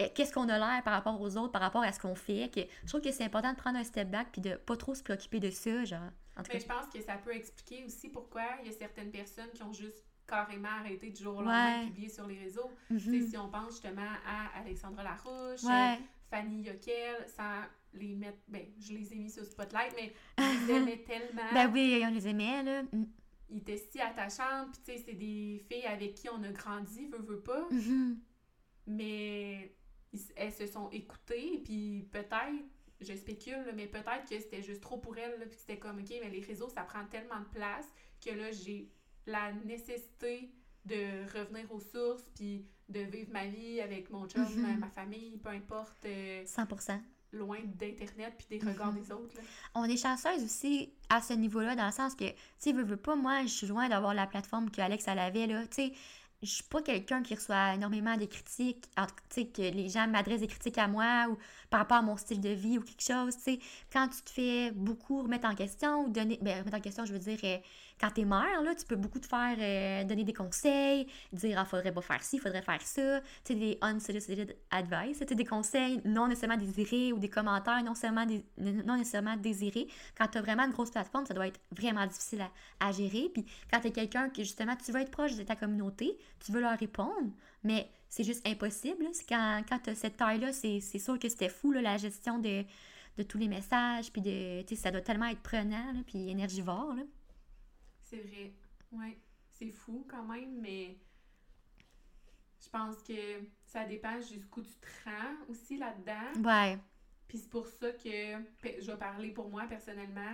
euh, 0.01 0.07
qu'est-ce 0.13 0.31
qu'on 0.33 0.47
a 0.49 0.57
l'air 0.59 0.83
par 0.83 0.93
rapport 0.93 1.19
aux 1.19 1.37
autres, 1.37 1.51
par 1.51 1.61
rapport 1.61 1.83
à 1.83 1.91
ce 1.91 1.99
qu'on 1.99 2.15
fait. 2.15 2.49
Que, 2.53 2.61
je 2.83 2.87
trouve 2.87 3.01
que 3.01 3.11
c'est 3.11 3.23
important 3.23 3.51
de 3.51 3.57
prendre 3.57 3.77
un 3.77 3.83
step 3.83 4.09
back, 4.09 4.27
puis 4.31 4.41
de 4.41 4.55
pas 4.55 4.77
trop 4.77 4.93
se 4.93 5.01
préoccuper 5.03 5.39
de 5.39 5.49
ça, 5.49 5.83
genre. 5.85 6.01
En 6.37 6.43
tout 6.43 6.51
Mais 6.53 6.59
je 6.59 6.65
pense 6.67 6.85
que 6.93 7.01
ça 7.01 7.15
peut 7.15 7.33
expliquer 7.35 7.83
aussi 7.83 8.09
pourquoi 8.09 8.43
il 8.61 8.67
y 8.71 8.73
a 8.73 8.77
certaines 8.77 9.09
personnes 9.09 9.49
qui 9.55 9.63
ont 9.63 9.73
juste 9.73 10.03
carrément 10.27 10.67
arrêté 10.79 11.09
du 11.09 11.23
jour 11.23 11.37
au 11.37 11.41
lendemain 11.41 11.79
Ouais. 11.79 11.85
de 11.85 11.87
publier 11.89 12.09
sur 12.09 12.27
les 12.27 12.37
réseaux. 12.37 12.69
sais, 12.91 13.21
Si 13.21 13.37
on 13.37 13.49
pense 13.49 13.71
justement 13.71 14.01
à 14.27 14.59
Alexandra 14.59 15.01
Larouche, 15.03 15.63
Ouais. 15.63 15.97
Fanny 16.29 16.61
Yoquel, 16.63 17.25
sans 17.35 17.61
les 17.93 18.15
mettre... 18.15 18.37
Ben, 18.47 18.65
je 18.79 18.93
les 18.93 19.13
ai 19.13 19.17
mis 19.17 19.29
sur 19.29 19.45
Spotlight, 19.45 19.93
mais 19.95 20.13
je 20.37 20.67
les 20.67 20.73
aimais 20.75 21.03
tellement. 21.05 21.51
Ben 21.53 21.71
oui, 21.71 22.01
on 22.05 22.11
les 22.13 22.27
aimait, 22.27 22.63
là. 22.63 22.83
Mm. 22.83 23.05
Ils 23.49 23.57
étaient 23.59 23.77
si 23.77 23.99
attachantes, 24.01 24.71
puis 24.73 24.81
tu 24.83 24.91
sais, 24.91 25.03
c'est 25.05 25.13
des 25.13 25.63
filles 25.71 25.85
avec 25.85 26.15
qui 26.15 26.27
on 26.29 26.43
a 26.43 26.49
grandi, 26.51 27.05
veut, 27.07 27.19
veut 27.21 27.39
pas, 27.41 27.65
Mhm. 27.71 28.19
mais 28.87 29.73
ils- 30.13 30.31
elles 30.35 30.51
se 30.51 30.67
sont 30.67 30.89
écoutées, 30.91 31.61
puis 31.63 32.07
peut-être, 32.11 32.65
je 33.01 33.13
spécule, 33.15 33.63
là, 33.65 33.71
mais 33.73 33.87
peut-être 33.87 34.27
que 34.29 34.39
c'était 34.39 34.61
juste 34.61 34.81
trop 34.81 34.97
pour 34.97 35.17
elles, 35.17 35.39
là, 35.39 35.45
puis 35.45 35.57
c'était 35.57 35.79
comme, 35.79 35.99
OK, 35.99 36.09
mais 36.21 36.29
les 36.29 36.41
réseaux, 36.41 36.69
ça 36.69 36.81
prend 36.83 37.05
tellement 37.05 37.39
de 37.39 37.45
place 37.57 37.87
que 38.25 38.31
là, 38.31 38.51
j'ai 38.51 38.91
la 39.25 39.51
nécessité 39.53 40.51
de 40.87 41.37
revenir 41.37 41.71
aux 41.71 41.79
sources, 41.79 42.23
puis 42.35 42.65
de 42.89 43.01
vivre 43.01 43.31
ma 43.31 43.45
vie 43.47 43.81
avec 43.81 44.09
mon 44.09 44.27
chum, 44.27 44.43
Mhm. 44.43 44.61
ma- 44.61 44.77
ma 44.77 44.89
famille, 44.89 45.37
peu 45.37 45.49
importe, 45.49 45.97
euh, 46.05 46.43
100%. 46.45 47.01
loin 47.33 47.57
d'Internet 47.65 48.33
puis 48.37 48.47
des 48.57 48.65
regards 48.65 48.93
Mhm. 48.93 49.01
des 49.01 49.11
autres. 49.11 49.35
là. 49.35 49.41
on 49.75 49.83
est 49.83 49.97
chanceuse 49.97 50.43
aussi 50.45 50.93
à 51.09 51.21
ce 51.21 51.33
niveau-là, 51.33 51.75
dans 51.75 51.85
le 51.85 51.91
sens 51.91 52.15
que, 52.15 52.23
tu 52.29 52.35
sais, 52.57 52.71
veux, 52.71 52.83
veux 52.83 52.95
pas, 52.97 53.15
moi, 53.17 53.41
je 53.43 53.47
suis 53.49 53.67
loin 53.67 53.89
d'avoir 53.89 54.13
la 54.13 54.25
plateforme 54.27 54.71
que 54.71 54.79
Alex 54.81 55.05
elle 55.09 55.19
avait, 55.19 55.45
là. 55.45 55.67
Tu 55.67 55.75
sais, 55.75 55.93
je 56.41 56.47
suis 56.47 56.63
pas 56.63 56.81
quelqu'un 56.81 57.21
qui 57.23 57.35
reçoit 57.35 57.73
énormément 57.73 58.15
de 58.15 58.25
critiques, 58.25 58.85
tu 58.95 59.03
sais, 59.29 59.47
que 59.47 59.61
les 59.61 59.89
gens 59.89 60.07
m'adressent 60.07 60.39
des 60.39 60.47
critiques 60.47 60.77
à 60.77 60.87
moi 60.87 61.27
ou 61.29 61.37
par 61.69 61.81
rapport 61.81 61.97
à 61.97 62.01
mon 62.01 62.15
style 62.15 62.39
de 62.39 62.49
vie 62.49 62.77
ou 62.77 62.81
quelque 62.81 63.03
chose, 63.03 63.35
tu 63.35 63.41
sais. 63.43 63.59
Quand 63.91 64.07
tu 64.07 64.21
te 64.21 64.29
fais 64.29 64.71
beaucoup 64.71 65.21
remettre 65.23 65.47
en 65.49 65.53
question 65.55 66.05
ou 66.05 66.09
donner, 66.09 66.39
ben, 66.41 66.59
remettre 66.59 66.77
en 66.77 66.81
question, 66.81 67.05
je 67.05 67.11
veux 67.11 67.19
dire, 67.19 67.39
euh, 67.43 67.57
quand 67.99 68.11
t'es 68.11 68.25
mère, 68.25 68.61
là, 68.61 68.75
tu 68.75 68.85
peux 68.85 68.95
beaucoup 68.95 69.19
te 69.19 69.27
faire 69.27 69.55
euh, 69.59 70.03
donner 70.03 70.23
des 70.23 70.33
conseils, 70.33 71.07
dire, 71.33 71.57
ah, 71.59 71.65
faudrait 71.65 71.91
pas 71.91 72.01
faire 72.01 72.23
ci, 72.23 72.37
faudrait 72.37 72.61
faire 72.61 72.81
ça, 72.81 73.21
tu 73.43 73.53
sais, 73.53 73.55
des 73.55 73.77
unsolicited 73.81 74.55
advice, 74.71 75.23
tu 75.27 75.35
des 75.35 75.45
conseils 75.45 76.01
non 76.05 76.27
nécessairement 76.27 76.57
désirés 76.57 77.11
ou 77.11 77.19
des 77.19 77.29
commentaires 77.29 77.83
non 77.83 77.91
nécessairement, 77.91 78.25
non 78.57 78.97
nécessairement 78.97 79.35
désirés. 79.37 79.87
Quand 80.17 80.27
t'as 80.27 80.41
vraiment 80.41 80.63
une 80.63 80.71
grosse 80.71 80.91
plateforme, 80.91 81.25
ça 81.25 81.33
doit 81.33 81.47
être 81.47 81.59
vraiment 81.71 82.05
difficile 82.05 82.45
à, 82.79 82.91
gérer. 82.91 83.29
Puis 83.33 83.45
quand 83.71 83.79
t'es 83.79 83.91
quelqu'un 83.91 84.29
que, 84.29 84.43
justement, 84.43 84.75
tu 84.75 84.91
veux 84.91 85.01
être 85.01 85.11
proche 85.11 85.35
de 85.35 85.43
ta 85.43 85.55
communauté, 85.55 86.17
tu 86.39 86.51
veux 86.51 86.61
leur 86.61 86.77
répondre, 86.77 87.31
mais 87.63 87.89
c'est 88.09 88.23
juste 88.23 88.47
impossible. 88.47 89.05
Quand, 89.27 89.63
quand 89.67 89.79
tu 89.79 89.89
as 89.89 89.95
cette 89.95 90.17
taille-là, 90.17 90.53
c'est 90.53 90.79
sûr 90.79 91.19
que 91.19 91.29
c'était 91.29 91.49
fou, 91.49 91.71
la 91.71 91.97
gestion 91.97 92.39
de, 92.39 92.63
de, 93.17 93.23
tous 93.23 93.37
les 93.37 93.47
messages, 93.47 94.11
puis 94.11 94.21
de, 94.21 94.63
ça 94.75 94.91
doit 94.91 95.01
tellement 95.01 95.27
être 95.27 95.41
prenant, 95.41 95.93
là, 95.93 95.99
puis 96.05 96.29
énergivore. 96.29 96.95
C'est 98.09 98.21
vrai. 98.21 98.53
Ouais. 98.91 99.17
C'est 99.51 99.71
fou 99.71 100.05
quand 100.09 100.23
même, 100.23 100.59
mais 100.61 100.97
je 102.63 102.69
pense 102.69 103.01
que 103.03 103.41
ça 103.65 103.85
dépend 103.85 104.19
jusqu'où 104.21 104.61
tu 104.61 104.73
te 104.79 104.87
rends 105.05 105.49
aussi 105.49 105.77
là-dedans. 105.77 106.47
Ouais. 106.47 106.77
Puis 107.27 107.39
c'est 107.39 107.49
pour 107.49 107.67
ça 107.67 107.91
que 107.91 108.09
je 108.63 108.91
vais 108.91 108.97
parler 108.97 109.31
pour 109.31 109.49
moi 109.49 109.65
personnellement, 109.67 110.33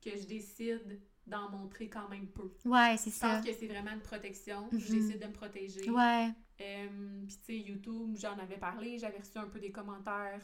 que 0.00 0.10
je 0.10 0.26
décide 0.26 1.00
d'en 1.26 1.50
montrer 1.50 1.88
quand 1.88 2.08
même 2.08 2.26
peu. 2.28 2.54
Ouais, 2.64 2.96
c'est 2.98 3.10
ça. 3.10 3.28
Je 3.28 3.36
pense 3.36 3.46
que 3.46 3.52
c'est 3.54 3.66
vraiment 3.66 3.92
une 3.92 4.02
protection. 4.02 4.68
Je 4.72 4.76
mhm. 4.76 5.00
décide 5.00 5.20
de 5.20 5.26
me 5.26 5.32
protéger. 5.32 5.90
Ouais. 5.90 6.30
Euh, 6.60 7.24
puis 7.26 7.36
tu 7.36 7.44
sais, 7.44 7.58
YouTube, 7.58 8.16
j'en 8.18 8.38
avais 8.38 8.58
parlé, 8.58 8.98
j'avais 8.98 9.18
reçu 9.18 9.36
un 9.38 9.48
peu 9.48 9.58
des 9.58 9.72
commentaires 9.72 10.42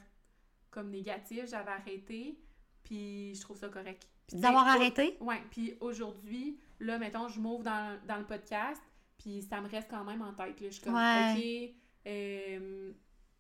comme 0.70 0.90
négatifs, 0.90 1.48
j'avais 1.48 1.70
arrêté, 1.70 2.38
puis 2.82 3.34
je 3.34 3.40
trouve 3.40 3.56
ça 3.56 3.68
correct. 3.68 4.08
D'avoir 4.32 4.66
arrêté? 4.68 5.16
Ouais, 5.20 5.42
puis 5.50 5.74
aujourd'hui, 5.80 6.58
là, 6.78 6.98
mettons, 6.98 7.28
je 7.28 7.40
m'ouvre 7.40 7.64
dans, 7.64 7.98
dans, 8.06 8.18
le 8.18 8.24
podcast, 8.24 8.80
puis 9.18 9.42
ça 9.42 9.60
me 9.60 9.68
reste 9.68 9.88
quand 9.90 10.04
même 10.04 10.22
en 10.22 10.32
tête. 10.32 10.60
Là. 10.60 10.68
Je 10.68 10.74
suis 10.74 10.82
comme, 10.82 10.94
OK, 10.94 11.74
euh, 12.06 12.92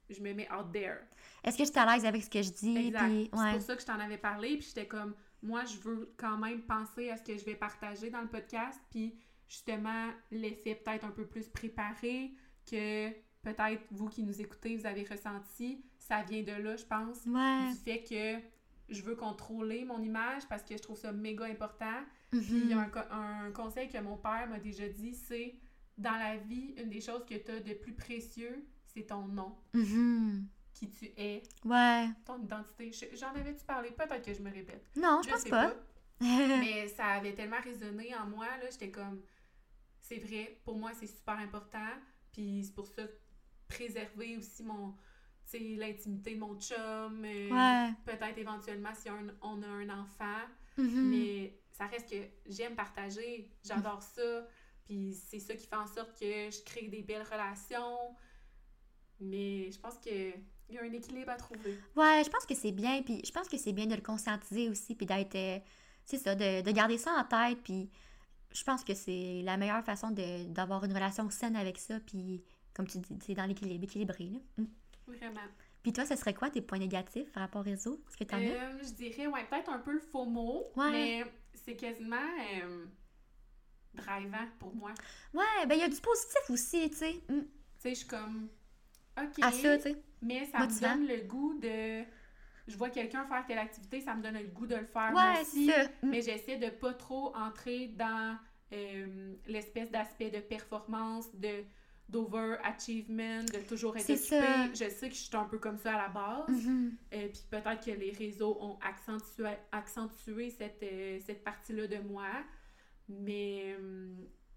je 0.08 0.20
me 0.20 0.32
mets 0.34 0.48
out 0.52 0.72
there. 0.72 0.98
Est-ce 1.44 1.56
que 1.56 1.64
je 1.64 1.70
suis 1.70 1.78
à 1.78 1.86
l'aise 1.86 2.04
avec 2.04 2.22
ce 2.22 2.30
que 2.30 2.42
je 2.42 2.50
dis? 2.50 2.76
Exact. 2.88 3.30
C'est 3.32 3.52
pour 3.52 3.62
ça 3.62 3.76
que 3.76 3.82
je 3.82 3.86
t'en 3.86 4.00
avais 4.00 4.18
parlé, 4.18 4.56
puis 4.56 4.66
j'étais 4.68 4.86
comme, 4.86 5.14
moi, 5.42 5.64
je 5.64 5.78
veux 5.78 6.12
quand 6.16 6.36
même 6.36 6.62
penser 6.62 7.10
à 7.10 7.16
ce 7.16 7.22
que 7.22 7.36
je 7.36 7.44
vais 7.44 7.54
partager 7.54 8.10
dans 8.10 8.20
le 8.20 8.28
podcast, 8.28 8.80
puis 8.90 9.14
justement, 9.48 10.08
l'effet 10.30 10.74
peut-être 10.74 11.04
un 11.04 11.10
peu 11.10 11.26
plus 11.26 11.48
préparé 11.48 12.32
que 12.70 13.10
peut-être 13.42 13.82
vous 13.90 14.08
qui 14.08 14.22
nous 14.22 14.40
écoutez, 14.40 14.76
vous 14.76 14.86
avez 14.86 15.04
ressenti. 15.04 15.82
Ça 15.98 16.22
vient 16.22 16.42
de 16.42 16.52
là, 16.52 16.76
je 16.76 16.84
pense. 16.84 17.24
Du 17.24 17.74
fait 17.84 18.02
que 18.02 18.40
je 18.90 19.02
veux 19.02 19.16
contrôler 19.16 19.84
mon 19.84 20.00
image 20.02 20.46
parce 20.48 20.62
que 20.62 20.76
je 20.76 20.82
trouve 20.82 20.98
ça 20.98 21.12
méga 21.12 21.44
important. 21.46 22.04
Puis 22.30 22.44
il 22.50 22.68
y 22.68 22.72
a 22.72 22.80
un, 22.80 23.46
un, 23.46 23.50
conseil 23.52 23.88
que 23.88 23.98
mon 23.98 24.16
père 24.16 24.46
m'a 24.48 24.58
déjà 24.58 24.88
dit, 24.88 25.14
c'est 25.14 25.54
dans 25.98 26.16
la 26.16 26.36
vie, 26.36 26.74
une 26.76 26.90
des 26.90 27.00
choses 27.00 27.24
que 27.26 27.34
tu 27.34 27.50
as 27.50 27.60
de 27.60 27.74
plus 27.74 27.94
précieux, 27.94 28.64
c'est 28.86 29.06
ton 29.06 29.26
nom. 29.26 29.56
Mm-hmm 29.74 30.44
qui 30.80 30.90
tu 30.90 31.12
es. 31.16 31.42
Ouais. 31.64 32.08
Ton 32.24 32.42
identité. 32.42 32.90
J'en 33.14 33.34
avais-tu 33.34 33.64
parlé? 33.64 33.90
Peut-être 33.90 34.24
que 34.24 34.32
je 34.32 34.40
me 34.40 34.50
répète. 34.50 34.84
Non, 34.96 35.20
je, 35.22 35.30
pense 35.30 35.44
pas. 35.44 35.74
Mais 36.20 36.88
ça 36.88 37.06
avait 37.06 37.34
tellement 37.34 37.60
résonné 37.60 38.14
en 38.14 38.26
moi, 38.26 38.46
là. 38.46 38.70
J'étais 38.70 38.90
comme, 38.90 39.22
c'est 40.00 40.18
vrai, 40.18 40.58
pour 40.64 40.78
moi, 40.78 40.92
c'est 40.98 41.06
super 41.06 41.38
important. 41.38 41.88
Puis 42.32 42.64
c'est 42.64 42.74
pour 42.74 42.86
ça, 42.86 43.02
préserver 43.68 44.36
aussi 44.38 44.62
mon, 44.62 44.94
sais, 45.50 45.76
l'intimité 45.76 46.34
de 46.34 46.40
mon 46.40 46.58
chum. 46.58 47.24
Euh, 47.24 47.50
ouais. 47.50 47.92
Peut-être 48.04 48.38
éventuellement 48.38 48.94
si 48.94 49.08
on, 49.10 49.62
a 49.62 49.66
un 49.66 49.88
enfant. 50.00 50.42
Mm-hmm. 50.78 51.02
Mais 51.02 51.58
ça 51.70 51.86
reste 51.86 52.10
que 52.10 52.16
j'aime 52.46 52.74
partager. 52.74 53.50
J'adore 53.64 54.02
ça. 54.02 54.46
Puis 54.84 55.14
c'est 55.14 55.38
ça 55.38 55.54
qui 55.54 55.66
fait 55.66 55.76
en 55.76 55.86
sorte 55.86 56.18
que 56.18 56.50
je 56.50 56.64
crée 56.64 56.88
des 56.88 57.02
belles 57.02 57.26
relations. 57.30 58.16
Mais 59.20 59.70
je 59.70 59.78
pense 59.78 59.98
que 59.98 60.32
il 60.70 60.76
y 60.76 60.78
a 60.78 60.82
un 60.82 60.92
équilibre 60.92 61.30
à 61.30 61.36
trouver. 61.36 61.78
Ouais, 61.96 62.22
je 62.24 62.30
pense 62.30 62.46
que 62.46 62.54
c'est 62.54 62.72
bien, 62.72 63.02
puis 63.02 63.20
je 63.24 63.32
pense 63.32 63.48
que 63.48 63.58
c'est 63.58 63.72
bien 63.72 63.86
de 63.86 63.94
le 63.94 64.00
conscientiser 64.00 64.68
aussi, 64.68 64.94
puis 64.94 65.04
d'être, 65.04 65.34
euh, 65.34 65.58
c'est 66.04 66.18
ça, 66.18 66.34
de, 66.34 66.62
de, 66.62 66.70
garder 66.70 66.96
ça 66.96 67.12
en 67.12 67.24
tête, 67.24 67.58
puis 67.62 67.90
je 68.52 68.62
pense 68.62 68.84
que 68.84 68.94
c'est 68.94 69.42
la 69.42 69.56
meilleure 69.56 69.84
façon 69.84 70.10
d'avoir 70.10 70.84
une 70.84 70.92
relation 70.92 71.28
saine 71.28 71.56
avec 71.56 71.78
ça, 71.78 71.98
puis 72.00 72.44
comme 72.72 72.86
tu 72.86 72.98
dis, 72.98 73.18
c'est 73.20 73.34
dans 73.34 73.46
l'équilibre, 73.46 73.84
équilibré, 73.84 74.30
là. 74.30 74.38
Mm. 74.58 74.64
Vraiment. 75.16 75.40
Puis 75.82 75.92
toi, 75.92 76.04
ce 76.04 76.14
serait 76.16 76.34
quoi 76.34 76.50
tes 76.50 76.60
points 76.60 76.78
négatifs 76.78 77.30
par 77.32 77.42
rapport 77.42 77.62
au 77.62 77.64
réseau? 77.64 78.02
Est-ce 78.08 78.24
que 78.24 78.34
euh, 78.34 78.78
Je 78.82 78.92
dirais, 78.92 79.26
ouais, 79.26 79.44
peut-être 79.44 79.70
un 79.70 79.78
peu 79.78 79.92
le 79.92 80.00
faux 80.00 80.26
mot, 80.26 80.66
ouais. 80.76 80.90
mais 80.90 81.24
c'est 81.54 81.76
quasiment 81.76 82.16
euh, 82.62 82.84
drivant 83.94 84.46
pour 84.58 84.74
moi. 84.74 84.92
Ouais, 85.32 85.66
ben 85.66 85.74
il 85.74 85.80
y 85.80 85.84
a 85.84 85.88
du 85.88 86.00
positif 86.00 86.50
aussi, 86.50 86.90
tu 86.90 86.96
sais. 86.96 87.12
Mm. 87.28 87.40
Tu 87.40 87.46
sais, 87.78 87.90
je 87.90 87.94
suis 87.94 88.06
comme, 88.06 88.48
OK. 89.18 89.42
À 89.42 89.52
ça. 89.52 89.76
Mais 90.22 90.44
ça 90.46 90.66
me 90.66 90.80
donne 90.80 91.06
le 91.06 91.22
goût 91.26 91.54
de. 91.54 92.04
Je 92.68 92.76
vois 92.76 92.90
quelqu'un 92.90 93.24
faire 93.24 93.44
telle 93.46 93.58
activité, 93.58 94.00
ça 94.00 94.14
me 94.14 94.22
donne 94.22 94.34
le 94.34 94.46
goût 94.46 94.66
de 94.66 94.76
le 94.76 94.84
faire 94.84 95.12
ouais, 95.14 95.40
aussi. 95.40 95.72
Mais 96.02 96.20
j'essaie 96.20 96.56
de 96.56 96.68
pas 96.68 96.92
trop 96.92 97.34
entrer 97.34 97.88
dans 97.88 98.36
euh, 98.72 99.34
l'espèce 99.46 99.90
d'aspect 99.90 100.30
de 100.30 100.38
performance, 100.38 101.34
de 101.34 101.64
d'over-achievement, 102.10 103.44
de 103.44 103.66
toujours 103.68 103.96
être 103.96 104.10
occupé. 104.10 104.74
Je 104.74 104.90
sais 104.90 105.08
que 105.08 105.14
je 105.14 105.20
suis 105.20 105.36
un 105.36 105.44
peu 105.44 105.58
comme 105.58 105.78
ça 105.78 105.94
à 105.94 106.02
la 106.02 106.08
base. 106.08 106.46
Euh, 107.12 107.28
puis 107.28 107.42
peut-être 107.50 107.84
que 107.84 107.90
les 107.90 108.12
réseaux 108.12 108.56
ont 108.60 108.78
accentué, 108.80 109.48
accentué 109.72 110.50
cette, 110.50 110.82
euh, 110.82 111.18
cette 111.24 111.44
partie-là 111.44 111.86
de 111.86 111.98
moi. 111.98 112.28
Mais 113.08 113.76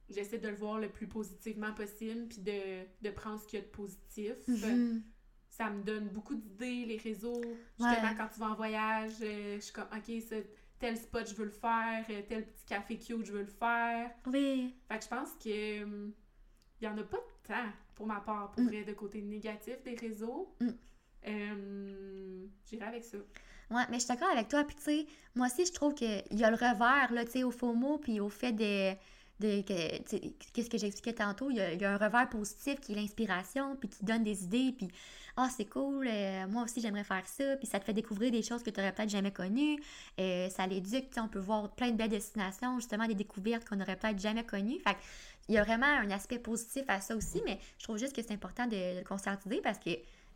j'essaie 0.09 0.37
de 0.37 0.47
le 0.47 0.55
voir 0.55 0.79
le 0.79 0.89
plus 0.89 1.07
positivement 1.07 1.73
possible, 1.73 2.27
puis 2.27 2.39
de, 2.39 2.83
de 3.01 3.09
prendre 3.09 3.39
ce 3.39 3.47
qu'il 3.47 3.59
y 3.59 3.61
a 3.61 3.65
de 3.65 3.71
positif. 3.71 4.35
Mm-hmm 4.47 5.01
ça 5.53 5.69
me 5.69 5.83
donne 5.83 6.07
beaucoup 6.09 6.33
d'idées, 6.33 6.85
les 6.85 6.97
réseaux. 6.97 7.41
Justement, 7.79 8.15
quand 8.17 8.27
tu 8.33 8.39
vas 8.39 8.47
en 8.47 8.55
voyage, 8.55 9.13
euh, 9.21 9.55
je 9.57 9.61
suis 9.61 9.73
comme, 9.73 9.87
OK, 9.95 10.11
tel 10.79 10.97
spot, 10.97 11.29
je 11.29 11.35
veux 11.35 11.45
le 11.45 11.51
faire, 11.51 12.03
euh, 12.09 12.21
tel 12.27 12.45
petit 12.47 12.65
café 12.65 12.97
cute, 12.97 13.25
je 13.25 13.31
veux 13.31 13.41
le 13.41 13.45
faire. 13.45 14.09
Oui. 14.25 14.75
Fait 14.87 14.97
que 14.97 15.03
je 15.03 15.09
pense 15.09 15.29
que 15.35 16.09
il 16.81 16.85
y 16.85 16.87
en 16.87 16.97
a 16.97 17.03
pas 17.03 17.23
de 17.49 17.55
pour 17.95 18.07
ma 18.07 18.19
part, 18.19 18.51
pour 18.51 18.63
mm. 18.63 18.67
vrai, 18.67 18.83
de 18.83 18.93
côté 18.93 19.21
négatif 19.21 19.81
des 19.83 19.95
réseaux. 19.95 20.53
Mm. 20.59 20.69
Euh, 21.27 22.45
J'irai 22.65 22.85
avec 22.85 23.03
ça. 23.03 23.17
Ouais, 23.71 23.83
mais 23.89 23.95
je 23.95 23.99
suis 23.99 24.07
d'accord 24.07 24.29
avec 24.31 24.47
toi. 24.47 24.63
Puis, 24.63 24.75
tu 24.75 24.83
sais, 24.83 25.05
moi 25.35 25.47
aussi, 25.47 25.65
je 25.65 25.71
trouve 25.71 25.93
qu'il 25.93 26.23
y 26.31 26.43
a 26.43 26.49
le 26.49 26.55
revers, 26.55 27.13
là, 27.13 27.25
tu 27.25 27.31
sais, 27.31 27.43
au 27.43 27.51
faux 27.51 27.73
mot, 27.73 27.97
puis 27.97 28.19
au 28.19 28.29
fait 28.29 28.51
de 28.51 28.95
qu'est-ce 29.41 30.69
que 30.69 30.77
j'expliquais 30.77 31.13
tantôt, 31.13 31.49
il 31.49 31.57
y, 31.57 31.85
a, 31.85 31.91
un 31.91 31.97
revers 31.97 32.29
positif 32.29 32.79
qui 32.79 32.93
est 32.93 32.95
l'inspiration, 32.95 33.75
puis 33.75 33.89
qui 33.89 34.05
donne 34.05 34.23
des 34.23 34.43
idées, 34.43 34.73
puis 34.77 34.87
ah, 35.35 35.49
c'est 35.55 35.65
cool, 35.65 36.07
euh, 36.07 36.47
moi 36.47 36.63
aussi 36.63 36.79
j'aimerais 36.79 37.03
faire 37.03 37.25
ça, 37.25 37.57
puis 37.57 37.65
ça 37.65 37.79
te 37.79 37.85
fait 37.85 37.93
découvrir 37.93 38.31
des 38.31 38.43
choses 38.43 38.61
que 38.61 38.69
tu 38.69 38.79
n'aurais 38.79 38.93
peut-être 38.93 39.09
jamais 39.09 39.31
connues, 39.31 39.81
euh, 40.19 40.49
ça 40.49 40.67
l'éduque, 40.67 41.05
on 41.17 41.27
peut 41.27 41.39
voir 41.39 41.71
plein 41.71 41.89
de 41.91 41.97
belles 41.97 42.09
destinations, 42.09 42.79
justement 42.79 43.07
des 43.07 43.15
découvertes 43.15 43.67
qu'on 43.67 43.75
n'aurait 43.75 43.95
peut-être 43.95 44.19
jamais 44.19 44.43
connues. 44.43 44.79
Fait 44.79 44.95
il 45.49 45.55
y 45.55 45.57
a 45.57 45.63
vraiment 45.63 45.85
un 45.85 46.09
aspect 46.11 46.39
positif 46.39 46.83
à 46.87 47.01
ça 47.01 47.15
aussi, 47.15 47.41
mais 47.45 47.59
je 47.77 47.83
trouve 47.83 47.97
juste 47.97 48.15
que 48.15 48.21
c'est 48.21 48.33
important 48.33 48.67
de, 48.67 48.99
le 48.99 49.03
conscientiser 49.03 49.61
parce 49.61 49.79
que 49.79 49.91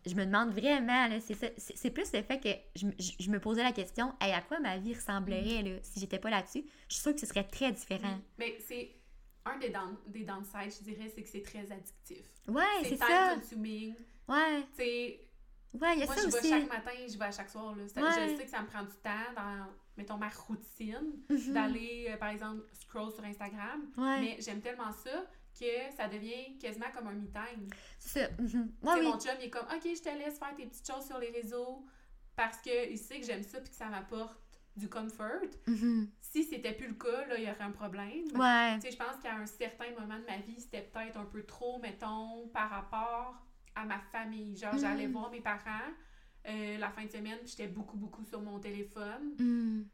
je 0.06 0.16
me 0.16 0.26
demande 0.26 0.52
vraiment, 0.52 1.10
c'est 1.20 1.90
plus 1.92 2.14
le 2.14 2.22
fait 2.22 2.40
que 2.40 2.50
je, 2.76 3.30
me 3.30 3.40
posais 3.40 3.64
la 3.64 3.72
question, 3.72 4.14
à 4.20 4.42
quoi 4.42 4.60
ma 4.60 4.78
vie 4.78 4.94
ressemblerait 4.94 5.64
là, 5.64 5.72
si 5.82 6.00
j'étais 6.00 6.20
pas 6.20 6.30
là-dessus? 6.30 6.64
Je 6.88 6.94
suis 6.94 7.02
sûre 7.02 7.14
que 7.14 7.20
ce 7.20 7.26
serait 7.26 7.44
très 7.44 7.72
différent. 7.72 8.20
Mais 8.38 8.58
c'est 8.68 8.92
un 9.46 9.58
des, 9.58 9.74
des 10.08 10.24
downsides, 10.26 10.74
je 10.80 10.84
dirais, 10.84 11.12
c'est 11.14 11.24
que 11.24 11.30
c'est 11.30 11.42
très 11.42 11.72
addictif. 11.72 12.26
Ouais, 12.48 12.64
c'est 12.84 12.98
ça. 12.98 13.06
C'est 13.08 13.42
consuming. 13.42 13.96
Ouais. 14.28 14.64
Tu 14.76 14.82
ouais, 14.82 15.94
il 15.94 16.00
y 16.00 16.04
a 16.04 16.06
moi, 16.06 16.16
ça 16.16 16.22
je 16.22 16.28
aussi. 16.28 16.52
vais 16.52 16.60
chaque 16.60 16.70
matin, 16.70 16.92
je 17.08 17.18
vais 17.18 17.26
à 17.26 17.32
chaque 17.32 17.50
soir. 17.50 17.76
Là. 17.76 17.84
Je 17.88 18.38
sais 18.38 18.44
que 18.44 18.50
ça 18.50 18.62
me 18.62 18.68
prend 18.68 18.84
du 18.84 18.96
temps 19.04 19.34
dans, 19.36 19.68
mettons, 19.98 20.18
ma 20.18 20.30
routine, 20.30 21.14
mhm. 21.30 21.54
d'aller, 21.54 22.08
euh, 22.10 22.18
par 22.18 22.30
exemple, 22.30 22.64
scroll 22.74 23.12
sur 23.12 23.24
Instagram. 23.24 23.90
Ouais. 23.98 24.20
Mais 24.20 24.38
j'aime 24.40 24.62
tellement 24.62 24.92
ça 24.92 25.26
que 25.60 25.96
ça 25.96 26.08
devient 26.08 26.58
quasiment 26.60 26.92
comme 26.94 27.08
un 27.08 27.14
me-time. 27.14 27.68
C'est. 28.00 28.32
Mhm. 28.40 28.72
oui. 28.84 29.02
Mon 29.04 29.20
chum, 29.20 29.34
il 29.40 29.46
est 29.46 29.50
comme, 29.50 29.66
OK, 29.66 29.84
je 29.84 30.02
te 30.02 30.18
laisse 30.18 30.38
faire 30.38 30.56
tes 30.56 30.66
petites 30.66 30.88
choses 30.88 31.06
sur 31.06 31.18
les 31.18 31.32
réseaux 31.32 31.86
parce 32.36 32.60
qu'il 32.60 32.98
sait 32.98 33.20
que 33.20 33.26
j'aime 33.26 33.44
ça 33.44 33.60
puis 33.60 33.72
que 33.72 33.76
ça 33.76 33.88
m'apporte 33.88 34.38
du 34.76 34.88
comfort. 34.88 35.42
Mhm. 35.66 36.10
Si 36.22 36.44
c'était 36.44 36.74
plus 36.74 36.88
le 36.88 36.94
cas, 36.94 37.26
là, 37.26 37.38
il 37.38 37.44
y 37.44 37.50
aurait 37.50 37.64
un 37.64 37.72
problème. 37.72 38.26
Ouais. 38.36 38.76
Tu 38.76 38.82
sais, 38.82 38.92
je 38.92 38.98
pense 38.98 39.20
qu'à 39.22 39.34
un 39.34 39.48
certain 39.48 39.90
moment 39.92 40.20
de 40.20 40.26
ma 40.26 40.38
vie, 40.38 40.60
c'était 40.60 40.84
peut-être 40.84 41.18
un 41.18 41.26
peu 41.26 41.44
trop, 41.44 41.80
mettons, 41.80 42.48
par 42.50 42.70
rapport 42.70 43.36
à 43.74 43.86
ma 43.86 44.00
famille. 44.00 44.56
Genre, 44.56 44.74
mhm. 44.74 44.80
j'allais 44.80 45.08
voir 45.08 45.32
mes 45.32 45.42
parents 45.42 45.92
euh, 46.48 46.78
la 46.78 46.90
fin 46.90 47.06
de 47.06 47.12
semaine, 47.12 47.40
j'étais 47.46 47.68
beaucoup, 47.68 47.98
beaucoup 47.98 48.24
sur 48.24 48.42
mon 48.42 48.60
téléphone. 48.60 49.36
Mhm. 49.38 49.88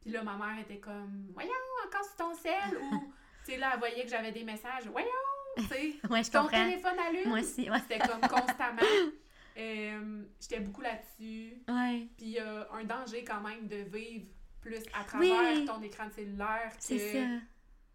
Puis 0.00 0.10
là, 0.10 0.22
ma 0.22 0.36
mère 0.36 0.58
était 0.60 0.78
comme, 0.78 1.28
voyons, 1.32 1.50
encore 1.86 2.04
sur 2.04 2.16
ton 2.16 2.34
sel, 2.34 2.76
ou, 2.80 3.12
tu 3.44 3.52
sais, 3.52 3.58
là, 3.58 3.72
elle 3.74 3.78
voyait 3.78 4.02
que 4.02 4.10
j'avais 4.10 4.32
des 4.32 4.44
messages, 4.44 4.86
voyons, 4.86 5.08
tu 5.56 5.64
sais, 5.64 5.94
ouais, 6.10 6.22
ton 6.24 6.48
téléphone 6.48 6.98
allume? 6.98 7.28
Moi 7.28 7.40
aussi, 7.40 7.70
ouais. 7.70 7.78
C'était 7.80 7.98
comme 7.98 8.20
constamment. 8.20 8.82
Euh, 9.54 10.22
j'étais 10.40 10.60
beaucoup 10.60 10.80
là-dessus. 10.80 11.62
Ouais. 11.68 12.08
Puis 12.16 12.26
il 12.26 12.30
y 12.30 12.38
a 12.38 12.66
un 12.72 12.84
danger 12.84 13.22
quand 13.22 13.42
même 13.42 13.68
de 13.68 13.76
vivre 13.76 14.24
plus 14.62 14.82
à 14.98 15.04
travers 15.04 15.66
ton 15.66 15.82
écran 15.82 16.06
de 16.06 16.12
cellulaire 16.12 16.72
que 16.78 17.38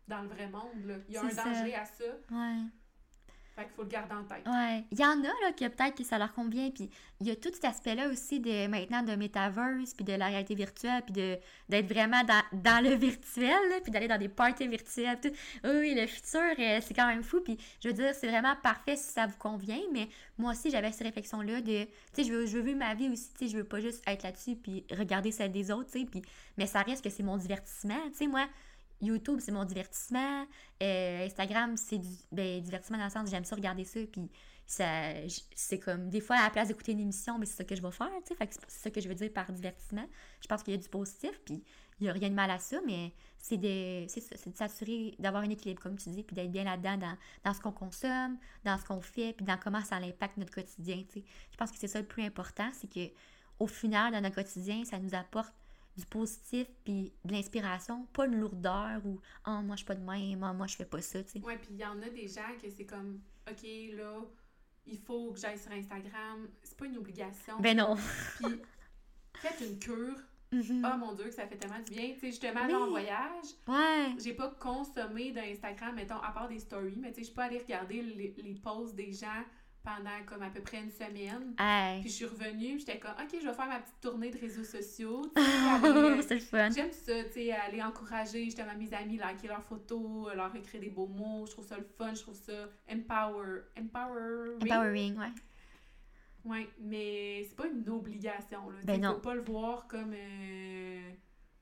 dans 0.07 0.21
le 0.21 0.27
vrai 0.27 0.47
monde. 0.49 0.85
Là. 0.85 0.95
Il 1.07 1.15
y 1.15 1.17
a 1.17 1.23
un 1.23 1.29
ça. 1.31 1.43
danger 1.43 1.73
à 1.73 1.85
ça. 1.85 2.03
Ouais. 2.29 2.61
Fait 3.57 3.63
qu'il 3.63 3.73
faut 3.73 3.81
le 3.81 3.87
garder 3.87 4.13
en 4.13 4.23
tête. 4.23 4.45
Ouais. 4.45 4.83
Il 4.91 4.99
y 4.99 5.03
en 5.03 5.19
a, 5.19 5.23
là, 5.23 5.51
que 5.51 5.67
peut-être 5.67 5.97
que 5.97 6.03
ça 6.03 6.19
leur 6.19 6.31
convient. 6.31 6.69
Puis 6.69 6.91
il 7.19 7.25
y 7.25 7.31
a 7.31 7.35
tout 7.35 7.49
cet 7.51 7.65
aspect-là 7.65 8.07
aussi 8.07 8.39
de 8.39 8.67
maintenant 8.67 9.01
de 9.01 9.15
metaverse, 9.15 9.95
puis 9.95 10.05
de 10.05 10.13
la 10.13 10.27
réalité 10.27 10.53
virtuelle, 10.53 11.01
puis 11.01 11.13
de, 11.13 11.39
d'être 11.67 11.91
vraiment 11.91 12.23
dans, 12.23 12.43
dans 12.53 12.83
le 12.83 12.93
virtuel, 12.93 13.57
puis 13.81 13.91
d'aller 13.91 14.07
dans 14.07 14.19
des 14.19 14.29
parties 14.29 14.67
virtuelles. 14.67 15.19
Tout. 15.19 15.31
Oui, 15.63 15.71
oui, 15.79 15.95
le 15.95 16.05
futur, 16.05 16.39
euh, 16.59 16.79
c'est 16.83 16.93
quand 16.93 17.07
même 17.07 17.23
fou. 17.23 17.41
Puis 17.41 17.57
je 17.81 17.87
veux 17.87 17.95
dire, 17.95 18.13
c'est 18.13 18.27
vraiment 18.27 18.55
parfait 18.61 18.95
si 18.95 19.11
ça 19.11 19.25
vous 19.25 19.37
convient. 19.39 19.81
Mais 19.91 20.07
moi 20.37 20.51
aussi, 20.51 20.69
j'avais 20.69 20.91
cette 20.91 21.07
réflexion-là 21.07 21.61
de, 21.61 21.85
tu 21.85 21.89
sais, 22.13 22.23
je 22.25 22.31
veux, 22.31 22.45
je 22.45 22.57
veux 22.59 22.63
vivre 22.63 22.77
ma 22.77 22.93
vie 22.93 23.09
aussi. 23.09 23.31
Tu 23.33 23.47
sais, 23.47 23.51
je 23.51 23.57
veux 23.57 23.63
pas 23.63 23.79
juste 23.79 24.03
être 24.07 24.21
là-dessus, 24.21 24.55
puis 24.55 24.85
regarder 24.95 25.31
celle 25.31 25.51
des 25.51 25.71
autres, 25.71 25.89
tu 25.91 26.01
sais. 26.01 26.05
Puis, 26.05 26.21
mais 26.59 26.67
ça 26.67 26.83
reste 26.83 27.03
que 27.03 27.09
c'est 27.09 27.23
mon 27.23 27.37
divertissement. 27.37 28.07
Tu 28.11 28.17
sais, 28.17 28.27
moi, 28.27 28.45
YouTube, 29.01 29.39
c'est 29.39 29.51
mon 29.51 29.65
divertissement. 29.65 30.45
Euh, 30.81 31.25
Instagram, 31.25 31.77
c'est 31.77 31.97
du 31.97 32.09
ben, 32.31 32.61
divertissement 32.61 32.97
dans 32.97 33.05
le 33.05 33.09
sens 33.09 33.29
j'aime 33.29 33.45
ça 33.45 33.55
regarder 33.55 33.83
ça. 33.83 33.99
Puis 34.11 34.29
ça, 34.65 35.13
c'est 35.55 35.79
comme 35.79 36.09
des 36.09 36.19
fois 36.19 36.37
à 36.37 36.43
la 36.43 36.49
place 36.49 36.67
d'écouter 36.67 36.91
une 36.91 36.99
émission, 36.99 37.37
mais 37.39 37.45
c'est 37.45 37.57
ça 37.57 37.63
que 37.63 37.75
je 37.75 37.81
vais 37.81 37.91
faire. 37.91 38.09
tu 38.25 38.35
sais. 38.35 38.49
C'est 38.67 38.83
ça 38.83 38.91
que 38.91 38.99
je 38.99 39.07
veux 39.07 39.15
dire 39.15 39.31
par 39.31 39.51
divertissement. 39.51 40.07
Je 40.41 40.47
pense 40.47 40.63
qu'il 40.63 40.73
y 40.73 40.77
a 40.77 40.79
du 40.79 40.89
positif, 40.89 41.39
puis 41.45 41.63
il 41.99 42.03
n'y 42.03 42.09
a 42.09 42.13
rien 42.13 42.29
de 42.29 42.35
mal 42.35 42.51
à 42.51 42.59
ça, 42.59 42.77
mais 42.85 43.13
c'est 43.37 43.57
de, 43.57 44.05
c'est 44.07 44.49
de 44.49 44.55
s'assurer 44.55 45.15
d'avoir 45.19 45.43
un 45.43 45.49
équilibre, 45.49 45.81
comme 45.81 45.97
tu 45.97 46.09
dis, 46.09 46.23
puis 46.23 46.35
d'être 46.35 46.51
bien 46.51 46.63
là-dedans 46.63 47.17
dans, 47.43 47.53
ce 47.53 47.61
qu'on 47.61 47.71
consomme, 47.71 48.37
dans 48.63 48.77
ce 48.77 48.85
qu'on 48.85 49.01
fait, 49.01 49.33
puis 49.33 49.45
dans 49.45 49.57
comment 49.57 49.83
ça 49.83 49.95
impacte 49.95 50.37
notre 50.37 50.53
quotidien. 50.53 51.03
Je 51.15 51.57
pense 51.57 51.71
que 51.71 51.77
c'est 51.77 51.87
ça 51.87 51.99
le 51.99 52.05
plus 52.05 52.23
important, 52.23 52.69
c'est 52.73 52.91
que 52.91 53.11
au 53.59 53.67
final, 53.67 54.11
dans 54.11 54.21
notre 54.21 54.35
quotidien, 54.35 54.83
ça 54.85 54.99
nous 54.99 55.15
apporte 55.15 55.53
du 55.97 56.05
positif 56.05 56.67
puis 56.83 57.11
de 57.25 57.31
l'inspiration, 57.33 58.05
pas 58.13 58.25
une 58.27 58.39
lourdeur 58.39 59.03
ou 59.05 59.19
ah 59.43 59.61
moi 59.61 59.75
je 59.75 59.77
suis 59.79 59.85
pas 59.87 59.95
de 59.95 60.03
même, 60.05 60.43
ah, 60.43 60.53
moi 60.53 60.67
je 60.67 60.75
fais 60.75 60.85
pas 60.85 61.01
ça, 61.01 61.23
tu 61.23 61.31
sais. 61.31 61.39
Ouais, 61.41 61.57
puis 61.57 61.69
il 61.71 61.77
y 61.77 61.85
en 61.85 61.99
a 62.01 62.09
des 62.09 62.27
gens 62.27 62.55
que 62.61 62.69
c'est 62.69 62.85
comme, 62.85 63.19
OK, 63.49 63.63
là, 63.93 64.21
il 64.85 64.97
faut 64.99 65.31
que 65.33 65.39
j'aille 65.39 65.57
sur 65.59 65.71
Instagram. 65.71 66.47
C'est 66.63 66.77
pas 66.77 66.85
une 66.85 66.97
obligation. 66.97 67.59
Ben 67.59 67.75
non. 67.77 67.95
Puis 68.39 68.61
faites 69.37 69.61
une 69.69 69.79
cure. 69.79 70.15
Mhm. 70.51 70.87
Oh 70.89 70.97
mon 70.97 71.13
Dieu, 71.13 71.25
que 71.25 71.31
ça 71.33 71.45
fait 71.45 71.57
tellement 71.57 71.79
du 71.79 71.91
bien. 71.91 72.13
Tu 72.13 72.19
sais, 72.21 72.27
justement, 72.27 72.61
Oui. 72.65 72.71
là, 72.71 72.79
en 72.79 72.89
voyage, 72.89 73.45
Ouais. 73.67 74.15
j'ai 74.17 74.33
pas 74.33 74.49
consommé 74.51 75.31
d'Instagram, 75.33 75.93
mettons, 75.95 76.19
à 76.21 76.31
part 76.31 76.47
des 76.47 76.59
stories, 76.59 76.95
mais 77.01 77.11
tu 77.11 77.21
sais, 77.23 77.29
je 77.29 77.35
peux 77.35 77.41
aller 77.41 77.57
regarder 77.59 78.01
les, 78.01 78.33
les 78.41 78.53
posts 78.55 78.95
des 78.95 79.11
gens 79.11 79.43
pendant 79.87 80.25
comme 80.25 80.41
à 80.41 80.49
peu 80.49 80.59
près 80.59 80.81
une 80.81 80.91
semaine. 80.91 81.55
Hey. 81.57 82.01
Puis 82.01 82.09
je 82.09 82.15
suis 82.15 82.25
revenue, 82.25 82.77
j'étais 82.77 82.99
comme, 82.99 83.11
OK, 83.11 83.39
je 83.41 83.47
vais 83.47 83.53
faire 83.53 83.67
ma 83.67 83.79
petite 83.79 84.01
tournée 84.01 84.29
de 84.29 84.37
réseaux 84.37 84.65
sociaux. 84.65 85.21
aller, 85.35 85.87
euh, 85.87 86.21
c'est 86.27 86.35
le 86.35 86.41
fun. 86.41 86.69
J'aime 86.71 86.91
ça, 86.91 87.23
tu 87.23 87.31
sais, 87.31 87.51
aller 87.53 87.81
encourager 87.81 88.43
justement 88.43 88.75
mes 88.77 88.93
amis, 88.93 89.17
liker 89.17 89.47
leurs 89.47 89.63
photos, 89.63 90.35
leur 90.35 90.53
écrire 90.55 90.81
des 90.81 90.89
beaux 90.89 91.07
mots. 91.07 91.45
Je 91.45 91.51
trouve 91.51 91.65
ça 91.65 91.77
le 91.77 91.85
fun, 91.85 92.13
je 92.13 92.21
trouve 92.21 92.35
ça 92.35 92.67
empower, 92.91 93.61
empowering. 93.79 94.61
Empowering, 94.61 95.17
ouais. 95.17 95.31
Ouais, 96.43 96.67
mais 96.79 97.45
c'est 97.47 97.55
pas 97.55 97.67
une 97.67 97.89
obligation, 97.89 98.69
là. 98.69 98.79
Ben 98.83 99.01
non. 99.01 99.13
Faut 99.13 99.19
pas 99.19 99.35
le 99.35 99.41
voir 99.41 99.87
comme, 99.87 100.13
euh, 100.13 101.11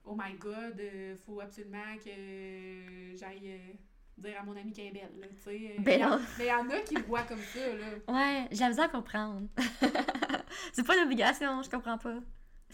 oh 0.04 0.16
my 0.16 0.34
god, 0.36 0.80
euh, 0.80 1.14
faut 1.24 1.40
absolument 1.40 1.96
que 2.04 3.16
j'aille 3.16 3.52
euh, 3.52 3.72
dire 4.18 4.40
à 4.40 4.44
mon 4.44 4.56
ami 4.56 4.72
qu'elle 4.72 4.86
est 4.86 4.90
belle, 4.92 5.10
là, 5.20 5.26
tu 5.28 5.42
sais. 5.50 5.76
Ben 5.78 5.84
Mais 5.84 5.94
il 5.96 6.00
y 6.00 6.04
en- 6.04 6.10
non. 6.10 6.20
Mais 6.38 6.44
il 6.44 6.48
y 6.48 6.52
en 6.52 6.70
a 6.70 6.80
qui 6.80 6.94
le 6.94 7.02
voient 7.02 7.22
comme 7.22 7.40
ça, 7.40 7.60
là. 7.60 7.86
Ouais, 8.14 8.48
j'ai 8.50 8.60
la 8.60 8.68
misère 8.68 8.84
à 8.84 8.88
comprendre. 8.88 9.48
c'est 10.72 10.86
pas 10.86 10.96
une 10.96 11.04
obligation, 11.04 11.62
je 11.62 11.70
comprends 11.70 11.98
pas. 11.98 12.14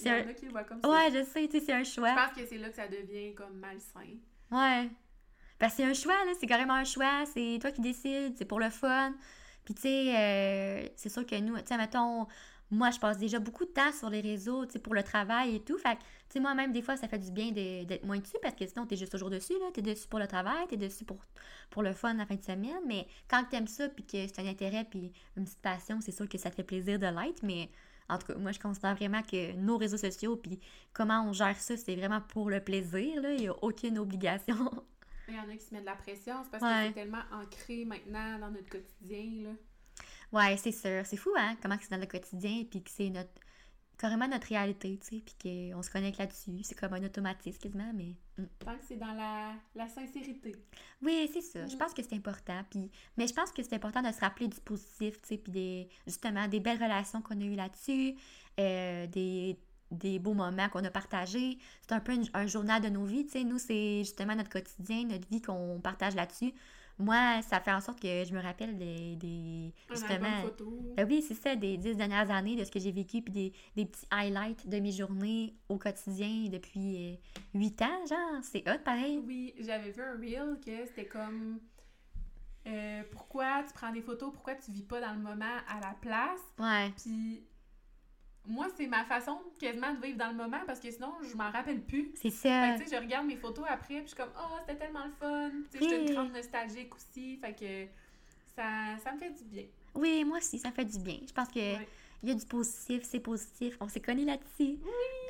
Il 0.00 0.06
y 0.06 0.10
en 0.10 0.14
un... 0.14 0.28
a 0.28 0.34
qui 0.34 0.46
le 0.46 0.52
voient 0.52 0.64
comme 0.64 0.80
ça. 0.80 0.88
Ouais, 0.88 1.10
je 1.12 1.24
sais, 1.24 1.48
tu 1.48 1.58
sais, 1.58 1.66
c'est 1.66 1.72
un 1.72 1.82
Je 1.82 1.90
choix. 1.90 2.14
pense 2.14 2.36
que 2.36 2.46
c'est 2.46 2.58
là 2.58 2.68
que 2.70 2.76
ça 2.76 2.88
devient 2.88 3.34
comme 3.34 3.54
malsain. 3.58 4.00
Ouais. 4.50 4.88
Parce 5.58 5.74
que 5.74 5.82
c'est 5.82 5.88
un 5.88 5.94
choix, 5.94 6.14
là. 6.24 6.32
C'est 6.38 6.46
carrément 6.46 6.74
un 6.74 6.84
choix. 6.84 7.24
C'est 7.26 7.58
toi 7.60 7.70
qui 7.70 7.80
décides. 7.80 8.34
C'est 8.36 8.44
pour 8.46 8.58
le 8.60 8.70
fun. 8.70 9.14
Puis, 9.64 9.74
tu 9.74 9.82
sais, 9.82 10.16
euh, 10.16 10.88
c'est 10.96 11.08
sûr 11.08 11.24
que 11.26 11.38
nous, 11.38 11.56
tu 11.58 11.66
sais, 11.66 11.76
mettons, 11.76 12.26
moi, 12.72 12.90
je 12.90 12.98
passe 12.98 13.18
déjà 13.18 13.38
beaucoup 13.38 13.64
de 13.66 13.70
temps 13.70 13.92
sur 13.92 14.08
les 14.08 14.22
réseaux, 14.22 14.64
tu 14.64 14.72
sais, 14.72 14.78
pour 14.78 14.94
le 14.94 15.02
travail 15.02 15.56
et 15.56 15.60
tout. 15.60 15.76
Fait 15.76 15.94
que, 15.96 16.00
tu 16.00 16.06
sais, 16.30 16.40
moi-même, 16.40 16.72
des 16.72 16.80
fois, 16.80 16.96
ça 16.96 17.06
fait 17.06 17.18
du 17.18 17.30
bien 17.30 17.50
d'être 17.52 18.04
moins 18.04 18.18
dessus 18.18 18.38
parce 18.42 18.54
que 18.54 18.66
sinon, 18.66 18.86
t'es 18.86 18.96
juste 18.96 19.12
toujours 19.12 19.28
dessus, 19.28 19.52
là. 19.60 19.66
T'es 19.74 19.82
dessus 19.82 20.08
pour 20.08 20.18
le 20.18 20.26
travail, 20.26 20.66
t'es 20.68 20.78
dessus 20.78 21.04
pour, 21.04 21.18
pour 21.70 21.82
le 21.82 21.92
fun 21.92 22.14
la 22.14 22.24
fin 22.24 22.34
de 22.34 22.42
semaine. 22.42 22.80
Mais 22.86 23.06
quand 23.28 23.44
t'aimes 23.50 23.66
ça, 23.66 23.88
puis 23.90 24.04
que 24.04 24.26
c'est 24.26 24.38
un 24.40 24.46
intérêt, 24.46 24.84
puis 24.88 25.12
une 25.36 25.44
petite 25.44 25.60
passion, 25.60 26.00
c'est 26.00 26.12
sûr 26.12 26.26
que 26.28 26.38
ça 26.38 26.48
te 26.50 26.54
fait 26.56 26.64
plaisir 26.64 26.98
de 26.98 27.06
l'être. 27.06 27.42
Mais 27.42 27.68
en 28.08 28.16
tout 28.16 28.28
cas, 28.28 28.34
moi, 28.36 28.52
je 28.52 28.58
considère 28.58 28.94
vraiment 28.96 29.20
que 29.22 29.52
nos 29.52 29.76
réseaux 29.76 29.98
sociaux, 29.98 30.36
puis 30.36 30.58
comment 30.94 31.22
on 31.28 31.34
gère 31.34 31.58
ça, 31.60 31.76
c'est 31.76 31.94
vraiment 31.94 32.22
pour 32.22 32.48
le 32.48 32.60
plaisir, 32.60 33.20
là. 33.20 33.32
Il 33.34 33.40
n'y 33.40 33.48
a 33.48 33.54
aucune 33.62 33.98
obligation. 33.98 34.56
Il 35.28 35.34
y 35.34 35.38
en 35.38 35.42
a 35.48 35.52
qui 35.56 35.64
se 35.64 35.72
mettent 35.74 35.82
de 35.82 35.86
la 35.86 35.94
pression, 35.94 36.36
c'est 36.42 36.50
parce 36.50 36.62
que 36.62 36.68
Ouais. 36.68 36.86
c'est 36.88 36.94
tellement 36.94 37.22
ancré 37.32 37.84
maintenant 37.84 38.38
dans 38.38 38.50
notre 38.50 38.68
quotidien, 38.70 39.44
là. 39.44 39.50
Ouais, 40.32 40.56
c'est 40.56 40.72
sûr. 40.72 41.02
C'est 41.04 41.16
fou, 41.16 41.30
hein, 41.38 41.56
comment 41.62 41.76
que 41.76 41.84
c'est 41.84 41.90
dans 41.90 42.00
le 42.00 42.06
quotidien, 42.06 42.64
puis 42.70 42.82
que 42.82 42.90
c'est 42.90 43.10
notre 43.10 43.30
carrément 43.98 44.26
notre 44.26 44.48
réalité, 44.48 44.98
tu 45.00 45.18
sais, 45.18 45.22
puis 45.24 45.70
qu'on 45.72 45.80
se 45.82 45.88
connecte 45.90 46.18
là-dessus. 46.18 46.58
C'est 46.64 46.74
comme 46.74 46.92
un 46.94 47.04
automatisme 47.04 47.58
quasiment, 47.58 47.92
mais... 47.94 48.16
mm. 48.36 48.44
Tant 48.58 48.74
que 48.76 48.84
c'est 48.88 48.96
dans 48.96 49.12
la, 49.12 49.52
la 49.76 49.88
sincérité. 49.88 50.56
Oui, 51.02 51.30
c'est 51.32 51.40
ça. 51.42 51.66
Je 51.66 51.74
Mm. 51.76 51.78
pense 51.78 51.94
que 51.94 52.02
c'est 52.02 52.14
important. 52.16 52.64
Puis... 52.68 52.90
Mais 53.16 53.28
je 53.28 53.32
pense 53.32 53.52
que 53.52 53.62
c'est 53.62 53.74
important 53.74 54.02
de 54.02 54.10
se 54.10 54.18
rappeler 54.18 54.48
du 54.48 54.58
positif, 54.60 55.20
tu 55.22 55.28
sais, 55.28 55.38
puis 55.38 55.52
des... 55.52 55.88
justement 56.06 56.48
des 56.48 56.58
belles 56.58 56.82
relations 56.82 57.22
qu'on 57.22 57.40
a 57.40 57.44
eues 57.44 57.54
là-dessus, 57.54 58.14
euh, 58.58 59.06
des 59.06 59.58
des 59.92 60.18
beaux 60.18 60.32
moments 60.32 60.70
qu'on 60.70 60.82
a 60.84 60.90
partagés. 60.90 61.58
C'est 61.82 61.92
un 61.92 62.00
peu 62.00 62.14
une- 62.14 62.26
un 62.32 62.46
journal 62.46 62.80
de 62.80 62.88
nos 62.88 63.04
vies, 63.04 63.26
tu 63.26 63.32
sais. 63.32 63.44
Nous, 63.44 63.58
c'est 63.58 63.98
justement 63.98 64.34
notre 64.34 64.48
quotidien, 64.48 65.04
notre 65.04 65.28
vie 65.28 65.42
qu'on 65.42 65.80
partage 65.82 66.14
là-dessus. 66.14 66.54
Moi, 66.98 67.42
ça 67.42 67.60
fait 67.60 67.72
en 67.72 67.80
sorte 67.80 68.00
que 68.00 68.24
je 68.24 68.32
me 68.32 68.40
rappelle 68.40 68.76
des... 68.76 69.16
des 69.16 69.72
justement... 69.90 70.44
Ben 70.96 71.06
oui, 71.08 71.22
c'est 71.26 71.34
ça, 71.34 71.56
des 71.56 71.76
dix 71.76 71.96
dernières 71.96 72.30
années 72.30 72.56
de 72.56 72.64
ce 72.64 72.70
que 72.70 72.78
j'ai 72.78 72.92
vécu, 72.92 73.22
puis 73.22 73.32
des, 73.32 73.52
des 73.76 73.86
petits 73.86 74.06
highlights 74.10 74.68
de 74.68 74.78
mes 74.78 74.92
journées 74.92 75.54
au 75.68 75.78
quotidien 75.78 76.48
depuis 76.50 77.12
euh, 77.12 77.16
huit 77.54 77.80
ans, 77.82 78.06
genre. 78.08 78.42
C'est 78.42 78.68
hot, 78.68 78.78
pareil. 78.84 79.22
Oui, 79.26 79.54
j'avais 79.58 79.90
vu 79.90 80.02
un 80.02 80.16
reel 80.16 80.58
que 80.64 80.86
c'était 80.86 81.06
comme 81.06 81.60
euh, 82.66 83.02
pourquoi 83.10 83.64
tu 83.64 83.72
prends 83.74 83.90
des 83.92 84.02
photos, 84.02 84.32
pourquoi 84.32 84.54
tu 84.54 84.70
vis 84.70 84.84
pas 84.84 85.00
dans 85.00 85.12
le 85.14 85.20
moment 85.20 85.56
à 85.68 85.80
la 85.80 85.94
place. 86.00 86.40
Ouais. 86.58 86.92
Puis 86.96 87.44
moi, 88.46 88.66
c'est 88.76 88.86
ma 88.86 89.04
façon 89.04 89.38
quasiment 89.58 89.94
de 89.94 90.00
vivre 90.04 90.18
dans 90.18 90.28
le 90.30 90.36
moment 90.36 90.60
parce 90.66 90.80
que 90.80 90.90
sinon, 90.90 91.12
je 91.22 91.36
m'en 91.36 91.50
rappelle 91.50 91.80
plus. 91.82 92.10
C'est 92.16 92.30
Fait 92.30 92.48
ça. 92.48 92.74
que, 92.76 92.82
tu 92.82 92.88
sais, 92.88 92.96
je 92.96 93.00
regarde 93.00 93.26
mes 93.26 93.36
photos 93.36 93.64
après, 93.68 93.96
puis 94.00 94.02
je 94.02 94.06
suis 94.08 94.16
comme, 94.16 94.32
oh, 94.36 94.56
c'était 94.60 94.78
tellement 94.78 95.04
le 95.04 95.12
fun. 95.12 95.50
Tu 95.70 95.78
sais, 95.78 95.84
je 95.84 95.84
suis 95.88 95.94
Oui. 96.02 96.06
une 96.08 96.14
grande 96.14 96.32
nostalgique 96.32 96.94
aussi. 96.94 97.36
Fait 97.36 97.52
que 97.54 97.86
ça, 98.56 98.96
ça 99.02 99.12
me 99.12 99.18
fait 99.18 99.30
du 99.30 99.44
bien. 99.44 99.64
Oui, 99.94 100.24
moi 100.24 100.38
aussi, 100.38 100.58
ça 100.58 100.70
fait 100.72 100.84
du 100.84 100.98
bien. 100.98 101.18
Je 101.26 101.32
pense 101.32 101.48
que 101.48 101.74
il 102.24 102.28
y 102.28 102.32
a 102.32 102.34
du 102.36 102.46
positif, 102.46 103.02
c'est 103.02 103.18
positif. 103.20 103.76
On 103.80 103.88
s'est 103.88 104.00
connus 104.00 104.24
là-dessus. 104.24 104.78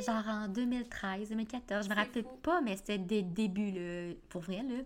Genre 0.06 0.28
en 0.28 0.48
2013, 0.48 1.30
2014, 1.30 1.84
je 1.86 1.90
me 1.90 1.94
rappelle 1.94 2.22
fou. 2.22 2.36
pas, 2.42 2.60
mais 2.60 2.76
c'était 2.76 2.98
des 2.98 3.22
débuts, 3.22 3.70
là, 3.72 4.14
pour 4.28 4.42
vrai, 4.42 4.62
là. 4.62 4.82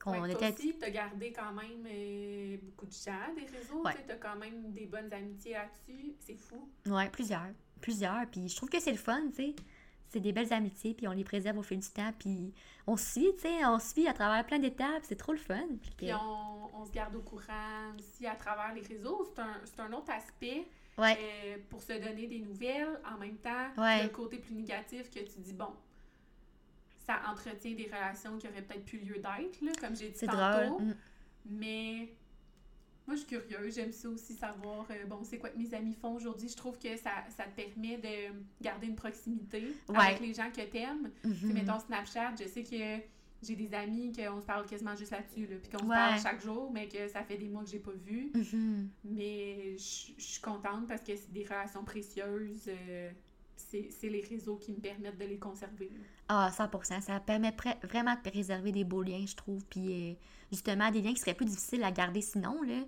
Qu'on 0.00 0.20
Ouais, 0.22 0.30
était... 0.32 0.52
aussi, 0.52 0.74
t'as 0.78 0.90
gardé 0.90 1.32
quand 1.32 1.52
même 1.52 1.84
euh, 1.84 2.56
beaucoup 2.62 2.86
de 2.86 2.92
gens 2.92 3.34
des 3.34 3.46
réseaux. 3.46 3.82
Ouais. 3.84 3.96
T'as 4.06 4.14
quand 4.14 4.36
même 4.36 4.70
des 4.72 4.86
bonnes 4.86 5.12
amitiés 5.12 5.54
là-dessus. 5.54 6.14
C'est 6.20 6.36
fou. 6.36 6.68
Ouais, 6.86 7.08
plusieurs. 7.10 7.48
Plusieurs. 7.80 8.26
Puis 8.30 8.48
je 8.48 8.56
trouve 8.56 8.68
que 8.68 8.80
c'est 8.80 8.92
le 8.92 8.98
fun, 8.98 9.20
tu 9.30 9.36
sais. 9.36 9.54
C'est 10.10 10.20
des 10.20 10.32
belles 10.32 10.52
amitiés, 10.54 10.94
puis 10.94 11.06
on 11.06 11.12
les 11.12 11.22
préserve 11.24 11.58
au 11.58 11.62
fil 11.62 11.78
du 11.80 11.88
temps, 11.90 12.10
puis 12.18 12.54
on 12.86 12.96
suit, 12.96 13.28
tu 13.34 13.42
sais, 13.42 13.66
on 13.66 13.78
suit 13.78 14.08
à 14.08 14.14
travers 14.14 14.42
plein 14.46 14.58
d'étapes, 14.58 15.02
c'est 15.02 15.16
trop 15.16 15.32
le 15.32 15.38
fun. 15.38 15.60
Puis 15.98 16.10
on, 16.14 16.70
on 16.80 16.84
se 16.86 16.90
garde 16.92 17.14
au 17.14 17.20
courant 17.20 17.92
aussi 17.98 18.26
à 18.26 18.34
travers 18.34 18.72
les 18.74 18.80
réseaux. 18.80 19.30
C'est 19.34 19.82
un, 19.82 19.84
un 19.86 19.92
autre 19.92 20.10
aspect 20.10 20.66
Ouais, 20.96 21.16
euh, 21.20 21.58
pour 21.68 21.80
se 21.82 21.92
donner 21.92 22.26
des 22.26 22.40
nouvelles. 22.40 22.98
En 23.14 23.18
même 23.18 23.36
temps, 23.36 23.68
Ouais. 23.76 24.02
le 24.02 24.08
côté 24.08 24.38
plus 24.38 24.54
négatif 24.54 25.08
que 25.10 25.20
tu 25.20 25.38
dis, 25.40 25.52
bon, 25.52 25.70
ça 27.06 27.20
entretient 27.30 27.74
des 27.74 27.84
relations 27.86 28.36
qui 28.38 28.48
auraient 28.48 28.62
peut-être 28.62 28.84
plus 28.84 28.98
lieu 28.98 29.16
d'être, 29.16 29.80
comme 29.80 29.94
j'ai 29.94 30.08
dit 30.10 30.26
tantôt. 30.26 30.66
drôle. 30.70 30.82
Mm. 30.86 30.96
Mais 31.50 32.08
moi, 33.08 33.16
je 33.16 33.20
suis 33.24 33.28
curieuse. 33.38 33.74
J'aime 33.74 33.90
ça 33.92 34.08
aussi 34.08 34.34
savoir, 34.34 34.86
euh, 34.90 35.06
bon, 35.06 35.24
c'est 35.24 35.38
quoi 35.38 35.48
que 35.48 35.58
mes 35.58 35.72
amis 35.74 35.94
font 36.00 36.14
aujourd'hui. 36.14 36.48
Je 36.48 36.56
trouve 36.56 36.78
que 36.78 36.96
ça, 36.96 37.10
ça 37.36 37.44
te 37.44 37.56
permet 37.60 37.96
de 37.96 38.34
garder 38.62 38.86
une 38.86 38.94
proximité 38.96 39.74
Ouais. 39.88 39.96
avec 39.98 40.20
les 40.20 40.34
gens 40.34 40.50
que 40.50 40.60
t'aimes. 40.60 41.10
Tu 41.22 41.34
sais, 41.34 41.46
Mhm. 41.46 41.52
mettons 41.54 41.78
Snapchat, 41.80 42.34
je 42.38 42.46
sais 42.46 42.62
que 42.62 43.02
j'ai 43.42 43.56
des 43.56 43.72
amis 43.74 44.12
qu'on 44.12 44.40
se 44.40 44.46
parle 44.46 44.66
quasiment 44.66 44.94
juste 44.94 45.12
là-dessus, 45.12 45.46
là, 45.46 45.56
puis 45.62 45.70
qu'on 45.70 45.84
se 45.84 45.88
parle 45.88 46.20
chaque 46.20 46.42
jour, 46.42 46.70
mais 46.70 46.86
que 46.88 47.08
ça 47.08 47.22
fait 47.24 47.38
des 47.38 47.48
mois 47.48 47.64
que 47.64 47.70
j'ai 47.70 47.78
pas 47.78 47.92
vu. 47.92 48.30
Mhm. 48.34 48.88
Mais 49.04 49.76
je 49.78 50.12
je 50.18 50.22
suis 50.22 50.40
contente 50.42 50.86
parce 50.86 51.02
que 51.02 51.16
c'est 51.16 51.32
des 51.32 51.44
relations 51.44 51.84
précieuses. 51.84 52.68
euh, 52.68 53.10
c'est 53.58 54.08
les 54.08 54.20
réseaux 54.22 54.56
qui 54.56 54.72
me 54.72 54.78
permettent 54.78 55.18
de 55.18 55.24
les 55.24 55.38
conserver. 55.38 55.90
Ah, 56.28 56.50
100%. 56.56 57.00
Ça 57.02 57.20
permet 57.20 57.54
vraiment 57.82 58.14
de 58.14 58.30
préserver 58.30 58.72
des 58.72 58.84
beaux 58.84 59.02
liens, 59.02 59.24
je 59.26 59.34
trouve. 59.36 59.64
Puis 59.66 60.10
euh, 60.10 60.14
justement, 60.52 60.90
des 60.90 61.00
liens 61.02 61.12
qui 61.12 61.20
seraient 61.20 61.34
plus 61.34 61.46
difficiles 61.46 61.82
à 61.84 61.90
garder 61.90 62.20
sinon, 62.20 62.62
là. 62.62 62.80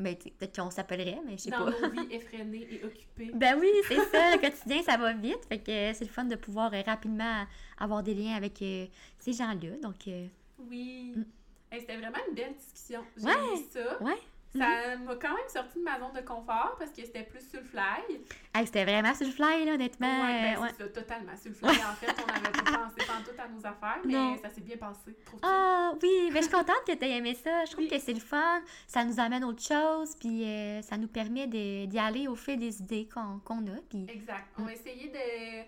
Ben, 0.00 0.16
peut-être 0.16 0.60
qu'on 0.60 0.70
s'appellerait, 0.70 1.20
mais 1.24 1.32
je 1.38 1.42
sais 1.44 1.50
Dans 1.50 1.66
pas. 1.66 1.70
nos 1.80 1.90
vies 1.90 2.12
effrénées 2.12 2.66
et 2.68 2.84
occupées. 2.84 3.30
Ben 3.34 3.56
oui, 3.60 3.70
c'est 3.86 3.94
ça, 3.94 4.30
le 4.34 4.40
quotidien, 4.40 4.82
ça 4.82 4.96
va 4.96 5.12
vite. 5.12 5.44
Fait 5.48 5.58
que 5.58 5.92
c'est 5.94 6.00
le 6.04 6.10
fun 6.10 6.24
de 6.24 6.34
pouvoir 6.34 6.74
euh, 6.74 6.82
rapidement 6.84 7.44
avoir 7.78 8.02
des 8.02 8.12
liens 8.14 8.34
avec 8.34 8.60
euh, 8.62 8.86
ces 9.20 9.32
gens-là. 9.34 9.76
Donc, 9.82 10.08
euh, 10.08 10.26
Oui. 10.68 11.12
Mm. 11.14 11.24
Hey, 11.70 11.80
C'était 11.82 11.96
vraiment 11.96 12.18
une 12.28 12.34
belle 12.34 12.54
discussion. 12.54 13.04
J'ai 13.16 13.26
Ouais. 13.26 13.32
ça. 13.70 14.02
Ouais. 14.02 14.18
Ça 14.56 14.96
m'a 14.98 15.14
quand 15.16 15.34
même 15.34 15.48
sorti 15.48 15.78
de 15.78 15.84
ma 15.84 15.98
zone 15.98 16.12
de 16.14 16.20
confort 16.20 16.76
parce 16.78 16.90
que 16.92 17.02
c'était 17.04 17.24
plus 17.24 17.48
sur 17.48 17.60
le 17.60 17.66
fly. 17.66 18.20
Hey, 18.54 18.66
c'était 18.66 18.84
vraiment 18.84 19.12
sur 19.14 19.26
le 19.26 19.32
fly, 19.32 19.64
là, 19.64 19.72
honnêtement. 19.74 20.06
ouais, 20.24 20.42
ben, 20.42 20.56
euh, 20.56 20.62
ouais. 20.62 20.68
c'est 20.76 20.82
ça, 20.84 20.88
totalement. 20.90 21.36
Sur 21.36 21.50
le 21.50 21.54
fly, 21.56 21.70
en 21.70 21.94
fait, 21.94 22.14
on 22.22 22.26
n'avait 22.32 22.50
pas 22.52 22.62
pensé 22.78 23.06
tout 23.34 23.40
à 23.42 23.48
nos 23.48 23.66
affaires, 23.66 24.00
mais 24.04 24.12
Non. 24.12 24.36
ça 24.40 24.50
s'est 24.50 24.60
bien 24.60 24.76
passé. 24.76 25.16
Ah 25.42 25.92
oui, 26.00 26.30
mais 26.32 26.40
je 26.40 26.46
suis 26.46 26.52
contente 26.54 26.82
que 26.86 26.92
tu 26.92 27.04
aies 27.04 27.16
aimé 27.16 27.34
ça. 27.34 27.64
Je 27.64 27.72
trouve 27.72 27.84
Oui. 27.84 27.90
que 27.90 27.98
c'est 27.98 28.12
le 28.12 28.20
fun. 28.20 28.60
Ça 28.86 29.04
nous 29.04 29.18
amène 29.18 29.42
autre 29.44 29.62
chose, 29.62 30.14
puis 30.20 30.44
euh, 30.44 30.82
ça 30.82 30.96
nous 30.96 31.08
permet 31.08 31.46
de- 31.48 31.86
d'y 31.86 31.98
aller 31.98 32.28
au 32.28 32.36
fil 32.36 32.58
des 32.58 32.80
idées 32.80 33.08
qu'on 33.12 33.22
a. 33.66 33.80
Puis 33.90 34.06
Exact. 34.08 34.46
On 34.58 34.62
va 34.62 34.72
essayer 34.72 35.08
de, 35.08 35.64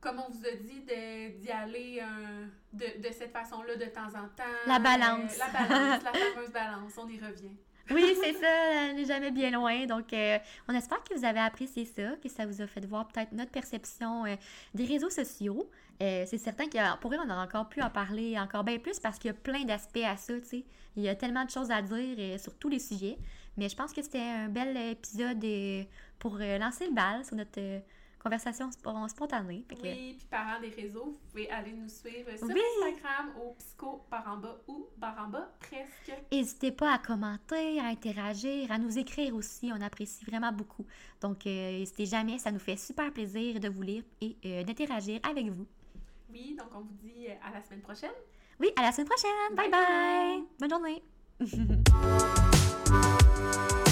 comme 0.00 0.22
on 0.26 0.30
vous 0.30 0.46
a 0.46 0.52
dit, 0.52 0.80
de- 0.80 1.38
d'y 1.38 1.50
aller 1.50 2.00
euh, 2.02 2.46
de, 2.72 3.06
de 3.06 3.12
cette 3.12 3.32
façon-là 3.32 3.76
de 3.76 3.84
temps 3.86 4.08
en 4.08 4.26
temps. 4.34 4.56
La 4.66 4.78
balance. 4.78 5.34
Euh, 5.34 5.38
la 5.38 5.68
balance, 5.68 6.02
la 6.04 6.12
fameuse 6.14 6.50
balance. 6.50 6.92
On 6.96 7.06
y 7.08 7.18
revient. 7.20 7.56
Oui, 7.92 8.14
c'est 8.22 8.32
ça, 8.34 8.92
n'est 8.92 9.04
jamais 9.04 9.30
bien 9.30 9.50
loin. 9.50 9.86
Donc, 9.86 10.12
euh, 10.12 10.38
on 10.68 10.74
espère 10.74 11.02
que 11.02 11.14
vous 11.14 11.24
avez 11.24 11.40
apprécié 11.40 11.84
ça, 11.84 12.16
que 12.22 12.28
ça 12.28 12.46
vous 12.46 12.60
a 12.60 12.66
fait 12.66 12.84
voir 12.86 13.08
peut-être 13.08 13.32
notre 13.32 13.50
perception 13.50 14.24
euh, 14.26 14.36
des 14.74 14.84
réseaux 14.84 15.10
sociaux. 15.10 15.68
Euh, 16.02 16.24
c'est 16.26 16.38
certain 16.38 16.64
qu'on 16.64 16.96
pourrait 17.00 17.18
on 17.18 17.28
aurait 17.28 17.42
encore 17.42 17.68
pu 17.68 17.82
en 17.82 17.90
parler 17.90 18.38
encore 18.38 18.64
bien 18.64 18.78
plus 18.78 18.98
parce 19.00 19.18
qu'il 19.18 19.28
y 19.28 19.34
a 19.34 19.36
plein 19.36 19.64
d'aspects 19.64 20.04
à 20.04 20.16
ça, 20.16 20.34
tu 20.40 20.46
sais. 20.46 20.64
Il 20.96 21.02
y 21.02 21.08
a 21.08 21.14
tellement 21.14 21.44
de 21.44 21.50
choses 21.50 21.70
à 21.70 21.82
dire 21.82 22.16
euh, 22.18 22.38
sur 22.38 22.54
tous 22.54 22.68
les 22.68 22.78
sujets. 22.78 23.18
Mais 23.56 23.68
je 23.68 23.76
pense 23.76 23.92
que 23.92 24.02
c'était 24.02 24.18
un 24.18 24.48
bel 24.48 24.76
épisode 24.76 25.44
pour 26.18 26.38
lancer 26.38 26.86
le 26.86 26.94
bal 26.94 27.24
sur 27.24 27.36
notre 27.36 27.60
conversation 28.22 28.68
spo- 28.70 29.08
spontanée. 29.08 29.64
Que- 29.68 29.74
Oui, 29.82 30.14
puis 30.18 30.26
parents 30.30 30.60
des 30.60 30.68
réseaux, 30.68 31.06
vous 31.06 31.18
pouvez 31.30 31.50
aller 31.50 31.72
nous 31.72 31.88
suivre 31.88 32.30
sur 32.36 32.46
Oui. 32.46 32.60
Instagram 32.84 33.32
au 33.42 33.54
psycho 33.58 34.04
par 34.10 34.28
en 34.28 34.36
bas 34.36 34.58
ou 34.68 34.86
par 35.00 35.18
en 35.24 35.28
bas 35.28 35.50
presque. 35.58 36.12
N'hésitez 36.30 36.72
pas 36.72 36.92
à 36.94 36.98
commenter, 36.98 37.80
à 37.80 37.86
interagir, 37.86 38.70
à 38.70 38.78
nous 38.78 38.98
écrire 38.98 39.34
aussi. 39.34 39.70
On 39.74 39.80
apprécie 39.80 40.24
vraiment 40.24 40.52
beaucoup. 40.52 40.86
Donc, 41.20 41.46
euh, 41.46 41.78
n'hésitez 41.78 42.06
jamais, 42.06 42.38
ça 42.38 42.50
nous 42.52 42.58
fait 42.58 42.76
super 42.76 43.12
plaisir 43.12 43.58
de 43.60 43.68
vous 43.68 43.82
lire 43.82 44.02
et 44.20 44.36
euh, 44.44 44.62
d'interagir 44.64 45.20
avec 45.28 45.46
vous. 45.48 45.66
Oui, 46.30 46.54
donc 46.58 46.68
on 46.74 46.80
vous 46.80 46.94
dit 47.02 47.26
euh, 47.28 47.34
à 47.42 47.50
la 47.52 47.62
semaine 47.62 47.80
prochaine. 47.80 48.10
Oui, 48.60 48.68
à 48.76 48.82
la 48.82 48.92
semaine 48.92 49.08
prochaine. 49.08 49.56
Bye 49.56 49.70
Bye 49.70 49.80
bye. 49.80 50.36
bye. 50.38 50.44
Bonne 50.60 50.70
journée. 50.70 51.02